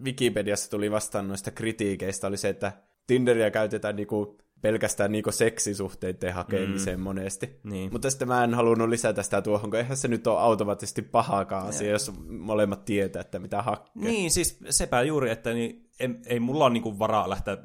Wikipediassa 0.03 0.69
tuli 0.71 0.91
vastaan 0.91 1.27
noista 1.27 1.51
kritiikeistä, 1.51 2.27
oli 2.27 2.37
se, 2.37 2.49
että 2.49 2.71
Tinderia 3.07 3.51
käytetään 3.51 3.95
niinku 3.95 4.37
pelkästään 4.63 5.11
niinku 5.11 5.31
seksisuhteiden 5.31 6.33
hakemiseen 6.33 6.99
mm. 6.99 7.03
monesti. 7.03 7.59
Niin. 7.63 7.91
Mutta 7.91 8.09
sitten 8.09 8.27
mä 8.27 8.43
en 8.43 8.53
halunnut 8.53 8.89
lisätä 8.89 9.23
sitä 9.23 9.41
tuohon, 9.41 9.69
kun 9.69 9.79
eihän 9.79 9.97
se 9.97 10.07
nyt 10.07 10.27
ole 10.27 10.39
automaattisesti 10.39 11.01
pahakaan 11.01 11.67
asia, 11.67 11.91
jos 11.91 12.11
molemmat 12.27 12.85
tietää, 12.85 13.19
että 13.21 13.39
mitä 13.39 13.61
hakee. 13.61 13.91
Niin, 13.95 14.31
siis 14.31 14.59
sepä 14.69 15.01
juuri, 15.01 15.29
että 15.31 15.53
niin, 15.53 15.89
ei, 15.99 16.09
ei 16.25 16.39
mulla 16.39 16.65
ole 16.65 16.73
niinku 16.73 16.99
varaa 16.99 17.29
lähteä 17.29 17.57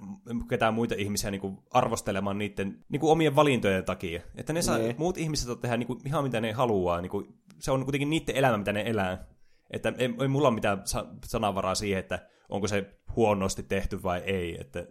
ketään 0.49 0.75
muita 0.75 0.95
ihmisiä 0.99 1.31
niinku 1.31 1.65
arvostelemaan 1.70 2.39
niiden 2.39 2.85
niinku 2.89 3.11
omien 3.11 3.37
valintojen 3.37 3.85
takia. 3.85 4.23
Että 4.37 4.53
ne 4.53 4.62
saa, 4.62 4.79
Niin. 4.79 4.95
muut 4.99 5.19
ihmiset 5.19 5.61
tehdä 5.61 5.77
niinku 5.77 5.99
ihan 6.07 6.25
mitä 6.25 6.41
ne 6.41 6.53
haluaa. 6.53 7.01
Niinku, 7.01 7.25
se 7.59 7.70
on 7.70 7.85
kuitenkin 7.85 8.11
niiden 8.11 8.37
elämä, 8.37 8.57
mitä 8.59 8.73
ne 8.73 8.83
elää. 8.87 9.27
Että 9.70 9.93
ei, 9.99 10.15
ei 10.20 10.29
mulla 10.29 10.49
ole 10.49 10.55
mitään 10.55 10.83
sa- 10.85 11.07
sanavaraa 11.25 11.75
siihen, 11.75 11.99
että 11.99 12.27
onko 12.49 12.69
se 12.69 12.99
huonosti 13.16 13.62
tehty 13.62 14.03
vai 14.03 14.19
ei. 14.19 14.61
Että 14.61 14.87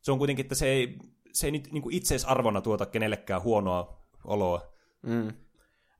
se 0.00 0.12
on 0.12 0.18
kuitenkin, 0.18 0.44
että 0.44 0.54
se 0.54 0.66
ei, 0.66 0.96
se 1.38 1.46
ei 1.46 1.50
nyt 1.50 1.72
niinku 1.72 1.88
itseisarvona 1.92 2.60
tuota 2.60 2.86
kenellekään 2.86 3.42
huonoa 3.42 4.02
oloa. 4.24 4.72
Mm. 5.02 5.32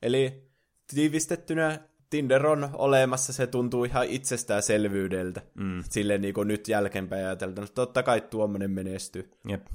Eli 0.02 0.50
tiivistettynä 0.94 1.80
Tinder 2.10 2.46
on 2.46 2.70
olemassa, 2.72 3.32
se 3.32 3.46
tuntuu 3.46 3.84
ihan 3.84 4.06
itsestäänselvyydeltä. 4.06 5.42
Mm. 5.54 5.84
Silleen 5.90 6.20
niin 6.20 6.34
kuin 6.34 6.48
nyt 6.48 6.68
jälkeenpäin 6.68 7.24
ajateltuna. 7.24 7.66
Totta 7.66 8.02
kai 8.02 8.20
tuommoinen 8.20 8.70
menestyy 8.70 9.30
Jep. 9.48 9.66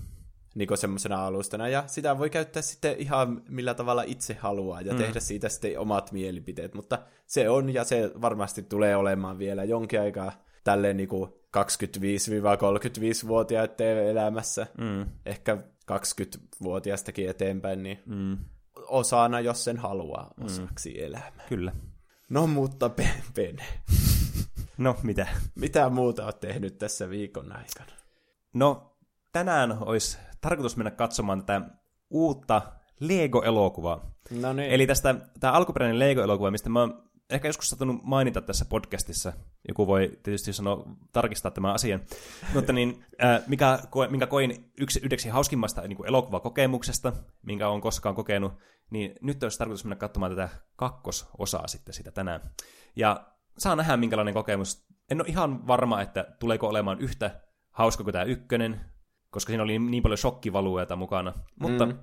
niin 0.55 0.67
kuin 0.67 0.77
semmoisena 0.77 1.25
alustana. 1.25 1.67
Ja 1.67 1.83
sitä 1.87 2.19
voi 2.19 2.29
käyttää 2.29 2.61
sitten 2.61 2.95
ihan 2.97 3.41
millä 3.49 3.73
tavalla 3.73 4.03
itse 4.03 4.33
haluaa 4.33 4.81
ja 4.81 4.93
mm. 4.93 4.97
tehdä 4.97 5.19
siitä 5.19 5.49
sitten 5.49 5.79
omat 5.79 6.11
mielipiteet. 6.11 6.73
Mutta 6.73 6.99
se 7.25 7.49
on 7.49 7.73
ja 7.73 7.83
se 7.83 8.11
varmasti 8.21 8.63
tulee 8.63 8.95
olemaan 8.95 9.37
vielä 9.37 9.63
jonkin 9.63 10.01
aikaa 10.01 10.31
tälleen 10.63 10.97
niin 10.97 11.09
kuin 11.09 11.33
25-35-vuotiaiden 11.57 14.07
elämässä. 14.07 14.67
Mm. 14.77 15.05
Ehkä 15.25 15.57
20-vuotiaastakin 15.91 17.29
eteenpäin, 17.29 17.83
niin 17.83 17.99
Mm. 18.05 18.37
osana, 18.87 19.39
jos 19.39 19.63
sen 19.63 19.77
haluaa 19.77 20.33
osaksi 20.43 20.89
mm. 20.89 21.05
elämää. 21.05 21.45
Kyllä. 21.49 21.71
No 22.29 22.47
mutta 22.47 22.89
Pe- 22.89 23.21
Pene, 23.35 23.63
No, 24.77 24.95
mitä? 25.03 25.27
mitä 25.55 25.89
muuta 25.89 26.23
olet 26.25 26.39
tehnyt 26.39 26.77
tässä 26.77 27.09
viikon 27.09 27.51
aikana? 27.51 27.91
No, 28.53 28.97
tänään 29.31 29.77
olisi 29.81 30.17
tarkoitus 30.41 30.77
mennä 30.77 30.91
katsomaan 30.91 31.45
tätä 31.45 31.61
uutta 32.09 32.61
Lego-elokuvaa. 32.99 34.11
No 34.41 34.53
niin. 34.53 34.71
Eli 34.71 34.87
tästä 34.87 35.15
tämä 35.39 35.53
alkuperäinen 35.53 35.99
Lego-elokuva, 35.99 36.51
mistä 36.51 36.69
mä 36.69 36.79
oon 36.79 37.03
ehkä 37.29 37.47
joskus 37.47 37.69
saattanut 37.69 38.03
mainita 38.03 38.41
tässä 38.41 38.65
podcastissa. 38.65 39.33
Joku 39.67 39.87
voi 39.87 40.19
tietysti 40.23 40.53
sanoa, 40.53 40.85
tarkistaa 41.11 41.51
tämän 41.51 41.73
asian. 41.73 42.01
Mutta 42.53 42.73
niin, 42.73 43.05
äh, 43.23 43.41
mikä, 43.47 43.79
minkä 44.09 44.27
koin 44.27 44.71
yksi, 44.77 44.99
yhdeksi 45.03 45.29
hauskimmasta 45.29 45.81
niin 45.81 45.97
kuin 45.97 46.07
elokuvakokemuksesta, 46.07 47.13
minkä 47.41 47.69
olen 47.69 47.81
koskaan 47.81 48.15
kokenut, 48.15 48.53
niin 48.89 49.15
nyt 49.21 49.43
olisi 49.43 49.57
tarkoitus 49.57 49.85
mennä 49.85 49.95
katsomaan 49.95 50.31
tätä 50.31 50.49
kakkososaa 50.75 51.67
sitten 51.67 51.93
sitä 51.93 52.11
tänään. 52.11 52.41
Ja 52.95 53.27
saa 53.57 53.75
nähdä, 53.75 53.97
minkälainen 53.97 54.33
kokemus. 54.33 54.85
En 55.11 55.21
ole 55.21 55.29
ihan 55.29 55.67
varma, 55.67 56.01
että 56.01 56.35
tuleeko 56.39 56.67
olemaan 56.67 56.99
yhtä 56.99 57.41
hauska 57.71 58.03
kuin 58.03 58.13
tämä 58.13 58.23
ykkönen, 58.23 58.81
koska 59.29 59.49
siinä 59.49 59.63
oli 59.63 59.79
niin 59.79 60.03
paljon 60.03 60.17
shokkivalueita 60.17 60.95
mukana. 60.95 61.33
Mutta 61.59 61.85
mm. 61.85 61.97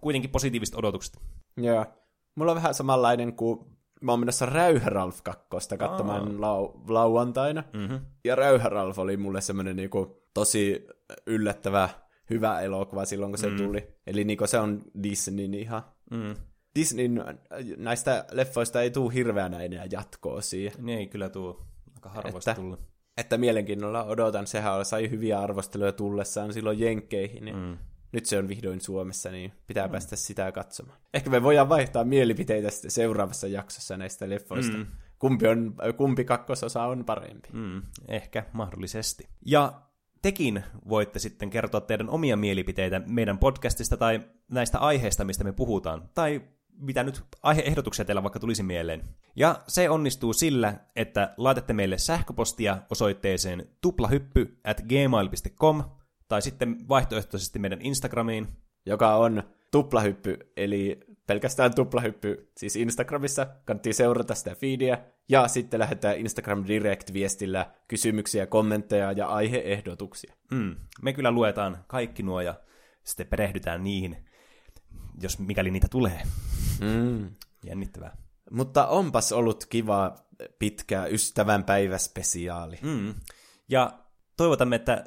kuitenkin 0.00 0.30
positiiviset 0.30 0.74
odotukset. 0.74 1.20
Joo. 1.56 1.86
Mulla 2.34 2.52
on 2.52 2.56
vähän 2.56 2.74
samanlainen 2.74 3.36
kuin 3.36 3.74
mä 4.04 4.12
oon 4.12 4.20
menossa 4.20 4.46
Räyhäralf 4.46 5.22
2 5.22 5.76
katsomaan 5.78 6.22
lau- 6.26 6.80
lauantaina. 6.88 7.64
Mm-hmm. 7.72 8.00
Ja 8.24 8.34
Räyhäralf 8.34 8.98
oli 8.98 9.16
mulle 9.16 9.40
semmoinen 9.40 9.76
niinku 9.76 10.22
tosi 10.34 10.86
yllättävä 11.26 11.88
hyvä 12.30 12.60
elokuva 12.60 13.04
silloin, 13.04 13.32
kun 13.32 13.38
se 13.38 13.50
mm. 13.50 13.56
tuli. 13.56 13.88
Eli 14.06 14.24
niinku 14.24 14.46
se 14.46 14.58
on 14.58 14.82
Disneyn 15.02 15.54
ihan... 15.54 15.82
Mm. 16.10 16.34
Disneyn 16.78 17.24
näistä 17.76 18.24
leffoista 18.30 18.82
ei 18.82 18.90
tule 18.90 19.14
hirveänä 19.14 19.62
enää 19.62 19.86
jatkoa 19.90 20.40
siihen. 20.40 20.72
Niin 20.86 20.98
ei 20.98 21.06
kyllä 21.06 21.28
tuo 21.28 21.66
aika 21.94 22.08
harvoista 22.08 22.50
Että- 22.50 22.60
tullut. 22.62 22.80
Että 23.16 23.38
mielenkiinnolla 23.38 24.04
odotan, 24.04 24.46
sehän 24.46 24.84
sai 24.84 25.10
hyviä 25.10 25.40
arvosteluja 25.40 25.92
tullessaan 25.92 26.52
silloin 26.52 26.78
Jenkkeihin. 26.80 27.44
Niin 27.44 27.56
Mm. 27.56 27.78
Nyt 28.14 28.26
se 28.26 28.38
on 28.38 28.48
vihdoin 28.48 28.80
Suomessa, 28.80 29.30
niin 29.30 29.52
pitää 29.66 29.86
mm. 29.86 29.90
päästä 29.90 30.16
sitä 30.16 30.52
katsomaan. 30.52 30.98
Ehkä 31.14 31.30
me 31.30 31.42
voidaan 31.42 31.68
vaihtaa 31.68 32.04
mielipiteitä 32.04 32.70
sitten 32.70 32.90
seuraavassa 32.90 33.46
jaksossa 33.46 33.96
näistä 33.96 34.28
leffoista. 34.30 34.76
Mm. 34.76 34.86
Kumpi, 35.18 35.46
on, 35.46 35.74
kumpi 35.96 36.24
kakkososa 36.24 36.82
on 36.82 37.04
parempi. 37.04 37.48
Mm, 37.52 37.82
ehkä, 38.08 38.44
mahdollisesti. 38.52 39.28
Ja 39.46 39.72
tekin 40.22 40.64
voitte 40.88 41.18
sitten 41.18 41.50
kertoa 41.50 41.80
teidän 41.80 42.08
omia 42.10 42.36
mielipiteitä 42.36 43.02
meidän 43.06 43.38
podcastista 43.38 43.96
tai 43.96 44.20
näistä 44.50 44.78
aiheista, 44.78 45.24
mistä 45.24 45.44
me 45.44 45.52
puhutaan, 45.52 46.10
tai 46.14 46.42
mitä 46.78 47.02
nyt 47.02 47.24
aiheehdotuksia 47.42 48.04
teillä 48.04 48.22
vaikka 48.22 48.40
tulisi 48.40 48.62
mieleen. 48.62 49.02
Ja 49.36 49.62
se 49.68 49.90
onnistuu 49.90 50.32
sillä, 50.32 50.74
että 50.96 51.34
laitatte 51.36 51.72
meille 51.72 51.98
sähköpostia 51.98 52.78
osoitteeseen 52.90 53.66
tuplahyppy 53.80 54.58
at 54.64 54.80
gmail.com, 54.80 55.84
tai 56.28 56.42
sitten 56.42 56.88
vaihtoehtoisesti 56.88 57.58
meidän 57.58 57.82
Instagramiin. 57.82 58.48
Joka 58.86 59.16
on 59.16 59.42
tuplahyppy, 59.70 60.38
eli 60.56 61.00
pelkästään 61.26 61.74
tuplahyppy, 61.74 62.50
siis 62.56 62.76
Instagramissa. 62.76 63.46
Kannattaa 63.64 63.92
seurata 63.92 64.34
sitä 64.34 64.54
feedia. 64.54 64.98
Ja 65.28 65.48
sitten 65.48 65.80
lähettää 65.80 66.12
Instagram 66.12 66.64
Direct-viestillä 66.64 67.70
kysymyksiä, 67.88 68.46
kommentteja 68.46 69.12
ja 69.12 69.26
aiheehdotuksia. 69.26 70.34
Mm, 70.50 70.76
me 71.02 71.12
kyllä 71.12 71.30
luetaan 71.30 71.84
kaikki 71.86 72.22
nuo 72.22 72.40
ja 72.40 72.54
sitten 73.04 73.26
perehdytään 73.26 73.84
niihin, 73.84 74.28
jos 75.22 75.38
mikäli 75.38 75.70
niitä 75.70 75.88
tulee. 75.90 76.22
Mm. 76.80 77.30
Jännittävää. 77.64 78.16
Mutta 78.50 78.86
onpas 78.86 79.32
ollut 79.32 79.66
kiva 79.66 80.16
pitkä 80.58 81.04
ystävänpäiväspesiaali. 81.04 82.78
Mm. 82.82 83.14
Ja 83.68 83.98
toivotamme, 84.36 84.76
että 84.76 85.04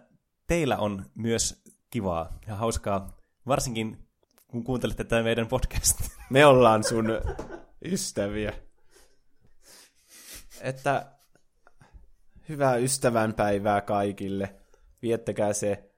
teillä 0.48 0.78
on 0.78 1.06
myös 1.15 1.64
kivaa 1.90 2.40
ja 2.48 2.56
hauskaa, 2.56 3.18
varsinkin 3.48 4.07
kun 4.48 4.64
kuuntelette 4.64 5.03
tätä 5.03 5.24
meidän 5.24 5.48
podcast. 5.48 5.99
Me 6.30 6.45
ollaan 6.45 6.84
sun 6.84 7.06
ystäviä. 7.86 8.53
Että 10.61 11.11
hyvää 12.49 12.76
ystävänpäivää 12.76 13.82
kaikille. 13.82 14.56
Viettäkää 15.02 15.53
se 15.53 15.91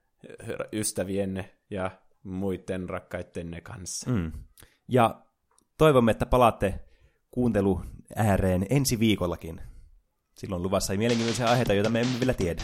ystävienne 0.72 1.56
ja 1.70 1.90
muiden 2.22 2.88
rakkaittenne 2.88 3.60
kanssa. 3.60 4.10
Mm. 4.10 4.32
Ja 4.88 5.22
toivomme, 5.78 6.10
että 6.10 6.26
palaatte 6.26 6.80
kuuntelu 7.30 7.82
ääreen 8.16 8.66
ensi 8.70 8.98
viikollakin. 8.98 9.60
Silloin 10.40 10.62
luvassa 10.62 10.92
ei 10.92 10.98
mielenkiintoisia 10.98 11.46
aiheita, 11.46 11.74
joita 11.74 11.90
me 11.90 12.00
emme 12.00 12.20
vielä 12.20 12.34
tiedä. 12.34 12.62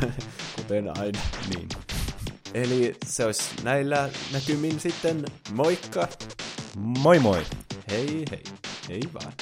Kuten 0.56 0.98
aina. 0.98 1.18
Niin. 1.54 1.68
Eli 2.54 2.96
se 3.06 3.24
olisi 3.24 3.50
näillä 3.62 4.08
näkymin 4.32 4.80
sitten 4.80 5.24
moikka. 5.52 6.08
Moi 6.76 7.18
moi! 7.18 7.44
Hei 7.90 8.24
hei. 8.30 8.42
Hei 8.88 9.00
vaan. 9.14 9.32